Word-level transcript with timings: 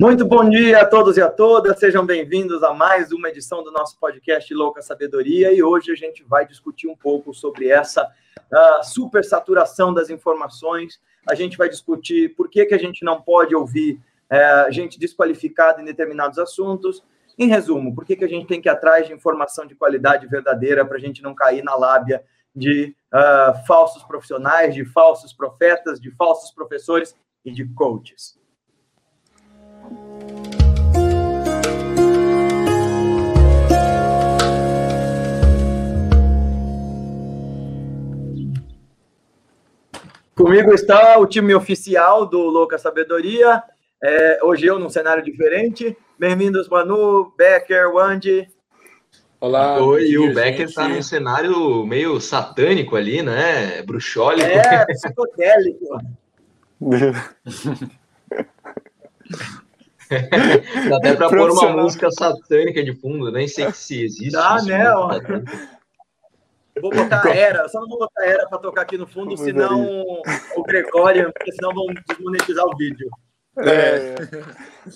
Muito 0.00 0.24
bom 0.24 0.48
dia 0.48 0.80
a 0.80 0.86
todos 0.86 1.18
e 1.18 1.20
a 1.20 1.30
todas, 1.30 1.78
sejam 1.78 2.06
bem-vindos 2.06 2.62
a 2.62 2.72
mais 2.72 3.12
uma 3.12 3.28
edição 3.28 3.62
do 3.62 3.70
nosso 3.70 3.98
podcast 3.98 4.54
Louca 4.54 4.80
Sabedoria. 4.80 5.52
E 5.52 5.62
hoje 5.62 5.92
a 5.92 5.94
gente 5.94 6.24
vai 6.24 6.46
discutir 6.46 6.88
um 6.88 6.96
pouco 6.96 7.34
sobre 7.34 7.68
essa 7.68 8.10
uh, 8.34 8.82
supersaturação 8.82 9.92
das 9.92 10.08
informações, 10.08 10.98
a 11.28 11.34
gente 11.34 11.58
vai 11.58 11.68
discutir 11.68 12.34
por 12.34 12.48
que, 12.48 12.64
que 12.64 12.72
a 12.72 12.78
gente 12.78 13.04
não 13.04 13.20
pode 13.20 13.54
ouvir 13.54 14.00
uh, 14.32 14.72
gente 14.72 14.98
desqualificada 14.98 15.82
em 15.82 15.84
determinados 15.84 16.38
assuntos, 16.38 17.04
em 17.38 17.48
resumo, 17.48 17.94
por 17.94 18.06
que, 18.06 18.16
que 18.16 18.24
a 18.24 18.28
gente 18.28 18.46
tem 18.46 18.58
que 18.58 18.70
ir 18.70 18.72
atrás 18.72 19.06
de 19.06 19.12
informação 19.12 19.66
de 19.66 19.74
qualidade 19.74 20.26
verdadeira 20.26 20.82
para 20.82 20.96
a 20.96 21.00
gente 21.00 21.22
não 21.22 21.34
cair 21.34 21.62
na 21.62 21.76
lábia 21.76 22.24
de 22.56 22.96
uh, 23.12 23.66
falsos 23.66 24.02
profissionais, 24.04 24.74
de 24.74 24.82
falsos 24.82 25.34
profetas, 25.34 26.00
de 26.00 26.10
falsos 26.12 26.50
professores 26.52 27.14
e 27.44 27.52
de 27.52 27.66
coaches. 27.74 28.39
Comigo 40.40 40.72
está 40.72 41.18
o 41.18 41.26
time 41.26 41.54
oficial 41.54 42.26
do 42.26 42.38
Louca 42.38 42.78
Sabedoria. 42.78 43.62
É, 44.02 44.38
hoje 44.42 44.64
eu 44.64 44.78
num 44.78 44.88
cenário 44.88 45.22
diferente. 45.22 45.94
Bem-vindos, 46.18 46.66
Manu, 46.66 47.30
Becker, 47.36 47.94
Wandy. 47.94 48.48
Olá. 49.38 49.78
Oi, 49.82 50.08
e 50.08 50.18
o 50.18 50.34
Becker 50.34 50.66
está 50.66 50.88
num 50.88 51.02
cenário 51.02 51.84
meio 51.84 52.18
satânico 52.20 52.96
ali, 52.96 53.20
né? 53.22 53.82
Bruxólico. 53.82 54.48
É, 54.48 54.86
psicodélico. 54.86 55.98
Dá 60.88 60.96
até 60.96 61.14
para 61.14 61.28
pôr 61.28 61.50
uma 61.50 61.82
música 61.82 62.10
satânica 62.10 62.82
de 62.82 62.94
fundo, 62.94 63.30
nem 63.30 63.46
sei 63.46 63.70
se 63.72 64.02
existe. 64.02 64.32
Dá, 64.32 64.60
né? 64.62 64.84
Vou 66.80 66.90
botar 66.90 67.26
a 67.26 67.34
era, 67.34 67.68
só 67.68 67.80
não 67.80 67.88
vou 67.88 67.98
botar 67.98 68.22
a 68.22 68.26
era 68.26 68.48
para 68.48 68.58
tocar 68.58 68.82
aqui 68.82 68.96
no 68.96 69.06
fundo, 69.06 69.34
Como 69.34 69.44
senão 69.44 70.02
o 70.56 70.62
Gregório, 70.62 71.32
porque 71.32 71.52
senão 71.52 71.74
vão 71.74 71.86
desmonetizar 72.08 72.64
o 72.64 72.76
vídeo. 72.76 73.08
É. 73.58 74.14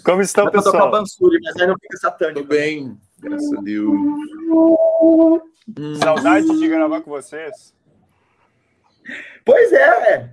Como 0.05 0.23
estão, 0.23 0.51
pessoal? 0.51 0.75
tocar 0.75 0.91
Bansuri, 0.91 1.39
mas 1.43 1.57
aí 1.57 1.67
não 1.67 1.77
fica 1.79 1.97
satânico. 1.99 2.41
Tudo 2.41 2.49
bem, 2.49 2.99
graças 3.19 3.53
a 3.53 3.61
Deus. 3.61 3.95
Saudade 6.03 6.47
de 6.47 6.69
gravar 6.69 7.01
com 7.03 7.11
vocês. 7.11 7.75
Pois 9.45 9.73
é, 9.73 10.31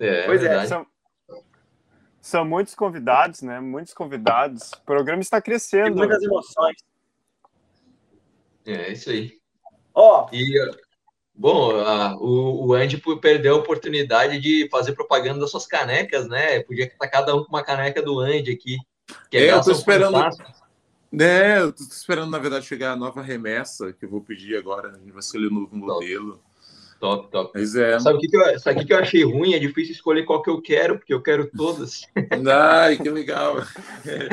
é 0.00 0.26
pois 0.26 0.42
é. 0.42 0.66
São, 0.66 0.86
são 2.28 2.44
muitos 2.44 2.74
convidados, 2.74 3.40
né? 3.40 3.58
Muitos 3.58 3.94
convidados. 3.94 4.72
O 4.72 4.82
programa 4.82 5.22
está 5.22 5.40
crescendo. 5.40 5.84
Tem 5.84 5.94
muitas 5.94 6.22
emoções. 6.22 6.76
É, 8.66 8.92
isso 8.92 9.08
aí. 9.08 9.32
Ó. 9.94 10.26
Oh. 10.26 10.34
E, 10.34 10.70
bom, 11.34 11.80
a, 11.80 12.14
o, 12.16 12.66
o 12.66 12.74
Andy 12.74 13.02
perdeu 13.20 13.54
a 13.54 13.58
oportunidade 13.58 14.38
de 14.40 14.68
fazer 14.70 14.92
propaganda 14.92 15.40
das 15.40 15.50
suas 15.50 15.66
canecas, 15.66 16.28
né? 16.28 16.62
Podia 16.64 16.84
estar 16.84 17.08
cada 17.08 17.34
um 17.34 17.44
com 17.44 17.48
uma 17.48 17.64
caneca 17.64 18.02
do 18.02 18.20
Andy 18.20 18.52
aqui. 18.52 18.76
Que 19.30 19.38
é, 19.38 19.52
eu 19.52 19.62
tô 19.62 19.72
esperando. 19.72 20.18
né 21.10 21.62
eu 21.62 21.72
tô 21.72 21.82
esperando, 21.82 22.30
na 22.30 22.38
verdade, 22.38 22.66
chegar 22.66 22.92
a 22.92 22.96
nova 22.96 23.22
remessa 23.22 23.90
que 23.94 24.04
eu 24.04 24.10
vou 24.10 24.20
pedir 24.20 24.54
agora. 24.58 24.90
A 24.90 24.98
gente 24.98 25.12
vai 25.12 25.20
escolher 25.20 25.46
o 25.46 25.54
novo 25.54 25.74
modelo. 25.74 26.38
Top, 27.00 27.30
top. 27.30 27.52
Pois 27.52 27.76
é. 27.76 27.98
Sabe 28.00 28.18
o 28.18 28.20
que, 28.20 28.28
que, 28.28 28.36
eu, 28.36 28.58
sabe 28.58 28.80
que, 28.80 28.86
que 28.86 28.92
eu 28.92 28.98
achei 28.98 29.24
ruim? 29.24 29.54
É 29.54 29.58
difícil 29.58 29.94
escolher 29.94 30.24
qual 30.24 30.42
que 30.42 30.50
eu 30.50 30.60
quero, 30.60 30.98
porque 30.98 31.14
eu 31.14 31.22
quero 31.22 31.48
todas. 31.56 32.02
Ai, 32.52 32.96
que 32.96 33.08
legal. 33.08 33.56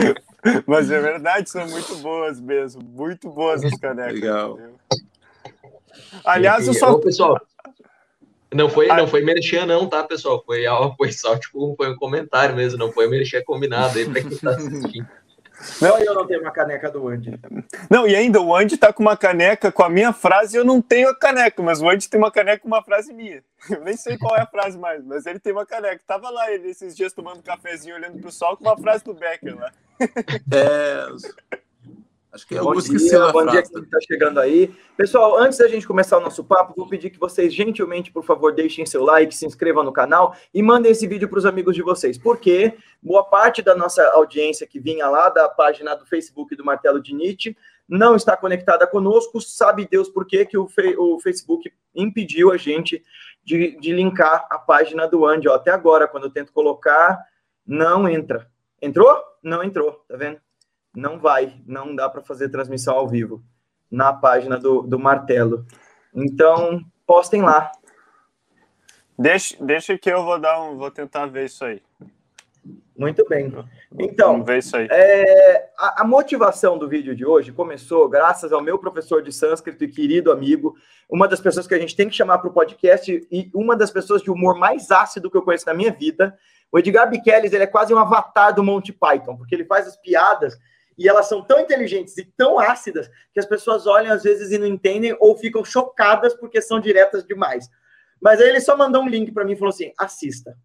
Mas 0.66 0.89
é 0.89 0.99
verdade, 0.99 1.49
são 1.49 1.67
muito 1.67 1.95
boas 1.97 2.39
mesmo. 2.39 2.81
Muito 2.83 3.30
boas 3.30 3.63
as 3.63 3.77
canecas. 3.80 4.13
Legal. 4.13 4.59
Aliás, 6.23 6.67
eu 6.67 6.73
só. 6.73 6.92
Ô, 6.92 6.99
pessoal, 6.99 7.39
não 8.53 8.70
foi, 8.70 8.87
não 8.87 9.08
foi 9.08 9.21
merchan, 9.21 9.65
não, 9.65 9.87
tá, 9.87 10.03
pessoal? 10.03 10.42
Foi, 10.45 10.64
foi 10.97 11.11
só 11.11 11.37
tipo, 11.37 11.76
foi 11.76 11.92
um 11.92 11.95
comentário 11.95 12.55
mesmo, 12.55 12.80
não 12.80 12.92
foi 12.92 13.08
merchan 13.08 13.42
combinado 13.43 13.97
aí 13.97 14.05
para 14.05 14.21
quem 14.21 14.32
está 14.32 14.52
assistindo. 14.52 15.08
Não, 15.81 15.98
eu 15.99 16.14
não 16.14 16.26
tenho 16.26 16.42
uma 16.42 16.52
caneca 16.52 16.89
do 16.89 17.08
Andy. 17.08 17.39
Não, 17.89 18.08
e 18.08 18.15
ainda 18.15 18.42
o 18.42 18.55
Andy 18.55 18.77
tá 18.77 18.93
com 18.93 19.02
uma 19.02 19.17
caneca 19.17 19.71
com 19.71 19.83
a 19.83 19.89
minha 19.89 20.14
frase 20.14 20.55
e 20.55 20.59
eu 20.59 20.65
não 20.65 20.81
tenho 20.81 21.09
a 21.09 21.15
caneca, 21.15 21.61
mas 21.61 21.81
o 21.81 21.89
Andy 21.89 22.09
tem 22.09 22.20
uma 22.20 22.31
caneca 22.31 22.59
com 22.59 22.67
uma 22.67 22.83
frase 22.83 23.14
minha. 23.14 23.43
Eu 23.70 23.81
nem 23.81 23.98
sei 23.98 24.17
qual 24.17 24.36
é 24.36 24.42
a 24.42 24.45
frase 24.45 24.77
mais, 24.77 25.03
mas 25.03 25.26
ele 25.26 25.39
tem 25.39 25.52
uma 25.52 25.65
caneca. 25.65 25.99
Tava 26.05 26.30
lá 26.30 26.52
ele 26.52 26.70
esses 26.70 26.95
dias 26.95 27.14
tomando 27.14 27.39
um 27.39 27.42
cafezinho, 27.42 27.95
olhando 27.95 28.20
pro 28.20 28.31
sol, 28.31 28.55
com 28.55 28.64
uma 28.64 28.77
frase 28.77 29.03
do 29.03 29.14
Becker 29.14 29.58
lá. 29.58 29.71
É. 30.52 31.55
Acho 32.35 32.45
que 32.45 32.57
é 32.57 32.59
bom 32.59 32.73
dia, 32.73 33.31
bom 33.31 33.45
dia 33.45 33.63
que 33.63 33.79
está 33.79 33.97
chegando 34.01 34.41
aí. 34.41 34.69
Pessoal, 34.97 35.37
antes 35.37 35.57
da 35.57 35.69
gente 35.69 35.87
começar 35.87 36.17
o 36.17 36.19
nosso 36.19 36.43
papo, 36.43 36.73
vou 36.75 36.85
pedir 36.85 37.09
que 37.09 37.17
vocês 37.17 37.53
gentilmente, 37.53 38.11
por 38.11 38.25
favor, 38.25 38.53
deixem 38.53 38.85
seu 38.85 39.05
like, 39.05 39.33
se 39.33 39.45
inscrevam 39.45 39.85
no 39.85 39.93
canal 39.93 40.35
e 40.53 40.61
mandem 40.61 40.91
esse 40.91 41.07
vídeo 41.07 41.29
para 41.29 41.39
os 41.39 41.45
amigos 41.45 41.73
de 41.73 41.81
vocês, 41.81 42.17
porque 42.17 42.77
boa 43.01 43.23
parte 43.23 43.61
da 43.61 43.73
nossa 43.73 44.05
audiência 44.09 44.67
que 44.67 44.81
vinha 44.81 45.07
lá 45.07 45.29
da 45.29 45.47
página 45.47 45.95
do 45.95 46.05
Facebook 46.05 46.53
do 46.57 46.65
Martelo 46.65 47.01
de 47.01 47.15
Nietzsche 47.15 47.55
não 47.87 48.17
está 48.17 48.35
conectada 48.35 48.85
conosco, 48.85 49.39
sabe 49.39 49.87
Deus 49.89 50.09
por 50.09 50.25
quê 50.25 50.45
que 50.45 50.57
o, 50.57 50.67
o 50.97 51.19
Facebook 51.21 51.71
impediu 51.95 52.52
a 52.52 52.57
gente 52.57 53.02
de, 53.45 53.79
de 53.79 53.93
linkar 53.93 54.45
a 54.52 54.59
página 54.59 55.07
do 55.07 55.25
Andy. 55.25 55.47
Ó, 55.47 55.53
até 55.53 55.71
agora, 55.71 56.05
quando 56.05 56.25
eu 56.25 56.31
tento 56.31 56.52
colocar, 56.52 57.17
não 57.65 58.09
entra. 58.09 58.45
Entrou? 58.81 59.23
Não 59.41 59.63
entrou, 59.63 60.03
tá 60.09 60.17
vendo? 60.17 60.45
Não 60.95 61.20
vai, 61.20 61.61
não 61.66 61.95
dá 61.95 62.10
para 62.10 62.22
fazer 62.22 62.50
transmissão 62.50 62.95
ao 62.95 63.08
vivo 63.08 63.44
na 63.92 64.14
página 64.14 64.58
do, 64.58 64.82
do 64.82 64.98
Martelo. 64.98 65.66
Então, 66.14 66.82
postem 67.06 67.42
lá. 67.42 67.72
Deixa, 69.17 69.56
deixa 69.64 69.98
que 69.98 70.10
eu 70.10 70.23
vou 70.23 70.39
dar 70.39 70.61
um, 70.61 70.78
vou 70.78 70.92
tentar 70.92 71.26
ver 71.28 71.45
isso 71.45 71.64
aí. 71.64 71.82
Muito 72.98 73.26
bem. 73.28 73.52
Então, 74.00 74.32
Vamos 74.32 74.48
ver 74.48 74.60
isso 74.60 74.76
aí. 74.76 74.88
É, 74.89 75.70
a, 75.78 76.02
a, 76.02 76.04
motivação 76.06 76.78
do 76.78 76.88
vídeo 76.88 77.14
de 77.14 77.26
hoje 77.26 77.52
começou 77.52 78.08
graças 78.08 78.54
ao 78.54 78.62
meu 78.62 78.80
professor 78.80 79.22
de 79.22 79.33
sânscrito 79.33 79.83
e 79.83 79.89
querido 79.89 80.32
amigo, 80.32 80.76
uma 81.10 81.27
das 81.27 81.42
pessoas 81.42 81.67
que 81.67 81.73
a 81.73 81.80
gente 81.80 81.95
tem 81.95 82.08
que 82.08 82.16
chamar 82.16 82.39
para 82.39 82.50
o 82.50 82.54
podcast 82.54 83.27
e 83.30 83.52
uma 83.54 83.76
das 83.76 83.92
pessoas 83.92 84.22
de 84.22 84.32
humor 84.32 84.58
mais 84.58 84.92
ácido 84.92 85.30
que 85.30 85.36
eu 85.36 85.42
conheço 85.42 85.66
na 85.66 85.73
minha 85.73 85.92
vida. 85.92 86.38
O 86.72 86.80
Edgar 86.80 87.10
Biqueles, 87.10 87.52
ele 87.52 87.66
é 87.66 87.67
quase 87.67 87.94
um 87.94 87.98
avatar 87.98 88.56
do 88.56 88.64
Monty 88.64 88.94
Python, 88.94 89.36
porque 89.36 89.54
ele 89.54 89.66
faz 89.66 89.88
as 89.88 89.98
piadas 89.98 90.58
e 90.98 91.08
elas 91.10 91.28
são 91.28 91.42
tão 91.42 91.60
inteligentes 91.60 92.17
e 92.17 92.26
tão 92.38 92.60
ácidas 92.60 93.10
que 93.33 93.39
as 93.39 93.45
pessoas 93.45 93.86
olham 93.86 94.14
às 94.14 94.23
vezes 94.23 94.52
e 94.52 94.58
não 94.58 94.67
entendem 94.67 95.16
ou 95.20 95.38
ficam 95.38 95.64
chocadas 95.64 96.33
porque 96.33 96.61
são 96.61 96.80
diretas 96.80 97.26
demais. 97.26 97.70
Mas 98.22 98.39
aí 98.39 98.50
ele 98.50 98.61
só 98.61 98.78
mandou 98.78 99.04
um 99.04 99.10
link 99.10 99.32
para 99.32 99.44
mim 99.44 99.54
e 99.54 99.58
falou 99.58 99.73
assim: 99.73 99.92
assista. 99.98 100.58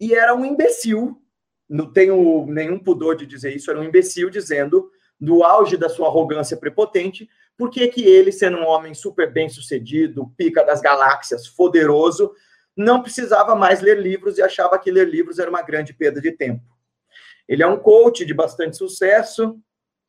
E 0.00 0.14
era 0.14 0.34
um 0.34 0.44
imbecil, 0.44 1.20
não 1.68 1.92
tenho 1.92 2.46
nenhum 2.46 2.78
pudor 2.78 3.16
de 3.16 3.26
dizer 3.26 3.54
isso, 3.54 3.70
era 3.70 3.78
um 3.78 3.84
imbecil 3.84 4.30
dizendo, 4.30 4.90
do 5.20 5.44
auge 5.44 5.76
da 5.76 5.88
sua 5.88 6.08
arrogância 6.08 6.56
prepotente, 6.56 7.28
por 7.56 7.70
que 7.70 7.86
que 7.88 8.02
ele, 8.02 8.32
sendo 8.32 8.56
um 8.56 8.66
homem 8.66 8.94
super 8.94 9.30
bem 9.30 9.50
sucedido, 9.50 10.32
pica 10.36 10.64
das 10.64 10.80
galáxias, 10.80 11.46
poderoso, 11.46 12.32
não 12.74 13.02
precisava 13.02 13.54
mais 13.54 13.82
ler 13.82 14.00
livros 14.00 14.38
e 14.38 14.42
achava 14.42 14.78
que 14.78 14.90
ler 14.90 15.06
livros 15.06 15.38
era 15.38 15.50
uma 15.50 15.60
grande 15.60 15.92
perda 15.92 16.20
de 16.20 16.32
tempo. 16.32 16.64
Ele 17.50 17.64
é 17.64 17.66
um 17.66 17.76
coach 17.76 18.24
de 18.24 18.32
bastante 18.32 18.76
sucesso. 18.76 19.58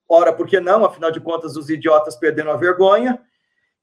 Ora, 0.07 0.31
por 0.31 0.45
que 0.45 0.59
não? 0.59 0.85
Afinal 0.85 1.09
de 1.09 1.19
contas, 1.19 1.57
os 1.57 1.71
idiotas 1.71 2.15
perderam 2.15 2.51
a 2.51 2.55
vergonha. 2.55 3.19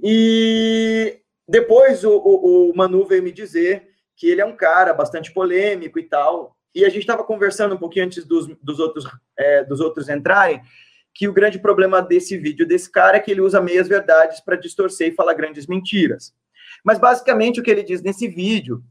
E 0.01 1.19
depois 1.49 2.05
o, 2.05 2.13
o, 2.13 2.71
o 2.71 2.77
Manu 2.77 3.05
veio 3.05 3.21
me 3.21 3.33
dizer 3.33 3.89
que 4.17 4.29
ele 4.29 4.41
é 4.41 4.47
um 4.47 4.55
cara 4.55 4.95
bastante 4.95 5.33
polêmico 5.33 5.99
e 5.99 6.05
tal. 6.05 6.57
E 6.73 6.85
a 6.85 6.89
gente 6.89 7.01
estava 7.01 7.25
conversando 7.25 7.75
um 7.75 7.79
pouquinho 7.79 8.07
antes 8.07 8.25
dos, 8.25 8.47
dos, 8.63 8.79
outros, 8.79 9.05
é, 9.37 9.65
dos 9.65 9.81
outros 9.81 10.09
entrarem, 10.09 10.63
que 11.13 11.27
o 11.27 11.33
grande 11.33 11.59
problema 11.59 12.01
desse 12.01 12.39
vídeo 12.39 12.65
desse 12.65 12.89
cara 12.89 13.17
é 13.17 13.21
que 13.21 13.33
ele 13.33 13.41
usa 13.41 13.61
meias 13.61 13.89
verdades 13.89 14.39
para 14.39 14.55
distorcer 14.55 15.09
e 15.09 15.15
falar 15.17 15.35
grandes 15.35 15.67
mentiras. 15.67 16.33
Mas 16.85 17.01
basicamente 17.01 17.59
o 17.59 17.63
que 17.65 17.73
ele 17.73 17.83
diz 17.83 18.03
nesse 18.03 18.29
vídeo, 18.29 18.85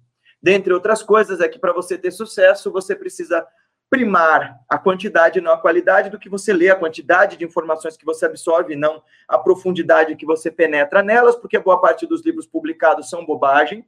dentre 0.44 0.74
outras 0.74 1.01
coisas, 1.01 1.39
é 1.39 1.47
que 1.47 1.57
para 1.57 1.71
você 1.71 1.97
ter 1.97 2.12
sucesso, 2.12 2.69
você 2.69 2.94
precisa 2.94 3.47
primar 3.89 4.60
a 4.69 4.78
quantidade, 4.78 5.39
não 5.39 5.51
a 5.54 5.57
qualidade 5.57 6.10
do 6.10 6.19
que 6.19 6.30
você 6.30 6.51
lê, 6.51 6.69
a 6.69 6.75
quantidade 6.75 7.38
de 7.38 7.45
informações 7.45 7.95
que 7.95 8.06
você 8.06 8.25
absorve, 8.25 8.75
não 8.75 9.01
a 9.28 9.38
profundidade 9.38 10.16
que 10.16 10.25
você 10.25 10.51
penetra 10.51 11.01
nelas, 11.01 11.36
porque 11.36 11.57
boa 11.57 11.80
parte 11.80 12.06
dos 12.06 12.25
livros 12.25 12.45
publicados 12.45 13.10
são 13.10 13.25
bobagem. 13.25 13.86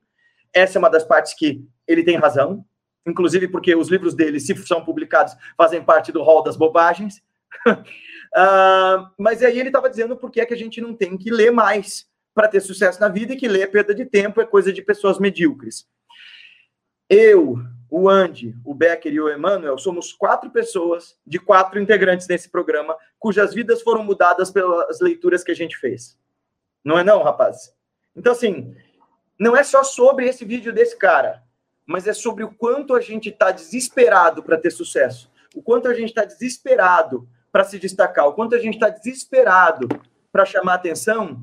Essa 0.53 0.77
é 0.77 0.79
uma 0.79 0.89
das 0.89 1.03
partes 1.03 1.33
que 1.33 1.65
ele 1.87 2.03
tem 2.03 2.17
razão, 2.17 2.65
inclusive 3.05 3.47
porque 3.47 3.75
os 3.75 3.89
livros 3.89 4.15
dele, 4.15 4.39
se 4.39 4.55
são 4.65 4.83
publicados, 4.83 5.35
fazem 5.57 5.83
parte 5.83 6.11
do 6.11 6.23
rol 6.23 6.43
das 6.43 6.55
bobagens. 6.55 7.21
uh, 7.67 9.09
mas 9.19 9.43
aí 9.43 9.59
ele 9.59 9.69
estava 9.69 9.89
dizendo 9.89 10.15
por 10.15 10.31
que, 10.31 10.39
é 10.39 10.45
que 10.45 10.53
a 10.53 10.57
gente 10.57 10.79
não 10.79 10.93
tem 10.93 11.17
que 11.17 11.29
ler 11.29 11.51
mais 11.51 12.07
para 12.33 12.47
ter 12.47 12.61
sucesso 12.61 13.01
na 13.01 13.09
vida 13.09 13.33
e 13.33 13.35
que 13.35 13.47
ler 13.49 13.63
é 13.63 13.67
perda 13.67 13.93
de 13.93 14.05
tempo, 14.05 14.39
é 14.39 14.45
coisa 14.45 14.71
de 14.71 14.81
pessoas 14.81 15.19
medíocres. 15.19 15.85
Eu 17.09 17.57
o 17.89 18.09
Andy, 18.09 18.55
o 18.63 18.73
Becker 18.73 19.11
e 19.11 19.19
o 19.19 19.29
Emanuel 19.29 19.77
somos 19.77 20.13
quatro 20.13 20.49
pessoas 20.51 21.17
de 21.25 21.39
quatro 21.39 21.79
integrantes 21.79 22.27
desse 22.27 22.49
programa, 22.49 22.95
cujas 23.17 23.53
vidas 23.53 23.81
foram 23.81 24.03
mudadas 24.03 24.51
pelas 24.51 24.99
leituras 24.99 25.43
que 25.43 25.51
a 25.51 25.55
gente 25.55 25.77
fez. 25.77 26.17
Não 26.83 26.97
é 26.97 27.03
não, 27.03 27.23
rapaz? 27.23 27.73
Então, 28.15 28.31
assim, 28.31 28.75
não 29.39 29.55
é 29.55 29.63
só 29.63 29.83
sobre 29.83 30.27
esse 30.27 30.45
vídeo 30.45 30.71
desse 30.71 30.97
cara, 30.97 31.43
mas 31.85 32.07
é 32.07 32.13
sobre 32.13 32.43
o 32.43 32.51
quanto 32.51 32.93
a 32.93 33.01
gente 33.01 33.29
está 33.29 33.51
desesperado 33.51 34.43
para 34.43 34.57
ter 34.57 34.69
sucesso, 34.69 35.31
o 35.55 35.61
quanto 35.61 35.87
a 35.87 35.93
gente 35.93 36.09
está 36.09 36.23
desesperado 36.23 37.27
para 37.51 37.63
se 37.63 37.79
destacar, 37.79 38.27
o 38.27 38.33
quanto 38.33 38.55
a 38.55 38.59
gente 38.59 38.75
está 38.75 38.89
desesperado 38.89 39.87
para 40.31 40.45
chamar 40.45 40.75
atenção 40.75 41.41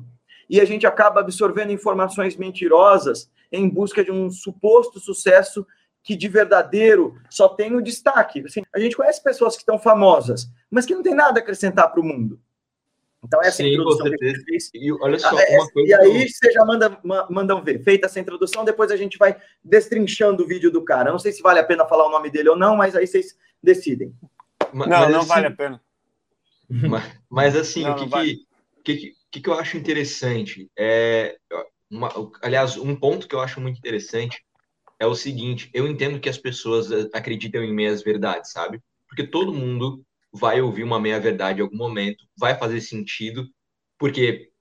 e 0.49 0.61
a 0.61 0.65
gente 0.65 0.87
acaba 0.87 1.19
absorvendo 1.19 1.73
informações 1.73 2.37
mentirosas 2.37 3.29
em 3.51 3.67
busca 3.67 4.03
de 4.03 4.11
um 4.11 4.29
suposto 4.29 4.99
sucesso 4.99 5.67
que 6.07 6.15
de 6.15 6.29
verdadeiro 6.29 7.19
só 7.29 7.49
tem 7.49 7.75
o 7.75 7.81
destaque. 7.81 8.41
Assim, 8.45 8.63
a 8.73 8.79
gente 8.79 8.95
conhece 8.95 9.21
pessoas 9.21 9.55
que 9.55 9.63
estão 9.63 9.77
famosas, 9.77 10.49
mas 10.71 10.85
que 10.85 10.95
não 10.95 11.03
tem 11.03 11.13
nada 11.13 11.37
a 11.37 11.43
acrescentar 11.43 11.91
para 11.91 11.99
o 11.99 12.03
mundo. 12.03 12.39
Então, 13.21 13.41
essa 13.41 13.57
Sim, 13.57 13.73
introdução 13.73 14.09
que 14.09 14.25
a 14.25 14.39
fez. 14.45 14.69
E, 14.73 14.89
olha 14.93 15.19
só, 15.19 15.37
é, 15.37 15.57
uma 15.57 15.69
coisa 15.69 15.89
e 15.89 15.93
aí 15.93 16.29
você 16.29 16.49
já 16.49 16.63
manda, 16.63 16.97
mandam 17.29 17.61
ver. 17.61 17.83
Feita 17.83 18.05
essa 18.05 18.21
introdução, 18.21 18.63
depois 18.63 18.89
a 18.89 18.95
gente 18.95 19.17
vai 19.17 19.35
destrinchando 19.61 20.45
o 20.45 20.47
vídeo 20.47 20.71
do 20.71 20.81
cara. 20.81 21.11
Não 21.11 21.19
sei 21.19 21.33
se 21.33 21.41
vale 21.41 21.59
a 21.59 21.63
pena 21.65 21.85
falar 21.85 22.07
o 22.07 22.11
nome 22.11 22.29
dele 22.29 22.47
ou 22.47 22.55
não, 22.55 22.77
mas 22.77 22.95
aí 22.95 23.05
vocês 23.05 23.37
decidem. 23.61 24.15
Mas, 24.71 24.87
não, 24.87 25.09
não 25.09 25.19
assim, 25.19 25.27
vale 25.27 25.47
a 25.47 25.51
pena. 25.51 25.81
Mas, 26.69 27.03
mas 27.29 27.55
assim, 27.55 27.83
não, 27.83 27.93
o 27.93 27.95
que, 27.95 28.09
vale. 28.09 28.35
que, 28.83 28.95
que, 28.97 29.13
que, 29.31 29.41
que 29.41 29.49
eu 29.49 29.53
acho 29.53 29.77
interessante 29.77 30.69
é. 30.77 31.37
Uma, 31.89 32.09
aliás, 32.41 32.75
um 32.75 32.93
ponto 32.93 33.25
que 33.25 33.33
eu 33.33 33.39
acho 33.39 33.61
muito 33.61 33.77
interessante 33.77 34.43
é 34.99 35.05
o 35.05 35.15
seguinte: 35.15 35.69
eu 35.73 35.87
entendo 35.87 36.19
que 36.19 36.29
as 36.29 36.37
pessoas 36.37 36.91
eh, 36.91 37.09
acreditam 37.13 37.63
em 37.63 37.73
meias 37.73 38.03
verdades, 38.03 38.51
sabe? 38.51 38.81
Porque 39.07 39.25
todo 39.27 39.53
mundo 39.53 40.03
vai 40.31 40.61
ouvir 40.61 40.83
uma 40.83 40.99
meia 40.99 41.19
verdade 41.19 41.59
em 41.59 41.63
algum 41.63 41.77
momento, 41.77 42.25
vai 42.37 42.57
fazer 42.57 42.81
sentido, 42.81 43.47
porque 43.97 44.51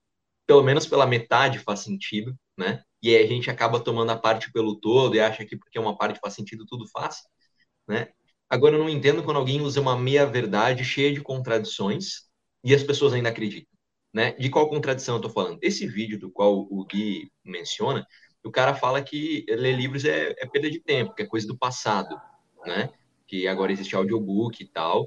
pelo 0.47 0.63
menos 0.63 0.87
pela 0.87 1.07
metade 1.07 1.59
faz 1.61 1.81
sentido, 1.81 2.37
né? 2.59 2.83
E 3.03 3.15
aí 3.15 3.25
a 3.25 3.27
gente 3.29 3.51
acaba 3.51 3.81
tomando 3.81 4.11
a 4.13 4.19
parte 4.19 4.53
pelo 4.53 4.77
todo 4.81 5.15
e 5.17 5.21
acha 5.21 5.45
que 5.45 5.57
porque 5.57 5.79
uma 5.79 5.97
parte 5.97 6.21
faz 6.21 6.35
sentido, 6.35 6.67
tudo 6.67 6.87
faz, 6.89 7.23
né? 7.89 8.09
Agora 8.49 8.77
eu 8.77 8.81
não 8.81 8.89
entendo 8.89 9.23
quando 9.25 9.39
alguém 9.39 9.61
usa 9.61 9.81
uma 9.81 9.99
meia 9.99 10.27
verdade 10.27 10.85
cheia 10.85 11.13
de 11.13 11.21
contradições 11.21 12.25
e 12.65 12.75
as 12.75 12.83
pessoas 12.83 13.13
ainda 13.13 13.29
acreditam, 13.29 13.73
né? 14.15 14.33
De 14.33 14.49
qual 14.51 14.69
contradição 14.69 15.17
eu 15.17 15.21
tô 15.23 15.31
falando? 15.31 15.59
Esse 15.63 15.87
vídeo 15.87 16.19
do 16.19 16.31
qual 16.31 16.61
o 16.71 16.85
Gui 16.85 17.31
menciona, 17.45 18.07
o 18.47 18.53
cara 18.53 18.75
fala 18.75 19.03
que 19.03 19.45
ler 19.49 19.73
livros 19.73 20.05
é, 20.05 20.35
é 20.39 20.47
perda 20.47 20.71
de 20.71 20.79
tempo, 20.79 21.15
que 21.15 21.23
é 21.23 21.27
coisa 21.27 21.47
do 21.47 21.57
passado, 21.57 22.17
né? 22.65 22.91
Que 23.27 23.49
agora 23.49 23.73
existe 23.73 23.97
audiobook 23.97 24.63
e 24.63 24.67
tal. 24.67 25.05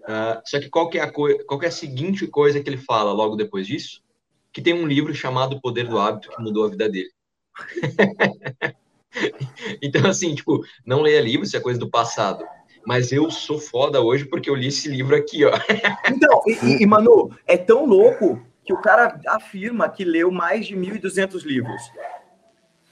Uh, 0.00 0.40
só 0.46 0.58
que 0.58 0.70
qual 0.70 0.88
que, 0.88 0.98
é 0.98 1.02
a 1.02 1.12
qual 1.12 1.58
que 1.58 1.66
é 1.66 1.68
a 1.68 1.72
seguinte 1.72 2.26
coisa 2.26 2.62
que 2.62 2.68
ele 2.70 2.78
fala 2.78 3.12
logo 3.12 3.36
depois 3.36 3.66
disso? 3.66 4.02
Que 4.50 4.62
tem 4.62 4.72
um 4.72 4.86
livro 4.86 5.14
chamado 5.14 5.56
O 5.56 5.60
Poder 5.60 5.86
do 5.86 5.98
Hábito 5.98 6.30
que 6.30 6.42
mudou 6.42 6.64
a 6.64 6.70
vida 6.70 6.88
dele. 6.88 7.10
então, 9.82 10.06
assim, 10.08 10.34
tipo, 10.34 10.64
não 10.86 11.02
leia 11.02 11.20
livro, 11.20 11.44
isso 11.44 11.56
é 11.56 11.60
coisa 11.60 11.78
do 11.78 11.90
passado. 11.90 12.42
Mas 12.86 13.12
eu 13.12 13.30
sou 13.30 13.58
foda 13.58 14.00
hoje 14.00 14.24
porque 14.24 14.48
eu 14.48 14.54
li 14.54 14.68
esse 14.68 14.88
livro 14.88 15.14
aqui, 15.14 15.44
ó. 15.44 15.52
então, 16.10 16.42
e, 16.46 16.82
e, 16.82 16.86
Manu, 16.86 17.36
é 17.46 17.58
tão 17.58 17.84
louco 17.84 18.42
que 18.64 18.72
o 18.72 18.80
cara 18.80 19.20
afirma 19.26 19.90
que 19.90 20.04
leu 20.04 20.30
mais 20.30 20.66
de 20.66 20.74
1.200 20.74 21.42
livros. 21.44 21.82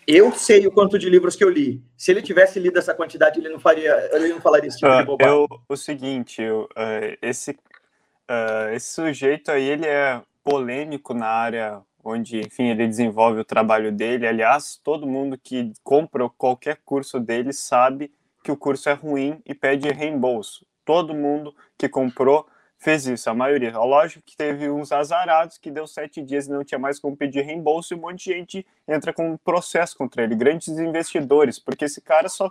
Eu 0.06 0.32
sei 0.32 0.66
o 0.66 0.70
quanto 0.70 0.98
de 0.98 1.10
livros 1.10 1.34
que 1.34 1.42
eu 1.42 1.50
li. 1.50 1.82
Se 1.96 2.12
ele 2.12 2.22
tivesse 2.22 2.60
lido 2.60 2.78
essa 2.78 2.94
quantidade, 2.94 3.40
ele 3.40 3.48
não 3.48 3.58
faria, 3.58 4.08
ele 4.12 4.28
não 4.28 4.40
falaria 4.40 4.68
esse 4.68 4.78
tipo 4.78 4.92
uh, 4.92 4.98
de 4.98 5.04
bobagem. 5.04 5.34
Eu, 5.34 5.48
o 5.68 5.76
seguinte, 5.76 6.40
eu, 6.40 6.68
uh, 6.76 7.18
esse, 7.20 7.50
uh, 7.50 8.72
esse 8.72 8.94
sujeito 8.94 9.50
aí, 9.50 9.64
ele 9.64 9.86
é 9.86 10.22
polêmico 10.44 11.12
na 11.12 11.26
área 11.26 11.82
onde, 12.04 12.38
enfim, 12.38 12.68
ele 12.68 12.86
desenvolve 12.86 13.40
o 13.40 13.44
trabalho 13.44 13.90
dele. 13.90 14.28
Aliás, 14.28 14.80
todo 14.82 15.08
mundo 15.08 15.36
que 15.36 15.72
compra 15.82 16.28
qualquer 16.38 16.78
curso 16.84 17.18
dele 17.18 17.52
sabe 17.52 18.12
que 18.44 18.52
o 18.52 18.56
curso 18.56 18.88
é 18.88 18.92
ruim 18.92 19.42
e 19.44 19.52
pede 19.52 19.88
reembolso. 19.88 20.64
Todo 20.84 21.12
mundo 21.12 21.52
que 21.76 21.88
comprou 21.88 22.46
fez 22.78 23.06
isso, 23.06 23.28
a 23.30 23.34
maioria. 23.34 23.76
Lógico 23.78 24.22
que 24.24 24.36
teve 24.36 24.70
uns 24.70 24.92
azarados 24.92 25.58
que 25.58 25.70
deu 25.70 25.86
sete 25.86 26.22
dias 26.22 26.46
e 26.46 26.50
não 26.50 26.64
tinha 26.64 26.78
mais 26.78 26.98
como 26.98 27.16
pedir 27.16 27.42
reembolso 27.42 27.94
e 27.94 27.96
um 27.96 28.00
monte 28.00 28.24
de 28.24 28.36
gente 28.36 28.66
entra 28.86 29.12
com 29.12 29.32
um 29.32 29.36
processo 29.36 29.96
contra 29.96 30.22
ele, 30.22 30.34
grandes 30.34 30.68
investidores, 30.68 31.58
porque 31.58 31.86
esse 31.86 32.00
cara 32.00 32.28
só 32.28 32.50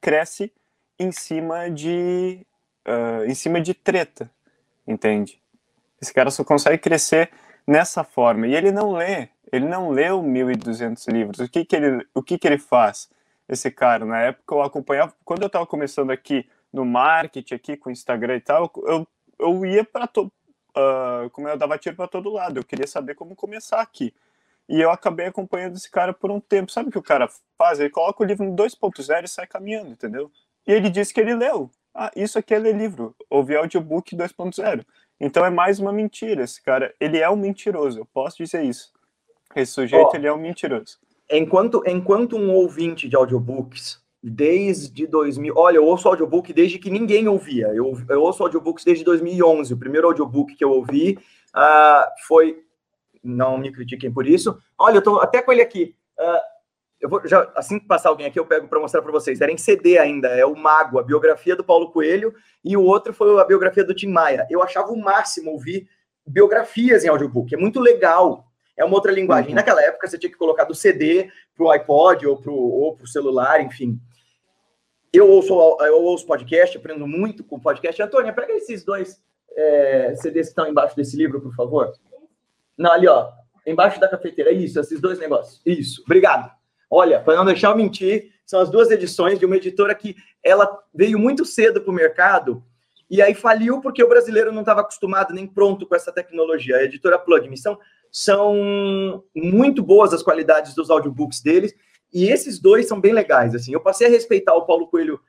cresce 0.00 0.52
em 0.98 1.10
cima 1.10 1.70
de 1.70 2.46
uh, 2.86 3.24
em 3.24 3.34
cima 3.34 3.60
de 3.60 3.74
treta, 3.74 4.30
entende? 4.86 5.40
Esse 6.00 6.12
cara 6.12 6.30
só 6.30 6.44
consegue 6.44 6.78
crescer 6.78 7.30
nessa 7.66 8.04
forma 8.04 8.46
e 8.46 8.54
ele 8.54 8.72
não 8.72 8.92
lê, 8.92 9.28
ele 9.52 9.66
não 9.66 9.90
leu 9.90 10.22
1.200 10.22 11.12
livros. 11.12 11.38
O 11.38 11.48
que 11.48 11.64
que 11.64 11.76
ele, 11.76 12.06
o 12.14 12.22
que 12.22 12.38
que 12.38 12.46
ele 12.46 12.58
faz? 12.58 13.08
Esse 13.48 13.70
cara, 13.70 14.04
na 14.04 14.20
época 14.20 14.54
eu 14.54 14.62
acompanhava, 14.62 15.14
quando 15.24 15.42
eu 15.42 15.46
estava 15.46 15.66
começando 15.66 16.10
aqui 16.10 16.48
no 16.72 16.84
marketing 16.84 17.54
aqui 17.54 17.76
com 17.76 17.90
o 17.90 17.92
Instagram 17.92 18.36
e 18.36 18.40
tal, 18.40 18.72
eu 18.86 19.06
eu 19.42 19.66
ia 19.66 19.84
para 19.84 20.06
todo. 20.06 20.32
Uh, 20.70 21.28
como 21.30 21.48
eu 21.48 21.56
dava 21.56 21.76
tiro 21.76 21.96
para 21.96 22.08
todo 22.08 22.30
lado, 22.30 22.58
eu 22.58 22.64
queria 22.64 22.86
saber 22.86 23.14
como 23.14 23.36
começar 23.36 23.80
aqui. 23.80 24.14
E 24.68 24.80
eu 24.80 24.90
acabei 24.90 25.26
acompanhando 25.26 25.76
esse 25.76 25.90
cara 25.90 26.12
por 26.12 26.30
um 26.30 26.40
tempo. 26.40 26.72
Sabe 26.72 26.88
o 26.88 26.92
que 26.92 26.98
o 26.98 27.02
cara 27.02 27.28
faz? 27.58 27.78
Ele 27.78 27.90
coloca 27.90 28.22
o 28.22 28.26
livro 28.26 28.46
no 28.46 28.56
2.0 28.56 29.24
e 29.24 29.28
sai 29.28 29.46
caminhando, 29.46 29.90
entendeu? 29.90 30.30
E 30.66 30.72
ele 30.72 30.88
disse 30.88 31.12
que 31.12 31.20
ele 31.20 31.34
leu. 31.34 31.70
Ah, 31.94 32.10
isso 32.16 32.38
aqui 32.38 32.54
é 32.54 32.58
ler 32.58 32.74
livro. 32.74 33.14
Ouvi 33.28 33.54
audiobook 33.54 34.16
2.0. 34.16 34.84
Então 35.20 35.44
é 35.44 35.50
mais 35.50 35.78
uma 35.78 35.92
mentira. 35.92 36.42
Esse 36.42 36.62
cara, 36.62 36.94
ele 36.98 37.18
é 37.18 37.28
um 37.28 37.36
mentiroso. 37.36 37.98
Eu 37.98 38.06
posso 38.06 38.38
dizer 38.38 38.62
isso. 38.62 38.92
Esse 39.54 39.72
sujeito, 39.72 40.10
oh, 40.12 40.16
ele 40.16 40.26
é 40.26 40.32
um 40.32 40.38
mentiroso. 40.38 40.98
Enquanto, 41.30 41.82
enquanto 41.86 42.36
um 42.36 42.50
ouvinte 42.52 43.08
de 43.08 43.16
audiobooks 43.16 44.01
desde 44.22 45.06
2000. 45.06 45.54
Olha, 45.56 45.76
eu 45.76 45.84
ouço 45.84 46.08
audiobook 46.08 46.52
desde 46.52 46.78
que 46.78 46.90
ninguém 46.90 47.26
ouvia. 47.26 47.68
Eu, 47.68 47.98
eu 48.08 48.22
ouço 48.22 48.42
audiobooks 48.42 48.84
desde 48.84 49.04
2011. 49.04 49.74
O 49.74 49.78
primeiro 49.78 50.06
audiobook 50.06 50.54
que 50.54 50.64
eu 50.64 50.70
ouvi 50.70 51.18
uh, 51.54 52.04
foi. 52.26 52.62
Não 53.24 53.56
me 53.56 53.70
critiquem 53.70 54.12
por 54.12 54.26
isso. 54.26 54.56
Olha, 54.76 54.96
eu 54.96 55.02
tô 55.02 55.18
até 55.18 55.40
com 55.42 55.52
ele 55.52 55.62
aqui. 55.62 55.94
Uh, 56.18 56.52
eu 57.00 57.08
vou 57.08 57.20
já 57.26 57.50
assim 57.56 57.80
que 57.80 57.86
passar 57.86 58.10
alguém 58.10 58.26
aqui, 58.26 58.38
eu 58.38 58.46
pego 58.46 58.68
para 58.68 58.80
mostrar 58.80 59.02
para 59.02 59.10
vocês. 59.10 59.40
Era 59.40 59.50
em 59.50 59.56
CD 59.56 59.98
ainda, 59.98 60.28
é 60.28 60.46
o 60.46 60.54
Mago, 60.54 61.00
a 61.00 61.02
biografia 61.02 61.56
do 61.56 61.64
Paulo 61.64 61.90
Coelho, 61.90 62.32
e 62.64 62.76
o 62.76 62.82
outro 62.82 63.12
foi 63.12 63.40
a 63.40 63.44
biografia 63.44 63.84
do 63.84 63.94
Tim 63.94 64.08
Maia. 64.08 64.46
Eu 64.48 64.62
achava 64.62 64.92
o 64.92 64.96
máximo 64.96 65.50
ouvir 65.50 65.88
biografias 66.24 67.04
em 67.04 67.08
audiobook, 67.08 67.52
é 67.52 67.58
muito 67.58 67.80
legal. 67.80 68.46
É 68.76 68.84
uma 68.84 68.94
outra 68.94 69.12
linguagem. 69.12 69.50
Uhum. 69.50 69.56
Naquela 69.56 69.82
época 69.82 70.08
você 70.08 70.16
tinha 70.16 70.30
que 70.30 70.38
colocar 70.38 70.64
do 70.64 70.74
CD 70.74 71.30
para 71.54 71.64
o 71.64 71.70
iPod 71.70 72.26
ou 72.26 72.36
para 72.36 72.50
o 72.52 73.06
celular, 73.06 73.60
enfim. 73.60 74.00
Eu 75.12 75.28
ouço, 75.28 75.52
eu 75.80 76.02
ouço 76.02 76.26
podcast, 76.26 76.78
aprendo 76.78 77.06
muito 77.06 77.44
com 77.44 77.60
podcast. 77.60 78.02
Antônia, 78.02 78.32
pega 78.32 78.54
esses 78.54 78.82
dois 78.82 79.22
é, 79.54 80.14
CDs 80.16 80.46
que 80.46 80.52
estão 80.52 80.66
embaixo 80.66 80.96
desse 80.96 81.16
livro, 81.16 81.40
por 81.40 81.54
favor. 81.54 81.92
Não, 82.78 82.92
ali, 82.92 83.06
ó. 83.06 83.30
Embaixo 83.66 84.00
da 84.00 84.08
cafeteira. 84.08 84.50
Isso, 84.50 84.80
esses 84.80 85.00
dois 85.00 85.18
negócios. 85.18 85.60
Isso. 85.66 86.02
Obrigado. 86.06 86.50
Olha, 86.90 87.20
para 87.20 87.36
não 87.36 87.44
deixar 87.44 87.70
eu 87.70 87.76
mentir, 87.76 88.32
são 88.46 88.60
as 88.60 88.70
duas 88.70 88.90
edições 88.90 89.38
de 89.38 89.44
uma 89.44 89.56
editora 89.56 89.94
que 89.94 90.16
ela 90.42 90.82
veio 90.94 91.18
muito 91.18 91.44
cedo 91.44 91.80
para 91.80 91.90
o 91.90 91.94
mercado 91.94 92.64
e 93.10 93.20
aí 93.20 93.34
faliu 93.34 93.82
porque 93.82 94.02
o 94.02 94.08
brasileiro 94.08 94.50
não 94.50 94.60
estava 94.60 94.80
acostumado 94.80 95.34
nem 95.34 95.46
pronto 95.46 95.86
com 95.86 95.94
essa 95.94 96.10
tecnologia. 96.10 96.76
A 96.76 96.84
editora 96.84 97.18
Plug. 97.18 97.54
São, 97.58 97.78
são 98.10 99.22
muito 99.36 99.82
boas 99.82 100.14
as 100.14 100.22
qualidades 100.22 100.74
dos 100.74 100.88
audiobooks 100.88 101.42
deles 101.42 101.74
e 102.12 102.28
esses 102.28 102.58
dois 102.58 102.86
são 102.86 103.00
bem 103.00 103.12
legais, 103.12 103.54
assim. 103.54 103.72
Eu 103.72 103.80
passei 103.80 104.06
a 104.06 104.10
respeitar 104.10 104.54
o 104.54 104.66
Paulo 104.66 104.88
Coelho 104.88 105.20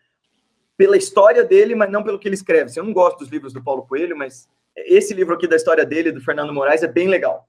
pela 0.75 0.98
história 0.98 1.44
dele, 1.44 1.75
mas 1.75 1.90
não 1.90 2.04
pelo 2.04 2.20
que 2.20 2.28
ele 2.28 2.36
escreve. 2.36 2.66
Assim, 2.66 2.80
eu 2.80 2.86
não 2.86 2.94
gosto 2.94 3.20
dos 3.20 3.30
livros 3.30 3.54
do 3.54 3.63
Paulo 3.63 3.86
Coelho, 3.88 4.18
mas 4.18 4.50
esse 4.75 5.13
livro 5.13 5.36
aqui 5.36 5.48
da 5.48 5.56
história 5.56 5.86
dele, 5.86 6.12
do 6.12 6.22
Fernando 6.22 6.54
Moraes, 6.54 6.84
é 6.84 6.88
bem 6.88 7.08
legal. 7.08 7.48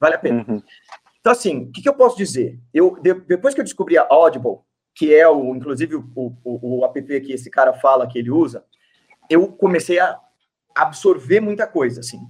Vale 0.00 0.14
a 0.14 0.18
pena. 0.18 0.44
Uhum. 0.48 0.62
Então, 1.20 1.32
assim, 1.32 1.64
o 1.64 1.72
que, 1.72 1.82
que, 1.82 1.88
eu 1.88 1.94
posso 1.94 2.16
dizer? 2.16 2.58
Eu, 2.72 2.98
de, 3.00 3.14
depois 3.14 3.54
que 3.54 3.60
eu 3.60 3.64
descobri 3.64 3.98
a 3.98 4.06
Audible, 4.08 4.58
que 4.94 5.14
é, 5.14 5.28
o, 5.28 5.54
inclusive, 5.54 5.96
o, 5.96 6.04
o, 6.14 6.80
o 6.80 6.84
app 6.84 7.20
que 7.20 7.32
esse 7.32 7.50
cara 7.50 7.72
fala 7.74 8.06
que 8.06 8.18
ele 8.18 8.30
usa, 8.30 8.64
eu 9.28 9.48
comecei 9.48 9.98
a 9.98 10.18
absorver 10.74 11.40
muita 11.40 11.66
coisa, 11.66 12.00
assim. 12.00 12.20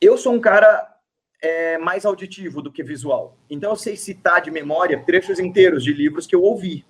Eu 0.00 0.16
sou 0.16 0.32
um 0.32 0.40
cara 0.40 0.96
é, 1.42 1.78
mais 1.78 2.04
auditivo 2.04 2.60
do 2.60 2.72
que 2.72 2.82
visual. 2.82 3.36
Então, 3.48 3.70
eu 3.70 3.76
sei 3.76 3.96
citar 3.96 4.40
de 4.40 4.50
memória 4.50 5.02
trechos 5.04 5.38
inteiros 5.38 5.82
de 5.82 5.92
livros 5.92 6.26
que 6.26 6.34
eu 6.34 6.42
ouvi. 6.42 6.84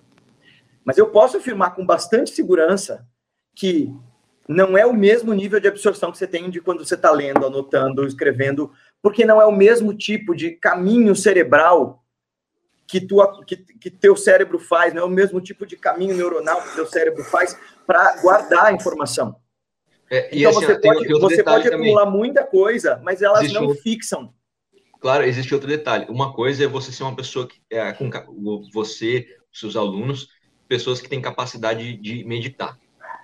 Mas 0.84 0.98
eu 0.98 1.08
posso 1.08 1.36
afirmar 1.36 1.74
com 1.74 1.84
bastante 1.84 2.30
segurança 2.30 3.06
que 3.54 3.94
não 4.48 4.76
é 4.76 4.84
o 4.84 4.92
mesmo 4.92 5.32
nível 5.32 5.60
de 5.60 5.68
absorção 5.68 6.10
que 6.10 6.18
você 6.18 6.26
tem 6.26 6.50
de 6.50 6.60
quando 6.60 6.84
você 6.84 6.94
está 6.94 7.10
lendo, 7.10 7.46
anotando, 7.46 8.06
escrevendo, 8.06 8.72
porque 9.00 9.24
não 9.24 9.40
é 9.40 9.46
o 9.46 9.52
mesmo 9.52 9.94
tipo 9.94 10.34
de 10.34 10.50
caminho 10.52 11.14
cerebral 11.14 12.02
que, 12.86 13.00
tua, 13.00 13.44
que, 13.44 13.56
que 13.56 13.88
teu 13.88 14.16
cérebro 14.16 14.58
faz, 14.58 14.92
não 14.92 15.02
é 15.02 15.04
o 15.04 15.08
mesmo 15.08 15.40
tipo 15.40 15.64
de 15.64 15.76
caminho 15.76 16.16
neuronal 16.16 16.62
que 16.62 16.74
teu 16.74 16.86
cérebro 16.86 17.22
faz 17.22 17.56
para 17.86 18.20
guardar 18.20 18.66
a 18.66 18.72
informação. 18.72 19.36
É, 20.10 20.28
então 20.36 20.50
assim, 20.50 20.66
você 20.66 20.80
pode, 20.80 21.08
você 21.20 21.44
pode 21.44 21.68
acumular 21.68 22.04
também. 22.04 22.18
muita 22.18 22.42
coisa, 22.42 23.00
mas 23.04 23.22
elas 23.22 23.42
existe 23.42 23.60
não 23.60 23.72
fixam. 23.76 24.34
Claro, 25.00 25.24
existe 25.24 25.54
outro 25.54 25.66
detalhe. 25.66 26.06
Uma 26.10 26.32
coisa 26.32 26.64
é 26.64 26.66
você 26.66 26.92
ser 26.92 27.02
uma 27.02 27.16
pessoa 27.16 27.48
que 27.48 27.58
é, 27.70 27.90
com 27.92 28.10
você, 28.70 29.26
seus 29.50 29.74
alunos, 29.74 30.28
pessoas 30.68 31.00
que 31.00 31.08
têm 31.08 31.22
capacidade 31.22 31.96
de 31.96 32.22
meditar, 32.24 32.78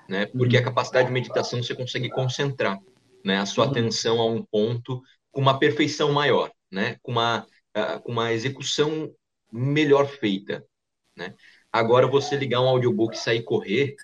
né? 0.08 0.24
Porque 0.26 0.56
a 0.56 0.64
capacidade 0.64 1.08
de 1.08 1.12
meditação 1.12 1.62
você 1.62 1.74
consegue 1.74 2.08
concentrar, 2.08 2.80
né? 3.22 3.36
A 3.36 3.46
sua 3.46 3.66
uhum. 3.66 3.70
atenção 3.70 4.20
a 4.20 4.26
um 4.26 4.42
ponto 4.42 5.02
com 5.30 5.40
uma 5.42 5.58
perfeição 5.58 6.12
maior, 6.12 6.50
né? 6.72 6.96
Com 7.02 7.12
uma, 7.12 7.46
uh, 7.76 8.00
com 8.02 8.10
uma 8.10 8.32
execução 8.32 9.12
melhor 9.52 10.06
feita, 10.06 10.64
né? 11.14 11.34
Agora, 11.70 12.06
você 12.06 12.36
ligar 12.36 12.62
um 12.62 12.68
audiobook 12.68 13.14
e 13.14 13.20
sair 13.20 13.42
correr, 13.42 13.96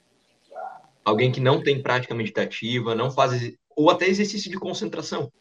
alguém 1.03 1.33
que 1.33 1.41
não 1.41 1.63
tem 1.63 1.83
prática 1.83 2.15
meditativa, 2.15 2.95
não 2.95 3.11
faz 3.11 3.55
ou 3.75 3.89
até 3.89 4.07
exercício 4.07 4.51
de 4.51 4.59
concentração, 4.59 5.33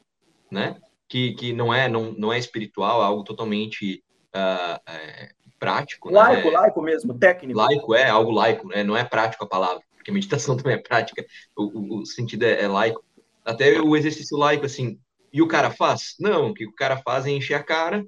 né? 0.49 0.77
Que, 1.11 1.33
que 1.33 1.51
não 1.51 1.73
é 1.73 1.89
não, 1.89 2.13
não 2.13 2.31
é 2.31 2.39
espiritual, 2.39 3.01
é 3.01 3.05
algo 3.05 3.21
totalmente 3.25 4.01
uh, 4.33 4.79
é, 4.89 5.31
prático. 5.59 6.09
Né? 6.09 6.17
Laico, 6.17 6.49
né? 6.49 6.57
laico 6.57 6.81
mesmo, 6.81 7.19
técnico. 7.19 7.59
Laico 7.59 7.93
é 7.93 8.09
algo 8.09 8.31
laico, 8.31 8.69
né? 8.69 8.81
Não 8.81 8.95
é 8.95 9.03
prático 9.03 9.43
a 9.43 9.47
palavra, 9.47 9.83
porque 9.93 10.09
meditação 10.09 10.55
também 10.57 10.75
é 10.75 10.81
prática. 10.81 11.25
O, 11.53 11.63
o, 11.63 11.99
o 11.99 12.05
sentido 12.05 12.43
é, 12.43 12.63
é 12.63 12.67
laico. 12.67 13.03
Até 13.43 13.81
o 13.81 13.97
exercício 13.97 14.37
laico, 14.37 14.65
assim, 14.65 14.97
e 15.33 15.41
o 15.41 15.47
cara 15.47 15.69
faz? 15.69 16.15
Não, 16.17 16.51
o 16.51 16.53
que 16.53 16.65
o 16.65 16.73
cara 16.73 16.95
faz 16.95 17.25
é 17.25 17.31
encher 17.31 17.55
a 17.55 17.63
cara, 17.63 18.05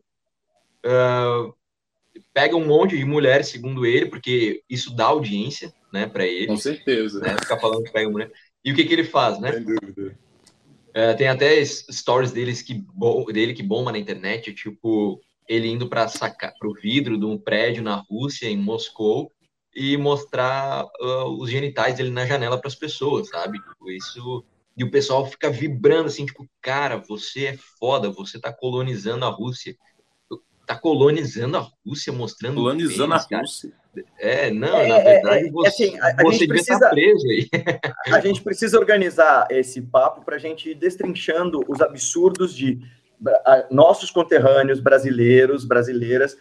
uh, 0.85 1.53
pega 2.33 2.55
um 2.55 2.65
monte 2.65 2.97
de 2.97 3.03
mulheres, 3.03 3.47
segundo 3.47 3.85
ele, 3.85 4.05
porque 4.05 4.63
isso 4.69 4.95
dá 4.95 5.07
audiência, 5.07 5.73
né, 5.91 6.07
para 6.07 6.25
ele. 6.25 6.47
Com 6.47 6.57
certeza. 6.57 7.19
Né, 7.19 7.35
ficar 7.37 7.59
falando 7.59 7.83
que 7.83 7.91
pega 7.91 8.09
mulher. 8.09 8.31
E 8.63 8.71
o 8.71 8.75
que, 8.75 8.85
que 8.85 8.93
ele 8.93 9.03
faz, 9.03 9.39
né? 9.41 9.51
Sem 9.51 9.63
dúvida. 9.63 10.17
Uh, 10.95 11.17
tem 11.17 11.27
até 11.27 11.63
stories 11.65 12.31
deles 12.31 12.61
que 12.61 12.85
dele 13.31 13.53
que 13.53 13.63
bomba 13.63 13.91
na 13.91 13.97
internet, 13.97 14.53
tipo 14.53 15.19
ele 15.47 15.67
indo 15.67 15.89
para 15.89 16.07
sacar 16.07 16.53
para 16.57 16.69
o 16.69 16.73
vidro 16.73 17.17
de 17.17 17.25
um 17.25 17.37
prédio 17.37 17.83
na 17.83 17.95
Rússia, 18.09 18.47
em 18.47 18.57
Moscou, 18.57 19.31
e 19.75 19.97
mostrar 19.97 20.85
uh, 20.85 21.25
os 21.39 21.49
genitais 21.49 21.95
dele 21.95 22.11
na 22.11 22.25
janela 22.25 22.57
para 22.57 22.67
as 22.67 22.75
pessoas, 22.75 23.29
sabe? 23.29 23.59
Tipo, 23.59 23.91
isso 23.91 24.45
e 24.75 24.83
o 24.83 24.89
pessoal 24.89 25.25
fica 25.27 25.51
vibrando 25.51 26.07
assim, 26.07 26.25
tipo, 26.25 26.49
cara, 26.61 26.97
você 26.97 27.45
é 27.45 27.57
foda, 27.79 28.09
você 28.09 28.39
tá 28.39 28.51
colonizando 28.51 29.23
a 29.23 29.29
Rússia. 29.29 29.75
Tá 30.65 30.77
colonizando 30.77 31.57
a 31.57 31.67
Rússia, 31.85 32.13
mostrando. 32.13 32.55
Colonizando 32.55 33.13
a 33.13 33.17
Rússia. 33.17 33.73
É, 34.17 34.49
não, 34.49 34.75
é, 34.75 34.87
na 34.87 34.99
verdade, 34.99 35.47
é, 35.47 35.51
você, 35.51 35.67
assim, 35.67 35.99
a, 35.99 36.07
a 36.07 36.23
você 36.23 36.47
precisa, 36.47 36.73
estar 36.73 36.89
preso 36.89 37.27
aí. 37.27 37.47
A 38.11 38.19
gente 38.19 38.41
precisa 38.41 38.79
organizar 38.79 39.47
esse 39.51 39.79
papo 39.83 40.25
para 40.25 40.35
a 40.35 40.39
gente 40.39 40.71
ir 40.71 40.73
destrinchando 40.73 41.63
os 41.67 41.79
absurdos 41.79 42.55
de 42.55 42.79
nossos 43.69 44.09
conterrâneos 44.09 44.79
brasileiros, 44.79 45.63
brasileiras, 45.63 46.35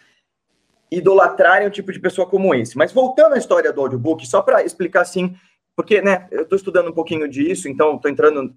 idolatrarem 0.91 1.69
um 1.69 1.71
tipo 1.71 1.93
de 1.93 2.01
pessoa 2.01 2.27
como 2.27 2.55
esse. 2.55 2.77
Mas 2.77 2.91
voltando 2.91 3.35
à 3.35 3.39
história 3.39 3.71
do 3.71 3.83
audiobook, 3.83 4.27
só 4.27 4.41
para 4.41 4.65
explicar 4.65 5.03
assim 5.03 5.37
porque, 5.75 6.03
né, 6.03 6.29
eu 6.31 6.43
estou 6.43 6.57
estudando 6.57 6.91
um 6.91 6.95
pouquinho 6.95 7.29
disso, 7.29 7.69
então 7.69 7.97
estou 7.97 8.11
entrando 8.11 8.55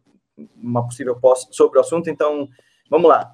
numa 0.55 0.86
possível 0.86 1.15
posse 1.15 1.48
sobre 1.51 1.77
o 1.77 1.81
assunto, 1.81 2.10
então 2.10 2.50
vamos 2.89 3.10
lá. 3.10 3.34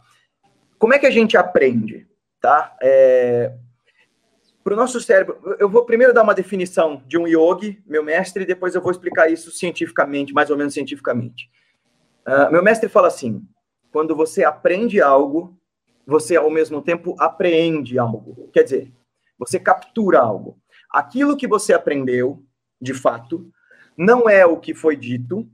Como 0.77 0.93
é 0.93 0.99
que 0.99 1.07
a 1.07 1.11
gente 1.11 1.35
aprende, 1.35 2.07
tá? 2.41 2.75
É, 2.81 3.53
para 4.63 4.73
o 4.73 4.77
nosso 4.77 4.99
cérebro, 4.99 5.39
eu 5.59 5.69
vou 5.69 5.85
primeiro 5.85 6.13
dar 6.13 6.23
uma 6.23 6.35
definição 6.35 7.01
de 7.07 7.17
um 7.17 7.27
yogi, 7.27 7.81
meu 7.85 8.03
mestre, 8.03 8.43
e 8.43 8.47
depois 8.47 8.75
eu 8.75 8.81
vou 8.81 8.91
explicar 8.91 9.31
isso 9.31 9.51
cientificamente, 9.51 10.33
mais 10.33 10.49
ou 10.49 10.57
menos 10.57 10.73
cientificamente. 10.73 11.49
Uh, 12.27 12.51
meu 12.51 12.63
mestre 12.63 12.87
fala 12.87 13.07
assim: 13.07 13.43
quando 13.91 14.15
você 14.15 14.43
aprende 14.43 15.01
algo, 15.01 15.57
você 16.05 16.35
ao 16.35 16.49
mesmo 16.51 16.81
tempo 16.81 17.15
apreende 17.19 17.97
algo. 17.97 18.49
Quer 18.53 18.63
dizer, 18.63 18.91
você 19.37 19.59
captura 19.59 20.19
algo. 20.19 20.57
Aquilo 20.91 21.37
que 21.37 21.47
você 21.47 21.73
aprendeu, 21.73 22.43
de 22.79 22.93
fato, 22.93 23.49
não 23.97 24.29
é 24.29 24.45
o 24.45 24.57
que 24.57 24.75
foi 24.75 24.95
dito, 24.95 25.47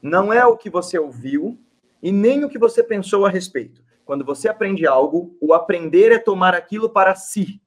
não 0.00 0.32
é 0.32 0.46
o 0.46 0.56
que 0.56 0.70
você 0.70 0.96
ouviu 0.98 1.58
e 2.00 2.12
nem 2.12 2.44
o 2.44 2.48
que 2.48 2.58
você 2.58 2.84
pensou 2.84 3.26
a 3.26 3.30
respeito. 3.30 3.82
Quando 4.08 4.24
você 4.24 4.48
aprende 4.48 4.86
algo, 4.86 5.36
o 5.38 5.52
aprender 5.52 6.12
é 6.12 6.18
tomar 6.18 6.54
aquilo 6.54 6.88
para 6.88 7.14
si. 7.14 7.60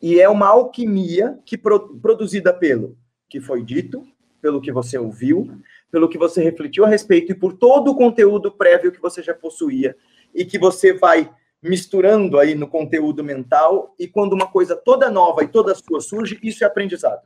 E 0.00 0.18
é 0.18 0.26
uma 0.26 0.46
alquimia 0.48 1.38
que 1.44 1.58
produzida 1.58 2.54
pelo 2.54 2.96
que 3.28 3.38
foi 3.38 3.62
dito, 3.62 4.02
pelo 4.40 4.62
que 4.62 4.72
você 4.72 4.96
ouviu, 4.96 5.60
pelo 5.90 6.08
que 6.08 6.16
você 6.16 6.42
refletiu 6.42 6.86
a 6.86 6.88
respeito 6.88 7.32
e 7.32 7.34
por 7.34 7.52
todo 7.52 7.90
o 7.90 7.94
conteúdo 7.94 8.50
prévio 8.50 8.90
que 8.90 8.98
você 8.98 9.22
já 9.22 9.34
possuía 9.34 9.94
e 10.34 10.42
que 10.42 10.58
você 10.58 10.94
vai 10.94 11.30
misturando 11.62 12.38
aí 12.38 12.54
no 12.54 12.66
conteúdo 12.66 13.22
mental 13.22 13.94
e 13.98 14.08
quando 14.08 14.32
uma 14.32 14.46
coisa 14.46 14.74
toda 14.74 15.10
nova 15.10 15.44
e 15.44 15.48
toda 15.48 15.74
sua 15.74 16.00
surge, 16.00 16.38
isso 16.42 16.64
é 16.64 16.66
aprendizado. 16.66 17.20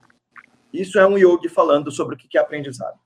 Isso 0.73 0.99
é 0.99 1.07
um 1.07 1.17
yogi 1.17 1.49
falando 1.49 1.93
sobre 1.93 2.17
o 2.17 2.19
que 2.19 2.37
é 2.37 2.41
aprendizado. 2.41 2.99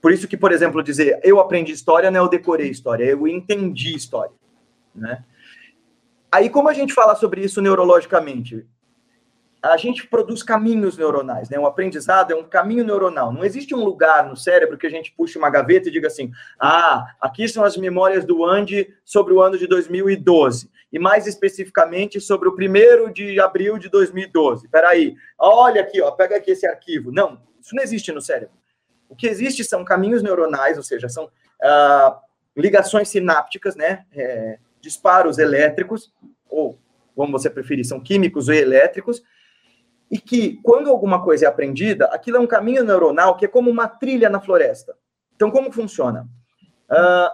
Por 0.00 0.12
isso 0.12 0.26
que, 0.26 0.38
por 0.38 0.50
exemplo, 0.50 0.82
dizer 0.82 1.20
eu 1.22 1.40
aprendi 1.40 1.72
história 1.72 2.10
não 2.10 2.20
é 2.20 2.24
eu 2.24 2.30
decorei 2.30 2.70
história, 2.70 3.04
eu 3.04 3.28
entendi 3.28 3.94
história. 3.94 4.40
Né? 4.94 5.24
Aí, 6.30 6.48
como 6.48 6.68
a 6.68 6.72
gente 6.72 6.94
fala 6.94 7.14
sobre 7.14 7.42
isso 7.42 7.60
neurologicamente? 7.60 8.66
A 9.62 9.76
gente 9.76 10.08
produz 10.08 10.42
caminhos 10.42 10.96
neuronais, 10.96 11.48
né? 11.48 11.56
Um 11.56 11.66
aprendizado 11.66 12.32
é 12.32 12.34
um 12.34 12.42
caminho 12.42 12.84
neuronal. 12.84 13.32
Não 13.32 13.44
existe 13.44 13.74
um 13.74 13.84
lugar 13.84 14.28
no 14.28 14.36
cérebro 14.36 14.76
que 14.76 14.86
a 14.86 14.90
gente 14.90 15.12
puxe 15.12 15.38
uma 15.38 15.50
gaveta 15.50 15.88
e 15.88 15.92
diga 15.92 16.08
assim: 16.08 16.32
ah, 16.58 17.14
aqui 17.20 17.46
são 17.46 17.62
as 17.62 17.76
memórias 17.76 18.24
do 18.24 18.44
Andy 18.44 18.92
sobre 19.04 19.32
o 19.32 19.40
ano 19.40 19.56
de 19.56 19.68
2012 19.68 20.68
e 20.92 20.98
mais 20.98 21.26
especificamente 21.26 22.20
sobre 22.20 22.48
o 22.48 22.54
primeiro 22.54 23.12
de 23.12 23.40
abril 23.40 23.78
de 23.78 23.88
2012. 23.88 24.64
Espera 24.64 24.88
aí, 24.88 25.14
olha 25.38 25.80
aqui, 25.80 26.02
ó, 26.02 26.10
pega 26.10 26.36
aqui 26.36 26.50
esse 26.50 26.66
arquivo. 26.66 27.12
Não, 27.12 27.40
isso 27.60 27.74
não 27.74 27.82
existe 27.82 28.10
no 28.10 28.20
cérebro. 28.20 28.54
O 29.08 29.16
que 29.16 29.26
existe 29.26 29.64
são 29.64 29.84
caminhos 29.84 30.22
neuronais, 30.22 30.76
ou 30.76 30.82
seja, 30.82 31.08
são 31.08 31.30
ah, 31.62 32.20
ligações 32.56 33.08
sinápticas, 33.08 33.74
né, 33.74 34.04
é, 34.12 34.58
disparos 34.82 35.38
elétricos, 35.38 36.12
ou 36.50 36.78
como 37.14 37.32
você 37.32 37.48
preferir, 37.48 37.84
são 37.84 38.00
químicos 38.00 38.48
ou 38.48 38.54
elétricos, 38.54 39.22
e 40.10 40.18
que 40.18 40.60
quando 40.62 40.90
alguma 40.90 41.22
coisa 41.22 41.46
é 41.46 41.48
aprendida, 41.48 42.06
aquilo 42.06 42.36
é 42.36 42.40
um 42.40 42.46
caminho 42.46 42.84
neuronal 42.84 43.36
que 43.36 43.46
é 43.46 43.48
como 43.48 43.70
uma 43.70 43.88
trilha 43.88 44.28
na 44.28 44.40
floresta. 44.40 44.94
Então, 45.34 45.50
como 45.50 45.72
funciona? 45.72 46.28
Uh, 46.90 47.30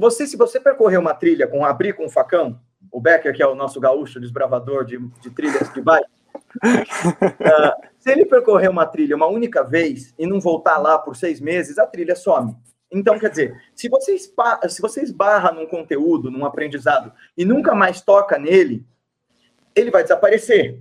você, 0.00 0.26
se 0.26 0.36
você 0.36 0.58
percorrer 0.58 0.98
uma 0.98 1.14
trilha 1.14 1.46
com 1.46 1.64
abrir 1.64 1.92
com 1.92 2.06
um 2.06 2.10
facão, 2.10 2.60
o 2.90 3.00
Becker, 3.00 3.34
que 3.34 3.42
é 3.42 3.46
o 3.46 3.54
nosso 3.54 3.78
gaúcho 3.78 4.18
desbravador 4.18 4.84
de, 4.84 4.98
de 5.20 5.30
trilhas 5.30 5.68
que 5.68 5.80
vai, 5.80 6.00
uh, 6.00 7.88
se 8.00 8.10
ele 8.10 8.26
percorrer 8.26 8.70
uma 8.70 8.86
trilha 8.86 9.14
uma 9.14 9.26
única 9.26 9.62
vez 9.62 10.14
e 10.18 10.26
não 10.26 10.40
voltar 10.40 10.78
lá 10.78 10.98
por 10.98 11.14
seis 11.14 11.40
meses, 11.40 11.78
a 11.78 11.86
trilha 11.86 12.16
some. 12.16 12.56
Então, 12.90 13.18
quer 13.18 13.30
dizer, 13.30 13.62
se 13.74 13.88
você, 13.88 14.16
se 14.18 14.80
você 14.80 15.02
esbarra 15.02 15.52
num 15.52 15.66
conteúdo, 15.66 16.30
num 16.30 16.44
aprendizado, 16.44 17.12
e 17.36 17.44
nunca 17.44 17.74
mais 17.74 18.00
toca 18.00 18.38
nele, 18.38 18.86
ele 19.74 19.90
vai 19.90 20.02
desaparecer. 20.02 20.80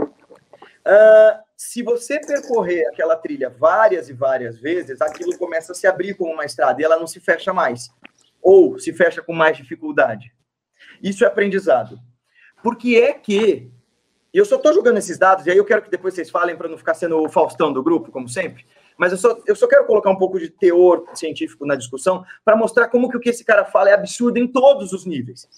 Uh, 0.00 1.48
se 1.56 1.82
você 1.82 2.20
percorrer 2.20 2.86
aquela 2.88 3.16
trilha 3.16 3.50
várias 3.50 4.08
e 4.08 4.12
várias 4.12 4.58
vezes, 4.58 5.00
aquilo 5.00 5.36
começa 5.36 5.72
a 5.72 5.74
se 5.74 5.86
abrir 5.86 6.14
como 6.14 6.32
uma 6.32 6.44
estrada 6.44 6.80
e 6.80 6.84
ela 6.84 6.98
não 6.98 7.06
se 7.06 7.20
fecha 7.20 7.52
mais. 7.52 7.90
Ou 8.40 8.78
se 8.78 8.92
fecha 8.92 9.20
com 9.20 9.32
mais 9.32 9.56
dificuldade. 9.56 10.32
Isso 11.02 11.24
é 11.24 11.26
aprendizado. 11.26 11.98
Porque 12.62 12.96
é 12.96 13.12
que. 13.12 13.70
Eu 14.32 14.44
só 14.44 14.56
estou 14.56 14.72
jogando 14.74 14.98
esses 14.98 15.18
dados, 15.18 15.46
e 15.46 15.50
aí 15.50 15.56
eu 15.56 15.64
quero 15.64 15.82
que 15.82 15.90
depois 15.90 16.14
vocês 16.14 16.30
falem 16.30 16.54
para 16.54 16.68
não 16.68 16.76
ficar 16.76 16.94
sendo 16.94 17.18
o 17.18 17.28
Faustão 17.28 17.72
do 17.72 17.82
grupo, 17.82 18.12
como 18.12 18.28
sempre. 18.28 18.66
Mas 18.98 19.12
eu 19.12 19.18
só, 19.18 19.40
eu 19.46 19.54
só 19.54 19.68
quero 19.68 19.86
colocar 19.86 20.10
um 20.10 20.18
pouco 20.18 20.38
de 20.38 20.50
teor 20.50 21.04
científico 21.14 21.64
na 21.64 21.76
discussão 21.76 22.24
para 22.44 22.56
mostrar 22.56 22.88
como 22.88 23.08
que 23.08 23.16
o 23.16 23.20
que 23.20 23.30
esse 23.30 23.44
cara 23.44 23.64
fala 23.64 23.90
é 23.90 23.94
absurdo 23.94 24.38
em 24.38 24.46
todos 24.46 24.92
os 24.92 25.06
níveis. 25.06 25.48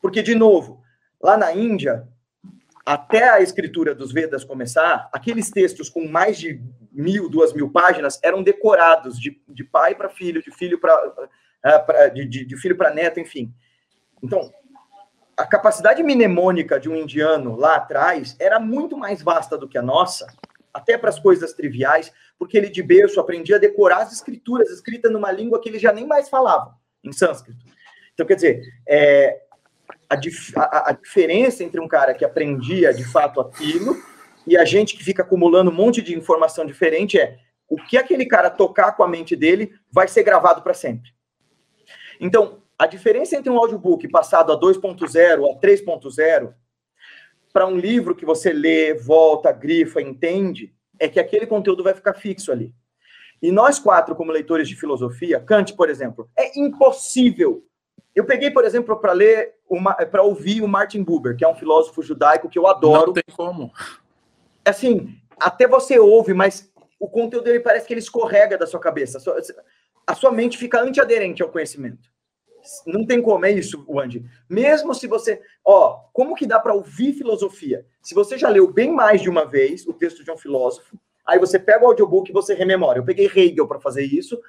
Porque, 0.00 0.22
de 0.22 0.34
novo, 0.34 0.82
lá 1.20 1.36
na 1.36 1.52
Índia, 1.52 2.06
até 2.84 3.30
a 3.30 3.40
escritura 3.40 3.94
dos 3.94 4.12
Vedas 4.12 4.44
começar, 4.44 5.08
aqueles 5.12 5.50
textos 5.50 5.88
com 5.88 6.06
mais 6.06 6.38
de 6.38 6.60
mil, 6.92 7.28
duas 7.28 7.52
mil 7.54 7.70
páginas 7.70 8.20
eram 8.22 8.42
decorados 8.42 9.18
de, 9.18 9.40
de 9.48 9.64
pai 9.64 9.94
para 9.94 10.10
filho, 10.10 10.42
de 10.42 10.50
filho 10.50 10.78
para 10.78 11.28
eh, 11.64 12.10
de, 12.10 12.26
de, 12.26 12.44
de 12.44 12.56
filho 12.56 12.76
para 12.76 12.92
neto, 12.92 13.18
enfim. 13.18 13.54
Então, 14.22 14.52
a 15.36 15.46
capacidade 15.46 16.02
mnemônica 16.02 16.78
de 16.78 16.88
um 16.88 16.96
indiano 16.96 17.56
lá 17.56 17.76
atrás 17.76 18.36
era 18.38 18.60
muito 18.60 18.96
mais 18.96 19.22
vasta 19.22 19.56
do 19.56 19.68
que 19.68 19.78
a 19.78 19.82
nossa, 19.82 20.26
até 20.74 20.98
para 20.98 21.10
as 21.10 21.18
coisas 21.18 21.52
triviais, 21.52 22.12
porque 22.42 22.56
ele 22.56 22.68
de 22.68 22.82
berço 22.82 23.20
aprendia 23.20 23.54
a 23.54 23.60
decorar 23.60 23.98
as 23.98 24.12
escrituras 24.12 24.68
escritas 24.68 25.12
numa 25.12 25.30
língua 25.30 25.60
que 25.60 25.68
ele 25.68 25.78
já 25.78 25.92
nem 25.92 26.04
mais 26.04 26.28
falava, 26.28 26.74
em 27.04 27.12
sânscrito. 27.12 27.64
Então, 28.12 28.26
quer 28.26 28.34
dizer, 28.34 28.60
é, 28.84 29.42
a, 30.10 30.16
a, 30.60 30.90
a 30.90 30.92
diferença 30.92 31.62
entre 31.62 31.80
um 31.80 31.86
cara 31.86 32.12
que 32.14 32.24
aprendia 32.24 32.92
de 32.92 33.04
fato 33.04 33.40
aquilo 33.40 33.94
e 34.44 34.56
a 34.56 34.64
gente 34.64 34.96
que 34.96 35.04
fica 35.04 35.22
acumulando 35.22 35.70
um 35.70 35.74
monte 35.74 36.02
de 36.02 36.18
informação 36.18 36.66
diferente 36.66 37.16
é 37.16 37.38
o 37.68 37.76
que 37.76 37.96
aquele 37.96 38.26
cara 38.26 38.50
tocar 38.50 38.90
com 38.96 39.04
a 39.04 39.08
mente 39.08 39.36
dele 39.36 39.72
vai 39.88 40.08
ser 40.08 40.24
gravado 40.24 40.62
para 40.62 40.74
sempre. 40.74 41.12
Então, 42.18 42.60
a 42.76 42.88
diferença 42.88 43.36
entre 43.36 43.52
um 43.52 43.56
audiobook 43.56 44.08
passado 44.08 44.50
a 44.50 44.58
2.0 44.58 45.48
a 45.48 45.60
3.0 45.60 46.54
para 47.52 47.68
um 47.68 47.78
livro 47.78 48.16
que 48.16 48.26
você 48.26 48.52
lê, 48.52 48.94
volta, 48.94 49.52
grifa, 49.52 50.02
entende, 50.02 50.74
é 51.02 51.08
que 51.08 51.18
aquele 51.18 51.46
conteúdo 51.48 51.82
vai 51.82 51.94
ficar 51.94 52.14
fixo 52.14 52.52
ali. 52.52 52.72
E 53.42 53.50
nós 53.50 53.80
quatro, 53.80 54.14
como 54.14 54.30
leitores 54.30 54.68
de 54.68 54.76
filosofia, 54.76 55.40
Kant, 55.40 55.74
por 55.74 55.90
exemplo, 55.90 56.30
é 56.38 56.56
impossível. 56.56 57.66
Eu 58.14 58.24
peguei, 58.24 58.52
por 58.52 58.64
exemplo, 58.64 58.96
para 58.96 59.12
ler, 59.12 59.56
para 60.12 60.22
ouvir 60.22 60.62
o 60.62 60.68
Martin 60.68 61.02
Buber, 61.02 61.36
que 61.36 61.44
é 61.44 61.48
um 61.48 61.56
filósofo 61.56 62.02
judaico 62.02 62.48
que 62.48 62.56
eu 62.56 62.68
adoro. 62.68 63.06
Não 63.06 63.12
tem 63.14 63.24
como. 63.36 63.72
Assim, 64.64 65.18
até 65.40 65.66
você 65.66 65.98
ouve, 65.98 66.32
mas 66.32 66.72
o 67.00 67.08
conteúdo 67.08 67.44
dele 67.44 67.58
parece 67.58 67.84
que 67.84 67.92
ele 67.92 68.00
escorrega 68.00 68.56
da 68.56 68.66
sua 68.66 68.78
cabeça. 68.78 69.18
A 70.06 70.14
sua 70.14 70.30
mente 70.30 70.56
fica 70.56 70.80
antiaderente 70.80 71.42
ao 71.42 71.48
conhecimento. 71.48 72.08
Não 72.86 73.04
tem 73.06 73.20
como, 73.20 73.44
é 73.44 73.50
isso, 73.50 73.84
Andy. 73.98 74.24
Mesmo 74.48 74.94
se 74.94 75.06
você. 75.06 75.40
Ó, 75.64 76.00
como 76.12 76.34
que 76.34 76.46
dá 76.46 76.60
para 76.60 76.74
ouvir 76.74 77.12
filosofia? 77.12 77.84
Se 78.00 78.14
você 78.14 78.38
já 78.38 78.48
leu 78.48 78.72
bem 78.72 78.92
mais 78.92 79.20
de 79.20 79.28
uma 79.28 79.44
vez 79.44 79.86
o 79.86 79.92
texto 79.92 80.24
de 80.24 80.30
um 80.30 80.36
filósofo, 80.36 80.98
aí 81.26 81.38
você 81.38 81.58
pega 81.58 81.84
o 81.84 81.88
audiobook 81.88 82.30
e 82.30 82.32
você 82.32 82.54
rememora. 82.54 82.98
Eu 82.98 83.04
peguei 83.04 83.26
Hegel 83.26 83.66
para 83.66 83.80
fazer 83.80 84.04
isso 84.04 84.40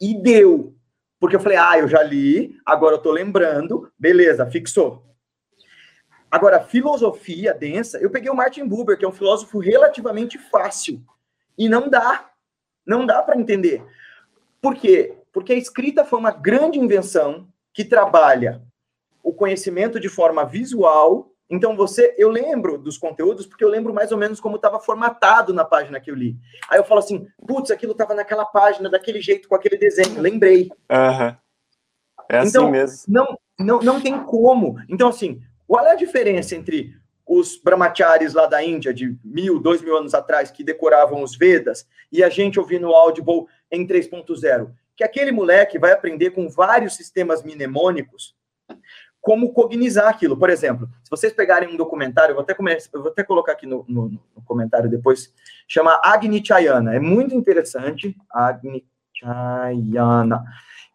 e 0.00 0.14
deu. 0.14 0.74
Porque 1.18 1.36
eu 1.36 1.40
falei, 1.40 1.56
ah, 1.56 1.78
eu 1.78 1.88
já 1.88 2.02
li, 2.02 2.58
agora 2.64 2.96
eu 2.96 3.00
tô 3.00 3.10
lembrando, 3.10 3.90
beleza, 3.98 4.46
fixou. 4.46 5.02
Agora, 6.30 6.60
filosofia 6.60 7.54
densa, 7.54 7.98
eu 7.98 8.10
peguei 8.10 8.30
o 8.30 8.34
Martin 8.34 8.66
Buber, 8.66 8.98
que 8.98 9.04
é 9.04 9.08
um 9.08 9.12
filósofo 9.12 9.58
relativamente 9.58 10.38
fácil. 10.38 11.00
E 11.56 11.68
não 11.68 11.88
dá. 11.88 12.30
Não 12.84 13.06
dá 13.06 13.22
para 13.22 13.38
entender. 13.38 13.82
Por 14.60 14.74
quê? 14.74 15.14
Porque 15.36 15.52
a 15.52 15.56
escrita 15.56 16.02
foi 16.02 16.18
uma 16.18 16.30
grande 16.30 16.78
invenção 16.78 17.46
que 17.74 17.84
trabalha 17.84 18.62
o 19.22 19.34
conhecimento 19.34 20.00
de 20.00 20.08
forma 20.08 20.46
visual. 20.46 21.30
Então 21.50 21.76
você, 21.76 22.14
eu 22.16 22.30
lembro 22.30 22.78
dos 22.78 22.96
conteúdos 22.96 23.44
porque 23.46 23.62
eu 23.62 23.68
lembro 23.68 23.92
mais 23.92 24.10
ou 24.10 24.16
menos 24.16 24.40
como 24.40 24.56
estava 24.56 24.80
formatado 24.80 25.52
na 25.52 25.62
página 25.62 26.00
que 26.00 26.10
eu 26.10 26.14
li. 26.14 26.38
Aí 26.70 26.78
eu 26.78 26.84
falo 26.84 27.00
assim, 27.00 27.28
putz, 27.46 27.70
aquilo 27.70 27.92
estava 27.92 28.14
naquela 28.14 28.46
página 28.46 28.88
daquele 28.88 29.20
jeito 29.20 29.46
com 29.46 29.54
aquele 29.54 29.76
desenho, 29.76 30.22
lembrei. 30.22 30.70
Uhum. 30.90 31.36
É 32.30 32.38
assim 32.38 32.48
então, 32.48 32.70
mesmo. 32.70 33.04
Não, 33.06 33.38
não, 33.58 33.80
não 33.80 34.00
tem 34.00 34.18
como. 34.24 34.76
Então 34.88 35.10
assim, 35.10 35.42
qual 35.68 35.86
é 35.86 35.90
a 35.90 35.96
diferença 35.96 36.56
entre 36.56 36.96
os 37.26 37.58
brahmacharis 37.58 38.32
lá 38.32 38.46
da 38.46 38.64
Índia, 38.64 38.94
de 38.94 39.14
mil, 39.22 39.60
dois 39.60 39.82
mil 39.82 39.98
anos 39.98 40.14
atrás, 40.14 40.50
que 40.50 40.64
decoravam 40.64 41.22
os 41.22 41.36
Vedas, 41.36 41.86
e 42.10 42.24
a 42.24 42.30
gente 42.30 42.58
ouvindo 42.58 42.88
o 42.88 42.94
Audible 42.94 43.44
em 43.70 43.86
3.0? 43.86 44.72
Que 44.96 45.04
aquele 45.04 45.30
moleque 45.30 45.78
vai 45.78 45.92
aprender 45.92 46.30
com 46.30 46.48
vários 46.48 46.96
sistemas 46.96 47.42
mnemônicos 47.42 48.34
como 49.20 49.52
cognizar 49.52 50.08
aquilo. 50.08 50.36
Por 50.36 50.48
exemplo, 50.48 50.88
se 51.02 51.10
vocês 51.10 51.32
pegarem 51.32 51.68
um 51.68 51.76
documentário, 51.76 52.30
eu 52.30 52.36
vou 52.36 52.42
até, 52.42 52.54
começar, 52.54 52.88
eu 52.94 53.02
vou 53.02 53.10
até 53.10 53.24
colocar 53.24 53.52
aqui 53.52 53.66
no, 53.66 53.84
no, 53.88 54.08
no, 54.08 54.42
comentário 54.44 54.88
depois, 54.88 55.32
chama 55.66 56.00
Agni 56.02 56.44
Chayana. 56.44 56.94
É 56.94 57.00
muito 57.00 57.34
interessante, 57.34 58.16
Agni 58.30 58.86
Chayana, 59.12 60.44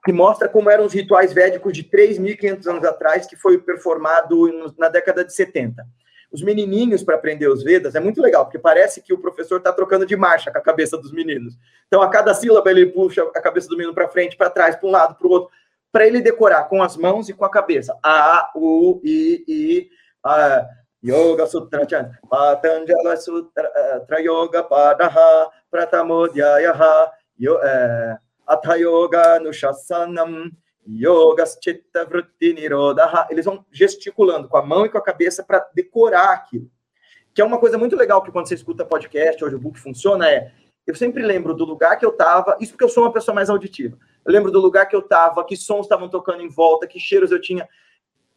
que 0.05 0.13
mostra 0.13 0.47
como 0.47 0.69
eram 0.69 0.85
os 0.85 0.93
rituais 0.93 1.33
védicos 1.33 1.73
de 1.73 1.83
3.500 1.83 2.67
anos 2.67 2.85
atrás, 2.85 3.27
que 3.27 3.35
foi 3.35 3.57
performado 3.57 4.73
na 4.77 4.87
década 4.87 5.25
de 5.25 5.33
70 5.33 5.85
os 6.31 6.41
menininhos 6.41 7.03
para 7.03 7.15
aprender 7.15 7.47
os 7.47 7.63
Vedas 7.63 7.93
é 7.93 7.99
muito 7.99 8.21
legal, 8.21 8.45
porque 8.45 8.57
parece 8.57 9.01
que 9.01 9.13
o 9.13 9.17
professor 9.17 9.57
está 9.57 9.73
trocando 9.73 10.05
de 10.05 10.15
marcha 10.15 10.51
com 10.51 10.57
a 10.57 10.61
cabeça 10.61 10.97
dos 10.97 11.11
meninos. 11.11 11.57
Então, 11.87 12.01
a 12.01 12.09
cada 12.09 12.33
sílaba, 12.33 12.71
ele 12.71 12.85
puxa 12.85 13.23
a 13.23 13.41
cabeça 13.41 13.67
do 13.67 13.75
menino 13.75 13.93
para 13.93 14.07
frente, 14.07 14.37
para 14.37 14.49
trás, 14.49 14.75
para 14.75 14.87
um 14.87 14.91
lado, 14.91 15.15
para 15.15 15.27
o 15.27 15.31
outro, 15.31 15.49
para 15.91 16.07
ele 16.07 16.21
decorar 16.21 16.63
com 16.69 16.81
as 16.81 16.95
mãos 16.95 17.27
e 17.27 17.33
com 17.33 17.43
a 17.43 17.51
cabeça. 17.51 17.97
A, 18.01 18.49
U, 18.55 19.01
I, 19.03 19.43
I, 19.47 19.89
a, 20.23 20.65
Yoga 21.03 21.47
Sutra 21.47 21.87
Chan, 21.89 22.11
Patanjala 22.29 23.17
Sutra 23.17 23.69
uh, 24.07 24.21
Yoga 24.21 24.63
Padaha, 24.63 25.49
Pratamodhyayaha, 25.69 27.11
uh, 27.41 28.17
Atha 28.47 28.77
Yoga 28.77 29.39
Nushasanam, 29.39 30.51
Yogas 30.91 31.57
Chitta 31.63 32.05
Vritti 32.05 32.53
Nirodha. 32.53 33.27
Eles 33.29 33.45
vão 33.45 33.65
gesticulando 33.71 34.47
com 34.47 34.57
a 34.57 34.65
mão 34.65 34.85
e 34.85 34.89
com 34.89 34.97
a 34.97 35.03
cabeça 35.03 35.43
para 35.43 35.67
decorar 35.73 36.33
aquilo. 36.33 36.69
Que 37.33 37.41
é 37.41 37.45
uma 37.45 37.59
coisa 37.59 37.77
muito 37.77 37.95
legal 37.95 38.21
que 38.21 38.31
quando 38.31 38.47
você 38.47 38.55
escuta 38.55 38.85
podcast, 38.85 39.43
hoje 39.43 39.55
o 39.55 39.59
book 39.59 39.79
funciona, 39.79 40.29
é 40.29 40.51
eu 40.85 40.95
sempre 40.95 41.23
lembro 41.23 41.53
do 41.53 41.63
lugar 41.63 41.97
que 41.97 42.05
eu 42.05 42.09
estava, 42.09 42.57
isso 42.59 42.73
porque 42.73 42.83
eu 42.83 42.89
sou 42.89 43.03
uma 43.03 43.13
pessoa 43.13 43.35
mais 43.35 43.49
auditiva. 43.49 43.97
Eu 44.25 44.33
lembro 44.33 44.51
do 44.51 44.59
lugar 44.59 44.87
que 44.87 44.95
eu 44.95 44.99
estava, 44.99 45.45
que 45.45 45.55
sons 45.55 45.85
estavam 45.85 46.09
tocando 46.09 46.41
em 46.41 46.49
volta, 46.49 46.87
que 46.87 46.99
cheiros 46.99 47.31
eu 47.31 47.39
tinha. 47.39 47.69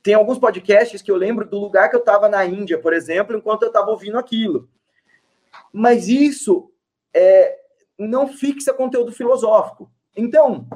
Tem 0.03 0.15
alguns 0.15 0.39
podcasts 0.39 1.01
que 1.01 1.11
eu 1.11 1.17
lembro 1.17 1.49
do 1.49 1.59
lugar 1.59 1.89
que 1.89 1.97
eu 1.97 2.01
estava 2.01 2.29
na 2.29 2.45
Índia, 2.45 2.79
por 2.79 2.93
exemplo, 2.93 3.37
enquanto 3.37 3.63
eu 3.63 3.69
estava 3.69 3.91
ouvindo 3.91 4.19
aquilo. 4.19 4.69
Mas 5.73 6.09
isso 6.09 6.71
é, 7.13 7.57
não 7.99 8.29
fixa 8.29 8.75
conteúdo 8.75 9.11
filosófico. 9.11 9.91
Então, 10.15 10.69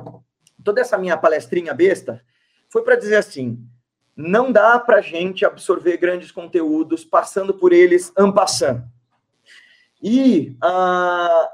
toda 0.68 0.82
essa 0.82 0.98
minha 0.98 1.16
palestrinha 1.16 1.72
besta 1.72 2.22
foi 2.68 2.82
para 2.82 2.94
dizer 2.94 3.16
assim: 3.16 3.58
não 4.14 4.52
dá 4.52 4.78
para 4.78 5.00
gente 5.00 5.46
absorver 5.46 5.96
grandes 5.96 6.30
conteúdos 6.30 7.06
passando 7.06 7.54
por 7.54 7.72
eles 7.72 8.12
ampassando. 8.14 8.84
E 10.02 10.54
uh, 10.62 11.48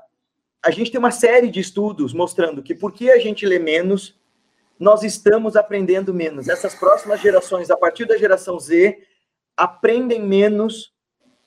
a 0.61 0.70
gente 0.70 0.90
tem 0.90 0.98
uma 0.98 1.12
série 1.12 1.48
de 1.48 1.61
estudos 1.61 2.12
mostrando 2.12 2.61
que 2.61 2.74
porque 2.74 3.09
a 3.09 3.18
gente 3.20 3.46
lê 3.46 3.61
menos, 3.61 4.18
nós 4.81 5.05
estamos 5.05 5.55
aprendendo 5.55 6.12
menos. 6.12 6.48
Essas 6.48 6.74
próximas 6.74 7.20
gerações, 7.20 7.70
a 7.70 7.77
partir 7.77 8.07
da 8.07 8.18
geração 8.18 8.59
Z, 8.59 8.98
aprendem 9.57 10.20
menos, 10.20 10.92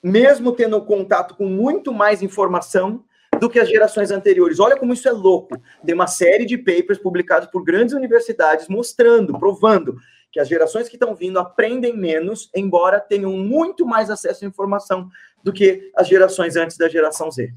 mesmo 0.02 0.52
tendo 0.52 0.80
contato 0.80 1.34
com 1.34 1.44
muito 1.44 1.92
mais 1.92 2.22
informação, 2.22 3.04
do 3.38 3.48
que 3.48 3.58
as 3.58 3.68
gerações 3.68 4.10
anteriores. 4.10 4.60
Olha 4.60 4.76
como 4.76 4.92
isso 4.92 5.08
é 5.08 5.12
louco. 5.12 5.60
Tem 5.84 5.94
uma 5.94 6.06
série 6.06 6.44
de 6.44 6.56
papers 6.56 6.98
publicados 6.98 7.48
por 7.50 7.62
grandes 7.62 7.94
universidades 7.94 8.68
mostrando, 8.68 9.38
provando 9.38 9.96
que 10.30 10.38
as 10.38 10.48
gerações 10.48 10.88
que 10.88 10.96
estão 10.96 11.14
vindo 11.14 11.38
aprendem 11.38 11.96
menos, 11.96 12.50
embora 12.54 13.00
tenham 13.00 13.32
muito 13.32 13.86
mais 13.86 14.10
acesso 14.10 14.44
à 14.44 14.48
informação 14.48 15.08
do 15.42 15.52
que 15.52 15.90
as 15.96 16.06
gerações 16.06 16.56
antes 16.56 16.76
da 16.76 16.88
geração 16.88 17.30
Z. 17.30 17.52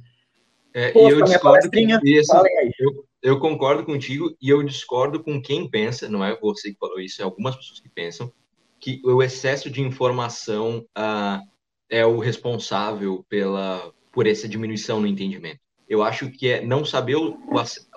É, 0.73 0.91
Poxa, 0.91 1.15
eu, 1.15 1.23
discordo 1.23 1.69
eu, 2.79 3.05
eu 3.21 3.39
concordo 3.39 3.83
contigo 3.83 4.33
e 4.41 4.49
eu 4.49 4.63
discordo 4.63 5.21
com 5.21 5.41
quem 5.41 5.69
pensa, 5.69 6.07
não 6.07 6.23
é 6.23 6.37
você 6.39 6.71
que 6.71 6.79
falou 6.79 6.99
isso, 6.99 7.21
é 7.21 7.25
algumas 7.25 7.57
pessoas 7.57 7.79
que 7.79 7.89
pensam 7.89 8.31
que 8.79 9.01
o 9.03 9.21
excesso 9.21 9.69
de 9.69 9.81
informação 9.81 10.85
uh, 10.97 11.45
é 11.89 12.05
o 12.05 12.19
responsável 12.19 13.23
pela 13.29 13.93
por 14.11 14.27
essa 14.27 14.47
diminuição 14.47 14.99
no 14.99 15.07
entendimento 15.07 15.59
eu 15.91 16.01
acho 16.01 16.31
que 16.31 16.47
é 16.47 16.61
não 16.61 16.85
saber 16.85 17.17
o, 17.17 17.37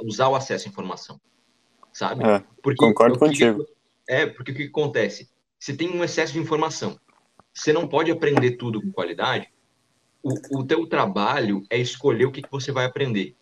usar 0.02 0.28
o 0.28 0.35
acesso 0.35 0.66
à 0.66 0.68
informação, 0.68 1.20
sabe? 1.92 2.24
É, 2.24 2.42
porque, 2.61 2.85
concordo 2.85 3.16
contigo. 3.16 3.64
é, 4.09 4.26
porque 4.26 4.50
o 4.50 4.54
que 4.54 4.64
acontece? 4.64 5.30
Você 5.61 5.76
tem 5.76 5.88
um 5.90 6.02
excesso 6.02 6.33
de 6.33 6.40
informação. 6.40 6.98
Você 7.52 7.72
não 7.72 7.87
pode 7.87 8.11
aprender 8.11 8.57
tudo 8.57 8.83
com 8.83 8.90
qualidade. 8.90 9.48
O, 10.24 10.59
o 10.59 10.66
teu 10.66 10.88
trabalho 10.88 11.62
é 11.70 11.78
escolher 11.78 12.24
o 12.24 12.33
que, 12.33 12.42
que 12.42 12.50
você 12.50 12.72
vai 12.72 12.85
aprender, 12.85 13.37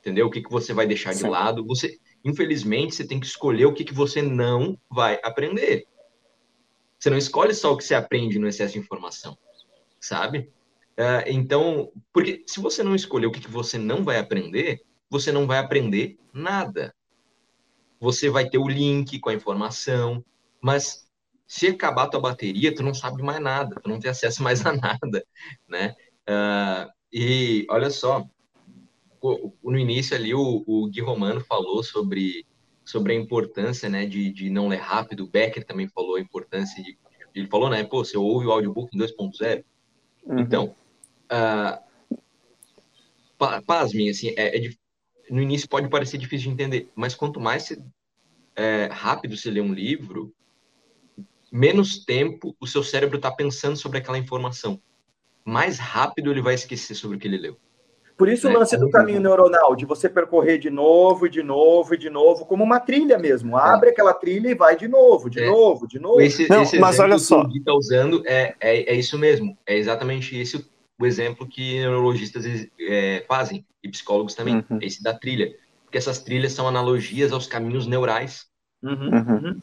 entendeu? 0.00 0.26
O 0.26 0.30
que, 0.32 0.42
que 0.42 0.50
você 0.50 0.72
vai 0.74 0.84
deixar 0.84 1.12
Sim. 1.12 1.22
de 1.22 1.30
lado. 1.30 1.64
Você, 1.66 2.00
infelizmente, 2.24 2.96
você 2.96 3.06
tem 3.06 3.20
que 3.20 3.26
escolher 3.26 3.66
o 3.66 3.72
que, 3.72 3.84
que 3.84 3.94
você 3.94 4.20
não 4.20 4.76
vai 4.90 5.20
aprender. 5.22 5.86
Você 6.98 7.08
não 7.08 7.16
escolhe 7.16 7.54
só 7.54 7.72
o 7.72 7.76
que 7.76 7.84
você 7.84 7.94
aprende 7.94 8.36
no 8.36 8.48
excesso 8.48 8.72
de 8.72 8.80
informação, 8.80 9.38
sabe? 10.00 10.50
Uh, 10.98 11.24
então, 11.26 11.90
porque 12.12 12.44
se 12.46 12.60
você 12.60 12.82
não 12.82 12.94
escolher 12.94 13.26
o 13.26 13.32
que, 13.32 13.40
que 13.40 13.50
você 13.50 13.78
não 13.78 14.04
vai 14.04 14.18
aprender, 14.18 14.82
você 15.08 15.32
não 15.32 15.46
vai 15.46 15.58
aprender 15.58 16.18
nada. 16.32 16.94
Você 18.00 18.28
vai 18.28 18.48
ter 18.48 18.58
o 18.58 18.68
link 18.68 19.18
com 19.20 19.30
a 19.30 19.34
informação, 19.34 20.24
mas 20.60 21.06
se 21.46 21.68
acabar 21.68 22.04
a 22.04 22.08
tua 22.08 22.20
bateria, 22.20 22.74
tu 22.74 22.82
não 22.82 22.94
sabe 22.94 23.22
mais 23.22 23.40
nada, 23.40 23.80
tu 23.80 23.88
não 23.88 24.00
tem 24.00 24.10
acesso 24.10 24.42
mais 24.42 24.64
a 24.64 24.72
nada, 24.76 25.24
né? 25.68 25.94
Uh, 26.28 26.90
e 27.12 27.66
olha 27.68 27.90
só, 27.90 28.26
no 29.62 29.78
início 29.78 30.16
ali 30.16 30.34
o, 30.34 30.64
o 30.66 30.88
Gui 30.88 31.00
Romano 31.00 31.40
falou 31.40 31.82
sobre, 31.82 32.46
sobre 32.84 33.12
a 33.12 33.16
importância, 33.16 33.88
né, 33.88 34.06
de, 34.06 34.32
de 34.32 34.48
não 34.48 34.68
ler 34.68 34.80
rápido, 34.80 35.24
o 35.24 35.28
Becker 35.28 35.64
também 35.64 35.88
falou 35.88 36.16
a 36.16 36.20
importância 36.20 36.82
de, 36.82 36.98
ele 37.34 37.48
falou, 37.48 37.68
né, 37.68 37.84
pô, 37.84 38.04
você 38.04 38.16
ouve 38.16 38.46
o 38.46 38.50
audiobook 38.50 38.96
em 38.96 38.98
2.0, 38.98 39.64
uhum. 40.24 40.38
então, 40.38 40.74
uh, 41.32 41.82
pasmem, 43.66 44.10
assim, 44.10 44.34
é, 44.36 44.56
é, 44.56 44.70
no 45.30 45.40
início 45.40 45.68
pode 45.68 45.88
parecer 45.88 46.18
difícil 46.18 46.48
de 46.48 46.54
entender, 46.54 46.88
mas 46.94 47.14
quanto 47.14 47.40
mais 47.40 47.64
você, 47.64 47.82
é, 48.54 48.88
rápido 48.92 49.36
você 49.36 49.50
lê 49.50 49.60
um 49.60 49.72
livro, 49.72 50.32
menos 51.50 52.04
tempo 52.04 52.54
o 52.60 52.66
seu 52.66 52.82
cérebro 52.82 53.16
está 53.16 53.30
pensando 53.30 53.76
sobre 53.76 53.98
aquela 53.98 54.18
informação, 54.18 54.80
mais 55.44 55.78
rápido 55.78 56.30
ele 56.30 56.42
vai 56.42 56.54
esquecer 56.54 56.94
sobre 56.94 57.16
o 57.16 57.20
que 57.20 57.26
ele 57.26 57.38
leu. 57.38 57.56
Por 58.16 58.28
isso 58.28 58.46
o 58.46 58.50
é, 58.50 58.56
lance 58.56 58.76
do 58.76 58.90
caminho 58.90 59.20
neuronal, 59.20 59.74
de 59.74 59.84
você 59.84 60.08
percorrer 60.08 60.58
de 60.58 60.70
novo, 60.70 61.28
de 61.28 61.42
novo, 61.42 61.96
de 61.96 62.08
novo, 62.08 62.44
como 62.44 62.62
uma 62.62 62.78
trilha 62.78 63.18
mesmo. 63.18 63.58
É. 63.58 63.62
Abre 63.62 63.88
é. 63.88 63.92
aquela 63.92 64.12
trilha 64.12 64.48
e 64.50 64.54
vai 64.54 64.76
de 64.76 64.86
novo, 64.86 65.28
de 65.28 65.40
é. 65.40 65.46
novo, 65.46 65.88
de 65.88 65.98
novo. 65.98 66.20
Esse, 66.20 66.48
Não, 66.48 66.62
esse 66.62 66.78
mas 66.78 67.00
olha 67.00 67.18
só. 67.18 67.48
que 67.48 67.58
está 67.58 67.72
usando 67.72 68.22
é, 68.26 68.54
é, 68.60 68.92
é 68.92 68.94
isso 68.94 69.18
mesmo. 69.18 69.56
É 69.66 69.76
exatamente 69.76 70.38
esse 70.38 70.56
o 70.56 70.64
exemplo 71.06 71.46
que 71.46 71.80
neurologistas 71.80 72.44
é, 72.80 73.24
fazem, 73.28 73.64
e 73.82 73.88
psicólogos 73.88 74.34
também, 74.34 74.64
uhum. 74.70 74.78
esse 74.80 75.02
da 75.02 75.12
trilha. 75.14 75.54
Porque 75.84 75.98
essas 75.98 76.20
trilhas 76.20 76.52
são 76.52 76.66
analogias 76.66 77.32
aos 77.32 77.46
caminhos 77.46 77.86
neurais. 77.86 78.46
Uhum. 78.82 79.10
Uhum. 79.10 79.60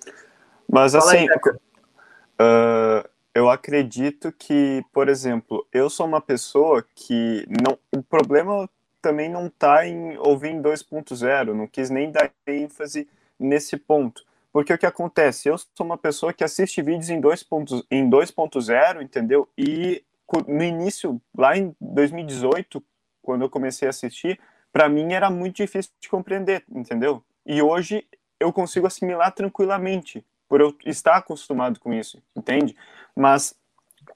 Mas 0.71 0.93
assim, 0.93 1.27
aí, 1.27 1.27
uh, 1.27 3.09
eu 3.33 3.49
acredito 3.49 4.31
que, 4.31 4.83
por 4.93 5.09
exemplo, 5.09 5.65
eu 5.73 5.89
sou 5.89 6.05
uma 6.05 6.21
pessoa 6.21 6.85
que 6.93 7.45
não, 7.49 7.77
o 7.95 8.03
problema 8.03 8.69
também 9.01 9.29
não 9.29 9.47
está 9.47 9.87
em 9.87 10.17
ouvir 10.17 10.49
em 10.49 10.61
2.0, 10.61 11.53
não 11.53 11.67
quis 11.67 11.89
nem 11.89 12.11
dar 12.11 12.31
ênfase 12.45 13.07
nesse 13.39 13.77
ponto. 13.77 14.23
Porque 14.51 14.73
o 14.73 14.77
que 14.77 14.85
acontece? 14.85 15.47
Eu 15.47 15.57
sou 15.57 15.85
uma 15.85 15.97
pessoa 15.97 16.33
que 16.33 16.43
assiste 16.43 16.81
vídeos 16.81 17.09
em 17.09 17.21
2.0, 17.21 17.85
em 17.89 18.09
2.0, 18.09 19.01
entendeu? 19.01 19.47
E 19.57 20.03
no 20.47 20.63
início, 20.63 21.21
lá 21.35 21.57
em 21.57 21.75
2018, 21.79 22.83
quando 23.21 23.43
eu 23.43 23.49
comecei 23.49 23.87
a 23.87 23.89
assistir, 23.89 24.39
para 24.71 24.87
mim 24.87 25.13
era 25.13 25.29
muito 25.29 25.57
difícil 25.57 25.91
de 25.99 26.09
compreender, 26.09 26.63
entendeu? 26.69 27.23
E 27.45 27.61
hoje 27.61 28.05
eu 28.39 28.53
consigo 28.53 28.87
assimilar 28.87 29.33
tranquilamente, 29.33 30.25
por 30.47 30.61
eu 30.61 30.75
estar 30.85 31.17
acostumado 31.17 31.79
com 31.79 31.93
isso, 31.93 32.21
entende? 32.35 32.75
Mas 33.15 33.55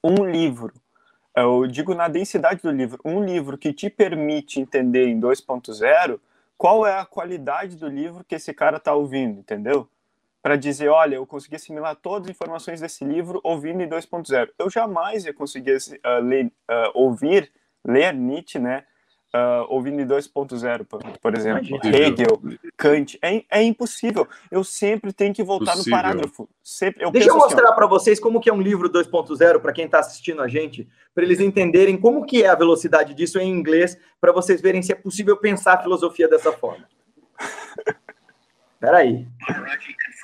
um 0.04 0.26
livro, 0.26 0.74
eu 1.36 1.68
digo 1.68 1.94
na 1.94 2.08
densidade 2.08 2.62
do 2.62 2.72
livro, 2.72 3.00
um 3.04 3.24
livro 3.24 3.58
que 3.58 3.74
te 3.74 3.90
permite 3.90 4.60
entender 4.60 5.08
em 5.08 5.20
2.0, 5.20 6.20
qual 6.58 6.86
é 6.86 6.98
a 7.00 7.06
qualidade 7.06 7.76
do 7.76 7.88
livro 7.88 8.24
que 8.24 8.36
esse 8.36 8.54
cara 8.54 8.78
está 8.78 8.94
ouvindo, 8.94 9.40
entendeu? 9.40 9.90
Para 10.44 10.58
dizer, 10.58 10.90
olha, 10.90 11.16
eu 11.16 11.26
consegui 11.26 11.56
assimilar 11.56 11.96
todas 11.96 12.28
as 12.28 12.36
informações 12.36 12.82
desse 12.82 13.06
livro 13.06 13.40
ouvindo 13.46 13.82
em 13.82 13.88
2.0. 13.88 14.50
Eu 14.60 14.70
jamais 14.70 15.24
ia 15.24 15.34
conseguir 15.34 15.78
uh, 15.78 16.20
ler, 16.22 16.48
uh, 16.48 16.92
ouvir, 16.94 17.50
ler 17.84 18.14
Nietzsche, 18.14 18.60
né, 18.60 18.84
uh, 19.34 19.66
ouvindo 19.70 20.02
em 20.02 20.06
2.0, 20.06 20.84
por, 20.84 21.02
por, 21.02 21.34
exemplo. 21.34 21.80
Hegel, 21.82 22.42
Kant, 22.76 23.18
é, 23.22 23.46
é 23.50 23.64
impossível. 23.64 24.28
Eu 24.52 24.66
sempre 24.66 25.14
tenho 25.14 25.34
que 25.34 25.46
voltar 25.46 25.78
Possível. 25.78 25.98
no 25.98 26.04
parágrafo. 26.04 26.50
Sempre, 26.62 27.06
eu 27.06 27.12
Deixa 27.12 27.30
eu 27.30 27.38
mostrar 27.38 27.64
assim, 27.64 27.76
para 27.76 27.88
vocês 27.88 28.20
como 28.20 28.42
que 28.42 28.50
é 28.50 28.54
um 28.54 28.62
livro 28.62 28.90
2.0 28.90 29.62
para 29.62 29.72
quem 29.72 29.86
está 29.86 30.00
assistindo 30.00 30.42
a 30.42 30.50
gente, 30.50 30.86
para 31.16 31.24
eles 31.24 31.40
entenderem 31.40 31.96
como 31.96 32.26
que 32.26 32.44
é 32.44 32.50
a 32.50 32.56
velocidade 32.56 33.14
disso 33.14 33.40
em 33.40 33.50
inglês, 33.50 33.98
para 34.20 34.34
vocês 34.34 34.60
verem 34.60 34.82
se 34.82 34.92
é 34.92 34.96
possível 34.96 35.38
pensar 35.38 35.76
a 35.76 35.82
filosofia 35.82 36.28
dessa 36.28 36.52
forma. 36.52 36.86
Peraí. 38.84 39.26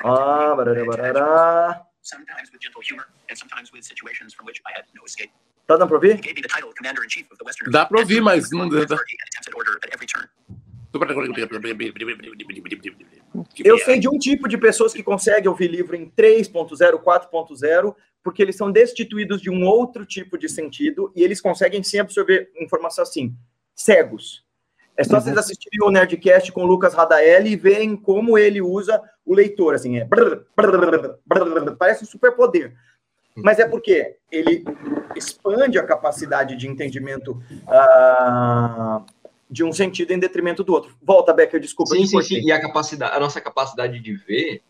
Ah, 0.03 0.53
barará, 0.53 0.83
barará. 0.83 1.81
Tá 5.65 5.77
dando 5.77 5.87
pra 5.87 5.95
ouvir? 5.95 6.19
Dá 7.71 7.85
pra 7.85 7.99
ouvir, 8.01 8.19
mas 8.19 8.51
não 8.51 8.67
dá. 8.67 8.97
Eu 13.63 13.77
sei 13.77 13.97
de 13.97 14.09
um 14.09 14.17
tipo 14.19 14.49
de 14.49 14.57
pessoas 14.57 14.91
que 14.91 15.03
conseguem 15.03 15.47
ouvir 15.47 15.69
livro 15.69 15.95
em 15.95 16.09
3.0, 16.09 17.01
4.0, 17.01 17.95
porque 18.21 18.41
eles 18.41 18.57
são 18.57 18.69
destituídos 18.69 19.41
de 19.41 19.49
um 19.49 19.63
outro 19.63 20.05
tipo 20.05 20.37
de 20.37 20.49
sentido 20.49 21.13
e 21.15 21.23
eles 21.23 21.39
conseguem 21.39 21.81
sim 21.81 21.99
absorver 21.99 22.51
informação 22.59 23.03
assim, 23.03 23.33
cegos. 23.73 24.43
É 24.99 25.03
só 25.05 25.15
uhum. 25.15 25.21
vocês 25.21 25.37
assistirem 25.37 25.79
o 25.81 25.89
Nerdcast 25.89 26.51
com 26.51 26.61
o 26.61 26.67
Lucas 26.67 26.93
Radaelli 26.93 27.53
e 27.53 27.55
verem 27.55 27.95
como 27.95 28.37
ele 28.37 28.61
usa 28.61 29.01
o 29.25 29.33
leitor, 29.33 29.73
assim, 29.73 29.97
é 29.97 30.03
brrr, 30.03 30.41
brrr, 30.57 31.15
brrr, 31.25 31.75
parece 31.77 32.03
um 32.03 32.07
superpoder. 32.07 32.75
Mas 33.37 33.59
é 33.59 33.65
porque 33.65 34.17
ele 34.29 34.65
expande 35.15 35.79
a 35.79 35.85
capacidade 35.85 36.57
de 36.57 36.67
entendimento 36.67 37.41
uh, 37.63 39.05
de 39.49 39.63
um 39.63 39.71
sentido 39.71 40.11
em 40.11 40.19
detrimento 40.19 40.65
do 40.65 40.73
outro. 40.73 40.93
Volta, 41.01 41.33
Becker, 41.33 41.61
desculpa. 41.61 41.95
Sim, 41.95 42.05
sim, 42.05 42.21
sim. 42.21 42.41
E 42.41 42.51
a 42.51 42.59
capacidade, 42.59 43.15
a 43.15 43.19
nossa 43.21 43.39
capacidade 43.39 44.01
de 44.01 44.13
ver, 44.13 44.61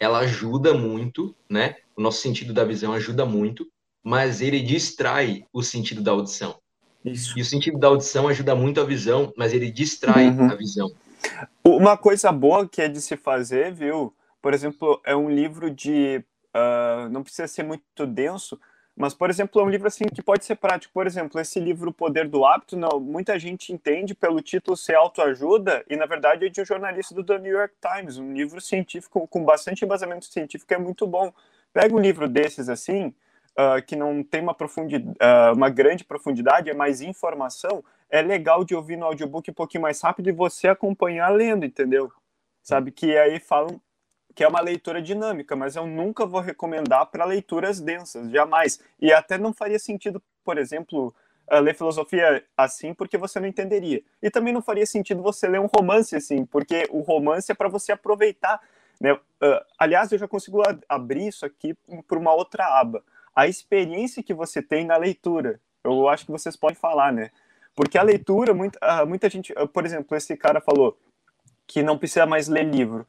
ela 0.00 0.18
ajuda 0.18 0.74
muito, 0.74 1.32
né? 1.48 1.76
O 1.96 2.02
nosso 2.02 2.20
sentido 2.20 2.52
da 2.52 2.64
visão 2.64 2.92
ajuda 2.92 3.24
muito, 3.24 3.68
mas 4.02 4.40
ele 4.40 4.58
distrai 4.58 5.44
o 5.52 5.62
sentido 5.62 6.02
da 6.02 6.10
audição. 6.10 6.58
Isso. 7.04 7.38
E 7.38 7.42
o 7.42 7.44
sentido 7.44 7.78
da 7.78 7.88
audição 7.88 8.28
ajuda 8.28 8.54
muito 8.54 8.80
a 8.80 8.84
visão, 8.84 9.32
mas 9.36 9.52
ele 9.52 9.70
distrai 9.70 10.28
uhum. 10.28 10.50
a 10.50 10.54
visão. 10.54 10.90
Uma 11.64 11.96
coisa 11.96 12.30
boa 12.32 12.68
que 12.68 12.82
é 12.82 12.88
de 12.88 13.00
se 13.00 13.16
fazer, 13.16 13.72
viu? 13.72 14.14
Por 14.40 14.54
exemplo, 14.54 15.00
é 15.04 15.14
um 15.14 15.30
livro 15.30 15.70
de. 15.70 16.24
Uh, 16.54 17.08
não 17.10 17.22
precisa 17.22 17.46
ser 17.46 17.62
muito 17.62 18.06
denso, 18.06 18.58
mas, 18.96 19.14
por 19.14 19.30
exemplo, 19.30 19.60
é 19.60 19.64
um 19.64 19.70
livro 19.70 19.86
assim 19.86 20.04
que 20.04 20.22
pode 20.22 20.44
ser 20.44 20.56
prático. 20.56 20.92
Por 20.92 21.06
exemplo, 21.06 21.40
esse 21.40 21.60
livro 21.60 21.90
O 21.90 21.92
Poder 21.92 22.28
do 22.28 22.44
Hábito, 22.44 22.76
não, 22.76 23.00
muita 23.00 23.38
gente 23.38 23.72
entende 23.72 24.14
pelo 24.14 24.42
título 24.42 24.76
ser 24.76 24.94
autoajuda, 24.94 25.84
e 25.88 25.96
na 25.96 26.06
verdade 26.06 26.46
é 26.46 26.48
de 26.48 26.60
um 26.60 26.64
jornalista 26.64 27.14
do 27.14 27.24
The 27.24 27.38
New 27.38 27.52
York 27.52 27.74
Times, 27.80 28.18
um 28.18 28.34
livro 28.34 28.60
científico 28.60 29.26
com 29.28 29.44
bastante 29.44 29.84
embasamento 29.84 30.26
científico, 30.26 30.74
é 30.74 30.78
muito 30.78 31.06
bom. 31.06 31.32
Pega 31.72 31.94
um 31.94 32.00
livro 32.00 32.28
desses 32.28 32.68
assim, 32.68 33.14
uh, 33.60 33.82
que 33.84 33.94
não 33.94 34.22
tem 34.22 34.40
uma, 34.40 34.54
profundidade, 34.54 35.18
uh, 35.18 35.54
uma 35.54 35.68
grande 35.68 36.04
profundidade, 36.04 36.70
é 36.70 36.74
mais 36.74 37.00
informação, 37.00 37.84
é 38.08 38.22
legal 38.22 38.64
de 38.64 38.74
ouvir 38.74 38.96
no 38.96 39.06
audiobook 39.06 39.50
um 39.50 39.54
pouquinho 39.54 39.82
mais 39.82 40.00
rápido 40.00 40.28
e 40.28 40.32
você 40.32 40.68
acompanhar 40.68 41.28
lendo, 41.28 41.64
entendeu? 41.64 42.10
Sabe 42.62 42.90
que 42.90 43.16
aí 43.16 43.38
falam 43.38 43.80
que 44.34 44.44
é 44.44 44.48
uma 44.48 44.60
leitura 44.60 45.02
dinâmica, 45.02 45.56
mas 45.56 45.76
eu 45.76 45.86
nunca 45.86 46.24
vou 46.24 46.40
recomendar 46.40 47.06
para 47.06 47.24
leituras 47.24 47.80
densas, 47.80 48.30
jamais. 48.30 48.80
E 49.00 49.12
até 49.12 49.36
não 49.36 49.52
faria 49.52 49.78
sentido, 49.78 50.22
por 50.44 50.56
exemplo, 50.56 51.14
uh, 51.50 51.60
ler 51.60 51.74
filosofia 51.74 52.44
assim, 52.56 52.94
porque 52.94 53.18
você 53.18 53.38
não 53.40 53.48
entenderia. 53.48 54.02
E 54.22 54.30
também 54.30 54.52
não 54.52 54.62
faria 54.62 54.86
sentido 54.86 55.22
você 55.22 55.48
ler 55.48 55.60
um 55.60 55.66
romance 55.66 56.14
assim, 56.16 56.44
porque 56.46 56.88
o 56.90 57.00
romance 57.00 57.50
é 57.50 57.54
para 57.54 57.68
você 57.68 57.92
aproveitar. 57.92 58.60
Né? 59.00 59.12
Uh, 59.12 59.64
aliás, 59.78 60.12
eu 60.12 60.18
já 60.18 60.28
consigo 60.28 60.62
abrir 60.88 61.28
isso 61.28 61.44
aqui 61.44 61.74
por 62.06 62.18
uma 62.18 62.32
outra 62.32 62.64
aba 62.66 63.02
a 63.34 63.46
experiência 63.46 64.22
que 64.22 64.34
você 64.34 64.60
tem 64.62 64.84
na 64.84 64.96
leitura. 64.96 65.60
Eu 65.84 66.08
acho 66.08 66.26
que 66.26 66.32
vocês 66.32 66.56
podem 66.56 66.76
falar, 66.76 67.12
né? 67.12 67.30
Porque 67.74 67.96
a 67.96 68.02
leitura, 68.02 68.52
muita, 68.52 68.78
ah, 68.82 69.06
muita 69.06 69.30
gente, 69.30 69.52
ah, 69.56 69.66
por 69.66 69.86
exemplo, 69.86 70.16
esse 70.16 70.36
cara 70.36 70.60
falou 70.60 70.98
que 71.66 71.82
não 71.82 71.96
precisa 71.96 72.26
mais 72.26 72.48
ler 72.48 72.64
livro. 72.64 73.06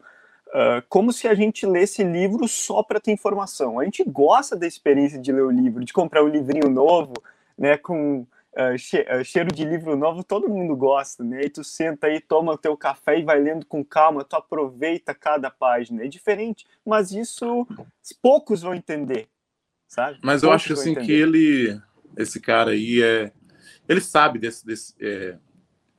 Uh, 0.50 0.84
como 0.90 1.14
se 1.14 1.28
a 1.28 1.34
gente 1.34 1.66
lesse 1.66 2.04
livro 2.04 2.48
só 2.48 2.84
para 2.84 3.00
ter 3.00 3.12
informação. 3.12 3.80
A 3.80 3.86
gente 3.86 4.04
gosta 4.04 4.56
da 4.56 4.68
experiência 4.68 5.18
de 5.18 5.32
ler 5.32 5.44
o 5.44 5.50
livro, 5.50 5.84
de 5.84 5.94
comprar 5.94 6.24
um 6.24 6.28
livrinho 6.28 6.70
novo, 6.70 7.14
né, 7.58 7.78
com 7.78 8.20
uh, 8.22 8.78
che 8.78 9.00
uh, 9.00 9.24
cheiro 9.24 9.50
de 9.50 9.64
livro 9.64 9.96
novo, 9.96 10.24
todo 10.24 10.50
mundo 10.50 10.76
gosta, 10.76 11.24
né? 11.24 11.42
E 11.44 11.50
tu 11.50 11.64
senta 11.64 12.08
aí, 12.08 12.20
toma 12.20 12.52
o 12.52 12.58
teu 12.58 12.76
café 12.76 13.18
e 13.18 13.24
vai 13.24 13.40
lendo 13.40 13.66
com 13.66 13.84
calma, 13.84 14.26
tu 14.26 14.36
aproveita 14.36 15.16
cada 15.16 15.50
página. 15.50 16.04
É 16.04 16.08
diferente, 16.08 16.68
mas 16.86 17.12
isso 17.12 17.66
poucos 18.22 18.62
vão 18.62 18.76
entender 18.76 19.28
sabe? 19.92 20.20
Mas 20.22 20.42
eu 20.42 20.52
acho 20.52 20.72
assim 20.72 20.96
que 20.96 21.12
ele, 21.12 21.78
esse 22.18 22.40
cara 22.40 22.72
aí 22.72 23.02
é, 23.02 23.34
ele 23.90 24.00
sabe 24.00 24.40
desse, 24.40 24.66
desse 24.66 24.96
é, 25.02 25.36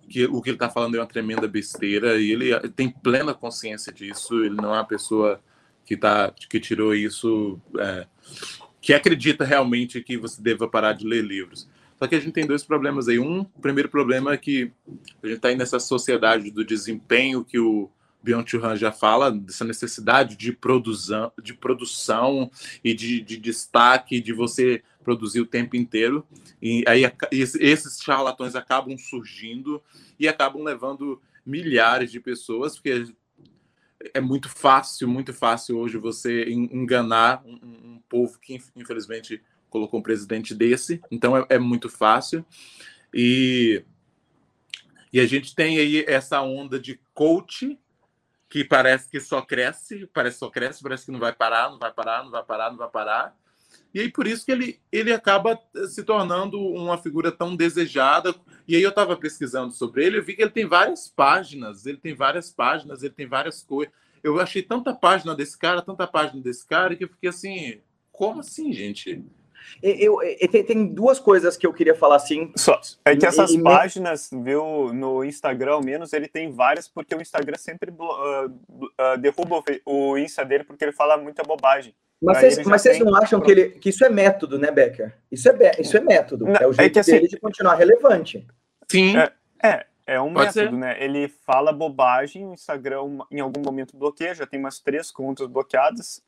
que 0.08 0.24
o 0.24 0.40
que 0.40 0.48
ele 0.48 0.56
está 0.56 0.70
falando 0.70 0.96
é 0.96 1.00
uma 1.00 1.06
tremenda 1.06 1.46
besteira 1.46 2.18
e 2.18 2.30
ele 2.30 2.58
tem 2.70 2.88
plena 2.88 3.34
consciência 3.34 3.92
disso. 3.92 4.42
Ele 4.42 4.54
não 4.54 4.74
é 4.74 4.78
uma 4.78 4.86
pessoa 4.86 5.42
que 5.84 5.94
tá 5.94 6.30
que 6.30 6.58
tirou 6.58 6.94
isso, 6.94 7.60
é, 7.78 8.06
que 8.80 8.94
acredita 8.94 9.44
realmente 9.44 10.02
que 10.02 10.16
você 10.16 10.40
deva 10.40 10.66
parar 10.66 10.94
de 10.94 11.06
ler 11.06 11.22
livros. 11.22 11.68
Só 11.98 12.06
que 12.06 12.14
a 12.14 12.20
gente 12.20 12.32
tem 12.32 12.46
dois 12.46 12.64
problemas 12.64 13.08
aí. 13.08 13.18
Um, 13.18 13.40
o 13.40 13.60
primeiro 13.60 13.90
problema 13.90 14.32
é 14.32 14.38
que 14.38 14.72
a 15.22 15.26
gente 15.26 15.36
está 15.36 15.48
aí 15.48 15.56
nessa 15.56 15.78
sociedade 15.78 16.50
do 16.50 16.64
desempenho 16.64 17.44
que 17.44 17.58
o 17.58 17.90
Byung-Chul 18.22 18.76
já 18.76 18.92
fala 18.92 19.30
dessa 19.30 19.64
necessidade 19.64 20.36
de 20.36 20.52
produção, 20.52 21.32
de 21.42 21.54
produção 21.54 22.50
e 22.82 22.94
de, 22.94 23.20
de, 23.20 23.36
destaque, 23.36 24.20
de 24.20 24.32
você 24.32 24.82
produzir 25.02 25.40
o 25.40 25.46
tempo 25.46 25.76
inteiro. 25.76 26.26
E 26.60 26.84
aí 26.86 27.02
esses 27.32 28.00
charlatões 28.00 28.54
acabam 28.54 28.96
surgindo 28.96 29.82
e 30.18 30.28
acabam 30.28 30.62
levando 30.62 31.20
milhares 31.44 32.12
de 32.12 32.20
pessoas, 32.20 32.74
porque 32.76 33.12
é 34.14 34.20
muito 34.20 34.48
fácil, 34.48 35.08
muito 35.08 35.32
fácil 35.32 35.78
hoje 35.78 35.96
você 35.96 36.48
enganar 36.50 37.42
um, 37.44 37.54
um 37.54 38.02
povo 38.08 38.38
que 38.38 38.60
infelizmente 38.76 39.42
colocou 39.68 40.00
um 40.00 40.02
presidente 40.02 40.54
desse. 40.54 41.00
Então 41.10 41.36
é, 41.36 41.46
é 41.50 41.58
muito 41.58 41.88
fácil. 41.88 42.44
E, 43.12 43.84
e 45.12 45.20
a 45.20 45.26
gente 45.26 45.54
tem 45.54 45.78
aí 45.78 46.04
essa 46.06 46.40
onda 46.42 46.78
de 46.78 47.00
coach 47.14 47.78
que 48.52 48.62
parece 48.62 49.08
que 49.08 49.18
só 49.18 49.40
cresce, 49.40 50.06
parece 50.12 50.36
que 50.36 50.40
só 50.40 50.50
cresce, 50.50 50.82
parece 50.82 51.06
que 51.06 51.10
não 51.10 51.18
vai 51.18 51.32
parar, 51.32 51.70
não 51.70 51.78
vai 51.78 51.90
parar, 51.90 52.22
não 52.22 52.30
vai 52.30 52.44
parar, 52.44 52.70
não 52.70 52.76
vai 52.76 52.90
parar. 52.90 53.34
E 53.94 54.00
aí 54.00 54.12
por 54.12 54.26
isso 54.26 54.44
que 54.44 54.52
ele, 54.52 54.78
ele 54.92 55.10
acaba 55.10 55.58
se 55.88 56.04
tornando 56.04 56.60
uma 56.60 56.98
figura 56.98 57.32
tão 57.32 57.56
desejada. 57.56 58.34
E 58.68 58.76
aí 58.76 58.82
eu 58.82 58.90
estava 58.90 59.16
pesquisando 59.16 59.72
sobre 59.72 60.04
ele, 60.04 60.18
eu 60.18 60.22
vi 60.22 60.36
que 60.36 60.42
ele 60.42 60.50
tem 60.50 60.66
várias 60.66 61.08
páginas, 61.08 61.86
ele 61.86 61.96
tem 61.96 62.14
várias 62.14 62.52
páginas, 62.52 63.02
ele 63.02 63.14
tem 63.14 63.26
várias 63.26 63.62
coisas. 63.62 63.94
Eu 64.22 64.38
achei 64.38 64.62
tanta 64.62 64.92
página 64.92 65.34
desse 65.34 65.58
cara, 65.58 65.80
tanta 65.80 66.06
página 66.06 66.42
desse 66.42 66.66
cara, 66.66 66.94
que 66.94 67.04
eu 67.04 67.08
fiquei 67.08 67.30
assim, 67.30 67.80
como 68.10 68.40
assim, 68.40 68.70
gente? 68.70 69.24
Eu, 69.82 70.22
eu, 70.22 70.48
tem, 70.48 70.64
tem, 70.64 70.86
duas 70.86 71.18
coisas 71.18 71.56
que 71.56 71.66
eu 71.66 71.72
queria 71.72 71.94
falar 71.94 72.16
assim. 72.16 72.52
Só, 72.56 72.80
é 73.04 73.16
que 73.16 73.26
essas 73.26 73.50
e, 73.50 73.62
páginas, 73.62 74.30
viu, 74.32 74.92
no 74.92 75.24
Instagram, 75.24 75.72
ao 75.72 75.84
menos, 75.84 76.12
ele 76.12 76.28
tem 76.28 76.50
várias, 76.50 76.88
porque 76.88 77.14
o 77.14 77.20
Instagram 77.20 77.56
sempre 77.56 77.90
uh, 77.90 78.46
uh, 78.46 79.18
derruba 79.18 79.62
o, 79.84 80.10
o 80.12 80.18
Insta 80.18 80.44
dele 80.44 80.64
porque 80.64 80.84
ele 80.84 80.92
fala 80.92 81.16
muita 81.16 81.42
bobagem. 81.42 81.94
Mas 82.22 82.38
vocês, 82.38 82.66
mas 82.66 82.82
vocês 82.82 82.98
não 83.00 83.16
acham 83.16 83.40
que, 83.40 83.50
ele, 83.50 83.70
que 83.70 83.88
isso 83.88 84.04
é 84.04 84.08
método, 84.08 84.56
né, 84.56 84.70
Becker? 84.70 85.12
Isso 85.30 85.48
é, 85.48 85.72
isso 85.80 85.96
é 85.96 86.00
método. 86.00 86.46
Não, 86.46 86.54
é 86.54 86.66
o 86.66 86.72
jeito 86.72 86.90
é 86.90 86.90
que, 86.90 86.98
assim, 87.00 87.12
dele 87.12 87.28
de 87.28 87.36
continuar 87.36 87.74
relevante. 87.74 88.46
Sim. 88.88 89.16
É, 89.16 89.32
é, 89.60 89.86
é 90.06 90.20
um 90.20 90.32
Pode 90.32 90.46
método, 90.46 90.70
ser. 90.70 90.72
né? 90.72 91.02
Ele 91.02 91.26
fala 91.26 91.72
bobagem, 91.72 92.46
o 92.46 92.54
Instagram 92.54 93.00
em 93.28 93.40
algum 93.40 93.60
momento 93.60 93.96
bloqueia, 93.96 94.36
já 94.36 94.46
tem 94.46 94.60
umas 94.60 94.78
três 94.78 95.10
contas 95.10 95.48
bloqueadas. 95.48 96.22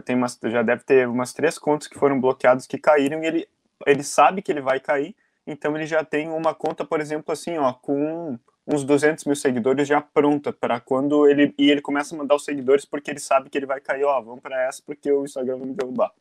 Tem 0.00 0.16
umas, 0.16 0.38
já 0.44 0.62
deve 0.62 0.84
ter 0.84 1.08
umas 1.08 1.32
três 1.32 1.58
contas 1.58 1.88
que 1.88 1.98
foram 1.98 2.20
bloqueadas 2.20 2.66
que 2.66 2.78
caíram 2.78 3.22
e 3.22 3.26
ele, 3.26 3.48
ele 3.86 4.02
sabe 4.02 4.40
que 4.40 4.50
ele 4.50 4.60
vai 4.60 4.80
cair, 4.80 5.14
então 5.46 5.76
ele 5.76 5.86
já 5.86 6.04
tem 6.04 6.28
uma 6.28 6.54
conta, 6.54 6.84
por 6.84 7.00
exemplo, 7.00 7.32
assim, 7.32 7.58
ó, 7.58 7.72
com 7.72 8.38
uns 8.66 8.84
200 8.84 9.24
mil 9.24 9.36
seguidores 9.36 9.88
já 9.88 10.00
pronta 10.00 10.52
para 10.52 10.78
quando 10.78 11.28
ele 11.28 11.52
e 11.58 11.70
ele 11.70 11.80
começa 11.80 12.14
a 12.14 12.18
mandar 12.18 12.36
os 12.36 12.44
seguidores 12.44 12.84
porque 12.84 13.10
ele 13.10 13.18
sabe 13.18 13.50
que 13.50 13.58
ele 13.58 13.66
vai 13.66 13.80
cair, 13.80 14.04
ó, 14.04 14.20
vamos 14.20 14.40
para 14.40 14.62
essa 14.62 14.82
porque 14.86 15.10
o 15.10 15.24
Instagram 15.24 15.58
vai 15.58 15.68
me 15.68 15.74
derrubar. 15.74 16.12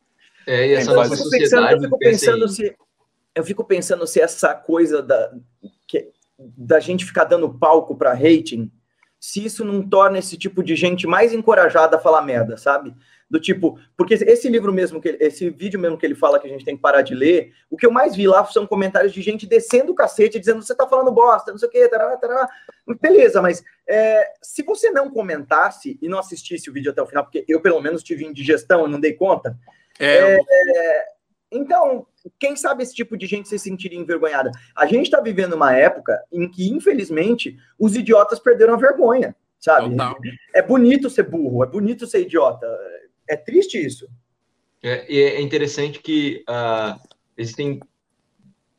É, 0.47 0.67
e 0.67 0.73
essa 0.73 0.93
nossa 0.93 1.15
sociedade. 1.15 1.75
Eu 1.75 1.81
fico 1.81 1.97
pensando 1.99 2.47
se 2.47 2.75
eu 3.33 3.43
fico 3.43 3.63
pensando 3.63 4.05
se 4.07 4.19
essa 4.19 4.53
coisa 4.53 5.01
da 5.01 5.31
que, 5.87 6.11
da 6.37 6.79
gente 6.79 7.05
ficar 7.05 7.23
dando 7.25 7.53
palco 7.53 7.95
para 7.95 8.13
rating, 8.13 8.71
se 9.19 9.45
isso 9.45 9.63
não 9.63 9.87
torna 9.87 10.17
esse 10.17 10.37
tipo 10.37 10.63
de 10.63 10.75
gente 10.75 11.05
mais 11.05 11.31
encorajada 11.31 11.97
a 11.97 11.99
falar 11.99 12.23
merda, 12.23 12.57
sabe? 12.57 12.93
Do 13.31 13.39
tipo, 13.39 13.79
porque 13.95 14.15
esse 14.15 14.49
livro 14.49 14.73
mesmo, 14.73 14.99
que 14.99 15.17
esse 15.21 15.49
vídeo 15.49 15.79
mesmo 15.79 15.97
que 15.97 16.05
ele 16.05 16.15
fala 16.15 16.37
que 16.37 16.45
a 16.45 16.49
gente 16.49 16.65
tem 16.65 16.75
que 16.75 16.81
parar 16.81 17.01
de 17.01 17.15
ler, 17.15 17.53
o 17.69 17.77
que 17.77 17.85
eu 17.85 17.91
mais 17.91 18.13
vi 18.13 18.27
lá 18.27 18.43
são 18.45 18.67
comentários 18.67 19.13
de 19.13 19.21
gente 19.21 19.47
descendo 19.47 19.93
o 19.93 19.95
cacete, 19.95 20.37
dizendo 20.37 20.61
você 20.61 20.75
tá 20.75 20.85
falando 20.85 21.13
bosta, 21.13 21.49
não 21.49 21.57
sei 21.57 21.69
o 21.69 21.71
quê, 21.71 21.87
tará, 21.87 22.17
tará. 22.17 22.49
beleza, 23.01 23.41
mas 23.41 23.63
é, 23.87 24.33
se 24.41 24.63
você 24.63 24.91
não 24.91 25.09
comentasse 25.09 25.97
e 26.01 26.09
não 26.09 26.19
assistisse 26.19 26.69
o 26.69 26.73
vídeo 26.73 26.91
até 26.91 27.01
o 27.01 27.07
final, 27.07 27.23
porque 27.23 27.45
eu 27.47 27.61
pelo 27.61 27.79
menos 27.79 28.03
tive 28.03 28.25
indigestão, 28.25 28.81
eu 28.81 28.89
não 28.89 28.99
dei 28.99 29.13
conta, 29.13 29.57
é, 29.97 30.35
é, 30.35 31.05
então, 31.49 32.05
quem 32.37 32.57
sabe 32.57 32.83
esse 32.83 32.93
tipo 32.93 33.15
de 33.15 33.27
gente 33.27 33.47
se 33.47 33.57
sentiria 33.57 33.97
envergonhada? 33.97 34.51
A 34.75 34.85
gente 34.85 35.05
está 35.05 35.21
vivendo 35.21 35.53
uma 35.53 35.73
época 35.73 36.21
em 36.33 36.51
que, 36.51 36.69
infelizmente, 36.69 37.57
os 37.79 37.95
idiotas 37.95 38.39
perderam 38.39 38.73
a 38.73 38.77
vergonha, 38.77 39.33
sabe? 39.57 39.91
Total. 39.91 40.17
É 40.53 40.61
bonito 40.61 41.09
ser 41.09 41.23
burro, 41.23 41.63
é 41.63 41.67
bonito 41.67 42.05
ser 42.05 42.21
idiota 42.23 42.67
é 43.31 43.37
triste 43.37 43.77
isso. 43.83 44.07
É, 44.83 45.15
é 45.15 45.41
interessante 45.41 45.99
que 45.99 46.43
uh, 46.49 46.99
existem 47.37 47.79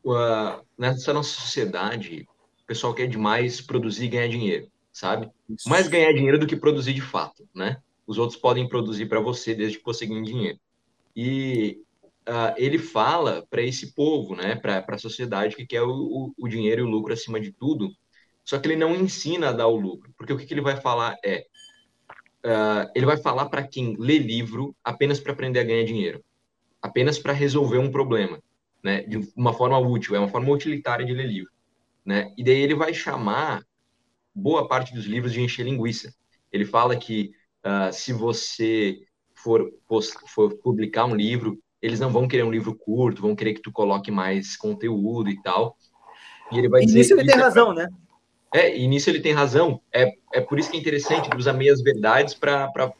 uh, 0.04 0.64
nessa 0.76 1.12
nossa 1.12 1.30
sociedade, 1.30 2.26
o 2.62 2.66
pessoal 2.66 2.94
quer 2.94 3.06
demais 3.06 3.60
produzir 3.60 4.04
e 4.04 4.08
ganhar 4.08 4.28
dinheiro, 4.28 4.68
sabe? 4.92 5.30
Isso. 5.48 5.68
Mais 5.68 5.88
ganhar 5.88 6.12
dinheiro 6.12 6.38
do 6.38 6.46
que 6.46 6.56
produzir 6.56 6.92
de 6.92 7.00
fato, 7.00 7.48
né? 7.54 7.80
Os 8.06 8.18
outros 8.18 8.38
podem 8.38 8.68
produzir 8.68 9.06
para 9.06 9.20
você 9.20 9.54
desde 9.54 9.78
que 9.78 9.84
você 9.84 10.04
ganhe 10.04 10.22
dinheiro. 10.22 10.58
E 11.14 11.78
uh, 12.28 12.54
ele 12.56 12.78
fala 12.78 13.46
para 13.48 13.62
esse 13.62 13.94
povo, 13.94 14.34
né? 14.34 14.56
Para 14.56 14.84
a 14.86 14.98
sociedade 14.98 15.56
que 15.56 15.64
quer 15.64 15.82
o, 15.82 15.92
o, 15.92 16.34
o, 16.36 16.48
dinheiro 16.48 16.82
e 16.82 16.84
o 16.84 16.90
lucro 16.90 17.12
acima 17.12 17.40
de 17.40 17.52
tudo. 17.52 17.90
Só 18.44 18.58
que 18.58 18.66
ele 18.66 18.76
não 18.76 18.94
ensina 18.94 19.50
a 19.50 19.52
dar 19.52 19.68
o 19.68 19.76
lucro, 19.76 20.12
porque 20.18 20.32
o 20.32 20.36
que, 20.36 20.44
que 20.44 20.52
ele 20.52 20.60
vai 20.60 20.80
falar 20.80 21.16
é 21.24 21.46
uh, 22.44 22.90
ele 22.94 23.06
vai 23.06 23.16
falar 23.16 23.46
para 23.46 23.62
quem 23.62 23.96
lê 23.98 24.18
livro 24.18 24.74
apenas 24.82 25.20
para 25.20 25.32
aprender 25.32 25.60
a 25.60 25.64
ganhar 25.64 25.84
dinheiro, 25.84 26.22
apenas 26.80 27.18
para 27.18 27.32
resolver 27.32 27.78
um 27.78 27.90
problema, 27.90 28.40
né? 28.82 29.02
De 29.02 29.18
uma 29.36 29.52
forma 29.52 29.78
útil, 29.78 30.14
é 30.14 30.18
uma 30.18 30.28
forma 30.28 30.50
utilitária 30.50 31.04
de 31.04 31.12
ler 31.12 31.26
livro, 31.26 31.50
né? 32.04 32.32
E 32.36 32.44
daí 32.44 32.60
ele 32.60 32.74
vai 32.74 32.92
chamar 32.92 33.64
boa 34.34 34.66
parte 34.66 34.94
dos 34.94 35.04
livros 35.04 35.32
de 35.32 35.40
encher 35.40 35.64
linguiça. 35.64 36.14
Ele 36.50 36.64
fala 36.64 36.96
que 36.96 37.32
uh, 37.64 37.92
se 37.92 38.12
você 38.12 39.00
for, 39.34 39.72
for 40.34 40.54
publicar 40.58 41.04
um 41.04 41.14
livro, 41.14 41.58
eles 41.80 41.98
não 41.98 42.10
vão 42.10 42.28
querer 42.28 42.44
um 42.44 42.50
livro 42.50 42.74
curto, 42.74 43.22
vão 43.22 43.34
querer 43.34 43.54
que 43.54 43.62
tu 43.62 43.72
coloque 43.72 44.10
mais 44.10 44.56
conteúdo 44.56 45.28
e 45.28 45.40
tal. 45.42 45.76
E 46.50 46.58
ele 46.58 46.68
vai 46.68 46.84
dizer. 46.84 47.18
Ele 47.18 47.26
tem 47.26 47.34
é 47.34 47.42
razão, 47.42 47.74
né? 47.74 47.88
É, 48.52 48.76
e 48.76 48.86
nisso 48.86 49.08
ele 49.08 49.20
tem 49.20 49.32
razão. 49.32 49.80
É, 49.92 50.12
é 50.32 50.40
por 50.40 50.58
isso 50.58 50.70
que 50.70 50.76
é 50.76 50.80
interessante 50.80 51.34
usar 51.36 51.54
meias 51.54 51.80
verdades 51.80 52.34
para 52.34 52.92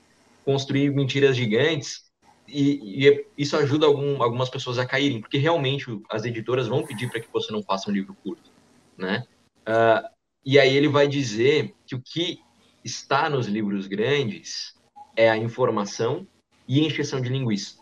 construir 0.45 0.91
mentiras 0.91 1.37
gigantes. 1.37 2.11
E, 2.49 3.07
e, 3.07 3.27
isso 3.37 3.57
ajuda 3.57 3.87
algum, 3.87 4.23
algumas 4.23 4.51
pessoas 4.51 4.79
a 4.79 4.87
caírem, 4.87 5.21
porque 5.21 5.38
realmente 5.38 5.87
as 6.11 6.25
editoras 6.25 6.69
vão 6.69 6.85
pedir 6.85 7.11
para 7.11 7.21
que 7.21 7.33
você 7.33 7.53
não 7.53 7.62
faça 7.62 7.91
um 7.91 7.95
livro 7.95 8.17
curto, 8.23 8.51
né? 8.97 9.25
Uh, 9.61 10.09
e 10.45 10.59
aí 10.59 10.77
ele 10.77 10.88
vai 10.88 11.07
dizer 11.07 11.75
que 11.87 11.95
o 11.95 12.03
que 12.03 12.41
está 12.85 13.31
nos 13.31 13.47
livros 13.47 13.87
grandes 13.87 14.75
é 15.17 15.31
a 15.31 15.37
informação 15.37 16.27
e 16.67 16.81
a 16.81 16.85
encheção 16.85 17.21
de 17.21 17.29
linguiça. 17.29 17.77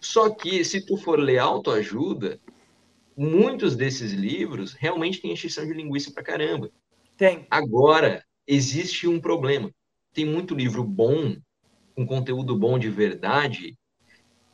Só 0.00 0.30
que 0.30 0.64
se 0.64 0.84
tu 0.84 0.96
for 0.96 1.18
ler 1.18 1.38
autoajuda, 1.38 2.40
muitos 3.18 3.74
desses 3.74 4.12
livros 4.12 4.74
realmente 4.74 5.20
têm 5.20 5.32
extinção 5.32 5.66
de 5.66 5.72
linguiça 5.72 6.12
pra 6.12 6.22
caramba. 6.22 6.70
Tem. 7.16 7.44
Agora, 7.50 8.24
existe 8.46 9.08
um 9.08 9.20
problema. 9.20 9.72
Tem 10.14 10.24
muito 10.24 10.54
livro 10.54 10.84
bom, 10.84 11.36
com 11.96 12.06
conteúdo 12.06 12.56
bom 12.56 12.78
de 12.78 12.88
verdade, 12.88 13.76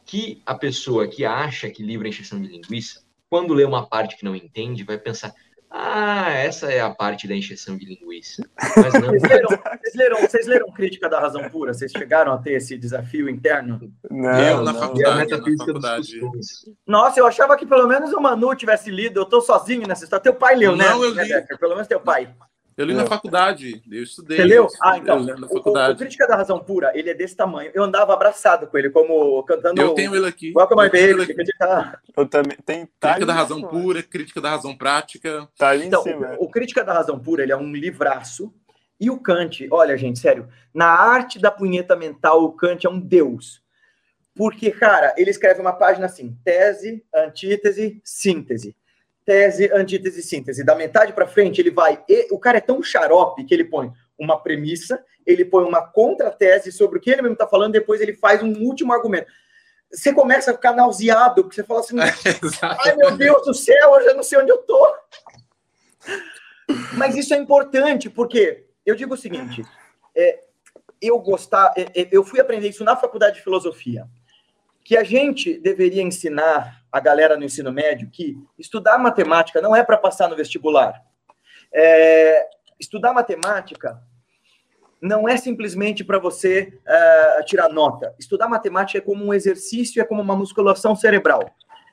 que 0.06 0.40
a 0.46 0.54
pessoa 0.54 1.06
que 1.06 1.26
acha 1.26 1.68
que 1.68 1.82
livro 1.82 2.06
é 2.06 2.08
encheção 2.08 2.40
de 2.40 2.48
linguiça, 2.48 3.04
quando 3.28 3.52
lê 3.52 3.64
uma 3.64 3.86
parte 3.86 4.16
que 4.16 4.24
não 4.24 4.34
entende, 4.34 4.82
vai 4.82 4.98
pensar: 4.98 5.34
ah, 5.76 6.30
essa 6.30 6.70
é 6.72 6.80
a 6.80 6.88
parte 6.88 7.26
da 7.26 7.34
encheção 7.34 7.76
de 7.76 7.84
linguiça. 7.84 8.48
Mas 8.76 8.94
não... 8.94 9.08
vocês, 9.08 9.22
leram, 9.24 9.48
vocês, 9.48 9.94
leram, 9.96 10.20
vocês, 10.20 10.46
leram, 10.46 10.72
Crítica 10.72 11.08
da 11.08 11.18
Razão 11.18 11.50
Pura? 11.50 11.74
Vocês 11.74 11.90
chegaram 11.90 12.32
a 12.32 12.38
ter 12.38 12.52
esse 12.52 12.78
desafio 12.78 13.28
interno? 13.28 13.92
Não, 14.08 14.40
eu, 14.40 14.62
na, 14.62 14.72
não. 14.72 14.80
Faculdade, 14.80 15.30
na 15.32 15.38
faculdade. 15.38 16.20
Nossa, 16.86 17.18
eu 17.18 17.26
achava 17.26 17.56
que 17.56 17.66
pelo 17.66 17.88
menos 17.88 18.12
o 18.12 18.20
Manu 18.20 18.54
tivesse 18.54 18.88
lido. 18.88 19.18
Eu 19.18 19.24
tô 19.24 19.40
sozinho 19.40 19.88
nessa 19.88 20.04
história. 20.04 20.22
Teu 20.22 20.34
pai 20.34 20.54
leu, 20.54 20.76
né? 20.76 20.88
Não, 20.88 21.02
eu 21.02 21.10
li. 21.10 21.28
Né, 21.28 21.44
pelo 21.58 21.72
menos 21.74 21.88
teu 21.88 21.98
pai. 21.98 22.32
Eu 22.76 22.86
li 22.86 22.94
na 22.94 23.06
faculdade, 23.06 23.82
eu 23.90 24.02
estudei. 24.02 24.36
Você 24.36 24.44
leu? 24.44 24.66
Ah, 24.82 24.98
então. 24.98 25.22
na 25.22 25.48
faculdade. 25.48 25.92
O, 25.92 25.94
o, 25.94 25.98
Crítica 25.98 26.26
da 26.26 26.34
Razão 26.34 26.58
Pura, 26.58 26.90
ele 26.94 27.08
é 27.08 27.14
desse 27.14 27.36
tamanho. 27.36 27.70
Eu 27.72 27.84
andava 27.84 28.12
abraçado 28.12 28.66
com 28.66 28.76
ele, 28.76 28.90
como 28.90 29.40
cantando. 29.44 29.80
Eu 29.80 29.94
tenho 29.94 30.14
ele 30.14 30.26
aqui. 30.26 30.52
Welcome 30.56 30.82
my 30.82 30.90
baby. 30.90 31.36
Eu 32.16 32.26
também. 32.26 32.56
Tem, 32.64 32.86
tá 32.98 33.10
Crítica 33.10 33.26
da 33.26 33.32
Razão 33.32 33.62
Pura, 33.62 34.02
Crítica 34.02 34.40
da 34.40 34.50
Razão 34.50 34.76
Prática. 34.76 35.48
Tá 35.56 35.68
ali 35.68 35.86
então, 35.86 36.02
cima. 36.02 36.36
O, 36.38 36.46
o 36.46 36.50
Crítica 36.50 36.82
da 36.82 36.92
Razão 36.92 37.18
Pura, 37.18 37.44
ele 37.44 37.52
é 37.52 37.56
um 37.56 37.72
livraço. 37.72 38.52
E 38.98 39.08
o 39.08 39.20
Kant, 39.20 39.68
olha, 39.70 39.96
gente, 39.96 40.18
sério, 40.18 40.48
na 40.72 40.86
arte 40.86 41.38
da 41.38 41.50
punheta 41.50 41.94
mental, 41.94 42.42
o 42.42 42.52
Kant 42.52 42.86
é 42.86 42.90
um 42.90 42.98
deus. 42.98 43.62
Porque, 44.34 44.72
cara, 44.72 45.14
ele 45.16 45.30
escreve 45.30 45.60
uma 45.60 45.72
página 45.72 46.06
assim: 46.06 46.36
tese, 46.44 47.04
antítese, 47.14 48.00
síntese 48.04 48.74
tese, 49.24 49.70
antítese, 49.72 50.22
síntese. 50.22 50.64
Da 50.64 50.74
metade 50.74 51.12
para 51.12 51.26
frente, 51.26 51.60
ele 51.60 51.70
vai. 51.70 52.02
E, 52.08 52.28
o 52.30 52.38
cara 52.38 52.58
é 52.58 52.60
tão 52.60 52.82
xarope 52.82 53.44
que 53.44 53.54
ele 53.54 53.64
põe 53.64 53.90
uma 54.18 54.40
premissa, 54.40 55.02
ele 55.26 55.44
põe 55.44 55.64
uma 55.64 55.82
contra-tese 55.82 56.70
sobre 56.70 56.98
o 56.98 57.00
que 57.00 57.10
ele 57.10 57.22
mesmo 57.22 57.34
está 57.34 57.46
falando, 57.46 57.72
depois 57.72 58.00
ele 58.00 58.14
faz 58.14 58.42
um 58.42 58.52
último 58.62 58.92
argumento. 58.92 59.26
Você 59.90 60.12
começa 60.12 60.50
a 60.50 60.54
ficar 60.54 60.72
nauseado, 60.72 61.42
porque 61.42 61.56
você 61.56 61.64
fala 61.64 61.80
assim: 61.80 61.96
ai 62.62 62.96
meu 62.96 63.16
Deus 63.16 63.44
do 63.44 63.54
céu, 63.54 63.94
eu 63.94 64.04
já 64.04 64.14
não 64.14 64.22
sei 64.22 64.38
onde 64.38 64.50
eu 64.50 64.58
tô. 64.58 64.94
Mas 66.94 67.16
isso 67.16 67.34
é 67.34 67.38
importante, 67.38 68.10
porque 68.10 68.66
eu 68.84 68.94
digo 68.94 69.14
o 69.14 69.18
seguinte: 69.18 69.62
é, 70.14 70.40
eu 71.00 71.18
gostar, 71.18 71.72
é, 71.76 72.02
é 72.02 72.08
eu 72.10 72.24
fui 72.24 72.40
aprender 72.40 72.68
isso 72.68 72.84
na 72.84 72.96
faculdade 72.96 73.36
de 73.36 73.42
filosofia 73.42 74.06
que 74.84 74.96
a 74.96 75.02
gente 75.02 75.58
deveria 75.58 76.02
ensinar 76.02 76.84
a 76.92 77.00
galera 77.00 77.36
no 77.36 77.44
ensino 77.44 77.72
médio 77.72 78.10
que 78.12 78.36
estudar 78.58 78.98
matemática 78.98 79.60
não 79.62 79.74
é 79.74 79.82
para 79.82 79.96
passar 79.96 80.28
no 80.28 80.36
vestibular. 80.36 81.02
É, 81.72 82.46
estudar 82.78 83.14
matemática 83.14 84.00
não 85.00 85.28
é 85.28 85.36
simplesmente 85.36 86.04
para 86.04 86.18
você 86.18 86.78
uh, 86.86 87.44
tirar 87.44 87.68
nota. 87.68 88.14
Estudar 88.18 88.48
matemática 88.48 88.98
é 88.98 89.02
como 89.02 89.24
um 89.24 89.34
exercício, 89.34 90.00
é 90.00 90.04
como 90.04 90.22
uma 90.22 90.36
musculação 90.36 90.94
cerebral. 90.94 91.50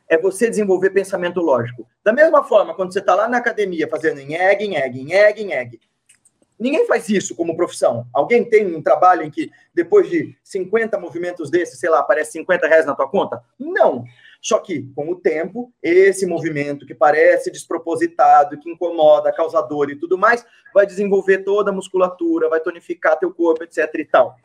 É 0.08 0.18
você 0.18 0.50
desenvolver 0.50 0.92
pensamento 0.92 1.42
lógico. 1.42 1.88
Da 2.04 2.14
mesma 2.14 2.44
forma, 2.44 2.74
quando 2.74 2.94
você 2.94 3.00
está 3.00 3.16
lá 3.16 3.28
na 3.28 3.38
academia 3.38 3.88
fazendo 3.90 4.20
em 4.20 4.36
egg, 4.36 4.64
em 4.64 4.76
egg, 4.76 5.00
em 5.00 5.14
egg, 5.14 5.42
em 5.42 5.54
egg, 5.54 5.80
Ninguém 6.62 6.86
faz 6.86 7.10
isso 7.10 7.36
como 7.36 7.58
profissão. 7.58 8.06
Alguém 8.14 8.48
tem 8.48 8.76
um 8.76 8.84
trabalho 8.84 9.24
em 9.24 9.32
que, 9.32 9.50
depois 9.74 10.08
de 10.08 10.38
50 10.44 10.96
movimentos 11.00 11.50
desses, 11.50 11.80
sei 11.80 11.90
lá, 11.90 11.98
aparece 11.98 12.34
50 12.34 12.68
reais 12.68 12.86
na 12.86 12.94
tua 12.94 13.10
conta? 13.10 13.42
Não. 13.60 14.04
Só 14.40 14.60
que, 14.60 14.84
com 14.96 15.10
o 15.10 15.16
tempo, 15.16 15.74
esse 15.82 16.24
movimento 16.28 16.86
que 16.86 16.94
parece 16.94 17.50
despropositado, 17.50 18.60
que 18.60 18.70
incomoda, 18.70 19.34
causador 19.34 19.90
e 19.90 19.96
tudo 19.96 20.20
mais, 20.20 20.46
vai 20.72 20.86
desenvolver 20.86 21.40
toda 21.40 21.72
a 21.72 21.74
musculatura, 21.74 22.48
vai 22.48 22.60
tonificar 22.60 23.18
teu 23.18 23.34
corpo, 23.34 23.64
etc 23.64 23.90
e 23.96 24.06
tal. 24.06 24.36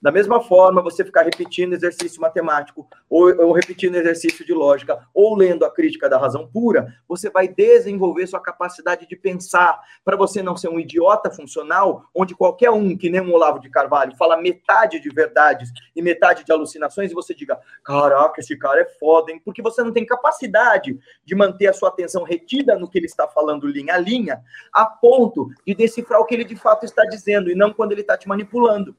Da 0.00 0.10
mesma 0.10 0.40
forma, 0.40 0.80
você 0.80 1.04
ficar 1.04 1.24
repetindo 1.24 1.74
exercício 1.74 2.22
matemático, 2.22 2.88
ou, 3.08 3.36
ou, 3.38 3.52
repetindo 3.52 3.96
exercício 3.96 4.46
de 4.46 4.54
lógica, 4.54 5.06
ou 5.12 5.36
lendo 5.36 5.62
a 5.62 5.70
crítica 5.70 6.08
da 6.08 6.16
razão 6.16 6.48
pura, 6.48 6.94
você 7.06 7.28
vai 7.28 7.46
desenvolver 7.46 8.26
sua 8.26 8.40
capacidade 8.40 9.06
de 9.06 9.14
pensar, 9.14 9.78
para 10.02 10.16
você 10.16 10.42
não 10.42 10.56
ser 10.56 10.68
um 10.68 10.80
idiota 10.80 11.30
funcional, 11.30 12.06
onde 12.14 12.34
qualquer 12.34 12.70
um, 12.70 12.96
que 12.96 13.10
nem 13.10 13.20
um 13.20 13.34
Olavo 13.34 13.60
de 13.60 13.68
Carvalho, 13.68 14.16
fala 14.16 14.40
metade 14.40 15.00
de 15.00 15.10
verdades 15.10 15.70
e 15.94 16.00
metade 16.00 16.44
de 16.44 16.52
alucinações, 16.52 17.10
e 17.10 17.14
você 17.14 17.34
diga: 17.34 17.60
caraca, 17.84 18.40
esse 18.40 18.56
cara 18.56 18.80
é 18.80 18.86
foda, 18.98 19.30
hein? 19.30 19.42
Porque 19.44 19.60
você 19.60 19.82
não 19.82 19.92
tem 19.92 20.06
capacidade 20.06 20.98
de 21.22 21.34
manter 21.34 21.66
a 21.66 21.74
sua 21.74 21.90
atenção 21.90 22.22
retida 22.22 22.74
no 22.74 22.88
que 22.88 22.98
ele 22.98 23.06
está 23.06 23.28
falando 23.28 23.66
linha 23.66 23.94
a 23.94 23.98
linha, 23.98 24.40
a 24.72 24.86
ponto 24.86 25.50
de 25.66 25.74
decifrar 25.74 26.20
o 26.20 26.24
que 26.24 26.34
ele 26.34 26.44
de 26.44 26.56
fato 26.56 26.86
está 26.86 27.04
dizendo, 27.04 27.50
e 27.50 27.54
não 27.54 27.70
quando 27.70 27.92
ele 27.92 28.00
está 28.00 28.16
te 28.16 28.26
manipulando. 28.26 28.96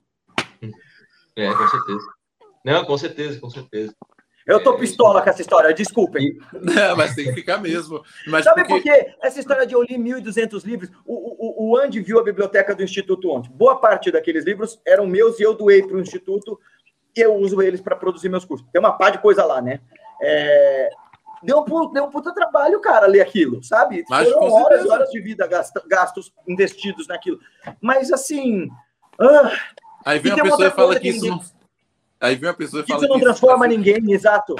É, 1.36 1.54
com 1.54 1.68
certeza. 1.68 2.06
Não, 2.64 2.86
com 2.86 2.98
certeza, 2.98 3.40
com 3.40 3.50
certeza. 3.50 3.96
Eu 4.46 4.64
tô 4.64 4.76
pistola 4.76 5.22
com 5.22 5.30
essa 5.30 5.42
história, 5.42 5.74
desculpem. 5.74 6.38
Não, 6.54 6.96
mas 6.98 7.14
tem 7.14 7.26
que 7.26 7.34
ficar 7.34 7.58
mesmo. 7.60 8.04
Mas 8.28 8.44
Sabe 8.44 8.66
porque... 8.68 8.74
por 8.74 8.84
quê? 8.84 9.14
Essa 9.22 9.40
história 9.40 9.66
de 9.66 9.74
eu 9.74 9.84
li 9.84 9.98
1.200 9.98 10.66
livros, 10.66 10.90
o, 11.06 11.14
o, 11.14 11.72
o 11.72 11.78
Andy 11.78 12.02
viu 12.02 12.20
a 12.20 12.24
biblioteca 12.24 12.76
do 12.76 12.84
Instituto 12.84 13.30
ontem. 13.30 13.52
Boa 13.52 13.80
parte 13.80 14.12
daqueles 14.12 14.44
livros 14.44 14.82
eram 14.86 15.06
meus 15.06 15.40
e 15.40 15.44
eu 15.44 15.54
doei 15.54 15.84
para 15.84 15.96
o 15.96 16.02
Instituto 16.02 16.60
e 17.16 17.22
eu 17.22 17.36
uso 17.36 17.62
eles 17.62 17.82
para 17.82 17.96
produzir 17.96 18.30
meus 18.30 18.46
cursos. 18.46 18.68
Tem 18.72 18.80
uma 18.80 18.94
pá 18.94 19.10
de 19.10 19.20
coisa 19.20 19.46
lá, 19.46 19.62
né? 19.62 19.80
É... 20.22 20.90
Deu, 21.44 21.60
um, 21.68 21.92
deu 21.92 22.06
um 22.06 22.10
puta 22.10 22.34
trabalho, 22.34 22.80
cara, 22.80 23.08
ler 23.08 23.22
aquilo, 23.22 23.64
sabe? 23.64 24.04
Mas, 24.08 24.30
Foram 24.30 24.52
horas, 24.54 24.88
horas 24.88 25.10
de 25.10 25.20
vida 25.20 25.48
gastos 25.88 26.32
investidos 26.48 27.08
naquilo. 27.08 27.40
Mas, 27.80 28.12
assim... 28.12 28.70
Ah, 29.20 29.52
Aí 30.06 30.20
vem 30.20 30.34
uma 30.34 30.44
pessoa 30.44 30.68
e 30.68 30.72
fala 30.72 30.94
que, 30.96 31.02
que 31.02 31.10
isso 31.10 31.28
não. 31.28 31.42
Aí 32.20 32.36
vem 32.36 32.50
uma 32.50 32.56
pessoa 32.56 32.84
e 32.84 32.88
fala 32.88 33.00
que 33.00 33.06
isso 33.06 33.14
não 33.14 33.20
transforma 33.20 33.68
ninguém, 33.68 34.12
exato. 34.12 34.56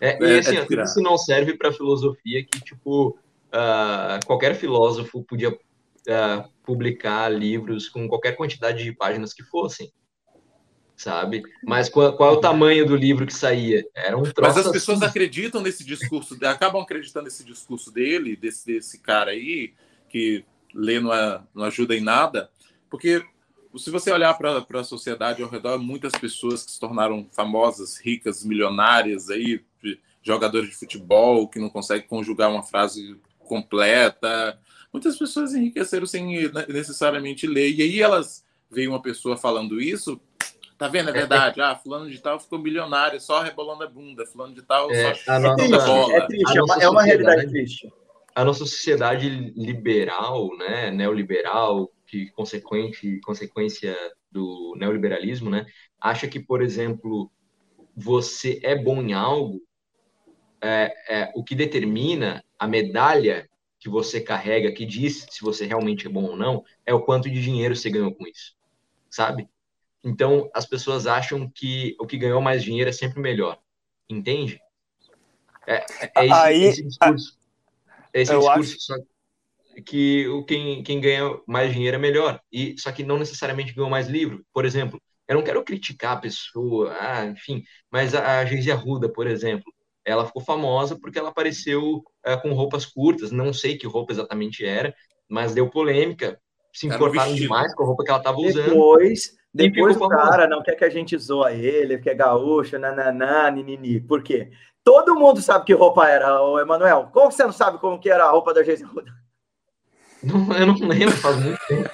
É, 0.00 0.22
e 0.22 0.32
é, 0.32 0.38
assim, 0.38 0.56
é 0.56 0.82
isso 0.82 1.00
não 1.00 1.16
serve 1.16 1.56
para 1.56 1.72
filosofia 1.72 2.44
que, 2.44 2.60
tipo, 2.60 3.10
uh, 3.10 4.26
qualquer 4.26 4.54
filósofo 4.56 5.22
podia 5.22 5.50
uh, 5.50 6.48
publicar 6.64 7.28
livros 7.28 7.88
com 7.88 8.08
qualquer 8.08 8.32
quantidade 8.32 8.82
de 8.82 8.92
páginas 8.92 9.32
que 9.32 9.42
fossem, 9.44 9.92
sabe? 10.96 11.42
Mas 11.62 11.88
qual, 11.88 12.16
qual 12.16 12.34
é 12.34 12.36
o 12.36 12.40
tamanho 12.40 12.86
do 12.86 12.96
livro 12.96 13.26
que 13.26 13.34
saía? 13.34 13.84
Era 13.94 14.16
um 14.16 14.22
troço 14.22 14.56
Mas 14.56 14.66
as 14.66 14.72
pessoas 14.72 14.98
assim. 14.98 15.10
acreditam 15.10 15.60
nesse 15.60 15.84
discurso, 15.84 16.36
acabam 16.44 16.82
acreditando 16.82 17.26
nesse 17.26 17.44
discurso 17.44 17.92
dele, 17.92 18.36
desse, 18.36 18.66
desse 18.66 18.98
cara 18.98 19.30
aí, 19.30 19.72
que 20.08 20.44
lê 20.74 20.98
não, 20.98 21.12
é, 21.12 21.40
não 21.54 21.64
ajuda 21.64 21.94
em 21.94 22.00
nada, 22.00 22.50
porque 22.90 23.24
se 23.76 23.90
você 23.90 24.12
olhar 24.12 24.34
para 24.34 24.64
a 24.80 24.84
sociedade 24.84 25.42
ao 25.42 25.48
redor, 25.48 25.78
muitas 25.78 26.12
pessoas 26.12 26.64
que 26.64 26.72
se 26.72 26.80
tornaram 26.80 27.28
famosas, 27.32 27.98
ricas, 27.98 28.44
milionárias, 28.44 29.30
aí, 29.30 29.62
jogadores 30.22 30.70
de 30.70 30.76
futebol 30.76 31.48
que 31.48 31.58
não 31.58 31.68
conseguem 31.68 32.06
conjugar 32.06 32.50
uma 32.50 32.62
frase 32.62 33.16
completa. 33.40 34.58
Muitas 34.92 35.18
pessoas 35.18 35.54
enriqueceram 35.54 36.06
sem 36.06 36.50
necessariamente 36.68 37.46
ler. 37.46 37.72
E 37.72 37.82
aí 37.82 38.00
elas 38.00 38.44
veem 38.70 38.88
uma 38.88 39.02
pessoa 39.02 39.36
falando 39.36 39.80
isso, 39.80 40.20
tá 40.78 40.88
vendo? 40.88 41.10
É 41.10 41.12
verdade. 41.12 41.60
Ah, 41.60 41.76
fulano 41.76 42.10
de 42.10 42.18
tal 42.18 42.40
ficou 42.40 42.58
milionário 42.58 43.20
só 43.20 43.42
rebolando 43.42 43.84
a 43.84 43.88
bunda. 43.88 44.24
Fulano 44.26 44.54
de 44.54 44.62
tal 44.62 44.90
é, 44.90 45.14
só 45.14 45.32
é 45.32 45.40
bola. 45.68 46.16
É 46.16 46.26
triste, 46.26 46.58
é 46.58 46.62
uma, 46.62 46.82
é 46.82 46.88
uma 46.88 47.02
realidade 47.02 47.48
triste. 47.48 47.92
A 48.34 48.44
nossa 48.44 48.60
sociedade 48.60 49.28
liberal, 49.56 50.56
né, 50.58 50.90
neoliberal, 50.90 51.90
que 52.14 52.30
consequente, 52.30 53.20
consequência 53.20 53.96
do 54.30 54.74
neoliberalismo, 54.76 55.50
né, 55.50 55.66
acha 56.00 56.28
que, 56.28 56.38
por 56.38 56.62
exemplo, 56.62 57.30
você 57.96 58.60
é 58.62 58.76
bom 58.76 59.02
em 59.02 59.12
algo, 59.12 59.60
é, 60.60 60.94
é, 61.08 61.32
o 61.34 61.42
que 61.42 61.54
determina 61.54 62.44
a 62.58 62.66
medalha 62.68 63.48
que 63.78 63.88
você 63.88 64.20
carrega, 64.20 64.72
que 64.72 64.86
diz 64.86 65.26
se 65.28 65.42
você 65.42 65.66
realmente 65.66 66.06
é 66.06 66.10
bom 66.10 66.24
ou 66.24 66.36
não, 66.36 66.64
é 66.86 66.94
o 66.94 67.02
quanto 67.02 67.28
de 67.28 67.42
dinheiro 67.42 67.74
você 67.74 67.90
ganhou 67.90 68.14
com 68.14 68.26
isso, 68.26 68.56
sabe? 69.10 69.48
Então, 70.02 70.48
as 70.54 70.66
pessoas 70.66 71.06
acham 71.06 71.50
que 71.50 71.96
o 71.98 72.06
que 72.06 72.16
ganhou 72.16 72.40
mais 72.40 72.62
dinheiro 72.62 72.88
é 72.88 72.92
sempre 72.92 73.20
melhor, 73.20 73.58
entende? 74.08 74.60
É, 75.66 75.84
é 76.14 76.26
esse, 76.26 76.32
Aí, 76.32 76.62
esse 76.62 76.82
discurso. 76.84 77.38
É 78.12 78.20
esse 78.20 78.36
discurso, 78.38 78.92
acho 78.92 79.04
que 79.82 80.26
o 80.28 80.44
quem, 80.44 80.82
quem 80.82 81.00
ganha 81.00 81.38
mais 81.46 81.72
dinheiro 81.72 81.96
é 81.96 82.00
melhor. 82.00 82.40
E 82.52 82.74
só 82.78 82.92
que 82.92 83.02
não 83.02 83.18
necessariamente 83.18 83.74
ganhou 83.74 83.90
mais 83.90 84.08
livro. 84.08 84.44
Por 84.52 84.64
exemplo, 84.64 85.00
eu 85.28 85.36
não 85.36 85.42
quero 85.42 85.64
criticar 85.64 86.16
a 86.16 86.20
pessoa, 86.20 86.94
ah, 87.00 87.26
enfim, 87.26 87.62
mas 87.90 88.14
a, 88.14 88.40
a 88.40 88.44
Geise 88.44 88.70
Arruda, 88.70 89.08
por 89.08 89.26
exemplo, 89.26 89.72
ela 90.04 90.26
ficou 90.26 90.42
famosa 90.42 90.98
porque 90.98 91.18
ela 91.18 91.30
apareceu 91.30 92.04
uh, 92.26 92.42
com 92.42 92.52
roupas 92.52 92.84
curtas, 92.84 93.30
não 93.30 93.52
sei 93.52 93.78
que 93.78 93.86
roupa 93.86 94.12
exatamente 94.12 94.64
era, 94.64 94.94
mas 95.28 95.54
deu 95.54 95.68
polêmica, 95.70 96.38
se 96.72 96.86
importaram 96.86 97.34
demais 97.34 97.74
com 97.74 97.84
a 97.84 97.86
roupa 97.86 98.04
que 98.04 98.10
ela 98.10 98.18
estava 98.18 98.36
usando. 98.38 98.68
Depois, 98.68 99.34
depois 99.52 99.96
o 99.96 100.08
cara 100.08 100.46
não 100.46 100.62
quer 100.62 100.74
que 100.74 100.84
a 100.84 100.90
gente 100.90 101.16
zoa 101.16 101.52
ele, 101.52 101.98
que 101.98 102.10
é 102.10 102.14
gaúcho, 102.14 102.78
nananá, 102.78 103.50
ninini. 103.50 104.00
Por 104.00 104.22
quê? 104.22 104.50
Todo 104.82 105.14
mundo 105.14 105.40
sabe 105.40 105.64
que 105.64 105.72
roupa 105.72 106.06
era, 106.06 106.42
o 106.42 106.60
Emanuel. 106.60 107.08
Como 107.12 107.32
você 107.32 107.44
não 107.44 107.52
sabe 107.52 107.78
como 107.78 107.98
que 107.98 108.10
era 108.10 108.24
a 108.24 108.30
roupa 108.30 108.52
da 108.52 108.62
Geise 108.62 108.84
Arruda? 108.84 109.23
Não, 110.26 110.56
eu 110.56 110.66
não 110.66 110.88
lembro, 110.88 111.16
faz 111.16 111.36
muito 111.36 111.58
tempo. 111.66 111.90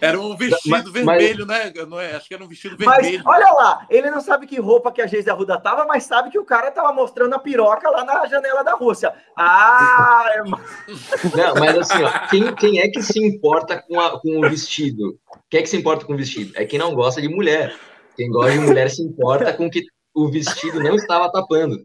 Era 0.00 0.18
um 0.18 0.34
vestido 0.34 0.70
mas, 0.70 0.90
vermelho, 0.90 1.46
mas... 1.46 1.74
né? 1.74 1.84
Não 1.86 2.00
é? 2.00 2.16
Acho 2.16 2.26
que 2.26 2.34
era 2.34 2.42
um 2.42 2.48
vestido 2.48 2.76
vermelho. 2.78 3.22
Mas, 3.22 3.26
olha 3.26 3.52
lá, 3.52 3.86
ele 3.90 4.10
não 4.10 4.20
sabe 4.22 4.46
que 4.46 4.58
roupa 4.58 4.90
que 4.90 5.02
a 5.02 5.06
Geise 5.06 5.28
Arruda 5.28 5.60
tava, 5.60 5.84
mas 5.84 6.04
sabe 6.04 6.30
que 6.30 6.38
o 6.38 6.44
cara 6.44 6.70
tava 6.70 6.92
mostrando 6.92 7.34
a 7.34 7.38
piroca 7.38 7.90
lá 7.90 8.02
na 8.04 8.26
janela 8.26 8.64
da 8.64 8.74
Rússia. 8.74 9.12
Ah, 9.36 10.24
irmão. 10.36 10.58
Não, 11.36 11.54
mas 11.56 11.78
assim, 11.78 12.02
ó, 12.02 12.28
quem, 12.28 12.54
quem 12.54 12.78
é 12.80 12.88
que 12.88 13.02
se 13.02 13.22
importa 13.22 13.82
com, 13.82 14.00
a, 14.00 14.18
com 14.18 14.38
o 14.38 14.48
vestido? 14.48 15.18
Quem 15.50 15.60
é 15.60 15.62
que 15.62 15.68
se 15.68 15.76
importa 15.76 16.06
com 16.06 16.14
o 16.14 16.16
vestido? 16.16 16.52
É 16.56 16.64
quem 16.64 16.78
não 16.78 16.94
gosta 16.94 17.20
de 17.20 17.28
mulher. 17.28 17.76
Quem 18.16 18.30
gosta 18.30 18.52
de 18.52 18.60
mulher 18.60 18.90
se 18.90 19.02
importa 19.02 19.52
com 19.52 19.68
que 19.68 19.82
o 20.14 20.30
vestido 20.30 20.80
não 20.80 20.94
estava 20.94 21.30
tapando. 21.30 21.78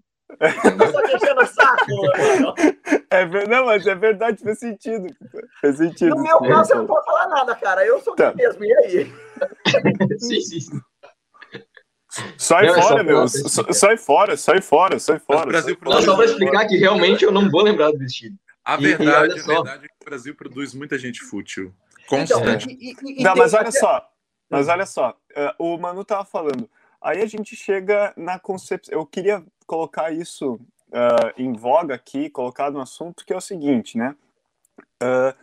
Só 0.91 1.45
saco, 1.45 1.91
É, 3.09 3.47
não, 3.47 3.65
mas 3.65 3.85
é 3.87 3.95
verdade, 3.95 4.43
faz 4.43 4.59
sentido. 4.59 5.07
Faz 5.61 5.77
sentido. 5.77 6.15
No 6.15 6.21
meu 6.21 6.39
caso, 6.39 6.69
você 6.69 6.75
não 6.75 6.87
pode 6.87 7.05
falar 7.05 7.27
nada, 7.29 7.55
cara. 7.55 7.85
Eu 7.85 8.01
sou 8.01 8.15
tá. 8.15 8.33
mesmo, 8.33 8.63
e 8.63 8.73
aí? 8.73 9.13
sim, 10.19 10.41
sim. 10.41 10.81
Sai 12.37 12.67
não, 12.67 12.81
fora, 12.81 13.03
meu. 13.03 13.27
Sai 13.27 13.97
fora, 13.97 14.37
sai 14.37 14.61
fora, 14.61 14.99
sai 14.99 15.19
fora. 15.19 15.45
Brasil 15.45 15.77
sai 15.83 16.01
Só 16.01 16.15
para 16.15 16.25
explicar 16.25 16.67
que 16.67 16.77
realmente 16.77 17.23
eu 17.23 17.31
não 17.31 17.49
vou 17.49 17.61
lembrar 17.61 17.91
do 17.91 17.97
vestido. 17.97 18.37
A 18.63 18.77
verdade, 18.77 19.37
e, 19.37 19.41
a 19.41 19.45
verdade 19.45 19.85
é 19.85 19.87
que 19.87 19.95
o 20.01 20.05
Brasil 20.05 20.35
produz 20.35 20.73
muita 20.73 20.97
gente 20.97 21.21
fútil. 21.21 21.73
Constante. 22.07 22.67
Então, 22.69 23.09
e, 23.09 23.21
e, 23.21 23.23
não, 23.23 23.35
mas 23.35 23.53
olha 23.53 23.71
só. 23.71 24.07
Mas 24.49 24.67
olha 24.67 24.85
só. 24.85 25.15
Uh, 25.59 25.75
o 25.75 25.77
Manu 25.77 26.03
tava 26.03 26.25
falando. 26.25 26.69
Aí 27.01 27.21
a 27.21 27.25
gente 27.25 27.55
chega 27.55 28.13
na 28.17 28.39
concepção. 28.39 28.93
Eu 28.93 29.05
queria 29.05 29.43
colocar 29.65 30.12
isso 30.12 30.60
uh, 30.91 31.32
em 31.38 31.54
voga 31.54 31.95
aqui, 31.95 32.30
colocar 32.30 32.71
no 32.71 32.80
assunto, 32.80 33.25
que 33.25 33.34
é 33.34 33.38
o 33.38 33.41
seguinte, 33.41 33.97
né? 33.97 34.15
Uh, 35.01 35.36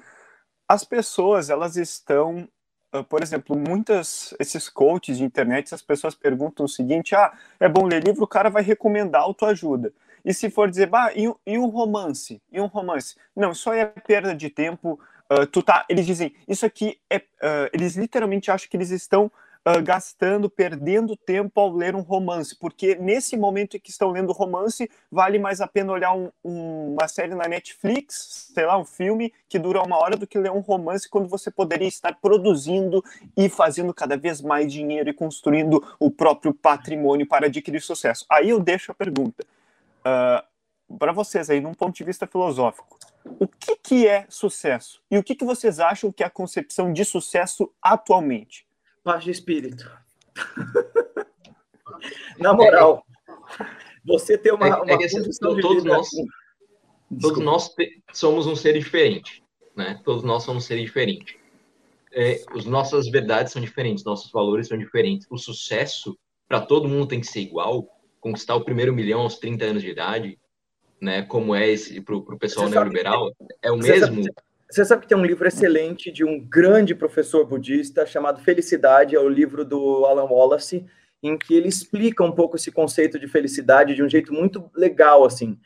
as 0.68 0.84
pessoas, 0.84 1.50
elas 1.50 1.76
estão, 1.76 2.48
uh, 2.94 3.04
por 3.04 3.22
exemplo, 3.22 3.56
muitas, 3.56 4.34
esses 4.38 4.68
coaches 4.68 5.18
de 5.18 5.24
internet, 5.24 5.74
as 5.74 5.82
pessoas 5.82 6.14
perguntam 6.14 6.66
o 6.66 6.68
seguinte, 6.68 7.14
ah, 7.14 7.32
é 7.60 7.68
bom 7.68 7.86
ler 7.86 8.02
livro, 8.02 8.24
o 8.24 8.28
cara 8.28 8.48
vai 8.48 8.62
recomendar 8.62 9.22
autoajuda. 9.22 9.92
E 10.24 10.32
se 10.32 10.48
for 10.48 10.70
dizer, 10.70 10.86
bah, 10.86 11.12
e, 11.14 11.32
e 11.46 11.58
um 11.58 11.66
romance? 11.66 12.40
E 12.50 12.60
um 12.60 12.66
romance? 12.66 13.16
Não, 13.34 13.50
isso 13.50 13.68
aí 13.70 13.80
é 13.80 13.86
perda 13.86 14.34
de 14.34 14.48
tempo, 14.48 14.98
tu 15.50 15.62
tá, 15.62 15.84
eles 15.88 16.04
dizem, 16.04 16.34
isso 16.46 16.66
aqui 16.66 17.00
é, 17.10 17.22
eles 17.72 17.96
literalmente 17.96 18.50
acham 18.50 18.68
que 18.68 18.76
eles 18.76 18.90
estão 18.90 19.32
uh, 19.66 19.82
gastando, 19.82 20.50
perdendo 20.50 21.16
tempo 21.16 21.60
ao 21.60 21.72
ler 21.72 21.94
um 21.94 22.00
romance, 22.00 22.56
porque 22.56 22.94
nesse 22.96 23.36
momento 23.36 23.76
em 23.76 23.80
que 23.80 23.90
estão 23.90 24.10
lendo 24.10 24.32
romance, 24.32 24.90
vale 25.10 25.38
mais 25.38 25.60
a 25.60 25.66
pena 25.66 25.92
olhar 25.92 26.14
um, 26.14 26.30
um, 26.44 26.94
uma 26.94 27.08
série 27.08 27.34
na 27.34 27.48
Netflix, 27.48 28.50
sei 28.54 28.66
lá, 28.66 28.78
um 28.78 28.84
filme 28.84 29.32
que 29.48 29.58
dura 29.58 29.82
uma 29.82 29.98
hora 29.98 30.16
do 30.16 30.26
que 30.26 30.38
ler 30.38 30.50
um 30.50 30.60
romance 30.60 31.08
quando 31.08 31.28
você 31.28 31.50
poderia 31.50 31.88
estar 31.88 32.14
produzindo 32.20 33.02
e 33.36 33.48
fazendo 33.48 33.94
cada 33.94 34.16
vez 34.16 34.40
mais 34.40 34.72
dinheiro 34.72 35.10
e 35.10 35.14
construindo 35.14 35.82
o 35.98 36.10
próprio 36.10 36.52
patrimônio 36.52 37.26
para 37.26 37.46
adquirir 37.46 37.80
sucesso. 37.80 38.26
Aí 38.28 38.50
eu 38.50 38.60
deixo 38.60 38.92
a 38.92 38.94
pergunta. 38.94 39.44
Uh, 40.00 40.52
para 40.98 41.12
vocês 41.12 41.48
aí, 41.48 41.60
num 41.60 41.72
ponto 41.72 41.96
de 41.96 42.04
vista 42.04 42.26
filosófico, 42.26 42.98
o 43.38 43.46
que, 43.46 43.76
que 43.76 44.06
é 44.06 44.26
sucesso? 44.28 45.00
E 45.10 45.16
o 45.16 45.22
que, 45.22 45.34
que 45.34 45.44
vocês 45.44 45.80
acham 45.80 46.12
que 46.12 46.22
é 46.22 46.26
a 46.26 46.30
concepção 46.30 46.92
de 46.92 47.04
sucesso 47.04 47.72
atualmente? 47.80 48.66
Paz 49.02 49.24
de 49.24 49.30
espírito. 49.30 49.90
Na 52.38 52.52
moral, 52.52 53.04
você 54.04 54.36
tem 54.36 54.52
uma, 54.52 54.66
é, 54.66 54.74
uma 54.74 54.92
é 54.92 54.96
que, 54.96 55.04
assim, 55.04 55.22
todos 55.40 55.84
nós, 55.84 56.08
todos 57.20 57.42
nós 57.42 57.74
somos 58.12 58.46
um 58.46 58.56
ser 58.56 58.78
diferente, 58.78 59.42
né? 59.76 60.00
Todos 60.04 60.22
nós 60.22 60.42
somos 60.42 60.64
um 60.64 60.66
ser 60.66 60.80
diferente. 60.80 61.38
É, 62.12 62.42
as 62.50 62.64
nossas 62.64 63.08
verdades 63.08 63.52
são 63.52 63.62
diferentes, 63.62 64.04
nossos 64.04 64.30
valores 64.30 64.68
são 64.68 64.76
diferentes. 64.76 65.26
O 65.30 65.38
sucesso 65.38 66.18
para 66.48 66.60
todo 66.60 66.88
mundo 66.88 67.06
tem 67.06 67.20
que 67.20 67.26
ser 67.26 67.40
igual. 67.40 67.88
Conquistar 68.20 68.54
o 68.54 68.64
primeiro 68.64 68.92
milhão 68.92 69.20
aos 69.20 69.38
30 69.38 69.64
anos 69.64 69.82
de 69.82 69.90
idade, 69.90 70.38
né? 71.00 71.22
Como 71.22 71.54
é 71.54 71.68
esse 71.68 72.00
para 72.00 72.14
o 72.14 72.38
pessoal 72.38 72.68
neoliberal, 72.68 73.32
é 73.62 73.72
o 73.72 73.76
mesmo. 73.76 74.22
Sabe, 74.22 74.34
você 74.72 74.86
sabe 74.86 75.02
que 75.02 75.08
tem 75.08 75.18
um 75.18 75.24
livro 75.24 75.46
excelente 75.46 76.10
de 76.10 76.24
um 76.24 76.40
grande 76.40 76.94
professor 76.94 77.44
budista 77.44 78.06
chamado 78.06 78.40
Felicidade, 78.40 79.14
é 79.14 79.20
o 79.20 79.28
livro 79.28 79.66
do 79.66 80.06
Alan 80.06 80.24
Wallace, 80.24 80.86
em 81.22 81.36
que 81.36 81.54
ele 81.54 81.68
explica 81.68 82.24
um 82.24 82.32
pouco 82.32 82.56
esse 82.56 82.72
conceito 82.72 83.18
de 83.18 83.28
felicidade 83.28 83.94
de 83.94 84.02
um 84.02 84.08
jeito 84.08 84.32
muito 84.32 84.70
legal, 84.74 85.26
assim, 85.26 85.60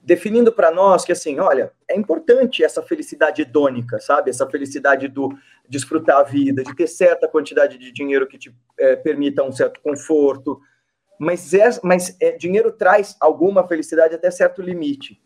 definindo 0.00 0.52
para 0.52 0.70
nós 0.70 1.04
que, 1.04 1.10
assim, 1.10 1.40
olha, 1.40 1.72
é 1.88 1.96
importante 1.96 2.62
essa 2.62 2.80
felicidade 2.80 3.42
hedônica, 3.42 3.98
sabe? 3.98 4.30
Essa 4.30 4.48
felicidade 4.48 5.08
do 5.08 5.36
desfrutar 5.68 6.18
a 6.18 6.22
vida, 6.22 6.62
de 6.62 6.74
ter 6.76 6.86
certa 6.86 7.26
quantidade 7.26 7.78
de 7.78 7.90
dinheiro 7.90 8.28
que 8.28 8.38
te 8.38 8.54
é, 8.78 8.94
permita 8.94 9.42
um 9.42 9.50
certo 9.50 9.80
conforto, 9.80 10.60
mas, 11.18 11.52
é, 11.52 11.68
mas 11.82 12.16
é, 12.20 12.30
dinheiro 12.30 12.70
traz 12.70 13.16
alguma 13.20 13.66
felicidade 13.66 14.14
até 14.14 14.30
certo 14.30 14.62
limite. 14.62 15.20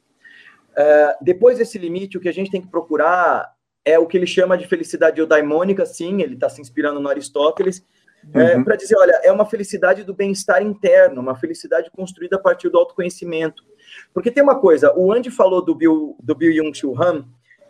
Uh, 0.77 1.25
depois 1.25 1.59
desse 1.59 1.79
limite, 1.79 2.19
o 2.19 2.21
que 2.21 2.29
a 2.29 2.33
gente 2.33 2.51
tem 2.51 2.61
que 2.61 2.69
procurar 2.69 3.55
é 3.85 3.99
o 3.99 4.07
que 4.07 4.17
ele 4.17 4.27
chama 4.27 4.57
de 4.57 4.67
felicidade 4.67 5.21
eudaimônica, 5.21 5.85
sim, 5.87 6.23
ele 6.23 6.35
está 6.35 6.49
se 6.49 6.61
inspirando 6.61 7.01
no 7.01 7.09
Aristóteles, 7.09 7.85
é, 8.33 8.57
uhum. 8.57 8.65
para 8.65 8.77
dizer, 8.77 8.97
olha, 8.97 9.21
é 9.23 9.31
uma 9.31 9.45
felicidade 9.45 10.03
do 10.03 10.15
bem-estar 10.15 10.63
interno, 10.63 11.21
uma 11.21 11.37
felicidade 11.37 11.91
construída 11.91 12.37
a 12.37 12.39
partir 12.39 12.71
do 12.71 12.79
autoconhecimento. 12.79 13.63
Porque 14.15 14.31
tem 14.31 14.43
uma 14.43 14.59
coisa, 14.59 14.93
o 14.97 15.13
Andy 15.13 15.31
falou 15.31 15.63
do 15.63 15.75
Bill, 15.75 16.17
do 16.23 16.35
Bill 16.35 16.53
Young-Chul 16.53 17.01
Han, 17.01 17.27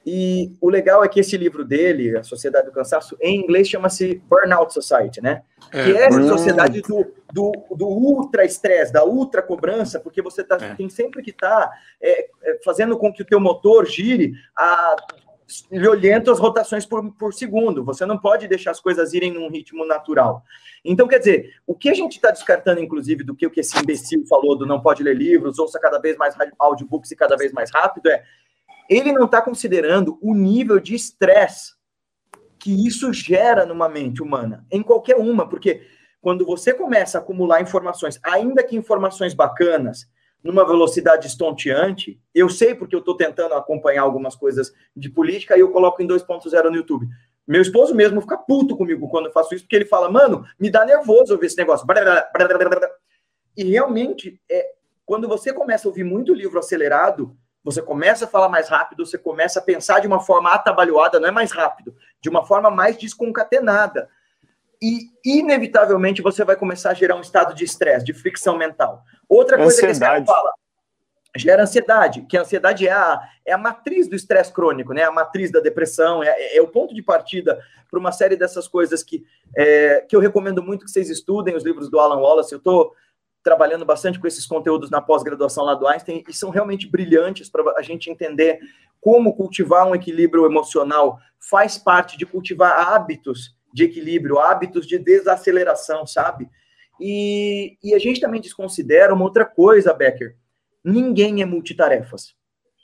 e 0.07 0.52
o 0.61 0.68
legal 0.68 1.02
é 1.02 1.09
que 1.09 1.18
esse 1.18 1.36
livro 1.36 1.64
dele, 1.64 2.16
A 2.16 2.22
Sociedade 2.22 2.66
do 2.66 2.72
Cansaço, 2.72 3.16
em 3.20 3.40
inglês 3.40 3.68
chama-se 3.68 4.22
Burnout 4.28 4.72
Society, 4.72 5.20
né? 5.22 5.42
É, 5.72 5.84
que 5.84 5.96
é 5.96 6.07
a 6.07 6.28
sociedade 6.28 6.82
do, 6.82 7.07
do, 7.35 7.51
do 7.72 7.89
ultra-estresse, 7.89 8.93
da 8.93 9.05
ultra-cobrança, 9.05 9.99
porque 9.99 10.22
você 10.22 10.45
tá, 10.45 10.57
é. 10.61 10.74
tem 10.76 10.89
sempre 10.89 11.20
que 11.20 11.30
estar 11.30 11.66
tá, 11.66 11.72
é, 12.01 12.30
é, 12.45 12.61
fazendo 12.64 12.97
com 12.97 13.12
que 13.12 13.22
o 13.22 13.24
teu 13.24 13.41
motor 13.41 13.85
gire 13.87 14.35
a 14.57 14.95
violentas 15.68 16.39
rotações 16.39 16.87
por, 16.87 17.12
por 17.14 17.35
segundo. 17.35 17.85
Você 17.85 18.07
não 18.07 18.16
pode 18.16 18.47
deixar 18.47 18.70
as 18.70 18.78
coisas 18.78 19.12
irem 19.12 19.32
num 19.32 19.51
ritmo 19.51 19.85
natural. 19.85 20.45
Então, 20.85 21.09
quer 21.09 21.18
dizer, 21.18 21.55
o 21.66 21.74
que 21.74 21.91
a 21.91 21.95
gente 21.95 22.12
está 22.12 22.30
descartando, 22.30 22.80
inclusive, 22.80 23.24
do 23.24 23.35
que 23.35 23.47
o 23.49 23.51
que 23.51 23.61
esse 23.61 23.76
imbecil 23.76 24.24
falou 24.28 24.57
do 24.57 24.64
não 24.64 24.80
pode 24.80 25.03
ler 25.03 25.16
livros, 25.16 25.59
ouça 25.59 25.80
cada 25.80 25.99
vez 25.99 26.16
mais 26.16 26.37
audiobooks 26.57 27.11
e 27.11 27.16
cada 27.16 27.37
vez 27.37 27.53
mais 27.53 27.68
rápido, 27.72 28.11
é 28.11 28.22
ele 28.89 29.12
não 29.12 29.24
está 29.24 29.43
considerando 29.43 30.18
o 30.22 30.35
nível 30.35 30.78
de 30.78 30.95
estresse 30.95 31.72
que 32.61 32.87
isso 32.87 33.12
gera 33.12 33.66
numa 33.66 33.89
mente 33.89 34.22
humana, 34.22 34.64
em 34.70 34.82
qualquer 34.82 35.16
uma, 35.16 35.49
porque 35.49 35.82
quando 36.25 36.47
você 36.47 36.72
começa 36.72 37.18
a 37.18 37.20
acumular 37.20 37.61
informações, 37.61 38.18
ainda 38.22 38.64
que 38.64 38.75
informações 38.75 39.35
bacanas, 39.35 40.09
numa 40.43 40.66
velocidade 40.66 41.27
estonteante, 41.27 42.18
eu 42.35 42.49
sei 42.49 42.75
porque 42.75 42.95
eu 42.95 43.01
estou 43.01 43.14
tentando 43.14 43.53
acompanhar 43.53 44.05
algumas 44.05 44.35
coisas 44.35 44.72
de 44.97 45.11
política 45.11 45.55
e 45.55 45.61
eu 45.61 45.70
coloco 45.70 46.03
em 46.03 46.09
2.0 46.09 46.70
no 46.70 46.77
YouTube. 46.77 47.07
Meu 47.47 47.61
esposo 47.61 47.95
mesmo 47.95 48.22
fica 48.22 48.39
puto 48.39 48.75
comigo 48.75 49.07
quando 49.11 49.27
eu 49.27 49.33
faço 49.33 49.55
isso, 49.55 49.64
porque 49.64 49.77
ele 49.77 49.85
fala, 49.85 50.11
mano, 50.11 50.47
me 50.59 50.70
dá 50.70 50.83
nervoso 50.87 51.35
ouvir 51.35 51.45
esse 51.45 51.59
negócio. 51.59 51.87
E 53.55 53.64
realmente, 53.64 54.41
é, 54.51 54.72
quando 55.05 55.29
você 55.29 55.53
começa 55.53 55.87
a 55.87 55.91
ouvir 55.91 56.05
muito 56.05 56.33
livro 56.33 56.59
acelerado, 56.59 57.37
você 57.62 57.83
começa 57.83 58.25
a 58.25 58.29
falar 58.29 58.49
mais 58.49 58.70
rápido, 58.70 59.05
você 59.05 59.18
começa 59.18 59.59
a 59.59 59.62
pensar 59.62 60.01
de 60.01 60.07
uma 60.07 60.20
forma 60.20 60.51
atabalhoada, 60.51 61.20
não 61.20 61.29
é 61.29 61.31
mais 61.31 61.53
rápido, 61.53 61.95
de 62.18 62.31
uma 62.31 62.47
forma 62.47 62.70
mais 62.70 62.97
desconcatenada. 62.97 64.09
E, 64.83 65.11
inevitavelmente, 65.25 66.22
você 66.22 66.45
vai 66.45 66.57
começar 66.57 66.91
a 66.91 66.95
gerar 66.95 67.16
um 67.16 67.20
estado 67.20 67.55
de 67.55 67.64
estresse, 67.64 68.05
de 68.05 68.12
fricção 68.12 68.57
mental. 68.57 69.03
Outra 69.29 69.57
coisa 69.57 69.72
ansiedade. 69.72 69.87
que 69.87 69.93
esse 69.93 70.01
cara 70.01 70.25
fala, 70.25 70.53
gera 71.37 71.62
ansiedade, 71.62 72.22
que 72.22 72.37
a 72.37 72.43
ansiedade 72.43 72.87
é 72.87 72.93
a, 72.93 73.20
é 73.45 73.53
a 73.53 73.59
matriz 73.59 74.09
do 74.09 74.14
estresse 74.14 74.53
crônico, 74.53 74.93
né? 74.93 75.03
a 75.03 75.11
matriz 75.11 75.51
da 75.51 75.61
depressão, 75.61 76.22
é, 76.22 76.29
é, 76.29 76.57
é 76.59 76.62
o 76.62 76.68
ponto 76.68 76.95
de 76.95 77.03
partida 77.03 77.61
para 77.91 77.99
uma 77.99 78.12
série 78.12 78.37
dessas 78.37 78.68
coisas 78.68 79.03
que, 79.03 79.25
é, 79.57 80.05
que 80.09 80.14
eu 80.14 80.20
recomendo 80.20 80.62
muito 80.62 80.85
que 80.85 80.91
vocês 80.91 81.11
estudem, 81.11 81.57
os 81.57 81.64
livros 81.64 81.91
do 81.91 81.99
Alan 81.99 82.20
Wallace. 82.20 82.53
Eu 82.53 82.59
estou 82.59 82.93
trabalhando 83.43 83.85
bastante 83.85 84.18
com 84.18 84.27
esses 84.27 84.47
conteúdos 84.47 84.91
na 84.91 85.03
pós-graduação 85.03 85.64
lá 85.64 85.75
do 85.75 85.87
Einstein 85.87 86.25
e 86.29 86.33
são 86.33 86.51
realmente 86.51 86.89
brilhantes 86.89 87.51
para 87.51 87.62
a 87.77 87.83
gente 87.83 88.11
entender 88.11 88.59
como 89.01 89.37
cultivar 89.37 89.87
um 89.87 89.95
equilíbrio 89.95 90.47
emocional 90.47 91.18
faz 91.39 91.77
parte 91.77 92.16
de 92.16 92.25
cultivar 92.25 92.72
hábitos 92.72 93.55
de 93.75 93.85
equilíbrio, 93.85 94.39
hábitos 94.39 94.87
de 94.87 94.99
desaceleração, 94.99 96.07
sabe? 96.07 96.49
E, 97.01 97.77
e 97.83 97.93
a 97.93 97.99
gente 97.99 98.20
também 98.20 98.41
desconsidera 98.41 99.12
uma 99.12 99.25
outra 99.25 99.45
coisa, 99.45 99.93
Becker. 99.93 100.37
Ninguém 100.85 101.43
é 101.43 101.45
multitarefas. 101.45 102.35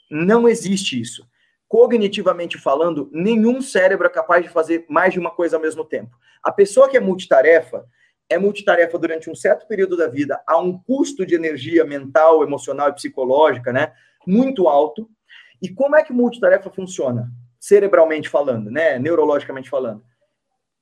Não 0.09 0.49
existe 0.49 0.99
isso. 0.99 1.25
Cognitivamente 1.65 2.57
falando, 2.57 3.09
nenhum 3.13 3.61
cérebro 3.61 4.05
é 4.05 4.09
capaz 4.09 4.43
de 4.43 4.49
fazer 4.49 4.85
mais 4.89 5.13
de 5.13 5.19
uma 5.19 5.31
coisa 5.31 5.55
ao 5.55 5.61
mesmo 5.61 5.85
tempo. 5.85 6.17
A 6.43 6.51
pessoa 6.51 6.89
que 6.89 6.97
é 6.97 6.99
multitarefa, 6.99 7.85
é 8.29 8.37
multitarefa 8.37 8.97
durante 8.99 9.29
um 9.29 9.35
certo 9.35 9.65
período 9.65 9.95
da 9.95 10.07
vida, 10.07 10.41
a 10.45 10.57
um 10.57 10.77
custo 10.77 11.25
de 11.25 11.35
energia 11.35 11.85
mental, 11.85 12.43
emocional 12.43 12.89
e 12.89 12.93
psicológica, 12.93 13.71
né, 13.71 13.93
muito 14.27 14.67
alto. 14.67 15.09
E 15.61 15.69
como 15.69 15.95
é 15.95 16.03
que 16.03 16.11
multitarefa 16.11 16.69
funciona? 16.69 17.31
Cerebralmente 17.57 18.27
falando, 18.27 18.69
né, 18.69 18.99
neurologicamente 18.99 19.69
falando. 19.69 20.03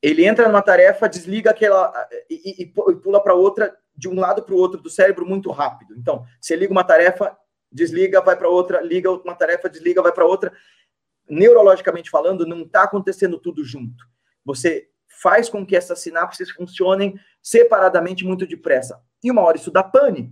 Ele 0.02 0.26
entra 0.26 0.48
numa 0.48 0.62
tarefa, 0.62 1.10
desliga 1.10 1.52
aquela 1.52 1.94
e, 2.30 2.62
e, 2.62 2.64
e 2.64 2.96
pula 2.96 3.22
para 3.22 3.34
outra 3.34 3.76
de 3.96 4.08
um 4.08 4.18
lado 4.18 4.42
para 4.42 4.56
o 4.56 4.58
outro 4.58 4.82
do 4.82 4.90
cérebro 4.90 5.26
muito 5.26 5.52
rápido. 5.52 5.94
Então, 5.98 6.26
você 6.40 6.56
liga 6.56 6.72
uma 6.72 6.86
tarefa, 6.86 7.38
desliga, 7.70 8.22
vai 8.22 8.38
para 8.38 8.48
outra, 8.48 8.82
liga 8.82 9.12
uma 9.12 9.36
tarefa, 9.36 9.70
desliga, 9.70 10.02
vai 10.02 10.14
para 10.14 10.26
outra. 10.26 10.54
Neurologicamente 11.30 12.10
falando, 12.10 12.46
não 12.46 12.62
está 12.62 12.84
acontecendo 12.84 13.38
tudo 13.38 13.64
junto. 13.64 14.06
Você 14.46 14.88
faz 15.22 15.50
com 15.50 15.66
que 15.66 15.76
essas 15.76 16.00
sinapses 16.00 16.50
funcionem 16.50 17.20
separadamente 17.42 18.24
muito 18.24 18.48
depressa. 18.48 19.02
E 19.22 19.30
uma 19.30 19.42
hora 19.42 19.58
isso 19.58 19.70
dá 19.70 19.84
pane. 19.84 20.32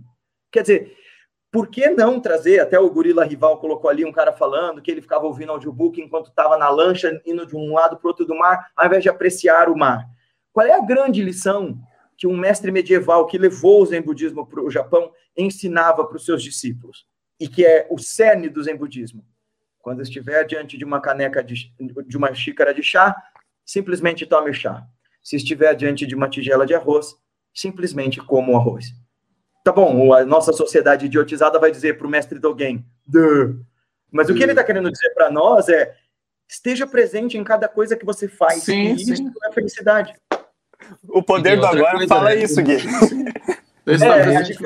Quer 0.50 0.62
dizer, 0.62 0.96
por 1.50 1.68
que 1.68 1.88
não 1.90 2.20
trazer, 2.20 2.60
até 2.60 2.78
o 2.78 2.90
Gorila 2.90 3.24
Rival 3.24 3.58
colocou 3.58 3.88
ali 3.88 4.04
um 4.04 4.12
cara 4.12 4.32
falando 4.32 4.82
que 4.82 4.90
ele 4.90 5.00
ficava 5.00 5.24
ouvindo 5.24 5.52
audiobook 5.52 6.00
enquanto 6.00 6.28
estava 6.28 6.58
na 6.58 6.68
lancha, 6.68 7.20
indo 7.24 7.46
de 7.46 7.56
um 7.56 7.72
lado 7.72 7.96
para 7.96 8.06
o 8.06 8.08
outro 8.08 8.26
do 8.26 8.36
mar, 8.36 8.70
ao 8.76 8.86
invés 8.86 9.02
de 9.02 9.08
apreciar 9.08 9.70
o 9.70 9.76
mar. 9.76 10.06
Qual 10.52 10.66
é 10.66 10.72
a 10.72 10.84
grande 10.84 11.22
lição 11.22 11.78
que 12.18 12.26
um 12.26 12.36
mestre 12.36 12.70
medieval 12.70 13.26
que 13.26 13.38
levou 13.38 13.82
o 13.82 13.86
Zen 13.86 14.02
budismo 14.02 14.46
para 14.46 14.62
o 14.62 14.70
Japão 14.70 15.10
ensinava 15.36 16.04
para 16.04 16.16
os 16.16 16.24
seus 16.24 16.42
discípulos? 16.42 17.06
E 17.40 17.48
que 17.48 17.64
é 17.64 17.86
o 17.90 17.98
cerne 17.98 18.50
do 18.50 18.62
Zen 18.62 18.76
budismo. 18.76 19.24
Quando 19.78 20.02
estiver 20.02 20.44
diante 20.44 20.76
de 20.76 20.84
uma 20.84 21.00
caneca 21.00 21.42
de, 21.42 21.72
de 22.06 22.16
uma 22.16 22.34
xícara 22.34 22.74
de 22.74 22.82
chá, 22.82 23.14
simplesmente 23.64 24.26
tome 24.26 24.52
chá. 24.52 24.84
Se 25.22 25.36
estiver 25.36 25.74
diante 25.74 26.06
de 26.06 26.14
uma 26.14 26.28
tigela 26.28 26.66
de 26.66 26.74
arroz, 26.74 27.14
simplesmente 27.54 28.20
coma 28.20 28.52
o 28.52 28.56
arroz. 28.56 28.86
Tá 29.68 29.72
bom, 29.72 30.14
a 30.14 30.24
nossa 30.24 30.50
sociedade 30.50 31.04
idiotizada 31.04 31.58
vai 31.58 31.70
dizer 31.70 31.98
para 31.98 32.06
o 32.06 32.10
mestre 32.10 32.38
Dogen, 32.38 32.82
Duh. 33.06 33.60
mas 34.10 34.30
o 34.30 34.34
que 34.34 34.42
ele 34.42 34.52
está 34.52 34.64
querendo 34.64 34.90
dizer 34.90 35.10
para 35.10 35.30
nós 35.30 35.68
é 35.68 35.94
esteja 36.48 36.86
presente 36.86 37.36
em 37.36 37.44
cada 37.44 37.68
coisa 37.68 37.94
que 37.94 38.06
você 38.06 38.28
faz. 38.28 38.62
Sim, 38.62 38.94
e 38.94 38.98
sim. 38.98 39.12
isso 39.12 39.30
é 39.44 39.52
felicidade. 39.52 40.14
O 41.06 41.22
poder 41.22 41.60
do 41.60 41.66
agora 41.66 41.96
coisa, 41.96 42.08
fala 42.08 42.30
né? 42.30 42.36
isso, 42.36 42.62
Gui. 42.62 42.78
É, 43.90 44.44
gente, 44.44 44.58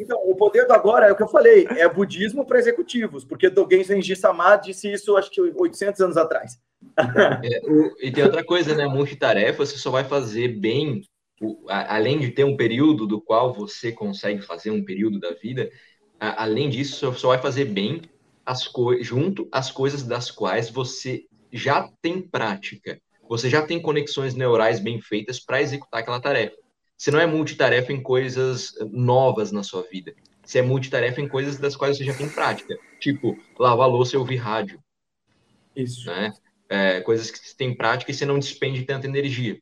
então, 0.00 0.20
o 0.24 0.34
poder 0.34 0.66
do 0.66 0.72
agora 0.72 1.06
é 1.06 1.12
o 1.12 1.16
que 1.16 1.22
eu 1.22 1.28
falei, 1.28 1.64
é 1.76 1.88
budismo 1.88 2.44
para 2.44 2.58
executivos, 2.58 3.24
porque 3.24 3.48
Dogen 3.48 3.84
Zenji 3.84 4.16
Sama 4.16 4.56
disse 4.56 4.92
isso 4.92 5.16
acho 5.16 5.30
que 5.30 5.40
800 5.40 6.00
anos 6.00 6.16
atrás. 6.16 6.58
É, 6.98 7.60
o, 7.70 7.94
e 8.00 8.10
tem 8.10 8.24
outra 8.24 8.44
coisa, 8.44 8.74
né? 8.74 8.88
Multitarefa, 8.88 9.64
você 9.64 9.78
só 9.78 9.92
vai 9.92 10.02
fazer 10.02 10.48
bem, 10.48 11.02
o, 11.44 11.68
a, 11.68 11.96
além 11.96 12.18
de 12.18 12.30
ter 12.30 12.44
um 12.44 12.56
período 12.56 13.06
do 13.06 13.20
qual 13.20 13.52
você 13.52 13.92
consegue 13.92 14.42
fazer 14.42 14.70
um 14.70 14.84
período 14.84 15.20
da 15.20 15.32
vida, 15.32 15.70
a, 16.18 16.44
além 16.44 16.68
disso, 16.70 16.96
só, 16.96 17.12
só 17.12 17.28
vai 17.28 17.38
fazer 17.38 17.66
bem 17.66 18.02
as 18.44 18.70
junto 19.00 19.48
às 19.50 19.70
coisas 19.70 20.02
das 20.02 20.30
quais 20.30 20.70
você 20.70 21.24
já 21.52 21.88
tem 22.02 22.20
prática. 22.20 23.00
Você 23.28 23.48
já 23.48 23.62
tem 23.62 23.80
conexões 23.80 24.34
neurais 24.34 24.80
bem 24.80 25.00
feitas 25.00 25.40
para 25.40 25.62
executar 25.62 26.00
aquela 26.00 26.20
tarefa. 26.20 26.56
Você 26.96 27.10
não 27.10 27.20
é 27.20 27.26
multitarefa 27.26 27.92
em 27.92 28.02
coisas 28.02 28.72
novas 28.90 29.50
na 29.50 29.62
sua 29.62 29.82
vida. 29.82 30.14
Você 30.44 30.58
é 30.58 30.62
multitarefa 30.62 31.20
em 31.20 31.28
coisas 31.28 31.58
das 31.58 31.74
quais 31.74 31.96
você 31.96 32.04
já 32.04 32.14
tem 32.14 32.28
prática. 32.28 32.76
Tipo, 33.00 33.36
lavar 33.58 33.88
louça 33.88 34.14
e 34.14 34.18
ouvir 34.18 34.36
rádio. 34.36 34.78
Isso. 35.74 36.06
Né? 36.06 36.32
É, 36.68 37.00
coisas 37.00 37.30
que 37.30 37.38
você 37.38 37.56
tem 37.56 37.74
prática 37.74 38.10
e 38.10 38.14
você 38.14 38.26
não 38.26 38.38
despende 38.38 38.84
tanta 38.84 39.06
energia. 39.06 39.58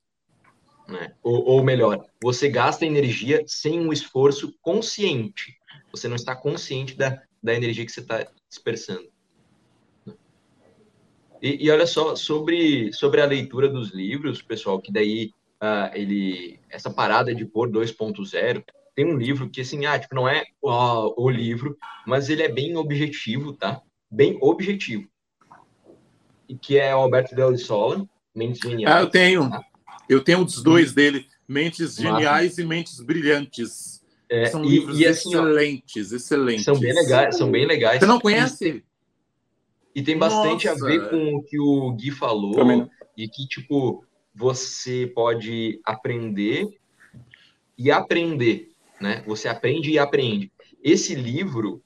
Né? 0.88 1.12
Ou, 1.22 1.44
ou 1.44 1.64
melhor, 1.64 2.04
você 2.22 2.48
gasta 2.48 2.86
energia 2.86 3.42
sem 3.46 3.80
um 3.80 3.92
esforço 3.92 4.54
consciente. 4.60 5.56
Você 5.90 6.08
não 6.08 6.16
está 6.16 6.34
consciente 6.34 6.96
da, 6.96 7.22
da 7.42 7.54
energia 7.54 7.84
que 7.84 7.92
você 7.92 8.00
está 8.00 8.26
dispersando. 8.48 9.10
E, 11.40 11.66
e, 11.66 11.70
olha 11.70 11.86
só, 11.86 12.14
sobre, 12.14 12.92
sobre 12.92 13.20
a 13.20 13.26
leitura 13.26 13.68
dos 13.68 13.90
livros, 13.90 14.40
pessoal, 14.40 14.80
que 14.80 14.92
daí 14.92 15.32
uh, 15.60 15.90
ele 15.92 16.60
essa 16.70 16.88
parada 16.88 17.34
de 17.34 17.44
pôr 17.44 17.68
2.0, 17.68 18.64
tem 18.94 19.06
um 19.06 19.16
livro 19.16 19.50
que, 19.50 19.60
assim, 19.60 19.84
ah, 19.86 19.98
tipo, 19.98 20.14
não 20.14 20.28
é 20.28 20.44
uh, 20.62 21.12
o 21.16 21.28
livro, 21.28 21.76
mas 22.06 22.28
ele 22.28 22.42
é 22.42 22.48
bem 22.48 22.76
objetivo, 22.76 23.52
tá? 23.52 23.80
Bem 24.10 24.38
objetivo. 24.40 25.08
E 26.48 26.56
que 26.56 26.78
é 26.78 26.94
o 26.94 27.00
Alberto 27.00 27.34
Del 27.34 27.56
Sola, 27.58 28.06
Mentes 28.34 28.60
Geniais. 28.60 28.94
Ah, 28.94 29.00
eu 29.00 29.10
tenho. 29.10 29.50
Tá? 29.50 29.64
Eu 30.12 30.22
tenho 30.22 30.44
os 30.44 30.62
dois 30.62 30.92
dele, 30.92 31.26
Mentes 31.48 31.96
Geniais 31.96 32.58
e 32.58 32.64
Mentes 32.64 33.00
Brilhantes. 33.00 34.04
É, 34.28 34.44
são 34.46 34.62
e, 34.62 34.68
livros 34.68 34.98
e, 34.98 35.06
assim, 35.06 35.30
excelentes, 35.30 36.12
ó, 36.12 36.16
excelentes. 36.16 36.64
São 36.64 36.78
bem 36.78 36.94
legais, 36.94 37.36
são 37.38 37.50
bem 37.50 37.66
legais. 37.66 38.00
Você 38.00 38.06
não 38.06 38.20
conhece? 38.20 38.84
E 39.94 40.02
tem 40.02 40.18
bastante 40.18 40.66
Nossa. 40.66 40.84
a 40.84 40.88
ver 40.88 41.08
com 41.08 41.36
o 41.36 41.42
que 41.42 41.58
o 41.58 41.92
Gui 41.92 42.10
falou, 42.10 42.88
e 43.16 43.26
que, 43.26 43.46
tipo, 43.46 44.04
você 44.34 45.10
pode 45.14 45.80
aprender 45.82 46.66
e 47.78 47.90
aprender, 47.90 48.70
né? 49.00 49.22
Você 49.26 49.48
aprende 49.48 49.90
e 49.90 49.98
aprende. 49.98 50.52
Esse 50.84 51.14
livro 51.14 51.82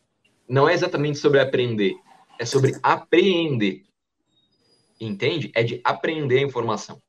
não 0.49 0.69
é 0.69 0.75
exatamente 0.75 1.19
sobre 1.19 1.41
aprender, 1.41 1.95
é 2.41 2.45
sobre 2.45 2.77
apreender. 2.83 3.85
Entende? 5.01 5.51
É 5.55 5.63
de 5.63 5.81
aprender 5.85 6.39
a 6.39 6.43
informação. 6.43 7.01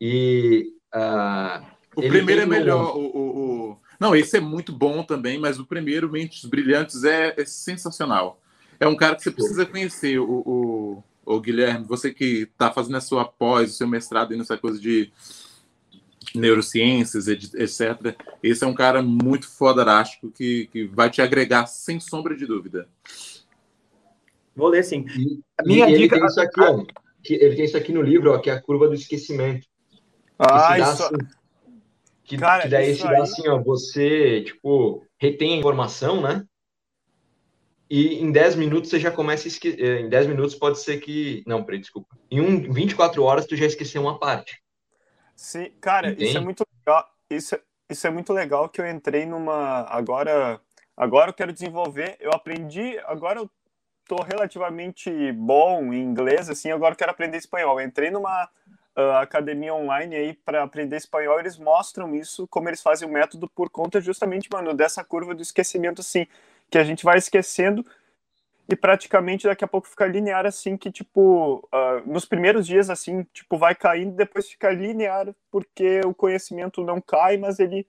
E. 0.00 0.72
Uh, 0.94 1.64
o 1.96 2.00
primeiro 2.08 2.42
é 2.42 2.46
melhor. 2.46 2.96
O, 2.96 3.00
o, 3.00 3.70
o, 3.70 3.78
Não, 3.98 4.14
esse 4.14 4.36
é 4.36 4.40
muito 4.40 4.72
bom 4.72 5.02
também, 5.02 5.38
mas 5.38 5.58
o 5.58 5.66
primeiro, 5.66 6.10
Mentes 6.10 6.44
Brilhantes, 6.44 7.04
é, 7.04 7.34
é 7.36 7.44
sensacional. 7.44 8.40
É 8.78 8.88
um 8.88 8.96
cara 8.96 9.14
que 9.14 9.22
você 9.22 9.30
precisa 9.30 9.66
conhecer, 9.66 10.18
o, 10.18 10.42
o, 10.46 11.04
o 11.26 11.40
Guilherme, 11.40 11.84
você 11.84 12.12
que 12.12 12.48
está 12.52 12.72
fazendo 12.72 12.96
a 12.96 13.00
sua 13.00 13.24
pós, 13.24 13.70
o 13.70 13.74
seu 13.74 13.86
mestrado 13.86 14.34
nessa 14.36 14.56
coisa 14.56 14.80
de 14.80 15.12
neurociências, 16.34 17.28
etc. 17.28 18.16
Esse 18.42 18.64
é 18.64 18.66
um 18.66 18.74
cara 18.74 19.02
muito 19.02 19.48
fodarástico 19.48 20.30
que, 20.30 20.68
que 20.72 20.84
vai 20.84 21.10
te 21.10 21.20
agregar 21.20 21.66
sem 21.66 21.98
sombra 22.00 22.36
de 22.36 22.46
dúvida. 22.46 22.88
Vou 24.54 24.68
ler 24.68 24.84
sim. 24.84 25.04
A 25.58 25.62
minha 25.64 25.88
e 25.88 25.96
dica. 25.96 26.16
Ele 26.16 26.20
tem, 26.20 26.26
isso 26.26 26.40
aqui, 26.40 26.60
ó, 26.60 26.84
que 27.22 27.34
ele 27.34 27.56
tem 27.56 27.64
isso 27.64 27.76
aqui 27.76 27.92
no 27.92 28.02
livro, 28.02 28.32
ó, 28.32 28.38
que 28.38 28.50
é 28.50 28.52
a 28.52 28.60
curva 28.60 28.88
do 28.88 28.94
esquecimento. 28.94 29.66
Ah, 30.40 30.74
que 30.74 30.82
isso. 30.82 31.04
Assim, 31.04 31.16
que, 32.24 32.38
cara, 32.38 32.62
que 32.62 32.68
daí 32.68 32.94
se 32.94 33.02
dá 33.02 33.10
aí... 33.10 33.20
assim, 33.20 33.48
ó, 33.48 33.58
você, 33.58 34.42
tipo, 34.42 35.04
retém 35.18 35.54
a 35.54 35.56
informação, 35.58 36.20
né? 36.20 36.44
e 37.90 38.22
em 38.22 38.30
10 38.30 38.54
minutos 38.54 38.88
você 38.88 39.00
já 39.00 39.10
começa 39.10 39.48
a 39.48 39.50
esquecer. 39.50 39.82
Eh, 39.82 40.00
em 40.02 40.08
10 40.08 40.28
minutos 40.28 40.54
pode 40.54 40.78
ser 40.78 41.00
que. 41.00 41.42
Não, 41.44 41.64
peraí, 41.64 41.80
desculpa. 41.80 42.16
Em 42.30 42.40
um, 42.40 42.72
24 42.72 43.22
horas 43.24 43.46
tu 43.46 43.56
já 43.56 43.66
esqueceu 43.66 44.00
uma 44.00 44.18
parte. 44.18 44.62
Sim, 45.34 45.72
cara, 45.80 46.10
Entende? 46.10 46.26
isso 46.26 46.38
é 46.38 46.40
muito 46.40 46.64
legal. 46.78 47.10
Isso, 47.28 47.58
isso 47.90 48.06
é 48.06 48.10
muito 48.10 48.32
legal 48.32 48.68
que 48.68 48.80
eu 48.80 48.88
entrei 48.88 49.26
numa. 49.26 49.86
Agora, 49.88 50.60
agora 50.96 51.30
eu 51.30 51.34
quero 51.34 51.52
desenvolver. 51.52 52.16
Eu 52.20 52.30
aprendi. 52.32 52.96
Agora 53.06 53.40
eu 53.40 53.50
tô 54.06 54.22
relativamente 54.22 55.32
bom 55.32 55.92
em 55.92 56.00
inglês, 56.00 56.48
assim, 56.48 56.70
agora 56.70 56.94
eu 56.94 56.98
quero 56.98 57.10
aprender 57.10 57.38
espanhol. 57.38 57.80
Eu 57.80 57.86
entrei 57.86 58.10
numa 58.10 58.48
uh, 58.96 59.18
academia 59.20 59.74
online 59.74 60.14
aí 60.14 60.32
para 60.32 60.62
aprender 60.62 60.96
espanhol, 60.96 61.38
eles 61.38 61.58
mostram 61.58 62.14
isso, 62.14 62.46
como 62.48 62.68
eles 62.68 62.82
fazem 62.82 63.08
o 63.08 63.12
método 63.12 63.48
por 63.48 63.70
conta 63.70 64.00
justamente, 64.00 64.48
mano, 64.52 64.74
dessa 64.74 65.04
curva 65.04 65.34
do 65.34 65.42
esquecimento, 65.42 66.00
assim 66.00 66.26
que 66.70 66.78
a 66.78 66.84
gente 66.84 67.04
vai 67.04 67.18
esquecendo 67.18 67.84
e 68.68 68.76
praticamente 68.76 69.48
daqui 69.48 69.64
a 69.64 69.68
pouco 69.68 69.88
fica 69.88 70.06
linear 70.06 70.46
assim 70.46 70.76
que 70.76 70.92
tipo 70.92 71.68
uh, 71.72 72.08
nos 72.08 72.24
primeiros 72.24 72.64
dias 72.66 72.88
assim 72.88 73.26
tipo 73.32 73.58
vai 73.58 73.74
caindo 73.74 74.14
depois 74.14 74.48
fica 74.48 74.70
linear 74.70 75.34
porque 75.50 76.00
o 76.04 76.14
conhecimento 76.14 76.84
não 76.84 77.00
cai 77.00 77.36
mas 77.36 77.58
ele 77.58 77.84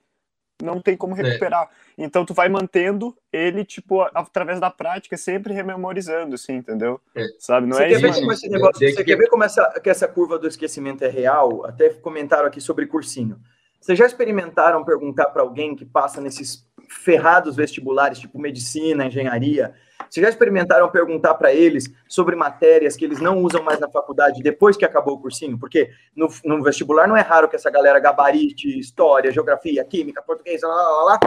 não 0.64 0.82
tem 0.82 0.96
como 0.96 1.16
é. 1.16 1.22
recuperar 1.22 1.64
é. 1.98 2.04
então 2.04 2.26
tu 2.26 2.34
vai 2.34 2.50
mantendo 2.50 3.16
ele 3.32 3.66
tipo 3.66 4.02
através 4.02 4.60
da 4.60 4.70
prática 4.70 5.18
sempre 5.18 5.54
rememorizando 5.54 6.36
assim 6.36 6.56
entendeu 6.56 7.00
é. 7.16 7.28
sabe 7.40 7.68
não 7.68 7.78
você 7.78 7.84
é 7.84 7.90
quer 7.90 8.02
ver 8.02 8.14
como 8.14 8.32
esse 8.32 8.50
negócio, 8.50 8.90
você 8.90 9.04
quer 9.04 9.16
ver 9.18 9.28
como 9.28 9.44
essa 9.44 9.80
que 9.82 9.90
essa 9.90 10.08
curva 10.08 10.40
do 10.40 10.48
esquecimento 10.48 11.04
é 11.04 11.10
real 11.10 11.66
até 11.66 11.90
comentaram 11.90 12.48
aqui 12.48 12.62
sobre 12.62 12.86
cursinho 12.86 13.40
vocês 13.80 13.98
já 13.98 14.06
experimentaram 14.06 14.86
perguntar 14.86 15.26
para 15.28 15.42
alguém 15.42 15.76
que 15.76 15.84
passa 15.84 16.22
nesses 16.22 16.68
ferrados 16.92 17.56
vestibulares, 17.56 18.20
tipo 18.20 18.38
medicina, 18.38 19.06
engenharia, 19.06 19.74
vocês 20.10 20.24
já 20.24 20.30
experimentaram 20.30 20.90
perguntar 20.90 21.36
para 21.36 21.54
eles 21.54 21.86
sobre 22.06 22.36
matérias 22.36 22.98
que 22.98 23.06
eles 23.06 23.22
não 23.22 23.42
usam 23.42 23.64
mais 23.64 23.80
na 23.80 23.90
faculdade 23.90 24.44
depois 24.44 24.76
que 24.76 24.84
acabou 24.84 25.16
o 25.16 25.22
cursinho? 25.22 25.58
Porque 25.58 25.90
no, 26.14 26.28
no 26.44 26.62
vestibular 26.62 27.08
não 27.08 27.16
é 27.16 27.22
raro 27.22 27.48
que 27.48 27.56
essa 27.56 27.70
galera 27.70 27.98
gabarite 27.98 28.68
história, 28.78 29.32
geografia, 29.32 29.84
química, 29.86 30.22
português, 30.22 30.62
lá, 30.64 30.70
lá, 30.70 31.04
lá. 31.04 31.20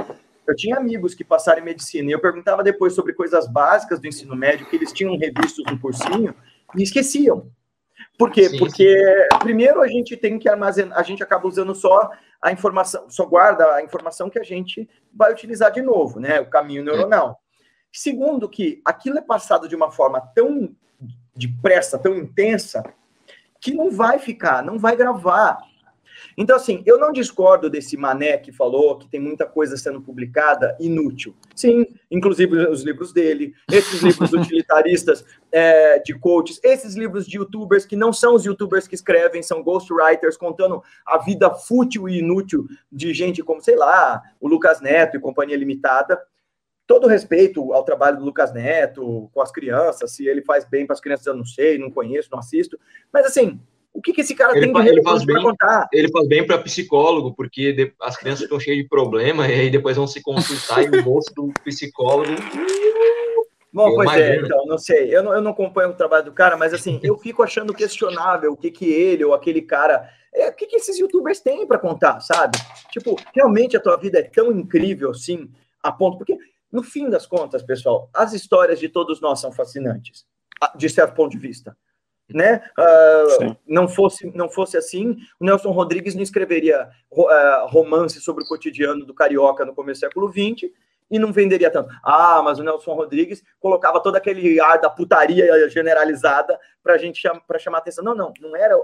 Eu 0.46 0.54
tinha 0.54 0.76
amigos 0.76 1.14
que 1.14 1.24
passaram 1.24 1.62
em 1.62 1.64
medicina 1.64 2.10
e 2.10 2.12
eu 2.12 2.20
perguntava 2.20 2.62
depois 2.62 2.92
sobre 2.92 3.14
coisas 3.14 3.48
básicas 3.50 3.98
do 3.98 4.06
ensino 4.06 4.36
médio 4.36 4.66
que 4.66 4.76
eles 4.76 4.92
tinham 4.92 5.16
revistos 5.16 5.64
no 5.64 5.78
cursinho 5.80 6.34
e 6.76 6.82
esqueciam. 6.82 7.50
Por 8.18 8.30
quê? 8.30 8.48
Sim, 8.48 8.58
Porque, 8.58 8.96
sim. 9.32 9.38
primeiro, 9.40 9.80
a 9.80 9.88
gente 9.88 10.16
tem 10.16 10.38
que 10.38 10.48
armazenar, 10.48 10.98
a 10.98 11.02
gente 11.02 11.22
acaba 11.22 11.48
usando 11.48 11.74
só 11.74 12.10
a 12.40 12.52
informação, 12.52 13.08
só 13.08 13.24
guarda 13.26 13.74
a 13.74 13.82
informação 13.82 14.30
que 14.30 14.38
a 14.38 14.42
gente 14.42 14.88
vai 15.12 15.32
utilizar 15.32 15.72
de 15.72 15.82
novo, 15.82 16.20
né? 16.20 16.40
O 16.40 16.48
caminho 16.48 16.84
neuronal. 16.84 17.40
Segundo, 17.92 18.48
que 18.48 18.80
aquilo 18.84 19.18
é 19.18 19.22
passado 19.22 19.68
de 19.68 19.74
uma 19.74 19.90
forma 19.90 20.20
tão 20.34 20.74
depressa, 21.34 21.98
tão 21.98 22.14
intensa, 22.14 22.82
que 23.60 23.72
não 23.72 23.90
vai 23.90 24.18
ficar, 24.18 24.62
não 24.62 24.78
vai 24.78 24.94
gravar. 24.94 25.58
Então, 26.36 26.56
assim, 26.56 26.82
eu 26.84 26.98
não 26.98 27.12
discordo 27.12 27.70
desse 27.70 27.96
Mané 27.96 28.36
que 28.38 28.52
falou 28.52 28.98
que 28.98 29.08
tem 29.08 29.20
muita 29.20 29.46
coisa 29.46 29.76
sendo 29.76 30.00
publicada 30.00 30.76
inútil. 30.80 31.34
Sim, 31.54 31.86
inclusive 32.10 32.56
os 32.68 32.82
livros 32.82 33.12
dele, 33.12 33.54
esses 33.70 34.02
livros 34.02 34.32
utilitaristas 34.34 35.24
é, 35.52 35.98
de 36.00 36.14
coaches, 36.18 36.60
esses 36.62 36.94
livros 36.94 37.26
de 37.26 37.38
youtubers 37.38 37.86
que 37.86 37.96
não 37.96 38.12
são 38.12 38.34
os 38.34 38.44
youtubers 38.44 38.88
que 38.88 38.94
escrevem, 38.94 39.42
são 39.42 39.62
ghostwriters 39.62 40.36
contando 40.36 40.82
a 41.06 41.18
vida 41.18 41.50
fútil 41.54 42.08
e 42.08 42.18
inútil 42.18 42.66
de 42.90 43.14
gente 43.14 43.42
como, 43.42 43.60
sei 43.60 43.76
lá, 43.76 44.22
o 44.40 44.48
Lucas 44.48 44.80
Neto 44.80 45.16
e 45.16 45.20
Companhia 45.20 45.56
Limitada. 45.56 46.20
Todo 46.86 47.06
respeito 47.06 47.72
ao 47.72 47.82
trabalho 47.82 48.18
do 48.18 48.24
Lucas 48.24 48.52
Neto 48.52 49.30
com 49.32 49.40
as 49.40 49.50
crianças, 49.50 50.10
se 50.10 50.26
ele 50.26 50.42
faz 50.42 50.66
bem 50.66 50.86
para 50.86 50.92
as 50.92 51.00
crianças, 51.00 51.26
eu 51.26 51.34
não 51.34 51.44
sei, 51.44 51.78
não 51.78 51.90
conheço, 51.90 52.28
não 52.30 52.38
assisto. 52.38 52.78
Mas 53.10 53.24
assim, 53.24 53.58
o 53.94 54.02
que, 54.02 54.12
que 54.12 54.22
esse 54.22 54.34
cara 54.34 54.56
ele 54.56 54.72
tem 54.72 55.02
faz, 55.04 55.22
de 55.22 55.40
contar? 55.40 55.88
Ele 55.92 56.10
faz 56.10 56.26
bem 56.26 56.44
para 56.44 56.58
psicólogo, 56.58 57.32
porque 57.32 57.94
as 58.02 58.16
crianças 58.16 58.42
ficam 58.42 58.58
cheias 58.58 58.82
de 58.82 58.88
problema 58.88 59.46
e 59.46 59.52
aí 59.52 59.70
depois 59.70 59.96
vão 59.96 60.06
se 60.06 60.20
consultar 60.20 60.82
e 60.82 60.98
o 60.98 61.02
bolso 61.02 61.32
do 61.32 61.52
psicólogo. 61.64 62.32
Bom, 63.72 63.94
pois 63.94 64.12
é, 64.14 64.36
então, 64.36 64.66
não 64.66 64.78
sei. 64.78 65.14
Eu 65.14 65.22
não, 65.22 65.32
eu 65.32 65.40
não 65.40 65.52
acompanho 65.52 65.90
o 65.90 65.94
trabalho 65.94 66.24
do 66.24 66.32
cara, 66.32 66.56
mas 66.56 66.74
assim, 66.74 66.98
eu 67.04 67.16
fico 67.16 67.42
achando 67.42 67.72
questionável 67.72 68.52
o 68.52 68.56
que, 68.56 68.70
que 68.70 68.92
ele 68.92 69.24
ou 69.24 69.32
aquele 69.32 69.62
cara. 69.62 70.08
É, 70.34 70.48
o 70.48 70.52
que, 70.52 70.66
que 70.66 70.76
esses 70.76 70.98
youtubers 70.98 71.38
têm 71.38 71.64
para 71.64 71.78
contar, 71.78 72.20
sabe? 72.20 72.58
Tipo, 72.90 73.16
realmente 73.32 73.76
a 73.76 73.80
tua 73.80 73.96
vida 73.96 74.18
é 74.18 74.22
tão 74.22 74.50
incrível 74.50 75.12
assim, 75.12 75.48
a 75.80 75.92
ponto. 75.92 76.18
Porque, 76.18 76.36
no 76.70 76.82
fim 76.82 77.08
das 77.08 77.26
contas, 77.26 77.62
pessoal, 77.62 78.10
as 78.12 78.32
histórias 78.32 78.80
de 78.80 78.88
todos 78.88 79.20
nós 79.20 79.40
são 79.40 79.52
fascinantes, 79.52 80.24
de 80.74 80.88
certo 80.88 81.14
ponto 81.14 81.30
de 81.30 81.38
vista 81.38 81.76
né? 82.32 82.62
Uh, 82.78 83.56
não 83.66 83.86
fosse 83.86 84.30
não 84.34 84.48
fosse 84.48 84.76
assim, 84.76 85.16
o 85.38 85.44
Nelson 85.44 85.70
Rodrigues 85.70 86.14
não 86.14 86.22
escreveria 86.22 86.88
uh, 87.10 87.66
romance 87.66 88.20
sobre 88.20 88.44
o 88.44 88.46
cotidiano 88.46 89.04
do 89.04 89.14
carioca 89.14 89.64
no 89.64 89.74
começo 89.74 90.00
do 90.00 90.06
século 90.06 90.32
XX 90.32 90.70
e 91.10 91.18
não 91.18 91.32
venderia 91.32 91.70
tanto. 91.70 91.90
Ah, 92.02 92.40
mas 92.42 92.58
o 92.58 92.62
Nelson 92.62 92.94
Rodrigues 92.94 93.42
colocava 93.60 94.00
todo 94.00 94.16
aquele 94.16 94.58
ar 94.60 94.80
da 94.80 94.88
putaria 94.88 95.68
generalizada 95.68 96.58
para 96.82 96.96
gente 96.96 97.22
para 97.46 97.58
chamar 97.58 97.78
atenção. 97.78 98.02
Não, 98.02 98.14
não, 98.14 98.32
não 98.40 98.56
era 98.56 98.74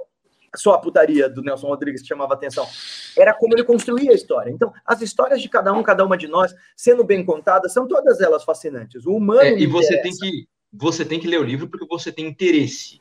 só 0.57 0.75
a 0.75 0.79
putaria 0.79 1.29
do 1.29 1.43
Nelson 1.43 1.69
Rodrigues 1.69 2.03
que 2.03 2.09
chamava 2.09 2.35
atenção. 2.35 2.67
Era 3.17 3.33
como 3.33 3.55
ele 3.55 3.65
construía 3.65 4.11
a 4.11 4.15
história. 4.15 4.51
Então, 4.51 4.73
as 4.85 5.01
histórias 5.01 5.41
de 5.41 5.49
cada 5.49 5.73
um, 5.73 5.83
cada 5.83 6.05
uma 6.05 6.17
de 6.17 6.29
nós, 6.29 6.55
sendo 6.77 7.05
bem 7.05 7.25
contadas, 7.25 7.73
são 7.73 7.87
todas 7.87 8.21
elas 8.21 8.45
fascinantes. 8.45 9.07
O 9.07 9.15
humano. 9.15 9.43
É, 9.43 9.59
e 9.59 9.67
você 9.67 10.01
tem 10.03 10.13
que 10.13 10.49
você 10.73 11.05
tem 11.05 11.19
que 11.19 11.27
ler 11.27 11.41
o 11.41 11.45
livro 11.45 11.69
porque 11.69 11.87
você 11.87 12.13
tem 12.13 12.27
interesse. 12.27 13.01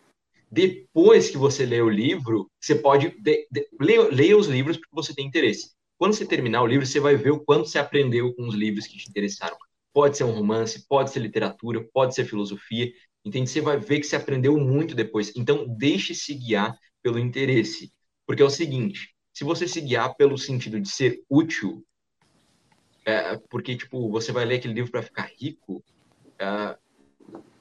Depois 0.51 1.29
que 1.29 1.37
você 1.37 1.65
lê 1.65 1.81
o 1.81 1.89
livro, 1.89 2.49
você 2.59 2.75
pode 2.75 3.09
de, 3.21 3.47
de, 3.51 3.67
leia, 3.79 4.37
os 4.37 4.47
livros 4.47 4.77
porque 4.77 4.95
você 4.95 5.13
tem 5.13 5.27
interesse. 5.27 5.71
Quando 5.97 6.13
você 6.13 6.25
terminar 6.25 6.63
o 6.63 6.67
livro, 6.67 6.85
você 6.85 6.99
vai 6.99 7.15
ver 7.15 7.31
o 7.31 7.39
quanto 7.39 7.67
você 7.67 7.77
aprendeu 7.77 8.33
com 8.33 8.47
os 8.47 8.55
livros 8.55 8.87
que 8.87 8.97
te 8.97 9.09
interessaram. 9.09 9.57
pode 9.93 10.17
ser 10.17 10.23
um 10.23 10.31
romance, 10.31 10.87
pode 10.87 11.11
ser 11.11 11.19
literatura, 11.19 11.87
pode 11.93 12.15
ser 12.15 12.25
filosofia. 12.25 12.91
Entende? 13.23 13.49
Você 13.49 13.61
vai 13.61 13.77
ver 13.77 13.99
que 13.99 14.07
você 14.07 14.15
aprendeu 14.15 14.57
muito 14.57 14.95
depois. 14.95 15.31
Então, 15.35 15.67
deixe 15.67 16.15
se 16.15 16.33
guiar 16.33 16.75
pelo 17.03 17.19
interesse. 17.19 17.91
Porque 18.25 18.41
é 18.41 18.45
o 18.45 18.49
seguinte, 18.49 19.13
se 19.33 19.43
você 19.43 19.67
se 19.67 19.81
guiar 19.81 20.15
pelo 20.15 20.37
sentido 20.37 20.79
de 20.79 20.89
ser 20.89 21.21
útil, 21.29 21.83
é, 23.05 23.37
porque, 23.49 23.75
tipo, 23.75 24.09
você 24.09 24.31
vai 24.31 24.45
ler 24.45 24.55
aquele 24.55 24.73
livro 24.73 24.91
para 24.91 25.03
ficar 25.03 25.29
rico, 25.39 25.83
é, 26.39 26.77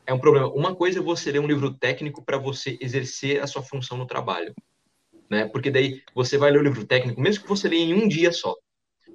é 0.09 0.15
um 0.15 0.19
problema. 0.19 0.49
Uma 0.49 0.75
coisa 0.75 1.01
é 1.01 1.03
você 1.03 1.31
ler 1.31 1.39
um 1.39 1.47
livro 1.47 1.75
técnico 1.75 2.25
para 2.25 2.39
você 2.39 2.79
exercer 2.81 3.43
a 3.43 3.47
sua 3.47 3.63
função 3.63 3.99
no 3.99 4.07
trabalho. 4.07 4.55
Né? 5.29 5.47
Porque 5.47 5.71
daí 5.71 6.03
você 6.15 6.39
vai 6.39 6.51
ler 6.51 6.61
o 6.61 6.63
livro 6.63 6.87
técnico, 6.87 7.21
mesmo 7.21 7.43
que 7.43 7.49
você 7.49 7.69
leia 7.69 7.85
em 7.85 7.93
um 7.93 8.09
dia 8.09 8.33
só. 8.33 8.57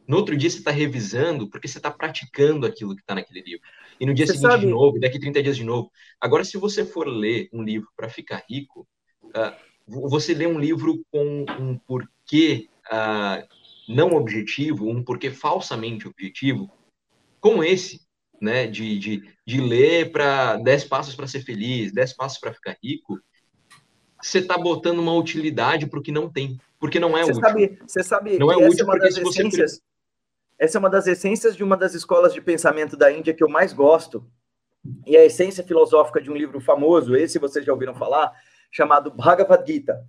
No 0.07 0.17
outro 0.17 0.37
dia 0.37 0.51
você 0.51 0.59
está 0.59 0.69
revisando, 0.69 1.49
porque 1.49 1.67
você 1.67 1.79
está 1.79 1.89
praticando 1.89 2.67
aquilo 2.67 2.95
que 2.95 3.01
está 3.01 3.15
naquele 3.15 3.41
livro. 3.41 3.65
E 3.99 4.05
no 4.05 4.13
dia 4.13 4.27
você 4.27 4.33
seguinte 4.33 4.51
sabe... 4.51 4.65
de 4.67 4.71
novo, 4.71 4.99
daqui 4.99 5.19
30 5.19 5.41
dias 5.41 5.57
de 5.57 5.63
novo. 5.63 5.91
Agora, 6.21 6.43
se 6.43 6.59
você 6.59 6.85
for 6.85 7.07
ler 7.07 7.49
um 7.51 7.63
livro 7.63 7.89
para 7.95 8.07
ficar 8.07 8.43
rico, 8.47 8.87
uh, 9.23 10.09
você 10.09 10.35
lê 10.35 10.45
um 10.45 10.59
livro 10.59 11.03
com 11.09 11.43
um 11.59 11.75
porquê 11.75 12.69
uh, 12.91 13.47
não 13.89 14.13
objetivo, 14.13 14.87
um 14.87 15.03
porquê 15.03 15.31
falsamente 15.31 16.07
objetivo, 16.07 16.69
como 17.39 17.63
esse, 17.63 18.02
né, 18.43 18.67
de, 18.67 18.99
de, 18.99 19.23
de 19.45 19.61
ler 19.61 20.11
para 20.11 20.57
10 20.57 20.83
passos 20.83 21.15
para 21.15 21.27
ser 21.27 21.39
feliz, 21.39 21.93
10 21.93 22.13
passos 22.13 22.37
para 22.37 22.53
ficar 22.53 22.77
rico, 22.83 23.17
você 24.21 24.39
está 24.39 24.57
botando 24.57 24.99
uma 24.99 25.13
utilidade 25.13 25.87
para 25.87 25.99
o 25.99 26.03
que 26.03 26.11
não 26.11 26.29
tem, 26.29 26.59
porque 26.77 26.99
não 26.99 27.17
é 27.17 27.21
você 27.21 27.31
útil. 27.31 27.41
Sabe, 27.41 27.79
você 27.87 28.03
sabe 28.03 28.37
não 28.37 28.51
é 28.51 28.57
útil 28.57 28.83
é 28.83 28.85
porque 28.85 29.11
se 29.11 29.21
você 29.21 29.41
essências, 29.41 29.81
essa 30.59 30.77
é 30.77 30.79
uma 30.79 30.89
das 30.89 31.07
essências 31.07 31.55
de 31.55 31.63
uma 31.63 31.77
das 31.77 31.93
escolas 31.93 32.33
de 32.33 32.41
pensamento 32.41 32.97
da 32.97 33.11
Índia 33.11 33.33
que 33.33 33.43
eu 33.43 33.49
mais 33.49 33.71
gosto, 33.71 34.29
e 35.07 35.15
a 35.15 35.23
essência 35.23 35.63
filosófica 35.63 36.21
de 36.21 36.29
um 36.29 36.35
livro 36.35 36.59
famoso, 36.59 37.15
esse 37.15 37.39
vocês 37.39 37.63
já 37.63 37.71
ouviram 37.71 37.95
falar, 37.95 38.33
chamado 38.69 39.09
Bhagavad 39.09 39.65
Gita. 39.65 40.05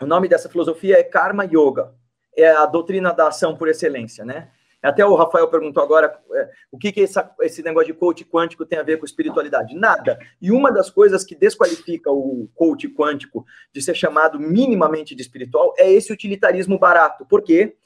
O 0.00 0.06
nome 0.06 0.26
dessa 0.26 0.48
filosofia 0.48 0.98
é 0.98 1.02
Karma 1.02 1.44
Yoga, 1.44 1.94
é 2.34 2.50
a 2.50 2.64
doutrina 2.64 3.12
da 3.12 3.28
ação 3.28 3.56
por 3.56 3.68
excelência, 3.68 4.24
né? 4.24 4.50
Até 4.84 5.04
o 5.04 5.14
Rafael 5.14 5.48
perguntou 5.48 5.82
agora 5.82 6.20
é, 6.32 6.50
o 6.70 6.78
que, 6.78 6.92
que 6.92 7.02
essa, 7.02 7.34
esse 7.40 7.62
negócio 7.62 7.92
de 7.92 7.98
coach 7.98 8.24
quântico 8.24 8.66
tem 8.66 8.78
a 8.78 8.82
ver 8.82 8.98
com 8.98 9.06
espiritualidade. 9.06 9.74
Nada. 9.74 10.18
E 10.40 10.52
uma 10.52 10.70
das 10.70 10.90
coisas 10.90 11.24
que 11.24 11.34
desqualifica 11.34 12.10
o 12.10 12.48
coach 12.54 12.88
quântico 12.88 13.46
de 13.72 13.80
ser 13.80 13.94
chamado 13.94 14.38
minimamente 14.38 15.14
de 15.14 15.22
espiritual 15.22 15.72
é 15.78 15.90
esse 15.90 16.12
utilitarismo 16.12 16.78
barato. 16.78 17.24
Por 17.24 17.42
quê? 17.42 17.76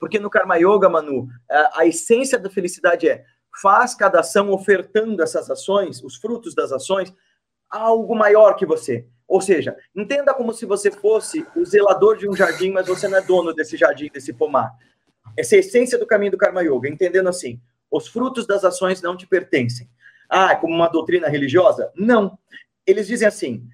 Porque 0.00 0.18
no 0.18 0.28
Karma 0.28 0.56
Yoga, 0.56 0.88
Manu, 0.88 1.28
a, 1.48 1.80
a 1.80 1.86
essência 1.86 2.38
da 2.38 2.50
felicidade 2.50 3.08
é 3.08 3.24
faz 3.60 3.94
cada 3.94 4.20
ação 4.20 4.50
ofertando 4.50 5.22
essas 5.22 5.50
ações, 5.50 6.02
os 6.02 6.16
frutos 6.16 6.54
das 6.54 6.72
ações, 6.72 7.12
a 7.70 7.78
algo 7.78 8.14
maior 8.14 8.54
que 8.54 8.66
você. 8.66 9.06
Ou 9.26 9.40
seja, 9.40 9.76
entenda 9.94 10.32
como 10.32 10.54
se 10.54 10.64
você 10.64 10.90
fosse 10.90 11.46
o 11.54 11.64
zelador 11.64 12.16
de 12.16 12.28
um 12.28 12.34
jardim, 12.34 12.70
mas 12.70 12.86
você 12.86 13.06
não 13.06 13.18
é 13.18 13.20
dono 13.20 13.52
desse 13.52 13.76
jardim, 13.76 14.08
desse 14.12 14.32
pomar. 14.32 14.72
Essa 15.38 15.54
é 15.54 15.58
a 15.58 15.60
essência 15.60 15.96
do 15.96 16.04
caminho 16.04 16.32
do 16.32 16.36
Karma 16.36 16.62
Yoga, 16.64 16.88
entendendo 16.88 17.28
assim: 17.28 17.60
os 17.88 18.08
frutos 18.08 18.44
das 18.44 18.64
ações 18.64 19.00
não 19.00 19.16
te 19.16 19.24
pertencem. 19.24 19.88
Ah, 20.28 20.50
é 20.50 20.56
como 20.56 20.74
uma 20.74 20.88
doutrina 20.88 21.28
religiosa? 21.28 21.92
Não. 21.94 22.36
Eles 22.84 23.06
dizem 23.06 23.28
assim: 23.28 23.68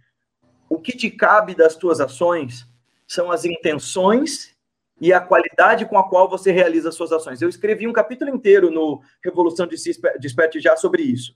o 0.69 0.79
que 0.79 0.93
te 0.93 1.11
cabe 1.11 1.55
das 1.55 1.75
tuas 1.75 2.01
ações 2.01 2.67
são 3.09 3.33
as 3.33 3.47
intenções 3.47 4.55
e 5.01 5.11
a 5.11 5.21
qualidade 5.21 5.87
com 5.87 5.99
a 5.99 6.07
qual 6.07 6.29
você 6.29 6.53
realiza 6.53 6.91
as 6.91 6.95
suas 6.95 7.13
ações. 7.13 7.41
Eu 7.41 7.49
escrevi 7.49 7.89
um 7.89 7.95
capítulo 7.95 8.31
inteiro 8.31 8.71
no 8.71 9.01
Revolução 9.25 9.67
de 9.67 9.75
Desperte 10.21 10.61
Já 10.61 10.77
sobre 10.77 11.03
isso. 11.03 11.35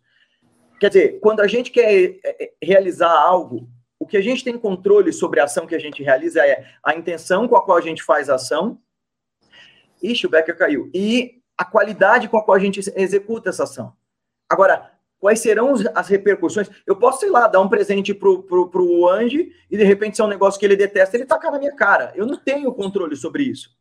Quer 0.78 0.88
dizer, 0.88 1.20
quando 1.20 1.40
a 1.40 1.46
gente 1.46 1.70
quer 1.70 1.90
é, 1.90 2.44
é, 2.44 2.52
realizar 2.62 3.10
algo, 3.10 3.66
o 3.98 4.06
que 4.06 4.16
a 4.16 4.20
gente 4.20 4.44
tem 4.44 4.58
controle 4.58 5.10
sobre 5.10 5.40
a 5.40 5.44
ação 5.44 5.66
que 5.66 5.74
a 5.74 5.78
gente 5.78 6.02
realiza 6.02 6.46
é 6.46 6.66
a 6.84 6.94
intenção 6.94 7.48
com 7.48 7.56
a 7.56 7.64
qual 7.64 7.78
a 7.78 7.80
gente 7.80 8.02
faz 8.02 8.28
a 8.28 8.34
ação 8.34 8.78
Ixi, 10.02 10.26
o 10.26 10.30
Becker 10.30 10.56
caiu. 10.56 10.90
E 10.94 11.42
a 11.56 11.64
qualidade 11.64 12.28
com 12.28 12.38
a 12.38 12.44
qual 12.44 12.56
a 12.56 12.60
gente 12.60 12.80
executa 12.96 13.50
essa 13.50 13.64
ação. 13.64 13.92
Agora, 14.48 14.92
quais 15.18 15.40
serão 15.40 15.74
as 15.94 16.08
repercussões? 16.08 16.70
Eu 16.86 16.96
posso, 16.96 17.20
sei 17.20 17.30
lá, 17.30 17.48
dar 17.48 17.60
um 17.60 17.68
presente 17.68 18.14
pro, 18.14 18.42
pro, 18.42 18.68
pro 18.68 19.08
Andy 19.08 19.52
e 19.70 19.76
de 19.76 19.84
repente 19.84 20.16
se 20.16 20.22
é 20.22 20.24
um 20.24 20.28
negócio 20.28 20.58
que 20.58 20.64
ele 20.64 20.76
detesta, 20.76 21.16
ele 21.16 21.26
tacar 21.26 21.50
na 21.50 21.58
minha 21.58 21.74
cara. 21.74 22.12
Eu 22.14 22.26
não 22.26 22.36
tenho 22.36 22.72
controle 22.72 23.16
sobre 23.16 23.42
isso. 23.42 23.76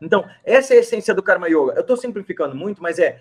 Então, 0.00 0.28
essa 0.44 0.74
é 0.74 0.78
a 0.78 0.80
essência 0.80 1.14
do 1.14 1.22
Karma 1.22 1.48
Yoga. 1.48 1.74
Eu 1.74 1.82
estou 1.82 1.96
simplificando 1.96 2.56
muito, 2.56 2.82
mas 2.82 2.98
é 2.98 3.20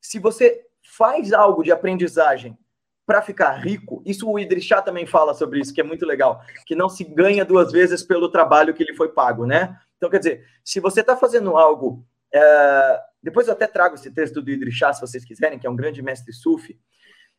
se 0.00 0.18
você 0.18 0.64
faz 0.82 1.32
algo 1.32 1.62
de 1.62 1.72
aprendizagem 1.72 2.56
para 3.04 3.22
ficar 3.22 3.52
rico, 3.52 4.02
isso 4.04 4.30
o 4.30 4.38
Idrissá 4.38 4.82
também 4.82 5.06
fala 5.06 5.32
sobre 5.32 5.60
isso, 5.60 5.72
que 5.72 5.80
é 5.80 5.84
muito 5.84 6.04
legal, 6.04 6.42
que 6.66 6.74
não 6.74 6.90
se 6.90 7.04
ganha 7.04 7.44
duas 7.44 7.72
vezes 7.72 8.02
pelo 8.02 8.28
trabalho 8.28 8.74
que 8.74 8.84
lhe 8.84 8.94
foi 8.94 9.08
pago, 9.08 9.46
né? 9.46 9.78
Então, 9.98 10.08
quer 10.08 10.18
dizer, 10.18 10.46
se 10.64 10.80
você 10.80 11.02
está 11.02 11.16
fazendo 11.16 11.56
algo. 11.56 12.06
É, 12.32 13.00
depois 13.22 13.46
eu 13.46 13.52
até 13.52 13.66
trago 13.66 13.96
esse 13.96 14.10
texto 14.10 14.40
do 14.40 14.50
Idrissá, 14.50 14.92
se 14.92 15.00
vocês 15.00 15.24
quiserem, 15.24 15.58
que 15.58 15.66
é 15.66 15.70
um 15.70 15.76
grande 15.76 16.00
mestre 16.00 16.32
sufi. 16.32 16.80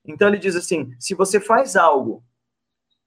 Então, 0.05 0.27
ele 0.27 0.37
diz 0.37 0.55
assim: 0.55 0.93
se 0.99 1.15
você 1.15 1.39
faz 1.39 1.75
algo 1.75 2.23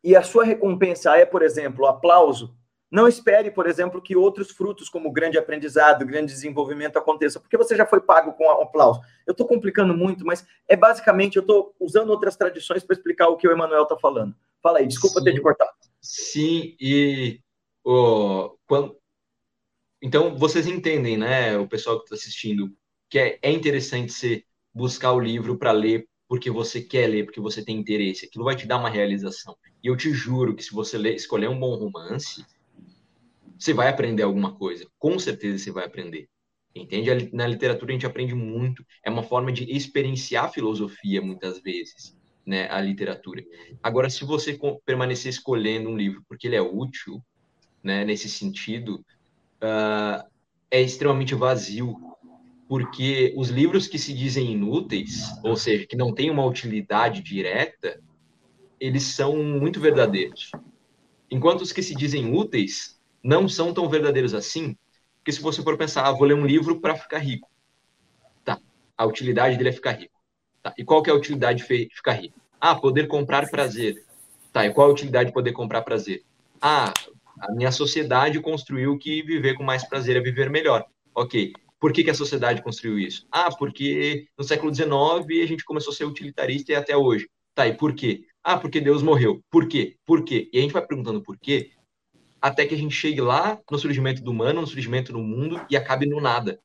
e 0.02 0.16
a 0.16 0.22
sua 0.22 0.44
recompensa 0.44 1.16
é, 1.16 1.24
por 1.24 1.42
exemplo, 1.42 1.86
aplauso, 1.86 2.56
não 2.92 3.08
espere, 3.08 3.50
por 3.50 3.66
exemplo, 3.66 4.02
que 4.02 4.14
outros 4.14 4.50
frutos, 4.50 4.90
como 4.90 5.10
grande 5.10 5.38
aprendizado, 5.38 6.04
grande 6.04 6.30
desenvolvimento 6.30 6.98
aconteçam, 6.98 7.40
porque 7.40 7.56
você 7.56 7.74
já 7.74 7.86
foi 7.86 8.02
pago 8.02 8.34
com 8.34 8.50
aplauso. 8.50 9.00
Eu 9.26 9.32
estou 9.32 9.46
complicando 9.46 9.96
muito, 9.96 10.26
mas 10.26 10.46
é 10.68 10.76
basicamente, 10.76 11.36
eu 11.36 11.40
estou 11.40 11.74
usando 11.80 12.10
outras 12.10 12.36
tradições 12.36 12.84
para 12.84 12.94
explicar 12.94 13.28
o 13.28 13.36
que 13.38 13.48
o 13.48 13.50
Emanuel 13.50 13.84
está 13.84 13.96
falando. 13.96 14.34
Fala 14.62 14.78
aí, 14.78 14.86
desculpa 14.86 15.20
sim, 15.20 15.24
ter 15.24 15.32
te 15.32 15.40
cortado. 15.40 15.72
Sim, 16.02 16.76
e 16.78 17.40
oh, 17.82 18.56
quando, 18.66 18.94
então, 20.02 20.36
vocês 20.36 20.66
entendem, 20.66 21.16
né, 21.16 21.56
o 21.56 21.68
pessoal 21.68 21.98
que 21.98 22.04
está 22.04 22.16
assistindo, 22.16 22.74
que 23.08 23.18
é, 23.18 23.38
é 23.40 23.50
interessante 23.52 24.12
você 24.12 24.44
buscar 24.74 25.12
o 25.12 25.20
livro 25.20 25.56
para 25.56 25.70
ler 25.70 26.08
porque 26.32 26.50
você 26.50 26.80
quer 26.80 27.08
ler, 27.08 27.26
porque 27.26 27.40
você 27.40 27.62
tem 27.62 27.76
interesse. 27.76 28.24
Aquilo 28.24 28.44
vai 28.44 28.56
te 28.56 28.66
dar 28.66 28.78
uma 28.78 28.88
realização. 28.88 29.54
E 29.84 29.86
eu 29.86 29.94
te 29.94 30.10
juro 30.14 30.56
que 30.56 30.64
se 30.64 30.72
você 30.72 30.96
ler, 30.96 31.14
escolher 31.14 31.46
um 31.48 31.60
bom 31.60 31.74
romance, 31.74 32.42
você 33.58 33.74
vai 33.74 33.88
aprender 33.88 34.22
alguma 34.22 34.54
coisa. 34.54 34.88
Com 34.98 35.18
certeza 35.18 35.58
você 35.58 35.70
vai 35.70 35.84
aprender. 35.84 36.30
Entende? 36.74 37.28
Na 37.34 37.46
literatura 37.46 37.92
a 37.92 37.92
gente 37.92 38.06
aprende 38.06 38.34
muito. 38.34 38.82
É 39.04 39.10
uma 39.10 39.22
forma 39.22 39.52
de 39.52 39.70
experienciar 39.70 40.50
filosofia, 40.50 41.20
muitas 41.20 41.60
vezes, 41.60 42.16
né? 42.46 42.66
A 42.70 42.80
literatura. 42.80 43.44
Agora, 43.82 44.08
se 44.08 44.24
você 44.24 44.58
permanecer 44.86 45.28
escolhendo 45.28 45.90
um 45.90 45.96
livro 45.98 46.24
porque 46.26 46.46
ele 46.46 46.56
é 46.56 46.62
útil, 46.62 47.22
né? 47.84 48.06
Nesse 48.06 48.30
sentido, 48.30 49.04
uh, 49.62 50.28
é 50.70 50.80
extremamente 50.80 51.34
vazio, 51.34 51.96
porque 52.68 53.34
os 53.36 53.48
livros 53.48 53.86
que 53.86 53.98
se 53.98 54.12
dizem 54.12 54.52
inúteis, 54.52 55.22
ou 55.44 55.56
seja, 55.56 55.86
que 55.86 55.96
não 55.96 56.14
têm 56.14 56.30
uma 56.30 56.44
utilidade 56.44 57.22
direta, 57.22 58.00
eles 58.80 59.02
são 59.04 59.36
muito 59.42 59.80
verdadeiros. 59.80 60.50
Enquanto 61.30 61.62
os 61.62 61.72
que 61.72 61.82
se 61.82 61.94
dizem 61.94 62.34
úteis 62.34 63.00
não 63.22 63.48
são 63.48 63.72
tão 63.72 63.88
verdadeiros 63.88 64.34
assim, 64.34 64.76
porque 65.18 65.32
se 65.32 65.40
você 65.40 65.62
for 65.62 65.78
pensar, 65.78 66.04
ah, 66.04 66.12
vou 66.12 66.26
ler 66.26 66.34
um 66.34 66.44
livro 66.44 66.80
para 66.80 66.96
ficar 66.96 67.18
rico. 67.18 67.48
Tá, 68.44 68.58
a 68.96 69.06
utilidade 69.06 69.56
dele 69.56 69.68
é 69.68 69.72
ficar 69.72 69.92
rico. 69.92 70.18
Tá, 70.62 70.74
e 70.76 70.84
qual 70.84 71.02
que 71.02 71.10
é 71.10 71.12
a 71.12 71.16
utilidade 71.16 71.60
de 71.60 71.88
ficar 71.94 72.12
rico? 72.12 72.40
Ah, 72.60 72.74
poder 72.74 73.06
comprar 73.06 73.48
prazer. 73.48 74.04
Tá, 74.52 74.66
e 74.66 74.72
qual 74.72 74.88
a 74.88 74.92
utilidade 74.92 75.28
de 75.28 75.32
poder 75.32 75.52
comprar 75.52 75.82
prazer? 75.82 76.24
Ah, 76.60 76.92
a 77.42 77.52
minha 77.52 77.72
sociedade 77.72 78.40
construiu 78.40 78.96
que 78.96 79.20
viver 79.22 79.54
com 79.54 79.64
mais 79.64 79.84
prazer 79.84 80.16
é 80.16 80.20
viver 80.20 80.48
melhor. 80.48 80.86
Ok. 81.12 81.52
Por 81.80 81.92
que, 81.92 82.04
que 82.04 82.10
a 82.10 82.14
sociedade 82.14 82.62
construiu 82.62 82.96
isso? 82.96 83.26
Ah, 83.32 83.50
porque 83.50 84.28
no 84.38 84.44
século 84.44 84.72
XIX 84.72 85.42
a 85.42 85.46
gente 85.46 85.64
começou 85.64 85.92
a 85.92 85.96
ser 85.96 86.04
utilitarista 86.04 86.70
e 86.70 86.76
até 86.76 86.96
hoje. 86.96 87.28
Tá, 87.52 87.66
e 87.66 87.76
por 87.76 87.94
quê? 87.94 88.24
Ah, 88.44 88.56
porque 88.56 88.80
Deus 88.80 89.02
morreu. 89.02 89.42
Por 89.50 89.66
quê? 89.66 89.96
Por 90.06 90.24
quê? 90.24 90.48
E 90.52 90.58
a 90.58 90.62
gente 90.62 90.72
vai 90.72 90.86
perguntando 90.86 91.20
por 91.20 91.36
quê, 91.36 91.72
até 92.40 92.64
que 92.64 92.74
a 92.74 92.78
gente 92.78 92.94
chegue 92.94 93.20
lá 93.20 93.58
no 93.68 93.78
surgimento 93.78 94.22
do 94.22 94.30
humano, 94.30 94.60
no 94.60 94.66
surgimento 94.66 95.12
do 95.12 95.18
mundo 95.18 95.60
e 95.68 95.76
acabe 95.76 96.06
no 96.06 96.20
nada. 96.20 96.60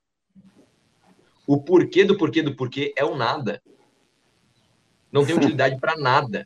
O 1.47 1.59
porquê 1.59 2.05
do 2.05 2.15
porquê 2.15 2.43
do 2.43 2.55
porquê 2.55 2.93
é 2.95 3.03
o 3.03 3.15
nada. 3.15 3.59
Não 5.11 5.25
tem 5.25 5.33
utilidade 5.37 5.79
para 5.79 5.97
nada. 5.97 6.45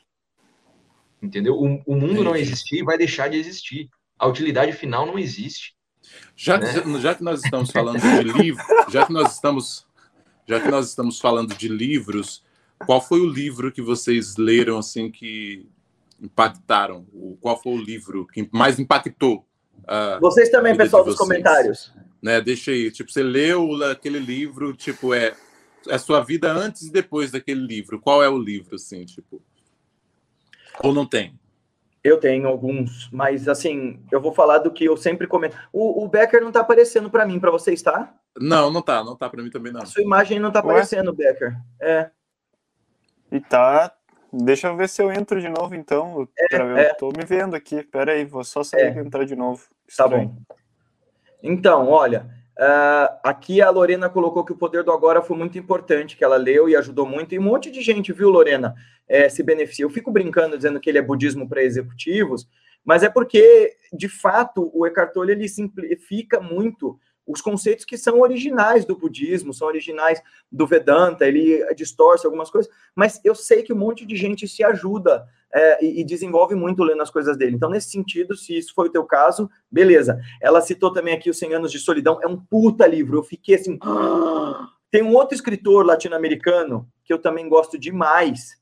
Entendeu? 1.22 1.56
O, 1.56 1.82
o 1.86 1.96
mundo 1.98 2.24
não 2.24 2.36
existir 2.36 2.84
vai 2.84 2.98
deixar 2.98 3.28
de 3.28 3.38
existir 3.38 3.90
a 4.22 4.28
utilidade 4.28 4.72
final 4.74 5.08
não 5.08 5.18
existe. 5.18 5.76
Já, 6.36 6.60
né? 6.60 6.68
já 7.00 7.16
que 7.16 7.24
nós 7.24 7.44
estamos 7.44 7.72
falando 7.72 8.00
de 8.00 8.24
livro, 8.24 8.64
já 8.88 9.06
que 9.06 9.12
nós 9.12 9.34
estamos, 9.34 9.88
já 10.48 10.60
que 10.60 10.68
nós 10.70 10.88
estamos 10.90 11.20
falando 11.20 11.56
de 11.56 11.68
livros, 11.68 12.44
qual 12.86 13.02
foi 13.02 13.20
o 13.20 13.28
livro 13.28 13.72
que 13.72 13.82
vocês 13.82 14.38
leram 14.38 14.78
assim 14.78 15.10
que 15.10 15.68
impactaram? 16.22 17.06
Qual 17.40 17.60
foi 17.62 17.74
o 17.74 17.82
livro 17.82 18.28
que 18.28 18.48
mais 18.52 18.80
impactou? 18.80 19.46
vocês 20.22 20.50
também, 20.50 20.78
pessoal 20.78 21.04
dos 21.04 21.16
comentários. 21.16 21.92
Né, 22.22 22.40
deixa 22.40 22.70
aí, 22.70 22.92
tipo, 22.92 23.12
você 23.12 23.24
leu 23.24 23.84
aquele 23.86 24.20
livro, 24.20 24.74
tipo, 24.76 25.12
é 25.12 25.36
a 25.90 25.98
sua 25.98 26.22
vida 26.22 26.54
antes 26.54 26.84
e 26.84 26.92
depois 26.92 27.32
daquele 27.32 27.66
livro. 27.66 28.00
Qual 28.00 28.24
é 28.24 28.30
o 28.30 28.38
livro, 28.38 28.76
assim, 28.76 29.04
tipo? 29.04 29.42
Ou 30.84 30.94
não 30.94 31.08
tem? 31.08 31.40
Eu 32.04 32.20
tenho 32.20 32.48
alguns, 32.48 33.10
mas 33.12 33.48
assim, 33.48 34.04
eu 34.12 34.20
vou 34.20 34.34
falar 34.34 34.58
do 34.58 34.72
que 34.72 34.86
eu 34.86 34.98
sempre 34.98 35.28
comento. 35.28 35.56
O, 35.72 36.04
o 36.04 36.08
Becker 36.08 36.42
não 36.42 36.52
tá 36.52 36.62
aparecendo 36.62 37.12
para 37.12 37.26
mim, 37.26 37.40
para 37.40 37.52
você 37.52 37.74
está? 37.74 38.14
Não, 38.40 38.72
não 38.72 38.82
tá, 38.82 39.04
não 39.04 39.16
tá 39.16 39.30
para 39.30 39.44
mim 39.44 39.52
também 39.52 39.72
não. 39.72 39.82
A 39.82 39.86
sua 39.86 40.02
imagem 40.02 40.40
não 40.40 40.52
tá 40.52 40.60
aparecendo, 40.60 41.10
Ué? 41.10 41.16
Becker. 41.16 41.58
É. 41.80 42.10
E 43.32 43.40
tá. 43.40 43.94
Deixa 44.34 44.68
eu 44.68 44.78
ver 44.78 44.88
se 44.88 45.02
eu 45.02 45.12
entro 45.12 45.40
de 45.40 45.50
novo, 45.50 45.76
então. 45.76 46.28
É, 46.52 46.56
eu 46.56 46.78
é. 46.78 46.94
tô 46.94 47.10
me 47.10 47.24
vendo 47.26 47.56
aqui. 47.56 47.84
Pera 47.84 48.14
aí, 48.14 48.26
vou 48.26 48.44
só 48.44 48.64
sair 48.64 48.84
é. 48.84 48.96
e 48.96 49.00
entrar 49.00 49.26
de 49.26 49.36
novo. 49.36 49.64
Estranho. 49.88 50.30
Tá 50.48 50.56
bom. 50.56 50.62
Então, 51.44 51.90
olha, 51.90 52.30
uh, 52.62 53.18
aqui 53.24 53.62
a 53.62 53.70
Lorena 53.70 54.10
colocou 54.10 54.46
que 54.46 54.54
o 54.54 54.58
poder 54.58 54.84
do 54.84 54.92
agora 54.92 55.22
foi 55.22 55.36
muito 55.36 55.58
importante, 55.58 56.16
que 56.16 56.24
ela 56.24 56.38
leu 56.38 56.70
e 56.70 56.76
ajudou 56.76 57.06
muito, 57.06 57.34
e 57.34 57.40
um 57.40 57.44
monte 57.44 57.72
de 57.72 57.82
gente, 57.82 58.14
viu, 58.14 58.30
Lorena, 58.30 58.76
é, 59.08 59.28
se 59.28 59.42
beneficia. 59.42 59.84
Eu 59.84 59.90
fico 59.90 60.12
brincando 60.12 60.56
dizendo 60.56 60.80
que 60.80 60.90
ele 60.90 61.00
é 61.00 61.02
budismo 61.02 61.50
para 61.50 61.64
executivos, 61.64 62.48
mas 62.86 63.04
é 63.04 63.10
porque, 63.10 63.76
de 63.92 64.08
fato, 64.08 64.72
o 64.74 64.86
Eckhart 64.86 65.14
Tolle 65.14 65.32
ele 65.32 65.50
simplifica 65.50 66.40
muito 66.40 67.00
os 67.26 67.42
conceitos 67.42 67.86
que 67.86 67.98
são 67.98 68.20
originais 68.20 68.86
do 68.86 68.96
budismo, 68.96 69.54
são 69.54 69.68
originais 69.68 70.22
do 70.52 70.66
Vedanta, 70.66 71.26
ele 71.26 71.64
distorce 71.76 72.26
algumas 72.26 72.50
coisas, 72.50 72.72
mas 72.96 73.20
eu 73.24 73.36
sei 73.36 73.64
que 73.64 73.72
um 73.72 73.78
monte 73.78 74.06
de 74.06 74.16
gente 74.16 74.48
se 74.48 74.64
ajuda 74.64 75.26
é, 75.54 75.84
e, 75.84 76.02
e, 76.02 76.04
desenvolve 76.04 76.56
muito 76.56 76.84
lendo 76.84 77.02
as 77.02 77.10
coisas 77.10 77.38
dele. 77.38 77.56
Então, 77.56 77.70
nesse 77.70 77.90
sentido, 77.90 78.36
se 78.36 78.58
isso 78.58 78.74
foi 78.74 78.88
o 78.88 78.92
teu 78.92 79.04
caso, 79.04 79.50
beleza. 79.70 80.20
Ela 80.42 80.62
citou 80.62 80.94
também 80.94 81.14
aqui 81.14 81.30
os 81.30 81.38
100 81.38 81.56
Anos 81.56 81.72
de 81.72 81.80
Solidão, 81.80 82.20
é 82.22 82.28
um 82.28 82.38
puta 82.38 82.88
livro, 82.88 83.18
eu 83.18 83.24
fiquei 83.24 83.56
assim... 83.56 83.78
Tem 84.90 85.02
um 85.02 85.16
outro 85.16 85.34
escritor 85.34 85.86
latino-americano 85.86 86.86
que 87.06 87.14
eu 87.14 87.18
também 87.18 87.48
gosto 87.48 87.80
demais, 87.80 88.58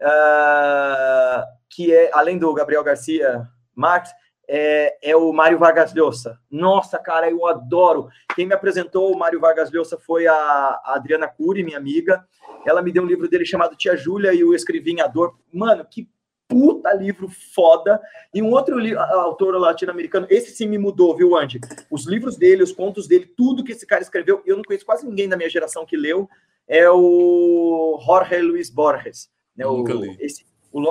uh, 0.00 1.44
que 1.68 1.92
é, 1.92 2.10
além 2.14 2.38
do 2.38 2.52
Gabriel 2.54 2.82
Garcia 2.82 3.46
Marques, 3.74 4.10
é, 4.48 4.96
é, 5.02 5.16
o 5.16 5.32
Mário 5.32 5.58
Vargas 5.58 5.92
Llosa. 5.94 6.38
Nossa, 6.50 6.98
cara, 6.98 7.30
eu 7.30 7.46
adoro. 7.46 8.08
Quem 8.34 8.46
me 8.46 8.54
apresentou 8.54 9.12
o 9.12 9.18
Mário 9.18 9.40
Vargas 9.40 9.70
Llosa 9.70 9.98
foi 9.98 10.26
a, 10.26 10.34
a 10.34 10.94
Adriana 10.94 11.26
Cury, 11.26 11.62
minha 11.62 11.78
amiga. 11.78 12.24
Ela 12.64 12.82
me 12.82 12.92
deu 12.92 13.02
um 13.02 13.06
livro 13.06 13.28
dele 13.28 13.44
chamado 13.44 13.76
Tia 13.76 13.96
Júlia 13.96 14.32
e 14.32 14.44
o 14.44 14.54
Escrevinhador. 14.54 15.34
Mano, 15.52 15.84
que 15.84 16.08
puta 16.48 16.92
livro 16.92 17.28
foda. 17.28 18.00
E 18.32 18.40
um 18.42 18.52
outro 18.52 18.76
autor 18.98 19.58
latino-americano, 19.58 20.26
esse 20.30 20.50
sim 20.54 20.68
me 20.68 20.78
mudou, 20.78 21.16
viu, 21.16 21.36
Andy? 21.36 21.60
Os 21.90 22.06
livros 22.06 22.36
dele, 22.36 22.62
os 22.62 22.72
contos 22.72 23.06
dele, 23.06 23.26
tudo 23.36 23.64
que 23.64 23.72
esse 23.72 23.86
cara 23.86 24.02
escreveu, 24.02 24.42
eu 24.46 24.56
não 24.56 24.64
conheço 24.64 24.86
quase 24.86 25.06
ninguém 25.06 25.28
da 25.28 25.36
minha 25.36 25.50
geração 25.50 25.84
que 25.84 25.96
leu, 25.96 26.28
é 26.68 26.88
o 26.90 28.00
Jorge 28.04 28.40
Luiz 28.40 28.70
Borges. 28.70 29.28
Né, 29.56 29.66
o, 29.66 29.84
esse, 30.20 30.44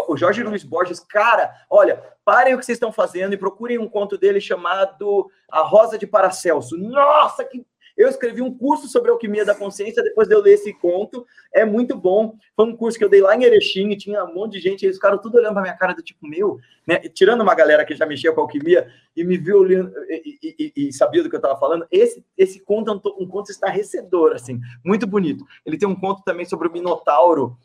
o, 0.07 0.17
Jorge 0.17 0.41
Luiz 0.43 0.63
Borges, 0.63 0.99
cara, 0.99 1.53
olha, 1.69 2.01
parem 2.23 2.53
o 2.53 2.57
que 2.57 2.65
vocês 2.65 2.75
estão 2.75 2.91
fazendo 2.91 3.33
e 3.33 3.37
procurem 3.37 3.77
um 3.77 3.87
conto 3.87 4.17
dele 4.17 4.41
chamado 4.41 5.29
A 5.49 5.61
Rosa 5.61 5.97
de 5.97 6.07
Paracelso. 6.07 6.77
Nossa, 6.77 7.43
que 7.43 7.65
eu 7.97 8.09
escrevi 8.09 8.41
um 8.41 8.53
curso 8.53 8.87
sobre 8.87 9.09
alquimia 9.09 9.45
da 9.45 9.55
consciência 9.55 10.03
depois 10.03 10.27
de 10.27 10.35
eu 10.35 10.41
ler 10.41 10.53
esse 10.53 10.73
conto. 10.73 11.25
É 11.53 11.63
muito 11.63 11.95
bom. 11.95 12.35
Foi 12.55 12.65
um 12.65 12.75
curso 12.75 12.97
que 12.97 13.05
eu 13.05 13.09
dei 13.09 13.21
lá 13.21 13.35
em 13.35 13.43
Erechim 13.43 13.89
e 13.89 13.95
tinha 13.95 14.23
um 14.25 14.33
monte 14.33 14.53
de 14.53 14.59
gente. 14.59 14.85
Eles 14.85 14.97
ficaram 14.97 15.17
tudo 15.17 15.37
olhando 15.37 15.53
para 15.53 15.61
minha 15.61 15.77
cara 15.77 15.93
do 15.93 16.01
tipo, 16.01 16.27
meu, 16.27 16.59
né? 16.85 16.99
Tirando 16.99 17.41
uma 17.41 17.55
galera 17.55 17.85
que 17.85 17.95
já 17.95 18.05
mexia 18.05 18.33
com 18.33 18.41
alquimia 18.41 18.91
e 19.15 19.23
me 19.23 19.37
viu 19.37 19.59
olhando 19.59 19.93
e, 20.09 20.37
e, 20.43 20.55
e, 20.75 20.87
e 20.87 20.93
sabia 20.93 21.23
do 21.23 21.29
que 21.29 21.35
eu 21.35 21.39
estava 21.39 21.57
falando. 21.57 21.87
Esse, 21.89 22.25
esse 22.37 22.59
conto 22.59 22.91
é 22.91 22.93
um, 22.93 23.23
um 23.23 23.27
conto 23.27 23.49
estarrecedor, 23.49 24.33
assim, 24.33 24.59
muito 24.83 25.07
bonito. 25.07 25.45
Ele 25.65 25.77
tem 25.77 25.87
um 25.87 25.95
conto 25.95 26.21
também 26.25 26.45
sobre 26.45 26.67
o 26.67 26.71
Minotauro 26.71 27.57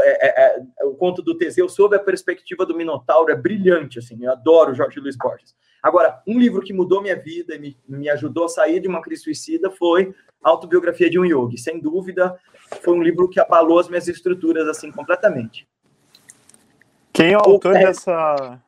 é, 0.00 0.26
é, 0.26 0.58
é, 0.80 0.84
o 0.84 0.94
conto 0.94 1.22
do 1.22 1.36
Teseu 1.36 1.68
sob 1.68 1.94
a 1.96 2.00
perspectiva 2.00 2.64
do 2.64 2.76
Minotauro 2.76 3.30
é 3.30 3.36
brilhante, 3.36 3.98
assim, 3.98 4.24
eu 4.24 4.32
adoro 4.32 4.74
Jorge 4.74 5.00
Luiz 5.00 5.16
Borges. 5.16 5.54
Agora, 5.82 6.20
um 6.26 6.38
livro 6.38 6.62
que 6.62 6.72
mudou 6.72 7.00
minha 7.00 7.14
vida 7.14 7.54
e 7.54 7.58
me, 7.58 7.76
me 7.88 8.08
ajudou 8.08 8.46
a 8.46 8.48
sair 8.48 8.80
de 8.80 8.88
uma 8.88 9.00
crise 9.00 9.22
suicida 9.22 9.70
foi 9.70 10.12
Autobiografia 10.42 11.10
de 11.10 11.18
um 11.18 11.24
Yogi. 11.24 11.58
Sem 11.58 11.80
dúvida, 11.80 12.38
foi 12.82 12.94
um 12.94 13.02
livro 13.02 13.28
que 13.28 13.40
abalou 13.40 13.78
as 13.78 13.88
minhas 13.88 14.06
estruturas, 14.06 14.68
assim, 14.68 14.92
completamente. 14.92 15.68
Quem 17.12 17.32
é 17.32 17.36
o 17.36 17.40
autor 17.40 17.76
é, 17.76 17.86
dessa... 17.86 18.60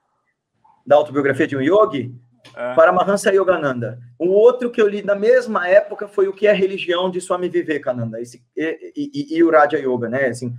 Da 0.86 0.96
Autobiografia 0.96 1.46
de 1.46 1.56
um 1.56 1.60
Yogi? 1.60 2.12
É. 2.56 2.74
Paramahansa 2.74 3.32
Yogananda. 3.32 3.98
Um 4.18 4.30
outro 4.30 4.70
que 4.70 4.80
eu 4.80 4.88
li 4.88 5.02
na 5.02 5.14
mesma 5.14 5.68
época 5.68 6.08
foi 6.08 6.28
o 6.28 6.32
que 6.32 6.46
é 6.46 6.52
religião 6.52 7.10
de 7.10 7.20
Swami 7.20 7.48
Vivekananda, 7.48 8.20
esse, 8.20 8.42
e, 8.56 8.90
e, 8.96 9.36
e 9.36 9.44
o 9.44 9.50
Raja 9.50 9.78
Yoga, 9.78 10.08
né, 10.08 10.26
assim... 10.26 10.54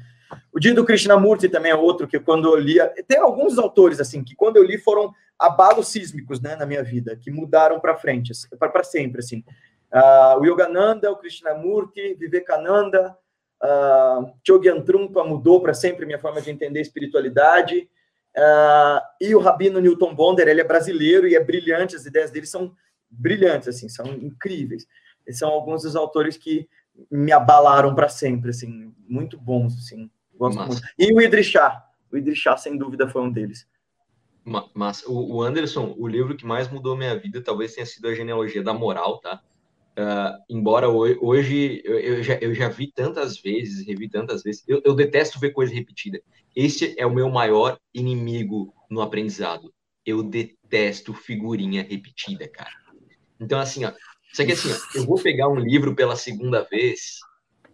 O 0.54 0.60
dia 0.60 0.74
do 0.74 0.86
Krishnamurti 0.86 1.50
também 1.50 1.72
é 1.72 1.76
outro 1.76 2.08
que 2.08 2.20
quando 2.20 2.48
eu 2.48 2.60
li, 2.60 2.78
tem 3.08 3.20
alguns 3.20 3.58
autores 3.58 4.00
assim 4.00 4.24
que 4.24 4.36
quando 4.36 4.58
eu 4.58 4.64
li 4.64 4.78
foram 4.78 5.14
abalos 5.38 5.88
sísmicos, 5.88 6.42
né, 6.42 6.56
na 6.56 6.66
minha 6.66 6.84
vida, 6.84 7.16
que 7.16 7.32
mudaram 7.32 7.80
para 7.80 7.96
frente, 7.96 8.34
para 8.58 8.84
sempre 8.84 9.20
assim. 9.20 9.44
Uh, 9.92 10.40
o 10.40 10.46
Yogananda, 10.46 11.12
o 11.12 11.16
Krishnamurti, 11.16 12.14
Vivekananda, 12.14 13.18
uh, 13.64 14.34
Chogyam 14.46 14.84
Trungpa 14.84 15.24
mudou 15.24 15.62
para 15.62 15.74
sempre 15.74 16.06
minha 16.06 16.20
forma 16.20 16.42
de 16.42 16.52
entender 16.52 16.82
espiritualidade. 16.82 17.90
Uh, 18.38 19.02
e 19.20 19.34
o 19.34 19.40
Rabino 19.40 19.80
Newton 19.80 20.14
Bonder, 20.14 20.48
ele 20.48 20.62
é 20.62 20.64
brasileiro 20.64 21.28
e 21.28 21.36
é 21.36 21.44
brilhante, 21.44 21.96
as 21.96 22.06
ideias 22.06 22.30
dele 22.30 22.46
são 22.46 22.76
brilhantes, 23.10 23.68
assim, 23.68 23.90
são 23.90 24.06
incríveis. 24.06 24.86
Esses 25.26 25.40
são 25.40 25.50
alguns 25.50 25.84
dos 25.84 25.96
autores 25.96 26.38
que 26.38 26.70
me 27.10 27.32
abalaram 27.32 27.96
para 27.96 28.10
sempre, 28.10 28.52
assim, 28.52 28.94
muito 29.08 29.38
bons, 29.38 29.78
assim. 29.78 30.10
Gosto 30.40 30.66
muito. 30.66 30.82
E 30.98 31.14
o 31.14 31.22
Idrissá. 31.22 31.86
O 32.10 32.18
Idrissá, 32.18 32.56
sem 32.56 32.78
dúvida, 32.78 33.08
foi 33.08 33.22
um 33.22 33.30
deles. 33.32 33.68
Mas 34.74 35.04
o 35.06 35.44
Anderson, 35.44 35.94
o 35.98 36.08
livro 36.08 36.36
que 36.36 36.46
mais 36.46 36.72
mudou 36.72 36.98
minha 36.98 37.16
vida 37.20 37.44
talvez 37.44 37.76
tenha 37.76 37.86
sido 37.86 38.08
a 38.08 38.16
genealogia 38.16 38.64
da 38.64 38.74
moral, 38.74 39.20
tá? 39.20 39.42
Uh, 40.00 40.42
embora 40.50 40.88
hoje 40.88 41.82
eu, 41.84 42.00
eu, 42.00 42.24
já, 42.24 42.36
eu 42.36 42.56
já 42.56 42.70
vi 42.70 42.90
tantas 42.90 43.38
vezes, 43.38 43.86
revi 43.86 44.08
tantas 44.08 44.42
vezes, 44.42 44.64
eu, 44.66 44.82
eu, 44.86 44.96
detesto 44.96 45.40
ver 45.40 45.52
coisa 45.52 45.74
repetida. 45.74 46.22
Esse 46.56 46.96
é 46.98 47.06
o 47.06 47.14
meu 47.14 47.30
maior 47.30 47.78
inimigo 47.94 48.74
no 48.90 49.02
aprendizado. 49.02 49.74
Eu 50.06 50.24
detesto 50.24 51.14
figurinha 51.14 51.84
repetida, 51.84 52.48
cara. 52.48 52.72
Então, 53.40 53.60
assim, 53.60 53.84
ó, 53.84 53.92
só 54.32 54.46
que 54.46 54.54
assim, 54.54 54.72
ó, 54.72 55.00
eu 55.00 55.06
vou 55.06 55.22
pegar 55.22 55.50
um 55.50 55.60
livro 55.60 55.94
pela 55.94 56.16
segunda 56.16 56.64
vez, 56.64 57.20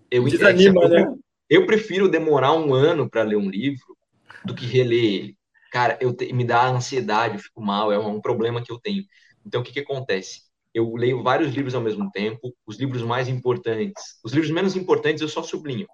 eu, 0.09 0.23
Desanima, 0.23 0.81
eu, 0.81 0.89
né? 0.89 1.15
Eu 1.49 1.65
prefiro 1.65 2.09
demorar 2.09 2.53
um 2.53 2.73
ano 2.73 3.09
para 3.09 3.23
ler 3.23 3.37
um 3.37 3.49
livro 3.49 3.95
do 4.43 4.55
que 4.55 4.65
reler 4.65 5.03
ele. 5.03 5.37
Cara, 5.71 5.97
eu 6.01 6.13
te, 6.15 6.31
me 6.33 6.43
dá 6.43 6.67
ansiedade, 6.67 7.35
eu 7.35 7.39
fico 7.39 7.61
mal, 7.61 7.91
é 7.91 7.99
um 7.99 8.21
problema 8.21 8.63
que 8.63 8.71
eu 8.71 8.79
tenho. 8.79 9.03
Então, 9.45 9.61
o 9.61 9.63
que, 9.63 9.73
que 9.73 9.79
acontece? 9.79 10.41
Eu 10.73 10.95
leio 10.95 11.21
vários 11.21 11.53
livros 11.53 11.75
ao 11.75 11.81
mesmo 11.81 12.09
tempo, 12.11 12.53
os 12.65 12.79
livros 12.79 13.03
mais 13.03 13.27
importantes. 13.27 14.19
Os 14.23 14.33
livros 14.33 14.51
menos 14.51 14.75
importantes 14.75 15.21
eu 15.21 15.29
só 15.29 15.43
sublinho. 15.43 15.87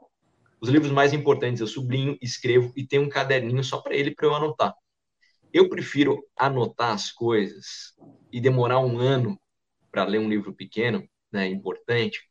Os 0.62 0.70
livros 0.70 0.92
mais 0.92 1.12
importantes 1.12 1.60
eu 1.60 1.68
sublinho, 1.68 2.18
escrevo 2.22 2.72
e 2.76 2.86
tenho 2.86 3.04
um 3.04 3.10
caderninho 3.10 3.64
só 3.64 3.82
para 3.82 3.96
ele 3.96 4.12
para 4.16 4.28
eu 4.28 4.36
anotar. 4.36 4.74
Eu 5.52 5.68
prefiro 5.70 6.24
anotar 6.38 6.94
as 6.94 7.12
coisas 7.12 7.94
e 8.32 8.40
demorar 8.40 8.80
um 8.80 9.00
ano 9.00 9.40
para 9.92 10.06
ler 10.06 10.20
um 10.20 10.30
livro 10.30 10.54
pequeno, 10.54 11.06
né, 11.32 11.48
importante, 11.48 12.22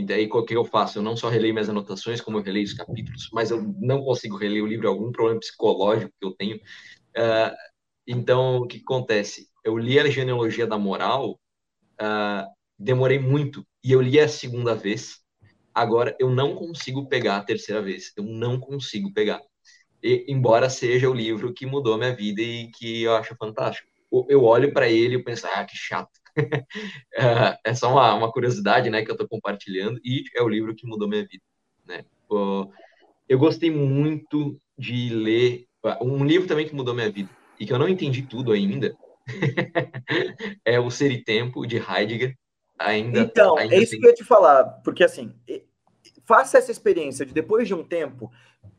e 0.00 0.04
daí, 0.04 0.28
o 0.30 0.44
que 0.44 0.56
eu 0.56 0.64
faço? 0.64 0.98
Eu 0.98 1.02
não 1.02 1.16
só 1.16 1.28
releio 1.28 1.52
minhas 1.52 1.68
anotações, 1.68 2.20
como 2.20 2.38
eu 2.38 2.42
releio 2.42 2.64
os 2.64 2.72
capítulos, 2.72 3.28
mas 3.32 3.50
eu 3.50 3.62
não 3.78 4.02
consigo 4.02 4.36
reler 4.36 4.62
o 4.64 4.66
livro, 4.66 4.88
algum 4.88 5.12
problema 5.12 5.40
psicológico 5.40 6.12
que 6.18 6.26
eu 6.26 6.32
tenho. 6.32 6.56
Uh, 6.56 7.54
então, 8.06 8.58
o 8.58 8.66
que 8.66 8.78
acontece? 8.78 9.48
Eu 9.64 9.76
li 9.76 9.98
a 9.98 10.08
genealogia 10.08 10.66
da 10.66 10.78
moral, 10.78 11.38
uh, 12.00 12.46
demorei 12.78 13.18
muito, 13.18 13.66
e 13.84 13.92
eu 13.92 14.00
li 14.00 14.18
a 14.18 14.28
segunda 14.28 14.74
vez. 14.74 15.18
Agora, 15.74 16.16
eu 16.18 16.30
não 16.30 16.54
consigo 16.54 17.06
pegar 17.08 17.36
a 17.36 17.44
terceira 17.44 17.82
vez. 17.82 18.12
Eu 18.16 18.24
não 18.24 18.58
consigo 18.58 19.12
pegar. 19.12 19.40
E, 20.02 20.24
embora 20.28 20.70
seja 20.70 21.10
o 21.10 21.14
livro 21.14 21.52
que 21.52 21.66
mudou 21.66 21.98
minha 21.98 22.14
vida 22.14 22.40
e 22.42 22.70
que 22.70 23.02
eu 23.02 23.14
acho 23.16 23.36
fantástico. 23.36 23.88
Eu 24.28 24.44
olho 24.44 24.72
para 24.72 24.88
ele 24.88 25.16
e 25.16 25.22
penso, 25.22 25.46
ah, 25.46 25.64
que 25.64 25.76
chato 25.76 26.19
é, 27.14 27.58
é 27.64 27.74
só 27.74 27.90
uma, 27.90 28.14
uma, 28.14 28.32
curiosidade, 28.32 28.90
né, 28.90 29.04
que 29.04 29.10
eu 29.10 29.14
estou 29.14 29.28
compartilhando 29.28 30.00
e 30.04 30.24
é 30.34 30.42
o 30.42 30.48
livro 30.48 30.74
que 30.74 30.86
mudou 30.86 31.08
minha 31.08 31.22
vida, 31.26 31.42
né? 31.86 32.04
Eu 33.28 33.38
gostei 33.38 33.70
muito 33.70 34.60
de 34.76 35.10
ler 35.10 35.66
um 36.00 36.24
livro 36.24 36.48
também 36.48 36.66
que 36.66 36.74
mudou 36.74 36.94
minha 36.94 37.10
vida 37.10 37.28
e 37.58 37.66
que 37.66 37.72
eu 37.72 37.78
não 37.78 37.88
entendi 37.88 38.22
tudo 38.22 38.52
ainda. 38.52 38.96
é 40.64 40.80
o 40.80 40.90
Ser 40.90 41.12
e 41.12 41.22
Tempo 41.22 41.66
de 41.66 41.76
Heidegger. 41.76 42.34
Ainda, 42.78 43.20
então, 43.20 43.58
ainda 43.58 43.74
é 43.74 43.78
isso 43.78 43.92
tem... 43.92 44.00
que 44.00 44.06
eu 44.06 44.10
ia 44.10 44.16
te 44.16 44.24
falar, 44.24 44.64
porque 44.82 45.04
assim, 45.04 45.34
faça 46.24 46.56
essa 46.56 46.72
experiência 46.72 47.26
de 47.26 47.34
depois 47.34 47.68
de 47.68 47.74
um 47.74 47.84
tempo, 47.84 48.32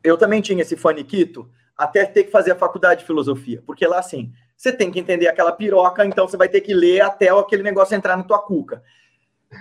eu 0.03 0.17
também 0.17 0.41
tinha 0.41 0.63
esse 0.63 0.75
faniquito 0.75 1.47
até 1.77 2.03
ter 2.05 2.23
que 2.23 2.31
fazer 2.31 2.51
a 2.51 2.55
faculdade 2.55 3.01
de 3.01 3.05
filosofia, 3.05 3.61
porque 3.63 3.85
lá 3.85 3.99
assim, 3.99 4.33
você 4.61 4.71
tem 4.71 4.91
que 4.91 4.99
entender 4.99 5.27
aquela 5.27 5.51
piroca, 5.51 6.05
então 6.05 6.27
você 6.27 6.37
vai 6.37 6.47
ter 6.47 6.61
que 6.61 6.71
ler 6.71 7.01
até 7.01 7.29
aquele 7.29 7.63
negócio 7.63 7.95
entrar 7.95 8.15
na 8.15 8.23
tua 8.23 8.37
cuca. 8.37 8.83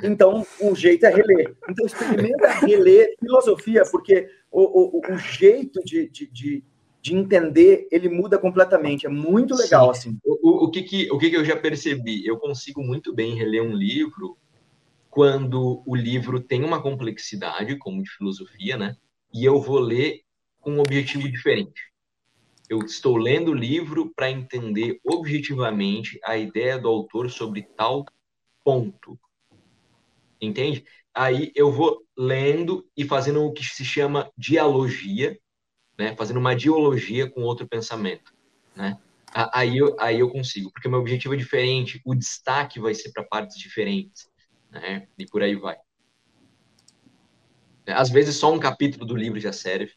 Então, 0.02 0.46
o 0.60 0.74
jeito 0.74 1.06
é 1.06 1.08
reler. 1.08 1.56
Então, 1.70 1.86
experimenta 1.86 2.48
reler 2.60 3.14
filosofia, 3.18 3.82
porque 3.90 4.28
o, 4.50 4.98
o, 4.98 5.00
o 5.10 5.16
jeito 5.16 5.80
de, 5.86 6.06
de, 6.10 6.26
de, 6.26 6.64
de, 7.00 7.16
entender, 7.16 7.88
ele 7.90 8.10
muda 8.10 8.38
completamente. 8.38 9.06
É 9.06 9.08
muito 9.08 9.54
legal, 9.54 9.94
Sim. 9.94 10.00
assim. 10.00 10.18
O, 10.22 10.66
o, 10.66 10.70
que, 10.70 10.82
que, 10.82 11.10
o 11.10 11.16
que, 11.16 11.30
que 11.30 11.36
eu 11.36 11.46
já 11.46 11.56
percebi? 11.56 12.26
Eu 12.26 12.36
consigo 12.36 12.82
muito 12.82 13.14
bem 13.14 13.34
reler 13.34 13.62
um 13.62 13.72
livro 13.72 14.36
quando 15.08 15.82
o 15.86 15.96
livro 15.96 16.40
tem 16.40 16.62
uma 16.62 16.82
complexidade, 16.82 17.74
como 17.76 18.02
de 18.02 18.10
filosofia, 18.10 18.76
né? 18.76 18.96
E 19.32 19.46
eu 19.46 19.62
vou 19.62 19.78
ler 19.78 20.20
com 20.60 20.72
um 20.72 20.80
objetivo 20.80 21.26
diferente. 21.26 21.89
Eu 22.70 22.78
estou 22.78 23.18
lendo 23.18 23.50
o 23.50 23.54
livro 23.54 24.10
para 24.16 24.30
entender 24.30 24.98
objetivamente 25.04 26.18
a 26.24 26.38
ideia 26.38 26.78
do 26.78 26.88
autor 26.88 27.30
sobre 27.30 27.62
tal 27.76 28.06
ponto. 28.64 29.18
Entende? 30.40 30.86
Aí 31.12 31.52
eu 31.54 31.70
vou 31.70 32.02
lendo 32.16 32.88
e 32.96 33.04
fazendo 33.04 33.44
o 33.44 33.52
que 33.52 33.64
se 33.64 33.84
chama 33.84 34.32
dialogia, 34.38 35.38
né? 35.98 36.16
Fazendo 36.16 36.38
uma 36.38 36.56
dialogia 36.56 37.28
com 37.28 37.42
outro 37.42 37.68
pensamento, 37.68 38.32
né? 38.74 38.98
Aí 39.52 39.76
eu, 39.76 39.94
aí 40.00 40.18
eu 40.18 40.30
consigo, 40.30 40.72
porque 40.72 40.88
meu 40.88 40.98
objetivo 40.98 41.34
é 41.34 41.36
diferente, 41.36 42.00
o 42.04 42.14
destaque 42.14 42.80
vai 42.80 42.94
ser 42.94 43.12
para 43.12 43.22
partes 43.22 43.58
diferentes 43.58 44.30
né? 44.70 45.06
E 45.18 45.26
por 45.26 45.42
aí 45.42 45.56
vai. 45.56 45.76
Às 47.86 48.08
vezes 48.08 48.36
só 48.36 48.52
um 48.52 48.58
capítulo 48.60 49.04
do 49.04 49.16
livro 49.16 49.40
já 49.40 49.52
serve, 49.52 49.92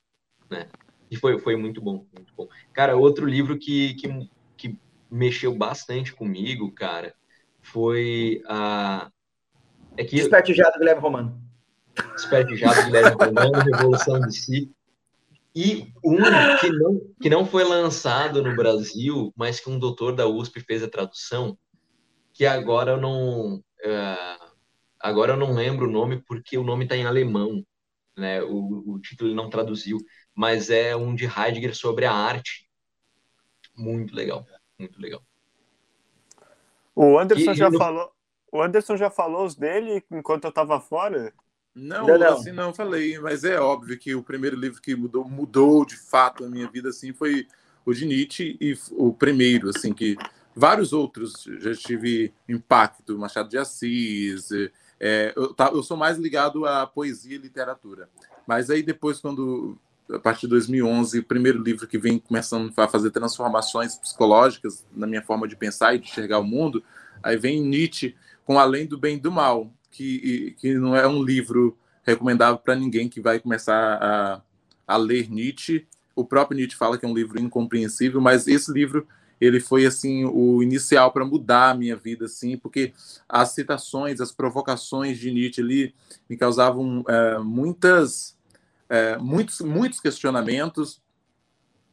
né? 0.49 0.67
E 1.13 1.15
foi, 1.15 1.37
foi 1.37 1.55
muito 1.55 1.79
bom, 1.79 2.07
muito 2.11 2.33
bom. 2.35 2.47
Cara, 2.73 2.97
outro 2.97 3.23
livro 3.27 3.59
que, 3.59 3.93
que, 3.93 4.29
que 4.57 4.79
mexeu 5.11 5.55
bastante 5.55 6.11
comigo, 6.11 6.71
cara, 6.71 7.13
foi 7.61 8.41
a... 8.47 9.11
É 9.95 10.03
que... 10.03 10.17
Espertejado 10.17 10.79
Guilherme 10.79 11.01
Romano. 11.01 11.39
Espertejado 12.17 12.85
Guilherme 12.85 13.11
Romano, 13.11 13.59
Revolução 13.59 14.21
de 14.21 14.35
Si. 14.35 14.71
E 15.55 15.93
um 16.03 16.17
que 16.59 16.69
não, 16.71 17.01
que 17.21 17.29
não 17.29 17.45
foi 17.45 17.63
lançado 17.63 18.41
no 18.41 18.55
Brasil, 18.55 19.31
mas 19.37 19.59
que 19.59 19.69
um 19.69 19.77
doutor 19.77 20.15
da 20.15 20.27
USP 20.27 20.61
fez 20.61 20.81
a 20.81 20.89
tradução, 20.89 21.55
que 22.33 22.43
agora 22.43 22.93
eu 22.93 22.97
não... 22.99 23.57
Uh, 23.85 24.53
Agora 25.03 25.33
eu 25.33 25.37
não 25.37 25.53
lembro 25.53 25.85
o 25.85 25.91
nome 25.91 26.23
porque 26.25 26.57
o 26.57 26.63
nome 26.63 26.85
está 26.85 26.95
em 26.95 27.05
alemão, 27.05 27.61
né? 28.17 28.41
O, 28.41 28.93
o 28.93 28.99
título 28.99 29.29
ele 29.29 29.35
não 29.35 29.49
traduziu, 29.49 29.97
mas 30.33 30.69
é 30.69 30.95
um 30.95 31.15
de 31.15 31.25
Heidegger 31.25 31.75
sobre 31.75 32.05
a 32.05 32.13
arte. 32.13 32.67
Muito 33.75 34.15
legal, 34.15 34.45
muito 34.77 35.01
legal. 35.01 35.23
O 36.95 37.17
Anderson 37.17 37.51
e, 37.51 37.55
já 37.55 37.69
no... 37.69 37.77
falou. 37.77 38.11
O 38.51 38.61
Anderson 38.61 38.95
já 38.95 39.09
falou 39.09 39.45
os 39.45 39.55
dele 39.55 40.03
enquanto 40.11 40.43
eu 40.43 40.49
estava 40.49 40.79
fora? 40.79 41.33
Não, 41.73 42.05
não, 42.05 42.19
não, 42.19 42.33
assim 42.37 42.51
não 42.51 42.71
falei, 42.71 43.17
mas 43.17 43.43
é 43.43 43.59
óbvio 43.59 43.97
que 43.97 44.13
o 44.13 44.21
primeiro 44.21 44.55
livro 44.55 44.79
que 44.79 44.95
mudou, 44.95 45.27
mudou 45.27 45.83
de 45.83 45.97
fato 45.97 46.45
a 46.45 46.49
minha 46.49 46.69
vida 46.69 46.89
assim 46.89 47.11
foi 47.11 47.47
o 47.83 47.91
de 47.93 48.05
Nietzsche 48.05 48.55
e 48.61 48.77
o 48.91 49.11
primeiro 49.11 49.69
assim 49.69 49.91
que 49.91 50.15
vários 50.55 50.93
outros 50.93 51.45
já 51.57 51.73
tive 51.73 52.31
impacto, 52.47 53.17
Machado 53.17 53.49
de 53.49 53.57
Assis, 53.57 54.49
é, 54.99 55.33
eu, 55.35 55.53
tá, 55.53 55.69
eu, 55.73 55.83
sou 55.83 55.97
mais 55.97 56.17
ligado 56.17 56.65
à 56.65 56.85
poesia 56.85 57.35
e 57.35 57.39
literatura. 57.39 58.09
Mas 58.47 58.69
aí 58.69 58.81
depois, 58.81 59.19
quando 59.19 59.77
a 60.11 60.19
partir 60.19 60.41
de 60.41 60.49
2011, 60.49 61.19
o 61.19 61.23
primeiro 61.23 61.61
livro 61.61 61.87
que 61.87 61.97
vem 61.97 62.19
começando 62.19 62.71
a 62.77 62.87
fazer 62.87 63.11
transformações 63.11 63.95
psicológicas 63.95 64.85
na 64.93 65.07
minha 65.07 65.21
forma 65.21 65.47
de 65.47 65.55
pensar 65.55 65.95
e 65.95 65.99
de 65.99 66.09
enxergar 66.09 66.39
o 66.39 66.43
mundo, 66.43 66.83
aí 67.21 67.37
vem 67.37 67.61
Nietzsche 67.61 68.15
com 68.45 68.59
Além 68.59 68.85
do 68.85 68.97
Bem 68.97 69.15
e 69.15 69.19
do 69.19 69.31
Mal, 69.31 69.71
que, 69.89 70.55
que 70.59 70.73
não 70.73 70.95
é 70.95 71.07
um 71.07 71.23
livro 71.23 71.77
recomendável 72.03 72.57
para 72.57 72.75
ninguém 72.75 73.07
que 73.07 73.21
vai 73.21 73.39
começar 73.39 73.97
a, 74.01 74.41
a 74.87 74.97
ler 74.97 75.29
Nietzsche. 75.29 75.87
O 76.15 76.25
próprio 76.25 76.57
Nietzsche 76.57 76.77
fala 76.77 76.97
que 76.97 77.05
é 77.05 77.09
um 77.09 77.13
livro 77.13 77.39
incompreensível, 77.39 78.19
mas 78.19 78.47
esse 78.47 78.71
livro 78.71 79.07
ele 79.43 79.59
foi 79.59 79.85
assim 79.85 80.25
o 80.25 80.63
inicial 80.63 81.11
para 81.11 81.25
mudar 81.25 81.71
a 81.71 81.73
minha 81.73 81.95
vida, 81.95 82.25
assim, 82.25 82.57
porque 82.57 82.93
as 83.27 83.49
citações, 83.49 84.21
as 84.21 84.31
provocações 84.31 85.19
de 85.19 85.31
Nietzsche 85.31 85.61
ali 85.61 85.95
me 86.29 86.37
causavam 86.37 87.03
é, 87.07 87.37
muitas, 87.39 88.37
é, 88.87 89.17
muitos, 89.17 89.59
muitos 89.59 89.99
questionamentos. 89.99 91.01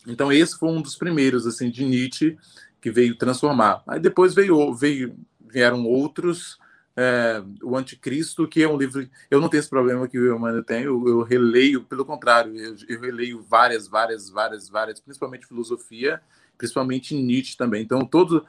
Então 0.07 0.33
esse 0.33 0.57
foi 0.59 0.69
um 0.69 0.81
dos 0.81 0.95
primeiros 0.95 1.47
assim 1.47 1.71
de 1.71 1.85
Nietzsche 1.85 2.39
que 2.81 2.91
veio 2.91 3.17
transformar. 3.17 3.83
Aí 3.87 3.99
depois 3.99 4.33
veio, 4.33 4.73
veio 4.73 5.17
vieram 5.41 5.85
outros. 5.85 6.59
É, 6.97 7.43
o 7.63 7.77
Anticristo, 7.77 8.47
que 8.47 8.63
é 8.63 8.69
um 8.69 8.77
livro. 8.77 9.09
Eu 9.31 9.41
não 9.41 9.49
tenho 9.49 9.61
esse 9.61 9.71
problema 9.71 10.07
que 10.07 10.19
o 10.19 10.37
Emmanuel 10.37 10.63
tem, 10.63 10.83
eu, 10.83 11.07
eu 11.07 11.23
releio, 11.23 11.85
pelo 11.85 12.05
contrário, 12.05 12.55
eu, 12.57 12.75
eu 12.89 13.01
releio 13.01 13.43
várias, 13.43 13.89
várias, 13.89 14.29
várias, 14.29 14.69
várias, 14.69 15.01
principalmente 15.01 15.47
filosofia, 15.47 16.21
principalmente 16.61 17.15
Nietzsche 17.15 17.57
também. 17.57 17.83
Então, 17.83 18.05
todos 18.05 18.43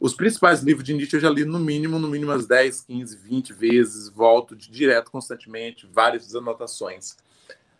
os 0.00 0.14
principais 0.14 0.62
livros 0.62 0.82
de 0.82 0.94
Nietzsche 0.94 1.16
eu 1.16 1.20
já 1.20 1.28
li 1.28 1.44
no 1.44 1.58
mínimo, 1.58 1.98
no 1.98 2.08
mínimo 2.08 2.32
umas 2.32 2.46
10, 2.46 2.80
15, 2.80 3.16
20 3.18 3.52
vezes, 3.52 4.08
volto 4.08 4.56
de, 4.56 4.70
direto, 4.70 5.10
constantemente, 5.10 5.86
várias 5.92 6.34
anotações. 6.34 7.18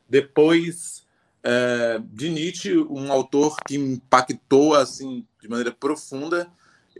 Depois 0.06 1.06
é, 1.42 1.98
de 2.12 2.28
Nietzsche, 2.28 2.76
um 2.76 3.10
autor 3.10 3.56
que 3.66 3.76
impactou 3.76 4.74
assim 4.74 5.26
de 5.40 5.48
maneira 5.48 5.72
profunda 5.72 6.46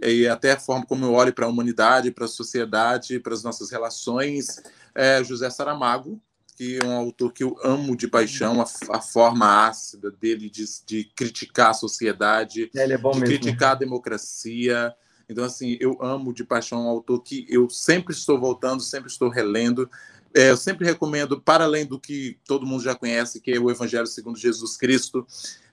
e 0.03 0.27
até 0.27 0.53
a 0.53 0.59
forma 0.59 0.87
como 0.87 1.05
eu 1.05 1.13
olho 1.13 1.35
para 1.35 1.45
a 1.45 1.49
humanidade, 1.51 2.11
para 2.11 2.25
a 2.25 2.29
sociedade, 2.29 3.21
para 3.21 3.35
as 3.35 3.43
nossas 3.43 3.71
relações, 3.71 4.63
é 4.95 5.23
José 5.23 5.51
Saramago, 5.51 6.19
que 6.61 6.79
é 6.79 6.87
um 6.87 6.93
autor 6.95 7.33
que 7.33 7.43
eu 7.43 7.57
amo 7.65 7.97
de 7.97 8.07
paixão, 8.07 8.61
a, 8.61 8.67
a 8.95 9.01
forma 9.01 9.67
ácida 9.67 10.11
dele 10.11 10.51
de, 10.51 10.63
de 10.85 11.05
criticar 11.17 11.71
a 11.71 11.73
sociedade, 11.73 12.71
é, 12.77 12.83
é 12.83 12.87
de 12.87 13.03
mesmo. 13.03 13.25
criticar 13.25 13.71
a 13.71 13.77
democracia. 13.77 14.95
Então, 15.27 15.43
assim, 15.43 15.79
eu 15.81 15.97
amo 16.03 16.35
de 16.35 16.45
paixão 16.45 16.85
um 16.85 16.89
autor 16.91 17.23
que 17.23 17.47
eu 17.49 17.71
sempre 17.71 18.13
estou 18.13 18.39
voltando, 18.39 18.83
sempre 18.83 19.09
estou 19.09 19.31
relendo. 19.31 19.89
É, 20.35 20.51
eu 20.51 20.57
sempre 20.59 20.85
recomendo, 20.85 21.41
para 21.41 21.65
além 21.65 21.87
do 21.87 21.99
que 21.99 22.39
todo 22.47 22.67
mundo 22.67 22.85
já 22.85 22.95
conhece, 22.95 23.41
que 23.41 23.53
é 23.53 23.59
o 23.59 23.71
Evangelho 23.71 24.07
segundo 24.07 24.39
Jesus 24.39 24.77
Cristo, 24.77 25.27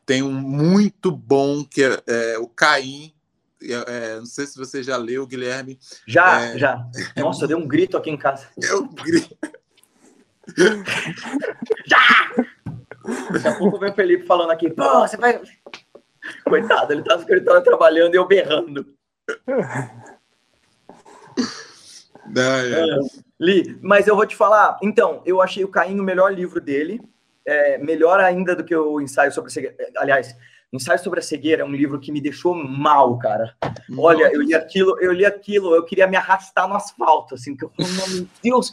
tem 0.06 0.24
um 0.24 0.32
muito 0.32 1.12
bom 1.12 1.66
que 1.66 1.84
é, 1.84 2.02
é 2.08 2.40
o 2.40 2.48
Caim. 2.48 3.14
É, 3.62 3.74
é 3.74 4.20
não 4.20 4.26
sei 4.26 4.48
se 4.48 4.58
você 4.58 4.82
já 4.82 4.96
leu, 4.96 5.28
Guilherme. 5.28 5.78
Já, 6.08 6.46
é, 6.46 6.58
já. 6.58 6.88
Nossa, 7.18 7.46
deu 7.46 7.58
um 7.58 7.68
grito 7.68 7.98
aqui 7.98 8.10
em 8.10 8.18
casa. 8.18 8.48
Eu 8.58 8.88
grito. 8.88 9.36
Já! 11.86 12.32
Daqui 13.32 13.48
a 13.48 13.56
pouco 13.58 13.80
vem 13.80 13.92
o 13.92 13.96
Felipe 13.96 14.26
falando 14.26 14.52
aqui, 14.52 14.70
pô, 14.70 15.00
você 15.00 15.18
vai. 15.18 15.42
Coitado, 16.44 16.94
ele 16.94 17.04
tá 17.04 17.16
no 17.16 17.22
escritório 17.22 17.64
trabalhando 17.64 18.14
e 18.14 18.18
eu 18.18 18.28
berrando. 18.28 18.86
Não, 22.30 22.42
é. 22.42 22.86
Li, 23.40 23.80
mas 23.82 24.08
eu 24.08 24.16
vou 24.16 24.26
te 24.26 24.36
falar, 24.36 24.78
então, 24.82 25.22
eu 25.26 25.42
achei 25.42 25.64
o 25.64 25.70
Caim 25.70 26.00
o 26.00 26.04
melhor 26.04 26.34
livro 26.34 26.60
dele, 26.60 27.00
é, 27.46 27.78
melhor 27.78 28.20
ainda 28.20 28.56
do 28.56 28.64
que 28.64 28.76
o 28.76 29.00
ensaio 29.00 29.32
sobre 29.32 29.52
Aliás, 29.96 30.36
Ensaio 30.72 31.00
sobre 31.00 31.20
a 31.20 31.24
cegueira 31.24 31.62
é 31.62 31.66
um 31.66 31.72
livro 31.72 32.00
que 32.00 32.12
me 32.12 32.20
deixou 32.20 32.54
mal, 32.54 33.18
cara. 33.18 33.56
Olha, 33.98 34.30
eu 34.34 34.42
li 34.42 34.54
aquilo, 34.54 35.00
eu 35.00 35.14
li 35.14 35.26
aquilo, 35.26 35.74
eu 35.74 35.86
queria 35.86 36.06
me 36.08 36.18
arrastar 36.18 36.68
no 36.68 36.76
asfalto, 36.76 37.36
assim, 37.36 37.56
que 37.56 37.64
eu 37.64 37.72
falei, 37.76 37.92
meu 37.94 38.28
Deus, 38.44 38.72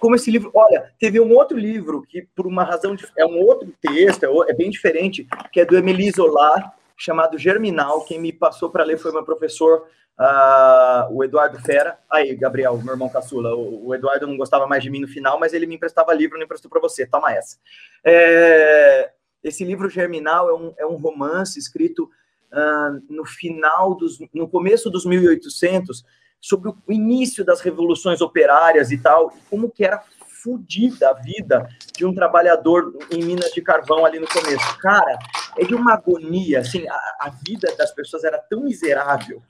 como 0.00 0.16
esse 0.16 0.32
livro. 0.32 0.50
Olha, 0.52 0.92
teve 0.98 1.20
um 1.20 1.32
outro 1.32 1.56
livro 1.56 2.02
que, 2.02 2.22
por 2.34 2.46
uma 2.46 2.64
razão 2.64 2.96
de, 2.96 3.06
é 3.16 3.24
um 3.24 3.38
outro 3.38 3.72
texto, 3.80 4.24
é, 4.24 4.50
é 4.50 4.54
bem 4.54 4.68
diferente, 4.68 5.28
que 5.52 5.60
é 5.60 5.64
do 5.64 5.76
Emily 5.76 6.10
Zola, 6.10 6.72
chamado 6.96 7.38
Germinal. 7.38 8.04
Quem 8.04 8.20
me 8.20 8.32
passou 8.32 8.68
para 8.68 8.82
ler 8.82 8.98
foi 8.98 9.12
meu 9.12 9.24
professor, 9.24 9.86
uh, 10.18 11.14
o 11.14 11.22
Eduardo 11.22 11.58
Fera. 11.60 11.98
Aí, 12.10 12.34
Gabriel, 12.34 12.76
meu 12.78 12.94
irmão 12.94 13.08
caçula. 13.08 13.54
O, 13.54 13.86
o, 13.86 13.94
Eduardo 13.94 14.26
não 14.26 14.36
gostava 14.36 14.66
mais 14.66 14.82
de 14.82 14.90
mim 14.90 15.00
no 15.00 15.08
final, 15.08 15.38
mas 15.38 15.54
ele 15.54 15.66
me 15.66 15.76
emprestava 15.76 16.12
livro, 16.12 16.36
não 16.36 16.44
emprestou 16.44 16.70
para 16.70 16.80
você. 16.80 17.06
Toma 17.06 17.32
essa. 17.32 17.56
É, 18.04 19.12
esse 19.42 19.64
livro 19.64 19.88
Germinal 19.88 20.48
é 20.48 20.54
um, 20.54 20.74
é 20.78 20.86
um 20.86 20.96
romance 20.96 21.58
escrito 21.58 22.10
uh, 22.52 23.02
no 23.08 23.24
final 23.24 23.94
dos, 23.94 24.18
no 24.32 24.48
começo 24.48 24.90
dos 24.90 25.04
1800 25.04 26.04
sobre 26.40 26.70
o 26.70 26.92
início 26.92 27.44
das 27.44 27.60
revoluções 27.60 28.20
operárias 28.20 28.90
e 28.90 28.98
tal, 28.98 29.32
e 29.36 29.40
como 29.50 29.70
que 29.70 29.84
era 29.84 30.02
fodida 30.42 31.10
a 31.10 31.14
vida 31.14 31.68
de 31.96 32.06
um 32.06 32.14
trabalhador 32.14 32.96
em 33.10 33.22
Minas 33.24 33.50
de 33.50 33.60
Carvão 33.60 34.04
ali 34.04 34.20
no 34.20 34.28
começo. 34.28 34.78
Cara, 34.78 35.18
é 35.56 35.64
de 35.64 35.74
uma 35.74 35.94
agonia, 35.94 36.60
assim, 36.60 36.86
a, 36.88 36.94
a 37.20 37.32
vida 37.44 37.74
das 37.76 37.92
pessoas 37.92 38.22
era 38.22 38.38
tão 38.38 38.62
miserável, 38.62 39.42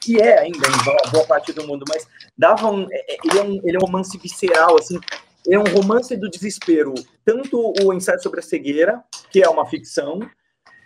que 0.00 0.20
é 0.20 0.38
ainda 0.38 0.68
em 0.68 1.10
boa 1.10 1.26
parte 1.26 1.52
do 1.52 1.66
mundo, 1.66 1.84
mas 1.88 2.06
dava 2.36 2.70
um, 2.70 2.86
é, 2.90 3.14
é, 3.14 3.16
ele, 3.24 3.38
é 3.38 3.42
um, 3.42 3.60
ele 3.64 3.76
é 3.76 3.78
um 3.78 3.86
romance 3.86 4.16
visceral, 4.16 4.78
assim, 4.78 4.98
é 5.50 5.58
um 5.58 5.64
romance 5.64 6.16
do 6.16 6.28
desespero. 6.28 6.94
Tanto 7.24 7.72
o 7.82 7.92
ensaio 7.92 8.20
sobre 8.20 8.40
a 8.40 8.42
cegueira, 8.42 9.02
que 9.30 9.42
é 9.42 9.48
uma 9.48 9.66
ficção, 9.66 10.20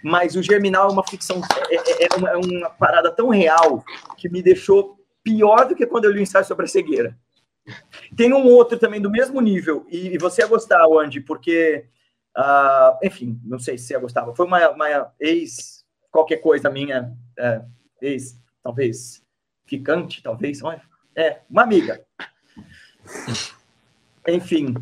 mas 0.02 0.36
o 0.36 0.42
Germinal 0.42 0.88
é 0.88 0.92
uma 0.92 1.06
ficção, 1.06 1.40
é, 1.70 1.74
é, 1.76 2.04
é, 2.04 2.16
uma, 2.16 2.30
é, 2.30 2.36
uma, 2.36 2.70
parada 2.70 3.10
tão 3.10 3.28
real 3.28 3.84
que 4.16 4.28
me 4.28 4.42
deixou 4.42 4.98
pior 5.22 5.66
do 5.68 5.74
que 5.74 5.86
quando 5.86 6.04
eu 6.04 6.10
li 6.10 6.18
o 6.18 6.22
ensaio 6.22 6.44
sobre 6.44 6.64
a 6.64 6.68
cegueira. 6.68 7.16
Tem 8.16 8.32
um 8.32 8.44
outro 8.44 8.78
também 8.78 9.00
do 9.00 9.10
mesmo 9.10 9.40
nível, 9.40 9.86
e, 9.88 10.08
e 10.08 10.18
você 10.18 10.42
ia 10.42 10.48
gostar, 10.48 10.84
Andy, 10.84 11.20
porque, 11.20 11.86
uh, 12.36 12.98
enfim, 13.04 13.40
não 13.44 13.58
sei 13.58 13.78
se 13.78 13.86
você 13.86 13.94
ia 13.94 14.00
gostar, 14.00 14.26
foi 14.34 14.46
uma, 14.46 14.68
uma 14.70 15.12
ex, 15.20 15.84
qualquer 16.10 16.38
coisa 16.38 16.68
minha, 16.68 17.16
é, 17.38 17.62
ex, 18.00 18.36
talvez, 18.62 19.22
ficante, 19.64 20.20
talvez, 20.22 20.60
é, 21.16 21.40
uma 21.48 21.62
amiga. 21.62 22.04
Enfim. 24.28 24.74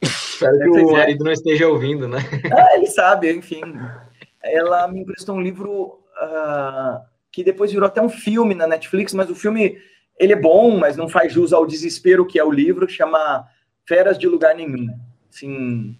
Espero 0.00 0.58
que 0.58 0.68
o 0.68 0.92
marido 0.92 1.24
não 1.24 1.32
esteja 1.32 1.68
ouvindo, 1.68 2.08
né? 2.08 2.18
Ah, 2.52 2.76
ele 2.76 2.86
sabe, 2.86 3.32
enfim. 3.32 3.62
Ela 4.42 4.88
me 4.88 5.00
emprestou 5.00 5.36
um 5.36 5.40
livro 5.40 6.00
uh, 6.20 7.00
que 7.30 7.44
depois 7.44 7.70
virou 7.70 7.86
até 7.86 8.02
um 8.02 8.08
filme 8.08 8.54
na 8.54 8.66
Netflix, 8.66 9.14
mas 9.14 9.30
o 9.30 9.34
filme 9.34 9.78
ele 10.18 10.32
é 10.32 10.36
bom, 10.36 10.76
mas 10.78 10.96
não 10.96 11.08
faz 11.08 11.32
jus 11.32 11.52
ao 11.52 11.66
desespero 11.66 12.26
que 12.26 12.38
é 12.38 12.44
o 12.44 12.50
livro, 12.50 12.88
chama 12.88 13.48
Feras 13.86 14.18
de 14.18 14.26
Lugar 14.26 14.54
Nenhum. 14.54 14.88
Assim, 15.32 15.96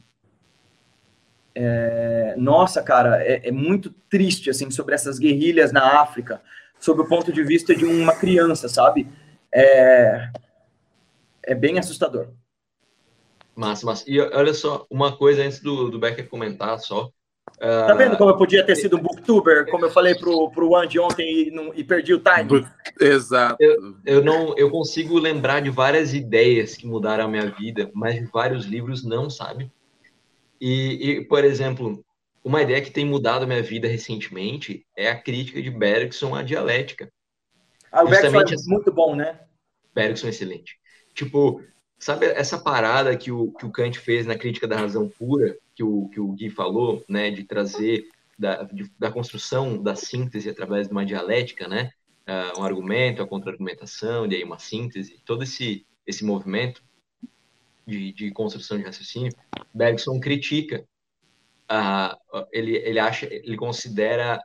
é, 1.55 2.35
nossa, 2.37 2.83
cara, 2.83 3.23
é, 3.23 3.49
é, 3.49 3.53
muito 3.53 3.91
triste 4.09 4.51
assim 4.51 4.71
sobre 4.71 4.95
essas 4.95 5.19
guerrilhas 5.19 5.73
na 5.73 6.01
África, 6.01 6.41
sob 6.79 7.01
o 7.01 7.09
ponto 7.09 7.33
de 7.33 7.43
vista 7.43 7.75
de 7.75 7.85
uma 7.85 8.15
criança, 8.15 8.69
sabe? 8.69 9.09
É, 9.53 10.29
é 11.43 11.55
bem 11.55 11.79
assustador. 11.79 12.29
Massa, 13.55 13.85
massa. 13.85 14.05
E 14.07 14.19
olha 14.21 14.55
só, 14.55 14.87
uma 14.91 15.17
coisa 15.17 15.43
antes 15.43 15.61
do, 15.61 15.91
do 15.91 15.99
Becker 15.99 16.29
comentar 16.29 16.79
só. 16.79 17.11
Uh... 17.59 17.87
Tá 17.87 17.95
vendo 17.95 18.17
como 18.17 18.31
eu 18.31 18.37
podia 18.37 18.65
ter 18.65 18.77
sido 18.77 18.97
um 18.97 19.03
booktuber, 19.03 19.71
como 19.71 19.85
eu 19.85 19.91
falei 19.91 20.15
pro, 20.15 20.51
pro 20.51 20.75
Andy 20.77 20.99
ontem 20.99 21.49
e, 21.49 21.51
não, 21.51 21.73
e 21.75 21.85
perdi 21.85 22.15
o 22.15 22.21
time? 22.21 22.67
Exato. 23.01 23.57
Eu, 23.61 23.97
eu, 24.07 24.25
não, 24.25 24.57
eu 24.57 24.71
consigo 24.71 25.19
lembrar 25.19 25.61
de 25.61 25.71
várias 25.71 26.15
ideias 26.15 26.77
que 26.77 26.87
mudaram 26.87 27.25
a 27.25 27.29
minha 27.29 27.51
vida, 27.51 27.91
mas 27.95 28.29
vários 28.31 28.65
livros 28.65 29.05
não, 29.05 29.29
sabe? 29.29 29.71
E, 30.61 31.11
e, 31.11 31.25
por 31.25 31.45
exemplo, 31.45 32.03
uma 32.45 32.63
ideia 32.63 32.81
que 32.81 32.91
tem 32.91 33.05
mudado 33.05 33.43
a 33.43 33.47
minha 33.47 33.63
vida 33.63 33.87
recentemente 33.87 34.87
é 34.97 35.11
a 35.11 35.21
crítica 35.21 35.61
de 35.61 35.71
Bergson 35.71 36.35
à 36.35 36.43
dialética. 36.43 37.13
Ah, 37.91 38.05
o 38.05 38.09
Bergson 38.09 38.41
é 38.41 38.69
muito 38.69 38.91
bom, 38.93 39.15
né? 39.15 39.41
Bergson 39.95 40.29
é 40.29 40.31
excelente. 40.31 40.79
Tipo, 41.15 41.63
sabe 42.03 42.27
essa 42.27 42.59
parada 42.59 43.17
que 43.17 43.31
o, 43.31 43.53
que 43.53 43.65
o 43.65 43.71
Kant 43.71 43.97
fez 43.97 44.27
na 44.27 44.37
crítica 44.37 44.67
da 44.67 44.77
razão 44.77 45.09
pura, 45.09 45.57
que 45.73 45.85
o, 45.85 46.09
que 46.09 46.19
o 46.19 46.33
Gui 46.33 46.51
falou, 46.51 47.05
né, 47.09 47.31
de 47.31 47.45
trazer 47.45 48.09
da, 48.37 48.65
de, 48.65 48.91
da 48.99 49.09
construção 49.09 49.81
da 49.81 49.95
síntese 49.95 50.51
através 50.51 50.89
de 50.89 50.93
uma 50.93 51.07
dialética, 51.07 51.69
né, 51.69 51.93
uh, 52.27 52.61
um 52.61 52.65
argumento, 52.65 53.23
a 53.23 53.27
contra-argumentação, 53.27 54.27
e 54.27 54.35
aí 54.35 54.43
uma 54.43 54.59
síntese, 54.59 55.23
todo 55.25 55.45
esse, 55.45 55.87
esse 56.05 56.25
movimento 56.25 56.83
de, 57.87 58.13
de 58.13 58.33
construção 58.33 58.79
de 58.79 58.83
raciocínio, 58.83 59.33
Bergson 59.73 60.19
critica, 60.19 60.85
uh, 61.71 62.47
ele, 62.51 62.79
ele 62.79 62.99
acha, 62.99 63.29
ele 63.31 63.57
considera 63.57 64.43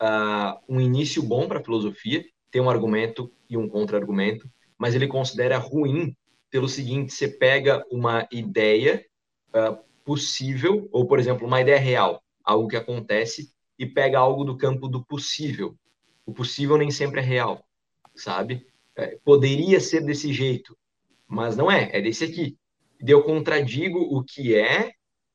uh, 0.00 0.62
um 0.68 0.80
início 0.80 1.20
bom 1.20 1.48
para 1.48 1.58
a 1.58 1.64
filosofia, 1.64 2.24
ter 2.48 2.60
um 2.60 2.70
argumento 2.70 3.28
e 3.50 3.56
um 3.56 3.68
contra-argumento, 3.68 4.48
mas 4.78 4.94
ele 4.94 5.08
considera 5.08 5.58
ruim 5.58 6.16
pelo 6.54 6.68
seguinte: 6.68 7.12
você 7.12 7.26
pega 7.26 7.84
uma 7.90 8.28
ideia 8.30 9.04
uh, 9.48 9.76
possível, 10.04 10.88
ou, 10.92 11.04
por 11.04 11.18
exemplo, 11.18 11.48
uma 11.48 11.60
ideia 11.60 11.80
real, 11.80 12.22
algo 12.44 12.68
que 12.68 12.76
acontece, 12.76 13.52
e 13.76 13.84
pega 13.84 14.20
algo 14.20 14.44
do 14.44 14.56
campo 14.56 14.86
do 14.86 15.04
possível. 15.04 15.76
O 16.24 16.32
possível 16.32 16.78
nem 16.78 16.92
sempre 16.92 17.20
é 17.20 17.24
real, 17.24 17.66
sabe? 18.14 18.64
É, 18.94 19.18
poderia 19.24 19.80
ser 19.80 20.02
desse 20.02 20.32
jeito, 20.32 20.78
mas 21.26 21.56
não 21.56 21.68
é, 21.68 21.90
é 21.92 22.00
desse 22.00 22.22
aqui. 22.22 22.56
Eu 23.00 23.24
contradigo 23.24 23.98
o 23.98 24.22
que 24.22 24.54
é 24.54 24.92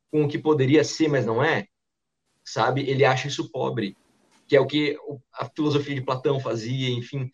com 0.09 0.23
o 0.23 0.27
que 0.27 0.39
poderia 0.39 0.85
ser, 0.85 1.09
mas 1.09 1.25
não 1.25 1.43
é, 1.43 1.67
sabe? 2.45 2.89
Ele 2.89 3.03
acha 3.03 3.27
isso 3.27 3.51
pobre, 3.51 3.97
que 4.47 4.55
é 4.55 4.61
o 4.61 4.65
que 4.65 4.97
a 5.33 5.49
filosofia 5.49 5.95
de 5.95 6.01
Platão 6.01 6.39
fazia, 6.39 6.89
enfim, 6.89 7.29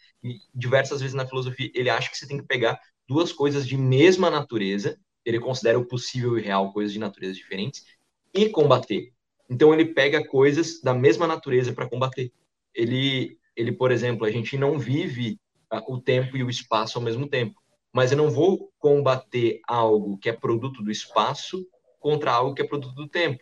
diversas 0.56 1.02
vezes 1.02 1.14
na 1.14 1.28
filosofia, 1.28 1.70
ele 1.76 1.92
acha 1.92 2.10
que 2.10 2.18
você 2.18 2.28
tem 2.28 2.40
que 2.40 2.48
pegar 2.48 2.80
duas 3.08 3.32
coisas 3.32 3.68
de 3.68 3.78
mesma 3.78 4.30
natureza, 4.30 4.98
ele 5.24 5.40
considera 5.40 5.80
o 5.80 5.86
possível 5.86 6.38
e 6.38 6.42
real 6.42 6.72
coisas 6.72 6.94
de 6.94 7.00
naturezas 7.00 7.38
diferentes, 7.38 7.86
e 8.34 8.50
combater. 8.50 9.12
Então 9.50 9.74
ele 9.74 9.86
pega 9.86 10.26
coisas 10.26 10.82
da 10.82 10.94
mesma 10.94 11.28
natureza 11.28 11.74
para 11.74 11.90
combater. 11.90 12.32
Ele, 12.74 13.38
ele, 13.56 13.72
por 13.72 13.92
exemplo, 13.92 14.26
a 14.26 14.32
gente 14.32 14.58
não 14.58 14.78
vive 14.78 15.40
uh, 15.72 15.94
o 15.94 16.00
tempo 16.00 16.36
e 16.36 16.44
o 16.44 16.50
espaço 16.50 16.98
ao 16.98 17.04
mesmo 17.04 17.28
tempo. 17.28 17.60
Mas 17.94 18.12
eu 18.12 18.18
não 18.18 18.30
vou 18.30 18.72
combater 18.78 19.62
algo 19.68 20.18
que 20.18 20.30
é 20.30 20.34
produto 20.34 20.84
do 20.84 20.92
espaço 20.92 21.66
contra 22.00 22.32
algo 22.32 22.54
que 22.54 22.62
é 22.62 22.68
produto 22.68 22.94
do 22.94 23.08
tempo. 23.08 23.42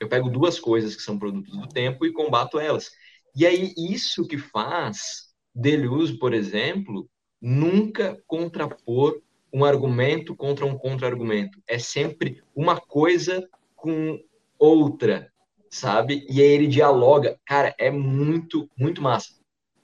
Eu 0.00 0.08
pego 0.08 0.30
duas 0.30 0.58
coisas 0.58 0.96
que 0.96 1.02
são 1.02 1.18
produtos 1.18 1.54
do 1.54 1.68
tempo 1.68 2.06
e 2.06 2.12
combato 2.12 2.58
elas. 2.58 2.90
E 3.36 3.46
aí 3.46 3.74
isso 3.76 4.26
que 4.26 4.38
faz 4.38 5.28
Deleuze, 5.54 6.18
por 6.18 6.32
exemplo, 6.32 7.08
nunca 7.40 8.20
contrapor 8.26 9.20
um 9.52 9.64
argumento 9.64 10.34
contra 10.36 10.64
um 10.64 10.76
contra-argumento. 10.76 11.60
É 11.66 11.78
sempre 11.78 12.42
uma 12.54 12.80
coisa 12.80 13.48
com 13.74 14.22
outra, 14.58 15.32
sabe? 15.68 16.26
E 16.28 16.40
aí 16.40 16.48
ele 16.48 16.66
dialoga. 16.66 17.38
Cara, 17.44 17.74
é 17.78 17.90
muito, 17.90 18.70
muito 18.76 19.02
massa. 19.02 19.34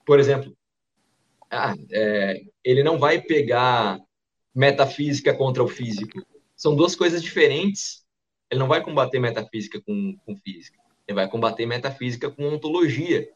Por 0.05 0.19
exemplo, 0.19 0.55
ah, 1.49 1.75
é, 1.91 2.41
ele 2.63 2.83
não 2.83 2.97
vai 2.97 3.21
pegar 3.21 3.99
metafísica 4.53 5.33
contra 5.33 5.63
o 5.63 5.67
físico. 5.67 6.21
São 6.55 6.75
duas 6.75 6.95
coisas 6.95 7.21
diferentes. 7.21 8.05
Ele 8.49 8.59
não 8.59 8.67
vai 8.67 8.81
combater 8.81 9.19
metafísica 9.19 9.81
com, 9.81 10.17
com 10.25 10.35
física. 10.37 10.77
Ele 11.07 11.15
vai 11.15 11.29
combater 11.29 11.65
metafísica 11.65 12.29
com 12.29 12.47
ontologia. 12.47 13.29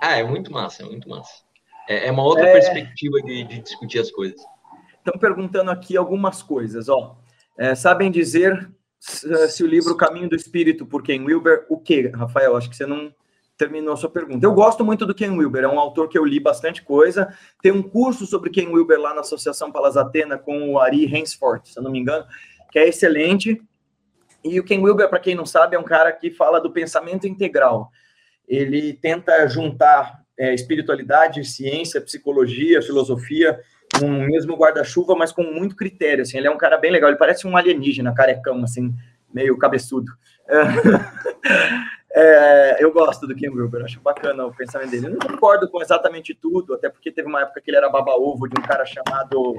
Ah, 0.00 0.16
é 0.16 0.22
muito 0.22 0.52
massa, 0.52 0.82
é 0.82 0.86
muito 0.86 1.08
massa. 1.08 1.47
É, 1.88 2.08
é 2.08 2.12
uma 2.12 2.22
outra 2.22 2.46
é... 2.46 2.52
perspectiva 2.52 3.20
de, 3.22 3.44
de, 3.44 3.60
discutir 3.60 3.98
as 3.98 4.10
coisas. 4.10 4.40
Estão 4.98 5.18
perguntando 5.18 5.70
aqui 5.70 5.96
algumas 5.96 6.42
coisas, 6.42 6.88
ó. 6.88 7.16
É, 7.56 7.74
sabem 7.74 8.10
dizer 8.10 8.70
se 9.00 9.62
o 9.62 9.66
livro 9.66 9.96
Caminho 9.96 10.28
do 10.28 10.36
Espírito, 10.36 10.84
por 10.84 11.02
Ken 11.02 11.24
Wilber, 11.24 11.66
o 11.68 11.78
que, 11.78 12.08
Rafael? 12.08 12.56
Acho 12.56 12.68
que 12.68 12.76
você 12.76 12.86
não 12.86 13.12
terminou 13.56 13.94
a 13.94 13.96
sua 13.96 14.10
pergunta. 14.10 14.46
Eu 14.46 14.52
gosto 14.52 14.84
muito 14.84 15.04
do 15.04 15.14
Ken 15.14 15.30
Wilber, 15.30 15.64
é 15.64 15.68
um 15.68 15.80
autor 15.80 16.08
que 16.08 16.16
eu 16.16 16.24
li 16.24 16.38
bastante 16.38 16.82
coisa. 16.82 17.34
Tem 17.60 17.72
um 17.72 17.82
curso 17.82 18.26
sobre 18.26 18.50
Ken 18.50 18.68
Wilber 18.68 19.00
lá 19.00 19.14
na 19.14 19.20
Associação 19.20 19.72
Palas 19.72 19.96
Atena 19.96 20.38
com 20.38 20.72
o 20.72 20.78
Ari 20.78 21.04
Hensford, 21.06 21.68
se 21.68 21.78
eu 21.78 21.82
não 21.82 21.90
me 21.90 21.98
engano, 21.98 22.24
que 22.70 22.78
é 22.78 22.88
excelente. 22.88 23.60
E 24.44 24.60
o 24.60 24.64
Ken 24.64 24.80
Wilber, 24.80 25.08
para 25.08 25.18
quem 25.18 25.34
não 25.34 25.46
sabe, 25.46 25.74
é 25.74 25.78
um 25.78 25.84
cara 25.84 26.12
que 26.12 26.30
fala 26.30 26.60
do 26.60 26.70
pensamento 26.70 27.26
integral. 27.26 27.90
Ele 28.46 28.92
tenta 28.92 29.46
juntar 29.48 30.22
é, 30.38 30.54
espiritualidade, 30.54 31.44
ciência, 31.44 32.00
psicologia, 32.00 32.80
filosofia, 32.80 33.60
um 34.02 34.26
mesmo 34.26 34.56
guarda-chuva, 34.56 35.14
mas 35.14 35.32
com 35.32 35.42
muito 35.42 35.74
critério, 35.74 36.22
assim, 36.22 36.38
ele 36.38 36.46
é 36.46 36.50
um 36.50 36.58
cara 36.58 36.78
bem 36.78 36.90
legal, 36.90 37.10
ele 37.10 37.18
parece 37.18 37.46
um 37.46 37.56
alienígena, 37.56 38.14
carecão, 38.14 38.62
assim, 38.62 38.94
meio 39.32 39.56
cabeçudo. 39.58 40.12
É, 42.10 42.82
eu 42.82 42.90
gosto 42.90 43.28
do 43.28 43.34
Kim 43.34 43.50
Wilber, 43.50 43.84
acho 43.84 44.00
bacana 44.00 44.46
o 44.46 44.52
pensamento 44.52 44.90
dele. 44.90 45.06
Eu 45.06 45.10
não 45.10 45.18
concordo 45.18 45.70
com 45.70 45.80
exatamente 45.80 46.34
tudo, 46.34 46.74
até 46.74 46.88
porque 46.88 47.12
teve 47.12 47.28
uma 47.28 47.42
época 47.42 47.60
que 47.60 47.70
ele 47.70 47.76
era 47.76 47.88
baba-ovo 47.88 48.48
de 48.48 48.58
um 48.58 48.62
cara 48.62 48.84
chamado, 48.84 49.56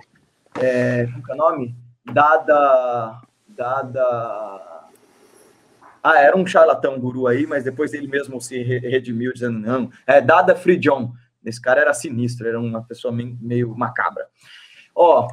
é, 0.59 1.05
como 1.05 1.31
é 1.31 1.33
o 1.35 1.37
nome? 1.37 1.75
Dada, 2.11 3.21
Dada 3.47 4.78
ah, 6.03 6.19
era 6.19 6.37
um 6.37 6.45
charlatão 6.45 6.99
guru 6.99 7.27
aí, 7.27 7.45
mas 7.45 7.63
depois 7.63 7.93
ele 7.93 8.07
mesmo 8.07 8.39
se 8.39 8.61
redimiu 8.61 9.33
dizendo, 9.33 9.59
não, 9.59 9.89
é 10.05 10.21
Dada 10.21 10.55
Free 10.55 10.77
John. 10.77 11.13
Esse 11.45 11.61
cara 11.61 11.81
era 11.81 11.93
sinistro, 11.93 12.47
era 12.47 12.59
uma 12.59 12.83
pessoa 12.83 13.13
meio 13.13 13.75
macabra. 13.75 14.27
Ó, 14.95 15.27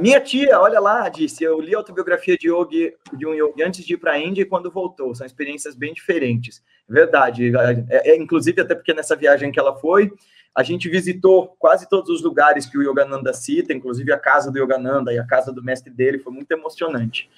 minha 0.00 0.20
tia, 0.20 0.60
olha 0.60 0.78
lá, 0.78 1.08
disse, 1.08 1.42
eu 1.42 1.58
li 1.60 1.74
a 1.74 1.78
autobiografia 1.78 2.36
de, 2.36 2.48
yogi, 2.48 2.94
de 3.16 3.26
um 3.26 3.32
yogi 3.32 3.62
antes 3.62 3.84
de 3.86 3.94
ir 3.94 3.96
para 3.96 4.12
a 4.12 4.18
Índia 4.18 4.42
e 4.42 4.44
quando 4.44 4.70
voltou. 4.70 5.14
São 5.14 5.26
experiências 5.26 5.74
bem 5.74 5.94
diferentes. 5.94 6.62
Verdade. 6.86 7.50
É, 7.88 8.10
é, 8.10 8.16
inclusive, 8.16 8.60
até 8.60 8.74
porque 8.74 8.92
nessa 8.92 9.16
viagem 9.16 9.50
que 9.50 9.58
ela 9.58 9.74
foi, 9.76 10.12
a 10.54 10.62
gente 10.62 10.88
visitou 10.88 11.56
quase 11.58 11.88
todos 11.88 12.10
os 12.10 12.22
lugares 12.22 12.66
que 12.66 12.76
o 12.76 12.82
Yogananda 12.82 13.32
cita, 13.32 13.72
inclusive 13.72 14.12
a 14.12 14.18
casa 14.18 14.50
do 14.50 14.58
Yogananda 14.58 15.12
e 15.12 15.18
a 15.18 15.26
casa 15.26 15.52
do 15.52 15.62
mestre 15.62 15.90
dele, 15.90 16.18
foi 16.18 16.32
muito 16.32 16.50
emocionante. 16.50 17.30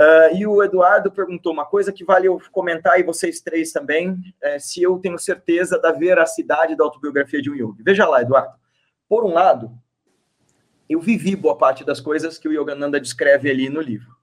Uh, 0.00 0.34
e 0.34 0.46
o 0.46 0.62
Eduardo 0.62 1.12
perguntou 1.12 1.52
uma 1.52 1.66
coisa 1.66 1.92
que 1.92 2.02
vale 2.02 2.26
eu 2.26 2.40
comentar, 2.50 2.98
e 2.98 3.02
vocês 3.02 3.42
três 3.42 3.70
também, 3.70 4.18
é, 4.42 4.58
se 4.58 4.82
eu 4.82 4.98
tenho 4.98 5.18
certeza 5.18 5.78
da 5.78 5.92
veracidade 5.92 6.74
da 6.74 6.82
autobiografia 6.82 7.42
de 7.42 7.50
um 7.50 7.54
yogi. 7.54 7.82
Veja 7.82 8.08
lá, 8.08 8.22
Eduardo. 8.22 8.54
Por 9.06 9.26
um 9.26 9.34
lado, 9.34 9.70
eu 10.88 11.00
vivi 11.00 11.36
boa 11.36 11.54
parte 11.54 11.84
das 11.84 12.00
coisas 12.00 12.38
que 12.38 12.48
o 12.48 12.52
Yogananda 12.52 12.98
descreve 12.98 13.50
ali 13.50 13.68
no 13.68 13.82
livro. 13.82 14.16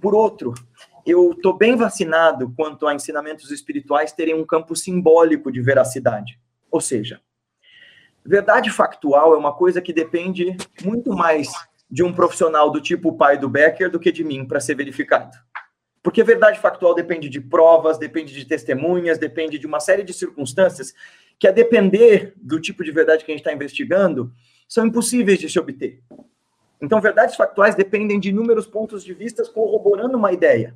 Por 0.00 0.14
outro, 0.14 0.54
eu 1.04 1.32
estou 1.32 1.52
bem 1.52 1.76
vacinado 1.76 2.50
quanto 2.56 2.86
a 2.86 2.94
ensinamentos 2.94 3.50
espirituais 3.50 4.12
terem 4.12 4.34
um 4.34 4.46
campo 4.46 4.74
simbólico 4.74 5.52
de 5.52 5.60
veracidade. 5.60 6.40
Ou 6.70 6.80
seja, 6.80 7.20
verdade 8.24 8.70
factual 8.70 9.34
é 9.34 9.36
uma 9.36 9.52
coisa 9.52 9.82
que 9.82 9.92
depende 9.92 10.56
muito 10.82 11.12
mais 11.12 11.48
de 11.92 12.02
um 12.02 12.10
profissional 12.10 12.70
do 12.70 12.80
tipo 12.80 13.12
pai 13.12 13.36
do 13.36 13.50
Becker 13.50 13.90
do 13.90 14.00
que 14.00 14.10
de 14.10 14.24
mim 14.24 14.46
para 14.46 14.60
ser 14.60 14.74
verificado. 14.74 15.36
Porque 16.02 16.24
verdade 16.24 16.58
factual 16.58 16.94
depende 16.94 17.28
de 17.28 17.38
provas, 17.38 17.98
depende 17.98 18.32
de 18.32 18.46
testemunhas, 18.46 19.18
depende 19.18 19.58
de 19.58 19.66
uma 19.66 19.78
série 19.78 20.02
de 20.02 20.14
circunstâncias 20.14 20.94
que, 21.38 21.46
a 21.46 21.52
depender 21.52 22.32
do 22.36 22.58
tipo 22.58 22.82
de 22.82 22.90
verdade 22.90 23.24
que 23.26 23.30
a 23.30 23.34
gente 23.34 23.42
está 23.42 23.52
investigando, 23.52 24.32
são 24.66 24.86
impossíveis 24.86 25.38
de 25.38 25.50
se 25.50 25.58
obter. 25.58 26.00
Então, 26.80 26.98
verdades 26.98 27.36
factuais 27.36 27.74
dependem 27.74 28.18
de 28.18 28.30
inúmeros 28.30 28.66
pontos 28.66 29.04
de 29.04 29.12
vista 29.12 29.44
corroborando 29.44 30.16
uma 30.16 30.32
ideia. 30.32 30.74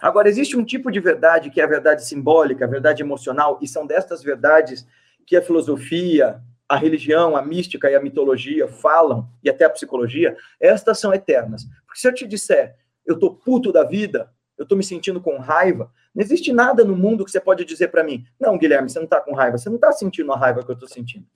Agora, 0.00 0.28
existe 0.28 0.56
um 0.56 0.64
tipo 0.64 0.90
de 0.90 1.00
verdade 1.00 1.50
que 1.50 1.60
é 1.60 1.64
a 1.64 1.66
verdade 1.66 2.06
simbólica, 2.06 2.64
a 2.64 2.68
verdade 2.68 3.02
emocional, 3.02 3.58
e 3.60 3.66
são 3.66 3.84
destas 3.84 4.22
verdades 4.22 4.86
que 5.26 5.36
a 5.36 5.42
filosofia, 5.42 6.40
a 6.72 6.76
religião, 6.76 7.36
a 7.36 7.42
mística 7.42 7.90
e 7.90 7.94
a 7.94 8.00
mitologia 8.00 8.66
falam, 8.66 9.28
e 9.44 9.50
até 9.50 9.66
a 9.66 9.70
psicologia, 9.70 10.34
estas 10.58 10.98
são 10.98 11.12
eternas. 11.12 11.64
Porque 11.84 12.00
se 12.00 12.08
eu 12.08 12.14
te 12.14 12.26
disser, 12.26 12.76
eu 13.04 13.18
tô 13.18 13.30
puto 13.30 13.70
da 13.70 13.84
vida, 13.84 14.32
eu 14.56 14.64
tô 14.64 14.74
me 14.74 14.82
sentindo 14.82 15.20
com 15.20 15.36
raiva, 15.36 15.92
não 16.14 16.22
existe 16.22 16.50
nada 16.50 16.82
no 16.82 16.96
mundo 16.96 17.26
que 17.26 17.30
você 17.30 17.40
pode 17.40 17.66
dizer 17.66 17.88
para 17.88 18.02
mim, 18.02 18.24
não, 18.40 18.56
Guilherme, 18.56 18.88
você 18.88 18.98
não 18.98 19.06
tá 19.06 19.20
com 19.20 19.34
raiva, 19.34 19.58
você 19.58 19.68
não 19.68 19.76
tá 19.76 19.92
sentindo 19.92 20.32
a 20.32 20.36
raiva 20.38 20.64
que 20.64 20.70
eu 20.70 20.78
tô 20.78 20.88
sentindo. 20.88 21.26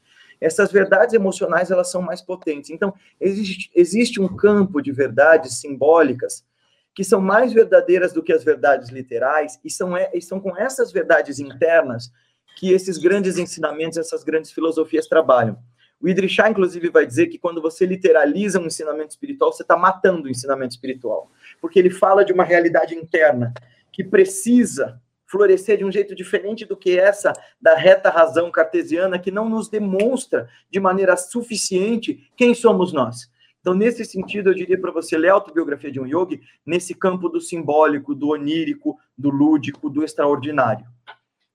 Essas 0.40 0.72
verdades 0.72 1.12
emocionais, 1.12 1.70
elas 1.70 1.90
são 1.90 2.00
mais 2.00 2.22
potentes. 2.22 2.70
Então, 2.70 2.94
existe, 3.20 3.70
existe 3.74 4.18
um 4.18 4.34
campo 4.34 4.80
de 4.80 4.90
verdades 4.90 5.60
simbólicas 5.60 6.46
que 6.94 7.04
são 7.04 7.20
mais 7.20 7.52
verdadeiras 7.52 8.10
do 8.14 8.22
que 8.22 8.32
as 8.32 8.42
verdades 8.42 8.88
literais, 8.88 9.60
e 9.62 9.70
são, 9.70 9.92
e 10.14 10.22
são 10.22 10.40
com 10.40 10.56
essas 10.56 10.90
verdades 10.90 11.38
internas 11.38 12.10
que 12.56 12.72
esses 12.72 12.96
grandes 12.96 13.36
ensinamentos, 13.36 13.98
essas 13.98 14.24
grandes 14.24 14.50
filosofias 14.50 15.06
trabalham. 15.06 15.58
O 16.00 16.08
Idrissá, 16.08 16.48
inclusive, 16.48 16.88
vai 16.88 17.06
dizer 17.06 17.26
que 17.26 17.38
quando 17.38 17.60
você 17.60 17.84
literaliza 17.84 18.58
um 18.58 18.66
ensinamento 18.66 19.10
espiritual, 19.10 19.52
você 19.52 19.62
está 19.62 19.76
matando 19.76 20.26
o 20.26 20.30
ensinamento 20.30 20.74
espiritual. 20.74 21.30
Porque 21.60 21.78
ele 21.78 21.90
fala 21.90 22.24
de 22.24 22.32
uma 22.32 22.44
realidade 22.44 22.94
interna 22.94 23.52
que 23.92 24.02
precisa 24.02 25.00
florescer 25.26 25.76
de 25.76 25.84
um 25.84 25.92
jeito 25.92 26.14
diferente 26.14 26.64
do 26.64 26.76
que 26.76 26.98
essa 26.98 27.32
da 27.60 27.74
reta 27.74 28.08
razão 28.08 28.50
cartesiana, 28.50 29.18
que 29.18 29.30
não 29.30 29.48
nos 29.48 29.68
demonstra 29.68 30.48
de 30.70 30.80
maneira 30.80 31.16
suficiente 31.16 32.30
quem 32.36 32.54
somos 32.54 32.90
nós. 32.92 33.30
Então, 33.60 33.74
nesse 33.74 34.04
sentido, 34.04 34.50
eu 34.50 34.54
diria 34.54 34.80
para 34.80 34.92
você 34.92 35.18
ler 35.18 35.28
a 35.28 35.34
autobiografia 35.34 35.90
de 35.90 36.00
um 36.00 36.06
yogi 36.06 36.40
nesse 36.64 36.94
campo 36.94 37.28
do 37.28 37.40
simbólico, 37.40 38.14
do 38.14 38.28
onírico, 38.28 38.98
do 39.18 39.28
lúdico, 39.28 39.90
do 39.90 40.02
extraordinário 40.04 40.86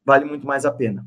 vale 0.06 0.26
muito 0.26 0.45
mais 0.45 0.66
a 0.66 0.72
pena. 0.72 1.06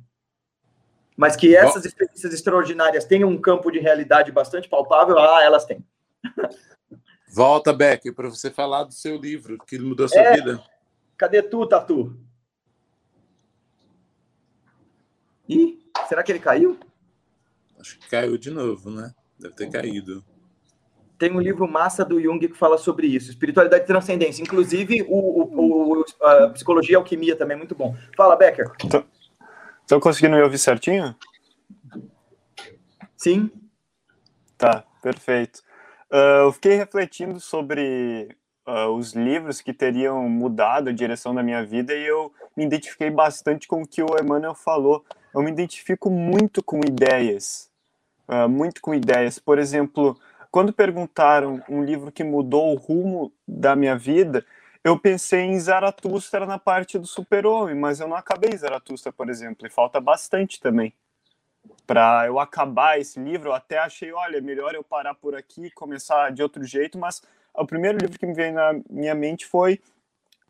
Mas 1.16 1.36
que 1.36 1.54
essas 1.54 1.84
experiências 1.84 2.32
extraordinárias 2.32 3.04
tenham 3.04 3.28
um 3.28 3.40
campo 3.40 3.70
de 3.70 3.78
realidade 3.78 4.32
bastante 4.32 4.68
palpável, 4.68 5.18
ah, 5.18 5.42
elas 5.42 5.64
têm. 5.64 5.84
Volta, 7.28 7.72
Beck, 7.72 8.12
para 8.12 8.28
você 8.28 8.50
falar 8.50 8.84
do 8.84 8.94
seu 8.94 9.16
livro, 9.16 9.58
que 9.66 9.78
mudou 9.78 10.06
a 10.06 10.08
sua 10.08 10.20
é... 10.20 10.34
vida. 10.34 10.62
Cadê 11.16 11.42
tu, 11.42 11.66
Tatu? 11.66 12.16
Ih, 15.48 15.84
será 16.08 16.22
que 16.22 16.32
ele 16.32 16.38
caiu? 16.38 16.78
Acho 17.78 17.98
que 17.98 18.08
caiu 18.08 18.38
de 18.38 18.50
novo, 18.50 18.90
né? 18.90 19.14
Deve 19.38 19.54
ter 19.54 19.70
caído. 19.70 20.24
Tem 21.24 21.32
um 21.34 21.40
livro 21.40 21.66
massa 21.66 22.04
do 22.04 22.20
Jung 22.20 22.38
que 22.38 22.52
fala 22.52 22.76
sobre 22.76 23.06
isso, 23.06 23.30
espiritualidade 23.30 23.84
e 23.84 23.86
transcendência. 23.86 24.42
Inclusive, 24.42 25.06
o, 25.08 25.16
o, 25.16 26.00
o 26.00 26.04
a 26.20 26.50
psicologia 26.50 26.92
e 26.92 26.96
alquimia 26.96 27.34
também 27.34 27.54
é 27.54 27.56
muito 27.58 27.74
bom. 27.74 27.96
Fala, 28.14 28.36
Becker. 28.36 28.70
Estão 29.80 29.98
conseguindo 29.98 30.36
me 30.36 30.42
ouvir 30.42 30.58
certinho? 30.58 31.16
Sim. 33.16 33.50
Tá, 34.58 34.84
perfeito. 35.00 35.62
Uh, 36.12 36.44
eu 36.44 36.52
fiquei 36.52 36.74
refletindo 36.74 37.40
sobre 37.40 38.28
uh, 38.68 38.90
os 38.90 39.14
livros 39.14 39.62
que 39.62 39.72
teriam 39.72 40.28
mudado 40.28 40.90
a 40.90 40.92
direção 40.92 41.34
da 41.34 41.42
minha 41.42 41.64
vida 41.64 41.94
e 41.94 42.06
eu 42.06 42.34
me 42.54 42.66
identifiquei 42.66 43.08
bastante 43.08 43.66
com 43.66 43.80
o 43.80 43.88
que 43.88 44.02
o 44.02 44.14
Emmanuel 44.20 44.54
falou. 44.54 45.02
Eu 45.34 45.40
me 45.40 45.50
identifico 45.50 46.10
muito 46.10 46.62
com 46.62 46.80
ideias, 46.80 47.70
uh, 48.28 48.46
muito 48.46 48.82
com 48.82 48.94
ideias. 48.94 49.38
Por 49.38 49.58
exemplo, 49.58 50.20
quando 50.54 50.72
perguntaram 50.72 51.60
um 51.68 51.82
livro 51.82 52.12
que 52.12 52.22
mudou 52.22 52.72
o 52.72 52.76
rumo 52.76 53.32
da 53.44 53.74
minha 53.74 53.98
vida, 53.98 54.46
eu 54.84 54.96
pensei 54.96 55.40
em 55.40 55.58
Zaratustra 55.58 56.46
na 56.46 56.60
parte 56.60 56.96
do 56.96 57.08
super-homem, 57.08 57.74
mas 57.74 57.98
eu 57.98 58.06
não 58.06 58.16
acabei 58.16 58.56
Zaratustra, 58.56 59.12
por 59.12 59.28
exemplo, 59.28 59.66
e 59.66 59.70
falta 59.70 60.00
bastante 60.00 60.60
também. 60.60 60.94
Para 61.84 62.28
eu 62.28 62.38
acabar 62.38 63.00
esse 63.00 63.18
livro, 63.18 63.48
eu 63.48 63.52
até 63.52 63.78
achei, 63.78 64.12
olha, 64.12 64.40
melhor 64.40 64.76
eu 64.76 64.84
parar 64.84 65.14
por 65.14 65.34
aqui 65.34 65.66
e 65.66 65.70
começar 65.72 66.30
de 66.30 66.40
outro 66.40 66.62
jeito, 66.62 66.96
mas 66.96 67.20
o 67.52 67.66
primeiro 67.66 67.98
livro 67.98 68.16
que 68.16 68.24
me 68.24 68.32
veio 68.32 68.54
na 68.54 68.80
minha 68.88 69.12
mente 69.12 69.44
foi 69.46 69.80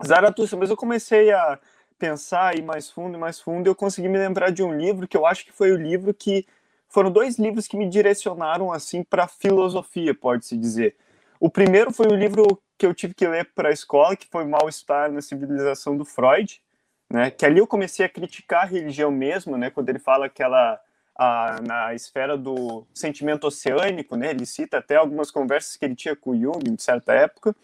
Zaratustra, 0.07 0.59
mas 0.59 0.69
eu 0.69 0.77
comecei 0.77 1.33
a 1.33 1.59
pensar, 1.99 2.59
ir 2.59 2.63
mais 2.63 2.91
fundo 2.91 3.17
e 3.17 3.19
mais 3.19 3.41
fundo, 3.41 3.67
e 3.67 3.71
eu 3.71 3.75
consegui 3.75 4.11
me 4.11 4.19
lembrar 4.19 4.51
de 4.51 4.63
um 4.63 4.77
livro 4.77 5.09
que 5.09 5.17
eu 5.17 5.25
acho 5.25 5.47
que 5.47 5.53
foi 5.53 5.73
o 5.73 5.79
livro 5.79 6.13
que 6.13 6.47
foram 6.95 7.11
dois 7.11 7.37
livros 7.39 7.67
que 7.67 7.77
me 7.77 7.89
direcionaram 7.89 8.73
assim 8.73 9.03
para 9.03 9.27
filosofia, 9.27 10.15
pode-se 10.15 10.57
dizer. 10.57 10.97
O 11.41 11.51
primeiro 11.51 11.93
foi 11.93 12.07
o 12.07 12.15
livro 12.15 12.63
que 12.79 12.87
eu 12.87 12.95
tive 12.95 13.13
que 13.15 13.27
ler 13.27 13.51
para 13.53 13.69
a 13.69 13.73
escola, 13.73 14.17
que 14.17 14.29
foi 14.29 14.45
Mal-estar 14.45 15.11
na 15.11 15.21
civilização 15.21 15.97
do 15.97 16.05
Freud, 16.05 16.63
né? 17.11 17.33
Que 17.33 17.45
ali 17.45 17.59
eu 17.59 17.67
comecei 17.67 18.07
a 18.07 18.09
criticar 18.09 18.63
a 18.63 18.67
religião 18.67 19.11
mesmo, 19.11 19.57
né? 19.59 19.71
Quando 19.71 19.89
ele 19.89 19.99
fala 19.99 20.29
que 20.29 20.43
ela 20.43 20.81
a, 21.17 21.61
na 21.67 21.95
esfera 21.95 22.37
do 22.37 22.87
sentimento 22.95 23.47
oceânico, 23.49 24.17
né? 24.17 24.31
Ele 24.31 24.47
cita 24.47 24.79
até 24.79 24.97
algumas 24.97 25.31
conversas 25.33 25.77
que 25.77 25.85
ele 25.85 25.97
tinha 25.97 26.15
com 26.15 26.39
Jung 26.39 26.69
em 26.69 26.79
certa 26.79 27.13
época, 27.13 27.55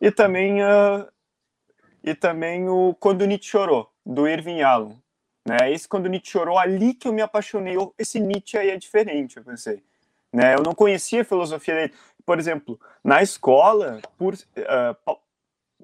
e 0.00 0.10
também 0.10 0.60
uh, 0.62 1.06
e 2.02 2.14
também 2.14 2.68
o 2.68 2.94
Quando 2.98 3.24
Nietzsche 3.24 3.50
chorou 3.50 3.88
do 4.04 4.26
Irving 4.26 4.58
Yalom, 4.58 4.96
né? 5.44 5.72
Esse 5.72 5.88
quando 5.88 6.08
Nietzsche 6.08 6.32
chorou, 6.32 6.58
ali 6.58 6.94
que 6.94 7.08
eu 7.08 7.12
me 7.12 7.22
apaixonei. 7.22 7.76
Esse 7.98 8.20
Nietzsche 8.20 8.56
aí 8.56 8.70
é 8.70 8.76
diferente, 8.76 9.36
eu 9.36 9.44
pensei. 9.44 9.82
Né? 10.32 10.54
Eu 10.54 10.62
não 10.62 10.74
conhecia 10.74 11.22
a 11.22 11.24
filosofia 11.24 11.74
dele. 11.74 11.92
Por 12.24 12.38
exemplo, 12.38 12.80
na 13.02 13.22
escola, 13.22 14.00
por, 14.16 14.34
uh, 14.34 15.16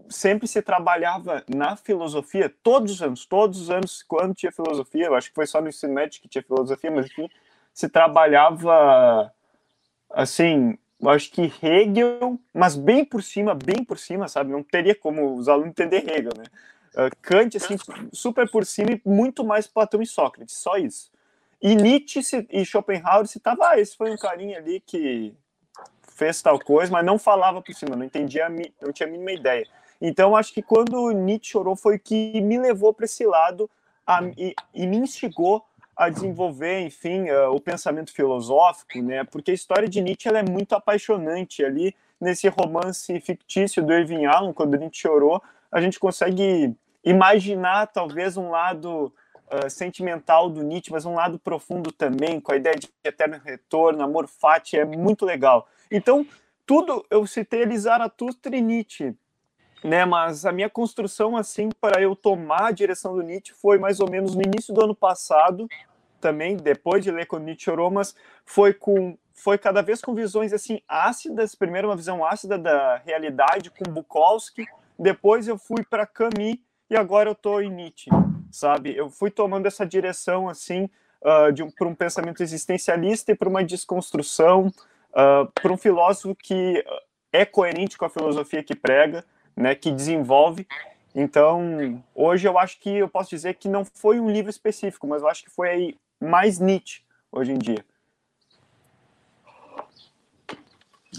sempre 0.09 0.47
se 0.47 0.63
trabalhava 0.63 1.45
na 1.49 1.77
filosofia, 1.77 2.53
todos 2.63 2.93
os 2.93 3.03
anos, 3.03 3.27
todos 3.27 3.61
os 3.61 3.71
anos, 3.71 4.03
quando 4.03 4.35
tinha 4.35 4.53
filosofia, 4.53 5.07
eu 5.07 5.15
acho 5.15 5.29
que 5.31 5.35
foi 5.35 5.47
só 5.47 5.61
no 5.61 5.69
ensino 5.69 5.93
médio 5.93 6.21
que 6.21 6.29
tinha 6.29 6.43
filosofia, 6.43 6.91
mas 6.91 7.07
enfim, 7.07 7.29
se 7.75 7.89
trabalhava, 7.89 9.33
assim, 10.11 10.79
eu 11.01 11.11
acho 11.11 11.31
que 11.31 11.53
Hegel, 11.63 12.39
mas 12.55 12.77
bem 12.77 13.05
por 13.05 13.23
cima, 13.23 13.55
bem 13.55 13.85
por 13.85 13.99
cima, 13.99 14.29
sabe? 14.29 14.53
Não 14.53 14.63
teria 14.63 14.95
como 14.95 15.37
os 15.37 15.49
alunos 15.49 15.71
entender 15.71 16.09
Hegel, 16.09 16.33
né? 16.37 16.45
Uh, 16.95 17.15
Kant, 17.23 17.57
assim, 17.57 17.77
super 18.13 18.51
por 18.51 18.65
cima 18.65 18.93
e 18.93 19.01
muito 19.05 19.45
mais 19.45 19.67
Platão 19.67 20.03
e 20.03 20.07
Sócrates, 20.07 20.57
só 20.57 20.77
isso. 20.77 21.11
E 21.61 21.75
Nietzsche 21.75 22.21
e 22.51 22.65
Schopenhauer 22.65 23.27
citava, 23.27 23.71
ah, 23.71 23.81
esse 23.81 23.97
foi 23.97 24.13
um 24.13 24.17
carinha 24.17 24.59
ali 24.59 24.81
que 24.81 25.35
fez 26.15 26.41
tal 26.41 26.59
coisa, 26.59 26.91
mas 26.91 27.05
não 27.05 27.19
falava 27.19 27.61
por 27.61 27.75
cima, 27.75 27.97
não 27.97 28.05
entendia, 28.05 28.49
não 28.81 28.93
tinha 28.93 29.09
a 29.09 29.11
mínima 29.11 29.33
ideia. 29.33 29.67
Então, 30.01 30.37
acho 30.37 30.53
que 30.53 30.63
quando 30.63 31.11
Nietzsche 31.13 31.53
chorou 31.53 31.75
foi 31.75 31.99
que 31.99 32.41
me 32.41 32.59
levou 32.59 32.93
para 32.93 33.05
esse 33.05 33.27
lado 33.27 33.69
a, 34.07 34.23
e, 34.37 34.55
e, 34.73 34.87
me 34.87 34.97
instigou 34.97 35.65
a 35.97 36.09
desenvolver, 36.09 36.81
enfim, 36.81 37.29
uh, 37.29 37.51
o 37.53 37.61
pensamento 37.61 38.13
filosófico, 38.13 39.03
né? 39.03 39.25
Porque 39.25 39.51
a 39.51 39.55
história 39.55 39.89
de 39.89 40.01
Nietzsche 40.01 40.29
ela 40.29 40.39
é 40.39 40.43
muito 40.49 40.75
apaixonante. 40.75 41.65
Ali, 41.65 41.95
nesse 42.21 42.49
romance 42.49 43.21
fictício 43.21 43.83
do 43.85 43.93
Irving 43.93 44.25
Allen, 44.27 44.53
quando 44.53 44.77
Nietzsche 44.77 45.03
chorou, 45.03 45.43
a 45.71 45.81
gente 45.81 45.99
consegue 45.99 46.75
imaginar 47.05 47.87
talvez 47.87 48.37
um 48.37 48.51
lado 48.51 49.13
uh, 49.47 49.71
sentimental 49.71 50.51
do 50.51 50.63
Nietzsche, 50.63 50.93
mas 50.93 51.05
um 51.05 51.15
lado 51.15 51.39
profundo 51.39 51.93
também, 51.93 52.41
com 52.41 52.53
a 52.53 52.57
ideia 52.57 52.77
de 52.77 52.89
eterno 53.05 53.41
retorno, 53.43 54.03
amor 54.03 54.27
fati, 54.27 54.79
é 54.79 54.85
muito 54.85 55.25
legal. 55.25 55.69
Então, 55.91 56.27
tudo, 56.67 57.05
eu 57.11 57.27
citei 57.27 57.63
ali 57.63 57.79
Zaratustra 57.79 58.55
e 58.57 58.61
Nietzsche, 58.61 59.15
né, 59.83 60.05
mas 60.05 60.45
a 60.45 60.53
minha 60.53 60.69
construção, 60.69 61.37
assim, 61.37 61.71
para 61.81 62.03
eu 62.03 62.17
tomar 62.17 62.67
a 62.67 62.73
direção 62.73 63.15
do 63.15 63.23
Nietzsche 63.23 63.55
foi 63.55 63.79
mais 63.79 64.01
ou 64.01 64.11
menos 64.11 64.35
no 64.35 64.43
início 64.43 64.75
do 64.75 64.83
ano 64.83 64.95
passado, 64.95 65.69
também, 66.21 66.57
depois 66.57 67.03
de 67.03 67.11
ler 67.11 67.27
quando 67.27 67.45
Nietzsche 67.45 67.65
chorou, 67.65 67.91
mas 67.91 68.15
foi 68.45 68.75
com 68.75 69.17
foi 69.33 69.57
cada 69.57 69.81
vez 69.81 70.01
com 70.03 70.15
visões 70.15 70.53
assim 70.53 70.83
ácidas, 70.89 71.55
primeiro 71.55 71.87
uma 71.87 71.97
visão 71.97 72.25
ácida 72.25 72.59
da 72.59 72.97
realidade 72.97 73.71
com 73.71 73.89
Bukowski, 73.89 74.67
depois 74.99 75.47
eu 75.47 75.57
fui 75.57 75.85
para 75.85 76.07
Camus 76.07 76.59
e 76.91 76.97
agora 76.97 77.29
eu 77.29 77.33
estou 77.33 77.63
em 77.63 77.71
Nietzsche, 77.71 78.11
sabe? 78.51 78.97
Eu 78.97 79.11
fui 79.11 79.31
tomando 79.31 79.67
essa 79.67 79.87
direção 79.87 80.49
assim 80.49 80.89
uh, 81.23 81.65
um, 81.65 81.71
para 81.71 81.87
um 81.87 81.95
pensamento 81.95 82.43
existencialista 82.43 83.33
e 83.33 83.35
para 83.35 83.49
uma 83.49 83.63
desconstrução, 83.63 84.67
uh, 85.11 85.51
para 85.55 85.73
um 85.73 85.77
filósofo 85.77 86.35
que 86.35 86.85
é 87.33 87.45
coerente 87.45 87.97
com 87.97 88.05
a 88.05 88.11
filosofia 88.11 88.63
que 88.63 88.75
prega, 88.75 89.25
né? 89.55 89.75
Que 89.75 89.93
desenvolve. 89.93 90.67
Então, 91.15 92.03
hoje 92.15 92.47
eu 92.47 92.59
acho 92.59 92.79
que 92.81 92.91
eu 92.97 93.09
posso 93.09 93.31
dizer 93.31 93.55
que 93.55 93.69
não 93.69 93.85
foi 93.85 94.21
um 94.21 94.31
livro 94.31 94.51
específico, 94.51 95.07
mas 95.07 95.23
eu 95.23 95.29
acho 95.29 95.45
que 95.45 95.51
foi 95.51 95.97
mais 96.21 96.59
Nietzsche 96.59 97.03
hoje 97.31 97.53
em 97.53 97.59
dia. 97.59 97.85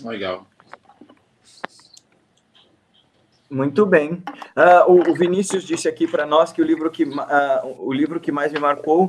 Legal. 0.04 0.46
Muito 3.50 3.86
bem. 3.86 4.24
Uh, 4.56 4.92
o, 4.92 5.12
o, 5.12 5.16
Vinícius 5.16 5.64
disse 5.64 5.88
aqui 5.88 6.08
para 6.08 6.26
nós 6.26 6.52
que 6.52 6.62
o 6.62 6.66
livro 6.66 6.90
que, 6.92 7.04
uh, 7.04 7.76
o 7.80 7.92
livro 7.92 8.20
que 8.20 8.32
mais 8.32 8.54
me 8.54 8.60
marcou, 8.60 9.06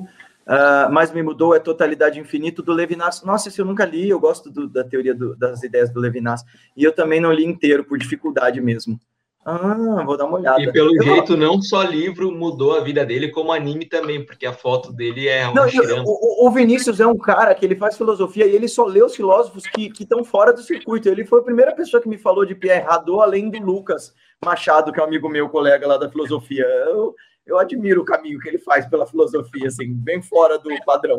uh, 0.47 0.91
mais 0.91 1.13
me 1.13 1.23
mudou 1.23 1.55
é 1.55 1.59
Totalidade 1.59 2.19
Infinito, 2.19 2.63
do 2.63 2.73
Levinas. 2.73 3.23
Nossa, 3.23 3.49
esse 3.49 3.61
eu 3.61 3.67
nunca 3.67 3.85
li, 3.85 4.09
eu 4.09 4.19
gosto 4.19 4.51
do, 4.51 4.67
da 4.67 4.83
teoria 4.83 5.15
do, 5.15 5.37
das 5.37 5.63
ideias 5.63 5.91
do 5.91 6.01
Levinas. 6.01 6.43
E 6.75 6.83
eu 6.83 6.93
também 6.93 7.21
não 7.21 7.31
li 7.31 7.45
inteiro, 7.45 7.85
por 7.85 7.99
dificuldade 7.99 8.61
mesmo. 8.63 8.99
Ah, 9.45 10.03
vou 10.05 10.19
dar 10.19 10.27
uma 10.27 10.39
olhada. 10.39 10.61
E 10.61 10.71
pelo 10.71 10.95
eu 10.97 11.03
jeito, 11.03 11.35
não 11.35 11.63
só 11.63 11.83
livro 11.83 12.31
mudou 12.31 12.77
a 12.77 12.81
vida 12.81 13.07
dele, 13.07 13.31
como 13.31 13.53
anime 13.53 13.87
também, 13.87 14.25
porque 14.25 14.45
a 14.45 14.53
foto 14.53 14.93
dele 14.93 15.29
é 15.29 15.49
uma 15.49 15.67
não, 15.67 16.05
o, 16.05 16.47
o, 16.47 16.51
Vinícius 16.51 17.01
é 17.01 17.07
um 17.07 17.17
cara 17.17 17.55
que 17.55 17.65
ele 17.65 17.75
faz 17.75 17.97
filosofia 17.97 18.47
e 18.47 18.55
ele 18.55 18.69
só 18.69 18.85
lê 18.85 19.03
os 19.03 19.17
filósofos 19.17 19.67
que 19.67 19.91
estão 19.99 20.23
fora 20.25 20.53
do 20.53 20.63
circuito. 20.63 21.09
Ele 21.09 21.25
foi 21.25 21.41
a 21.41 21.45
primeira 21.45 21.73
pessoa 21.73 22.03
que 22.03 22.09
me 22.09 22.19
falou 22.19 22.45
de 22.45 22.55
Pierre 22.55 22.85
Hadot, 22.87 23.23
além 23.23 23.49
do 23.49 23.59
Lucas 23.59 24.13
Machado, 24.43 24.91
que 24.91 24.99
é 24.99 25.03
um 25.03 25.07
amigo 25.07 25.29
meu, 25.29 25.51
colega 25.51 25.87
lá 25.87 25.99
da 25.99 26.09
filosofia. 26.09 26.65
Eu, 26.65 27.15
eu 27.45 27.59
admiro 27.59 28.01
o 28.01 28.05
caminho 28.07 28.41
que 28.41 28.49
ele 28.49 28.59
faz 28.59 28.87
pela 28.87 29.07
filosofia, 29.07 29.69
assim, 29.69 29.93
bem 29.93 30.23
fora 30.23 30.59
do 30.59 30.71
padrão. 30.83 31.19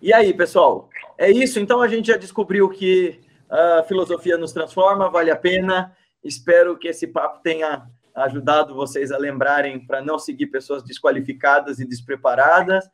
E 0.00 0.12
aí, 0.14 0.32
pessoal? 0.32 0.88
É 1.18 1.28
isso? 1.28 1.58
Então 1.58 1.82
a 1.82 1.88
gente 1.88 2.06
já 2.06 2.16
descobriu 2.16 2.68
que 2.68 3.20
a 3.50 3.82
filosofia 3.88 4.38
nos 4.38 4.52
transforma, 4.52 5.10
vale 5.10 5.32
a 5.32 5.36
pena. 5.36 5.92
Espero 6.22 6.78
que 6.78 6.86
esse 6.86 7.08
papo 7.08 7.40
tenha 7.42 7.90
ajudado 8.14 8.76
vocês 8.76 9.10
a 9.10 9.18
lembrarem 9.18 9.84
para 9.84 10.00
não 10.00 10.16
seguir 10.16 10.46
pessoas 10.46 10.84
desqualificadas 10.84 11.80
e 11.80 11.84
despreparadas 11.84 12.88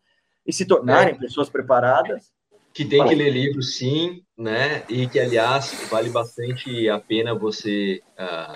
e 0.47 0.55
se 0.55 0.67
tornarem 0.67 1.15
é. 1.15 1.19
pessoas 1.19 1.51
preparadas. 1.51 2.34
Que 2.75 2.85
tem 2.85 3.07
que 3.07 3.15
ler 3.15 3.31
livros, 3.31 3.77
sim, 3.77 4.25
né? 4.37 4.83
E 4.89 5.07
que, 5.07 5.21
aliás, 5.21 5.87
vale 5.89 6.11
bastante 6.11 6.89
a 6.89 6.99
pena 6.99 7.33
você, 7.33 8.03
uh, 8.19 8.55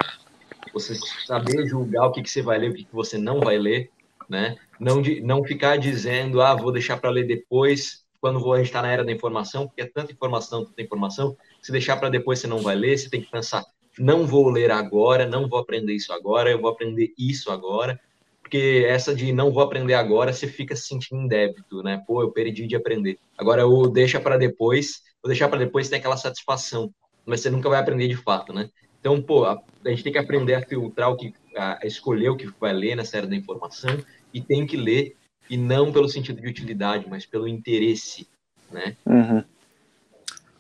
você 0.73 0.97
saber 1.25 1.69
julgar 1.69 2.09
o 2.09 2.13
que, 2.13 2.23
que 2.23 2.29
você 2.29 2.43
vai 2.43 2.59
ler, 2.59 2.71
o 2.71 2.75
que, 2.75 2.85
que 2.85 2.95
você 2.95 3.17
não 3.17 3.39
vai 3.39 3.57
ler, 3.57 3.91
né? 4.29 4.57
Não, 4.81 5.01
de, 5.01 5.21
não 5.21 5.45
ficar 5.45 5.77
dizendo, 5.77 6.43
ah, 6.43 6.55
vou 6.55 6.73
deixar 6.73 6.97
para 6.97 7.11
ler 7.11 7.29
depois, 7.29 8.05
quando 8.21 8.41
vou, 8.41 8.55
a 8.55 8.57
gente 8.59 8.67
está 8.67 8.83
na 8.83 8.93
era 8.93 9.05
da 9.05 9.13
informação, 9.13 9.69
porque 9.69 9.83
é 9.83 9.87
tanta 9.87 10.13
informação, 10.13 10.65
tanta 10.65 10.83
informação, 10.83 11.37
se 11.63 11.71
deixar 11.71 11.97
para 11.97 12.09
depois 12.09 12.41
você 12.41 12.49
não 12.49 12.59
vai 12.59 12.75
ler, 12.75 12.99
você 12.99 13.09
tem 13.09 13.23
que 13.23 13.31
pensar, 13.31 13.65
não 13.97 14.27
vou 14.27 14.49
ler 14.51 14.73
agora, 14.73 15.27
não 15.27 15.49
vou 15.49 15.61
aprender 15.61 15.95
isso 15.95 16.13
agora, 16.13 16.51
eu 16.51 16.61
vou 16.61 16.71
aprender 16.71 17.13
isso 17.17 17.53
agora, 17.53 18.01
porque 18.49 18.87
essa 18.89 19.15
de 19.15 19.31
não 19.31 19.53
vou 19.53 19.63
aprender 19.63 19.93
agora, 19.93 20.33
você 20.33 20.49
fica 20.49 20.75
se 20.75 20.87
sentindo 20.87 21.21
em 21.21 21.29
débito, 21.29 21.83
né? 21.83 22.03
Pô, 22.07 22.23
eu 22.23 22.31
perdi 22.31 22.67
de 22.67 22.75
aprender. 22.75 23.19
Agora 23.37 23.61
eu 23.61 23.89
deixa 23.89 24.19
para 24.19 24.39
depois, 24.39 25.03
vou 25.23 25.29
deixar 25.29 25.51
para 25.51 25.59
depois 25.59 25.91
tem 25.91 25.99
aquela 25.99 26.17
satisfação, 26.17 26.91
mas 27.27 27.43
você 27.43 27.51
nunca 27.51 27.69
vai 27.69 27.79
aprender 27.79 28.09
de 28.09 28.17
fato, 28.17 28.55
né? 28.55 28.71
Então, 28.99 29.21
pô, 29.21 29.45
a, 29.45 29.63
a 29.85 29.89
gente 29.91 30.03
tem 30.03 30.13
que 30.13 30.19
aprender 30.19 30.55
a 30.55 30.63
filtrar 30.63 31.11
o 31.11 31.17
que, 31.17 31.35
a, 31.55 31.79
a 31.83 31.87
escolher 31.87 32.31
o 32.31 32.37
que 32.37 32.51
vai 32.59 32.73
ler 32.73 32.97
nessa 32.97 33.19
era 33.19 33.27
da 33.27 33.37
informação 33.37 34.03
e 34.33 34.41
tem 34.41 34.67
que 34.67 34.79
ler 34.79 35.15
e 35.51 35.59
não 35.59 35.93
pelo 35.93 36.09
sentido 36.09 36.41
de 36.41 36.49
utilidade, 36.49 37.07
mas 37.07 37.27
pelo 37.27 37.47
interesse, 37.47 38.27
né? 38.73 38.97
Uhum. 39.05 39.45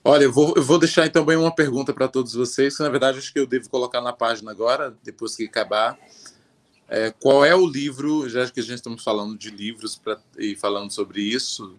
Olha, 0.05 0.25
eu 0.25 0.33
vou, 0.33 0.53
eu 0.57 0.63
vou 0.63 0.79
deixar 0.79 1.07
então 1.07 1.25
bem 1.25 1.39
uma 1.39 1.55
pergunta 1.55 1.95
para 1.95 2.07
todos 2.07 2.35
vocês, 2.35 2.77
que 2.77 2.83
na 2.83 2.91
verdade 2.91 3.19
acho 3.19 3.33
que 3.33 3.39
eu 3.39 3.47
devo 3.47 3.69
colocar 3.71 4.03
na 4.03 4.13
página 4.13 4.51
agora, 4.51 4.95
depois 5.03 5.35
que 5.35 5.47
acabar. 5.47 5.99
É, 6.89 7.11
qual 7.11 7.45
é 7.45 7.55
o 7.55 7.67
livro, 7.67 8.29
já 8.29 8.51
que 8.51 8.61
a 8.61 8.63
gente 8.63 8.77
estamos 8.77 9.05
falando 9.05 9.37
de 9.37 9.51
livros 9.51 9.97
pra, 9.97 10.19
e 10.39 10.57
falando 10.57 10.91
sobre 10.91 11.21
isso, 11.21 11.77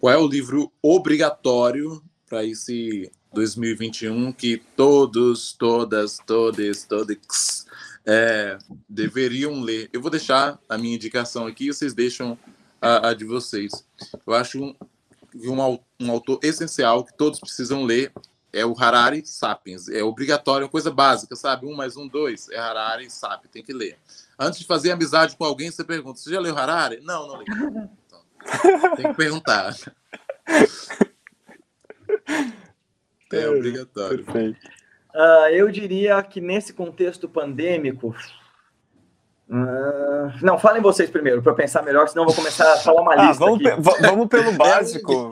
qual 0.00 0.12
é 0.12 0.18
o 0.18 0.26
livro 0.26 0.72
obrigatório 0.82 2.02
para 2.28 2.44
esse 2.44 3.10
2021 3.32 4.32
que 4.32 4.60
todos, 4.76 5.52
todas, 5.52 6.18
todes, 6.26 6.84
todos 6.84 7.66
é, 8.04 8.58
deveriam 8.88 9.60
ler? 9.60 9.88
Eu 9.92 10.00
vou 10.00 10.10
deixar 10.10 10.58
a 10.68 10.76
minha 10.76 10.96
indicação 10.96 11.46
aqui 11.46 11.66
e 11.66 11.72
vocês 11.72 11.94
deixam 11.94 12.36
a, 12.80 13.10
a 13.10 13.14
de 13.14 13.24
vocês. 13.24 13.86
Eu 14.26 14.34
acho 14.34 14.60
um, 14.60 14.74
um, 15.34 15.78
um 16.00 16.10
autor 16.10 16.40
essencial 16.42 17.04
que 17.04 17.16
todos 17.16 17.38
precisam 17.38 17.84
ler 17.84 18.12
é 18.52 18.64
o 18.64 18.74
Harari 18.78 19.24
Sapiens. 19.24 19.88
É 19.88 20.02
obrigatório, 20.02 20.64
é 20.64 20.66
uma 20.66 20.70
coisa 20.70 20.90
básica, 20.90 21.36
sabe? 21.36 21.66
Um 21.66 21.74
mais 21.74 21.96
um, 21.96 22.08
dois. 22.08 22.48
É 22.48 22.58
Harari 22.58 23.10
Sapiens, 23.10 23.52
tem 23.52 23.62
que 23.62 23.72
ler. 23.72 23.98
Antes 24.38 24.60
de 24.60 24.66
fazer 24.66 24.92
amizade 24.92 25.36
com 25.36 25.44
alguém, 25.44 25.70
você 25.70 25.84
pergunta: 25.84 26.18
você 26.18 26.30
já 26.30 26.40
leu 26.40 26.56
Harari? 26.56 27.00
Não, 27.02 27.26
não 27.26 27.42
li. 27.42 27.44
Então, 28.06 28.96
tem 28.96 29.10
que 29.10 29.14
perguntar. 29.14 29.74
É 33.30 33.46
obrigatório. 33.46 34.24
Perfeito. 34.24 34.58
Uh, 35.14 35.48
eu 35.50 35.70
diria 35.70 36.22
que 36.22 36.40
nesse 36.40 36.72
contexto 36.72 37.28
pandêmico, 37.28 38.14
Uh, 39.50 40.28
não, 40.42 40.58
falem 40.58 40.82
vocês 40.82 41.08
primeiro, 41.08 41.42
para 41.42 41.54
pensar 41.54 41.82
melhor, 41.82 42.06
senão 42.06 42.24
eu 42.24 42.26
vou 42.26 42.36
começar 42.36 42.70
a 42.70 42.76
falar 42.76 43.00
uma 43.00 43.14
ah, 43.14 43.28
lista. 43.28 43.42
Vamos, 43.42 43.62
pe 43.62 43.70
vamos 44.02 44.28
pelo 44.28 44.52
básico. 44.58 45.30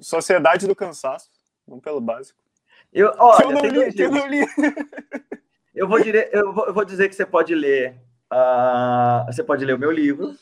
Sociedade 0.00 0.66
do 0.66 0.74
Cansaço. 0.74 1.28
Vamos 1.68 1.84
pelo 1.84 2.00
básico. 2.00 2.38
Eu, 2.90 3.12
olha, 3.18 3.44
eu, 3.44 3.50
não 3.50 3.66
li, 3.66 4.00
eu 4.00 4.10
não 4.10 4.26
li. 4.26 4.46
Eu 5.74 5.88
vou, 5.88 6.00
dire... 6.00 6.30
eu, 6.32 6.54
vou, 6.54 6.66
eu 6.68 6.72
vou 6.72 6.84
dizer 6.84 7.08
que 7.08 7.14
você 7.14 7.26
pode 7.26 7.54
ler. 7.54 8.00
Uh, 8.32 9.26
você 9.26 9.42
pode 9.42 9.64
ler 9.64 9.74
o 9.74 9.78
meu 9.78 9.90
livro 9.90 10.34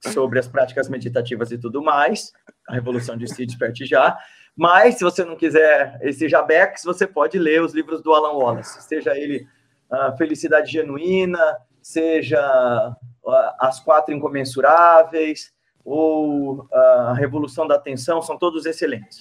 sobre 0.00 0.38
as 0.38 0.48
práticas 0.48 0.88
meditativas 0.88 1.50
e 1.52 1.58
tudo 1.58 1.82
mais. 1.82 2.32
A 2.68 2.74
Revolução 2.74 3.16
de 3.16 3.26
Si 3.32 3.46
Desperte 3.46 3.86
Já. 3.86 4.16
Mas, 4.56 4.96
se 4.96 5.04
você 5.04 5.24
não 5.24 5.36
quiser 5.36 5.98
esse 6.02 6.28
Jabex, 6.28 6.82
você 6.84 7.06
pode 7.06 7.38
ler 7.38 7.62
os 7.62 7.72
livros 7.72 8.02
do 8.02 8.12
Alan 8.12 8.32
Wallace, 8.32 8.82
seja 8.82 9.16
ele 9.16 9.46
uh, 9.90 10.16
Felicidade 10.18 10.70
Genuína, 10.70 11.56
seja 11.80 12.94
As 13.58 13.80
Quatro 13.80 14.14
Incomensuráveis 14.14 15.52
ou 15.84 16.68
A 16.70 17.14
Revolução 17.14 17.66
da 17.66 17.76
Atenção, 17.76 18.20
são 18.20 18.38
todos 18.38 18.66
excelentes. 18.66 19.18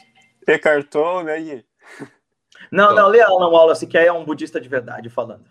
Tolle, 0.83 1.25
né, 1.25 1.63
Não, 2.71 2.93
não, 2.93 3.07
lê 3.07 3.21
Alan 3.21 3.49
Wallace, 3.49 3.87
que 3.87 3.97
aí 3.97 4.07
é 4.07 4.13
um 4.13 4.23
budista 4.23 4.59
de 4.59 4.69
verdade 4.69 5.09
falando. 5.09 5.45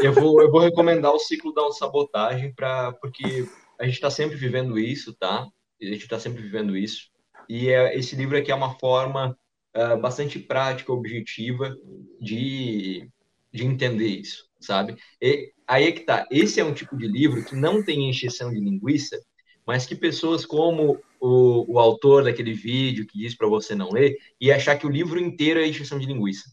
Eu 0.00 0.12
vou, 0.12 0.40
eu 0.40 0.50
vou 0.50 0.60
recomendar 0.60 1.12
o 1.12 1.18
ciclo 1.18 1.52
da 1.52 1.70
sabotagem, 1.72 2.54
pra, 2.54 2.92
porque 2.92 3.46
a 3.78 3.84
gente 3.84 3.94
está 3.94 4.10
sempre 4.10 4.36
vivendo 4.36 4.78
isso, 4.78 5.14
tá? 5.14 5.46
A 5.80 5.84
gente 5.84 6.02
está 6.02 6.18
sempre 6.18 6.42
vivendo 6.42 6.76
isso. 6.76 7.08
E 7.48 7.68
é, 7.68 7.96
esse 7.96 8.16
livro 8.16 8.36
aqui 8.36 8.50
é 8.50 8.54
uma 8.54 8.78
forma 8.78 9.36
uh, 9.76 10.00
bastante 10.00 10.38
prática, 10.38 10.92
objetiva 10.92 11.76
de, 12.20 13.08
de 13.52 13.64
entender 13.64 14.06
isso, 14.06 14.48
sabe? 14.60 14.96
E 15.20 15.52
aí 15.66 15.88
é 15.88 15.92
que 15.92 16.00
tá. 16.00 16.26
Esse 16.30 16.60
é 16.60 16.64
um 16.64 16.74
tipo 16.74 16.96
de 16.96 17.06
livro 17.06 17.44
que 17.44 17.54
não 17.54 17.82
tem 17.84 18.08
encheção 18.08 18.52
de 18.52 18.60
linguiça, 18.60 19.20
mas 19.66 19.86
que 19.86 19.94
pessoas 19.94 20.46
como 20.46 21.00
o, 21.20 21.74
o 21.74 21.78
autor 21.78 22.24
daquele 22.24 22.52
vídeo 22.52 23.06
que 23.06 23.18
diz 23.18 23.34
para 23.34 23.48
você 23.48 23.74
não 23.74 23.90
ler 23.90 24.16
e 24.40 24.52
achar 24.52 24.76
que 24.76 24.86
o 24.86 24.90
livro 24.90 25.18
inteiro 25.18 25.60
é 25.60 25.66
encheção 25.66 25.98
de 25.98 26.06
linguiça. 26.06 26.44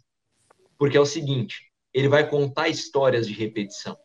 Porque 0.77 0.97
é 0.97 1.01
o 1.01 1.05
seguinte, 1.05 1.70
ele 1.93 2.07
vai 2.07 2.29
contar 2.29 2.69
histórias 2.69 3.27
de 3.27 3.33
repetição, 3.33 3.97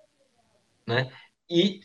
né? 0.87 1.11
E 1.49 1.81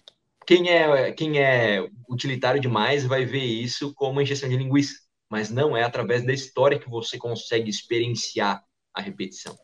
quem 0.45 0.69
é 0.69 1.11
quem 1.11 1.39
é 1.39 1.87
utilitário 2.09 2.59
demais 2.59 3.05
vai 3.05 3.25
ver 3.25 3.43
isso 3.43 3.93
como 3.93 4.21
encheção 4.21 4.49
de 4.49 4.57
linguiça, 4.57 4.95
mas 5.29 5.49
não 5.49 5.75
é 5.75 5.83
através 5.83 6.25
da 6.25 6.33
história 6.33 6.79
que 6.79 6.89
você 6.89 7.17
consegue 7.17 7.69
experienciar 7.69 8.63
a 8.93 9.01
repetição, 9.01 9.55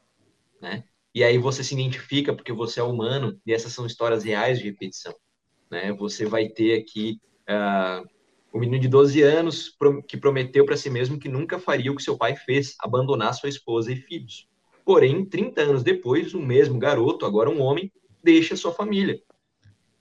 né? 0.61 0.83
E 1.13 1.23
aí 1.23 1.37
você 1.37 1.63
se 1.63 1.73
identifica 1.73 2.33
porque 2.33 2.53
você 2.53 2.79
é 2.79 2.83
humano 2.83 3.39
e 3.45 3.51
essas 3.51 3.73
são 3.73 3.87
histórias 3.87 4.23
reais 4.23 4.59
de 4.59 4.65
repetição. 4.65 5.15
Né? 5.69 5.91
Você 5.93 6.25
vai 6.25 6.47
ter 6.47 6.79
aqui 6.79 7.19
uh, 7.49 8.07
menino 8.59 8.79
de 8.79 8.87
12 8.87 9.21
anos 9.21 9.75
que 10.07 10.17
prometeu 10.17 10.65
para 10.65 10.77
si 10.77 10.89
mesmo 10.89 11.19
que 11.19 11.29
nunca 11.29 11.59
faria 11.59 11.91
o 11.91 11.95
que 11.95 12.03
seu 12.03 12.17
pai 12.17 12.35
fez, 12.35 12.75
abandonar 12.79 13.33
sua 13.33 13.49
esposa 13.49 13.91
e 13.91 13.95
filhos. 13.95 14.47
Porém, 14.87 15.25
30 15.25 15.61
anos 15.63 15.83
depois, 15.83 16.33
o 16.33 16.39
mesmo 16.39 16.79
garoto, 16.79 17.25
agora 17.25 17.49
um 17.49 17.59
homem, 17.59 17.91
deixa 18.23 18.55
sua 18.55 18.71
família. 18.71 19.21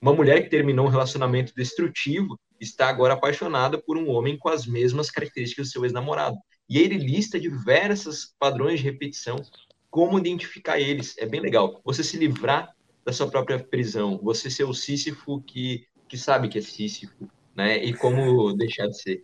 Uma 0.00 0.12
mulher 0.12 0.44
que 0.44 0.48
terminou 0.48 0.86
um 0.86 0.88
relacionamento 0.88 1.52
destrutivo 1.56 2.38
está 2.60 2.88
agora 2.88 3.14
apaixonada 3.14 3.78
por 3.78 3.96
um 3.98 4.08
homem 4.08 4.38
com 4.38 4.48
as 4.48 4.64
mesmas 4.64 5.10
características 5.10 5.66
do 5.66 5.72
seu 5.72 5.84
ex-namorado. 5.84 6.36
E 6.68 6.78
ele 6.78 6.98
lista 6.98 7.40
diversos 7.40 8.32
padrões 8.38 8.78
de 8.78 8.84
repetição 8.84 9.42
como 9.90 10.20
identificar 10.20 10.78
eles. 10.78 11.18
É 11.18 11.26
bem 11.26 11.40
legal. 11.40 11.80
Você 11.84 12.04
se 12.04 12.16
livrar 12.16 12.72
da 13.04 13.12
sua 13.12 13.28
própria 13.28 13.58
prisão, 13.58 14.20
você 14.22 14.48
ser 14.48 14.62
o 14.62 14.72
Sísifo 14.72 15.42
que, 15.42 15.84
que 16.08 16.16
sabe 16.16 16.48
que 16.48 16.58
é 16.58 16.62
Sísifo, 16.62 17.28
né? 17.56 17.84
E 17.84 17.92
como 17.92 18.52
deixar 18.52 18.86
de 18.86 19.02
ser, 19.02 19.20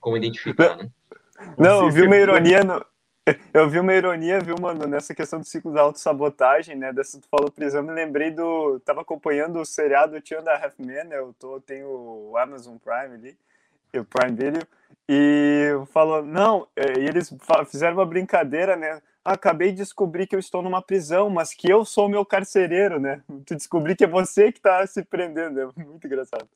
como 0.00 0.16
identificar, 0.16 0.76
né? 0.76 0.90
Não, 1.56 1.84
eu 1.84 1.90
vi 1.92 2.02
uma 2.02 2.16
ironia 2.16 2.64
no... 2.64 2.84
Eu 3.54 3.68
vi 3.70 3.78
uma 3.78 3.94
ironia, 3.94 4.40
viu, 4.40 4.56
mano, 4.60 4.86
nessa 4.86 5.14
questão 5.14 5.38
do 5.40 5.46
ciclo 5.46 5.72
da 5.72 5.80
autossabotagem, 5.80 6.76
né? 6.76 6.92
Dessa 6.92 7.20
tu 7.20 7.26
falou 7.28 7.50
prisão, 7.50 7.82
me 7.82 7.92
lembrei 7.92 8.30
do. 8.30 8.78
Tava 8.80 9.00
acompanhando 9.00 9.60
o 9.60 9.64
seriado 9.64 10.20
Tio 10.20 10.42
da 10.42 10.56
Half 10.56 10.78
Man, 10.78 11.04
né? 11.04 11.18
Eu 11.18 11.34
tô, 11.38 11.60
tenho 11.60 11.86
o 11.88 12.36
Amazon 12.36 12.76
Prime 12.76 13.14
ali, 13.14 13.36
o 13.94 14.04
Prime 14.04 14.36
Video, 14.36 14.66
E 15.08 15.70
falou, 15.92 16.22
não, 16.22 16.66
é, 16.76 17.00
e 17.00 17.06
eles 17.06 17.34
fizeram 17.70 17.96
uma 17.96 18.06
brincadeira, 18.06 18.76
né? 18.76 19.00
acabei 19.24 19.70
de 19.70 19.78
descobrir 19.78 20.26
que 20.26 20.36
eu 20.36 20.38
estou 20.40 20.62
numa 20.62 20.82
prisão, 20.82 21.30
mas 21.30 21.54
que 21.54 21.70
eu 21.70 21.84
sou 21.84 22.08
meu 22.08 22.26
carcereiro, 22.26 23.00
né? 23.00 23.22
Tu 23.46 23.54
descobri 23.54 23.96
que 23.96 24.04
é 24.04 24.06
você 24.06 24.52
que 24.52 24.58
está 24.58 24.86
se 24.86 25.02
prendendo, 25.02 25.60
é 25.60 25.66
muito 25.82 26.06
engraçado. 26.06 26.46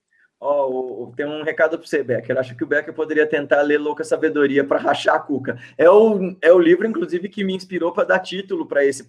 Ó, 0.40 0.68
oh, 0.68 1.12
tem 1.16 1.26
um 1.26 1.42
recado 1.42 1.76
para 1.76 1.86
você, 1.86 2.02
Becker. 2.02 2.38
Acho 2.38 2.56
que 2.56 2.62
o 2.62 2.66
Becker 2.66 2.94
poderia 2.94 3.26
tentar 3.26 3.60
ler 3.62 3.78
Louca 3.78 4.04
Sabedoria 4.04 4.62
para 4.62 4.78
rachar 4.78 5.16
a 5.16 5.18
cuca. 5.18 5.58
É 5.76 5.90
o, 5.90 6.36
é 6.40 6.52
o 6.52 6.58
livro, 6.60 6.86
inclusive, 6.86 7.28
que 7.28 7.42
me 7.42 7.54
inspirou 7.54 7.92
para 7.92 8.04
dar 8.04 8.20
título 8.20 8.64
para 8.64 8.84
esse, 8.84 9.04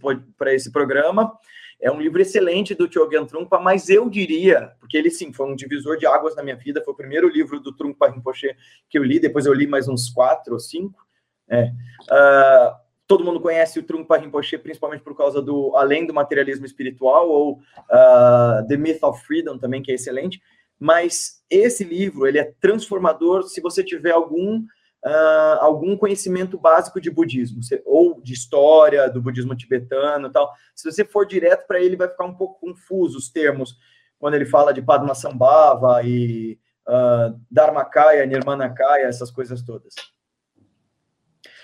esse 0.47 0.72
programa. 0.72 1.31
É 1.80 1.91
um 1.91 2.01
livro 2.01 2.19
excelente 2.19 2.73
do 2.73 2.91
Chogyam 2.91 3.27
Trungpa, 3.27 3.60
mas 3.60 3.89
eu 3.89 4.10
diria, 4.10 4.73
porque 4.80 4.97
ele 4.97 5.11
sim 5.11 5.31
foi 5.31 5.47
um 5.49 5.56
divisor 5.56 5.97
de 5.97 6.06
águas 6.06 6.35
na 6.35 6.43
minha 6.43 6.56
vida, 6.56 6.84
foi 6.84 6.93
o 6.93 6.97
primeiro 6.97 7.30
livro 7.30 7.60
do 7.60 7.73
Trungpa 7.73 8.10
Rinpoche 8.10 8.53
que 8.89 8.97
eu 8.97 9.03
li, 9.03 9.18
depois 9.18 9.45
eu 9.45 9.53
li 9.53 9.65
mais 9.65 9.88
uns 9.88 10.10
quatro 10.10 10.56
ou 10.56 10.60
cinco. 10.60 10.99
É. 11.47 11.72
Uh, 12.11 12.76
todo 13.07 13.23
mundo 13.23 13.39
conhece 13.39 13.80
o 13.80 13.84
Trungpa 13.84 14.18
Rinpoche, 14.18 14.57
principalmente 14.57 15.03
por 15.03 15.15
causa 15.15 15.41
do 15.41 15.73
Além 15.77 16.06
do 16.06 16.14
Materialismo 16.14 16.65
Espiritual, 16.65 17.30
ou 17.30 17.53
uh, 17.53 18.68
The 18.68 18.76
Myth 18.76 19.03
of 19.03 19.23
Freedom 19.26 19.57
também, 19.57 19.81
que 19.81 19.91
é 19.91 19.95
excelente 19.95 20.41
mas 20.80 21.43
esse 21.49 21.84
livro 21.84 22.26
ele 22.26 22.39
é 22.39 22.53
transformador 22.60 23.43
se 23.43 23.60
você 23.61 23.84
tiver 23.84 24.11
algum 24.11 24.60
uh, 24.60 25.60
algum 25.60 25.97
conhecimento 25.97 26.57
básico 26.57 27.01
de 27.01 27.11
budismo 27.11 27.60
ou 27.85 28.22
de 28.22 28.34
história 28.34 29.10
do 29.10 29.22
budismo 29.22 29.56
tibetano 29.56 30.31
tal 30.31 30.53
se 30.73 30.89
você 30.89 31.03
for 31.03 31.26
direto 31.26 31.68
para 31.68 31.81
ele 31.81 31.97
vai 31.97 32.07
ficar 32.07 32.26
um 32.26 32.35
pouco 32.35 32.60
confuso 32.60 33.18
os 33.18 33.30
termos 33.30 33.77
quando 34.19 34.34
ele 34.34 34.45
fala 34.45 34.73
de 34.73 34.81
Padmasambhava 34.81 36.03
e 36.03 36.60
uh, 36.85 37.39
Dharmakaya, 37.49 38.26
Nirmanakaya, 38.26 39.06
essas 39.06 39.31
coisas 39.31 39.61
todas. 39.61 39.93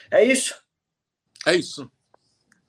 É 0.10 0.24
isso. 0.24 0.56
É 1.46 1.54
isso. 1.54 1.92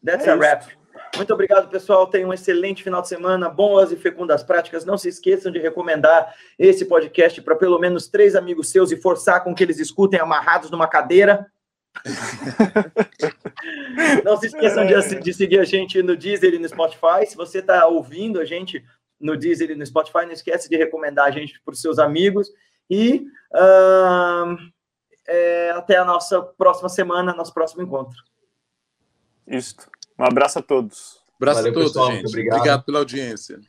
That's 0.05 0.27
é 0.27 0.31
a 0.31 0.35
isso. 0.35 0.43
wrap. 0.43 0.79
Muito 1.17 1.33
obrigado, 1.33 1.69
pessoal. 1.69 2.07
Tenham 2.07 2.31
um 2.31 2.33
excelente 2.33 2.83
final 2.83 3.01
de 3.01 3.09
semana, 3.09 3.49
boas 3.49 3.91
e 3.91 3.97
fecundas 3.97 4.43
práticas. 4.43 4.85
Não 4.85 4.99
se 4.99 5.09
esqueçam 5.09 5.51
de 5.51 5.59
recomendar 5.59 6.35
esse 6.59 6.85
podcast 6.85 7.41
para 7.41 7.57
pelo 7.57 7.79
menos 7.79 8.09
três 8.09 8.37
amigos 8.37 8.69
seus 8.69 8.93
e 8.93 8.97
forçar 8.97 9.43
com 9.43 9.55
que 9.55 9.63
eles 9.63 9.79
escutem 9.79 10.21
amarrados 10.21 10.71
numa 10.71 10.87
cadeira. 10.87 11.51
Não 14.23 14.37
se 14.37 14.49
esqueçam 14.49 14.87
de, 14.87 15.21
de, 15.21 15.33
seguir 15.33 15.59
a 15.59 15.65
gente 15.65 16.03
no 16.03 16.15
Deezer 16.15 16.53
e 16.53 16.59
no 16.59 16.69
Spotify. 16.69 17.25
Se 17.27 17.35
você 17.35 17.61
está 17.61 17.87
ouvindo 17.87 18.39
a 18.39 18.45
gente 18.45 18.85
no 19.19 19.35
Deezer 19.35 19.71
e 19.71 19.75
no 19.75 19.87
Spotify, 19.87 20.27
não 20.27 20.33
esquece 20.33 20.69
de 20.69 20.77
recomendar 20.77 21.27
a 21.27 21.31
gente 21.31 21.59
para 21.65 21.73
os 21.73 21.81
seus 21.81 21.99
amigos. 21.99 22.53
E 22.91 23.27
uh, 23.55 24.59
é, 25.27 25.71
até 25.71 25.97
a 25.97 26.05
nossa 26.05 26.43
próxima 26.43 26.91
semana, 26.91 27.33
nosso 27.33 27.55
próximo 27.55 27.83
encontro. 27.83 28.23
Isso. 29.47 29.77
Um 30.19 30.25
abraço 30.25 30.59
a 30.59 30.63
todos. 30.63 31.19
Abraço 31.37 31.59
Valeu, 31.59 31.71
a 31.71 31.75
todos, 31.75 31.89
pessoal, 31.89 32.13
gente. 32.13 32.27
Obrigado. 32.27 32.57
obrigado 32.57 32.85
pela 32.85 32.99
audiência. 32.99 33.61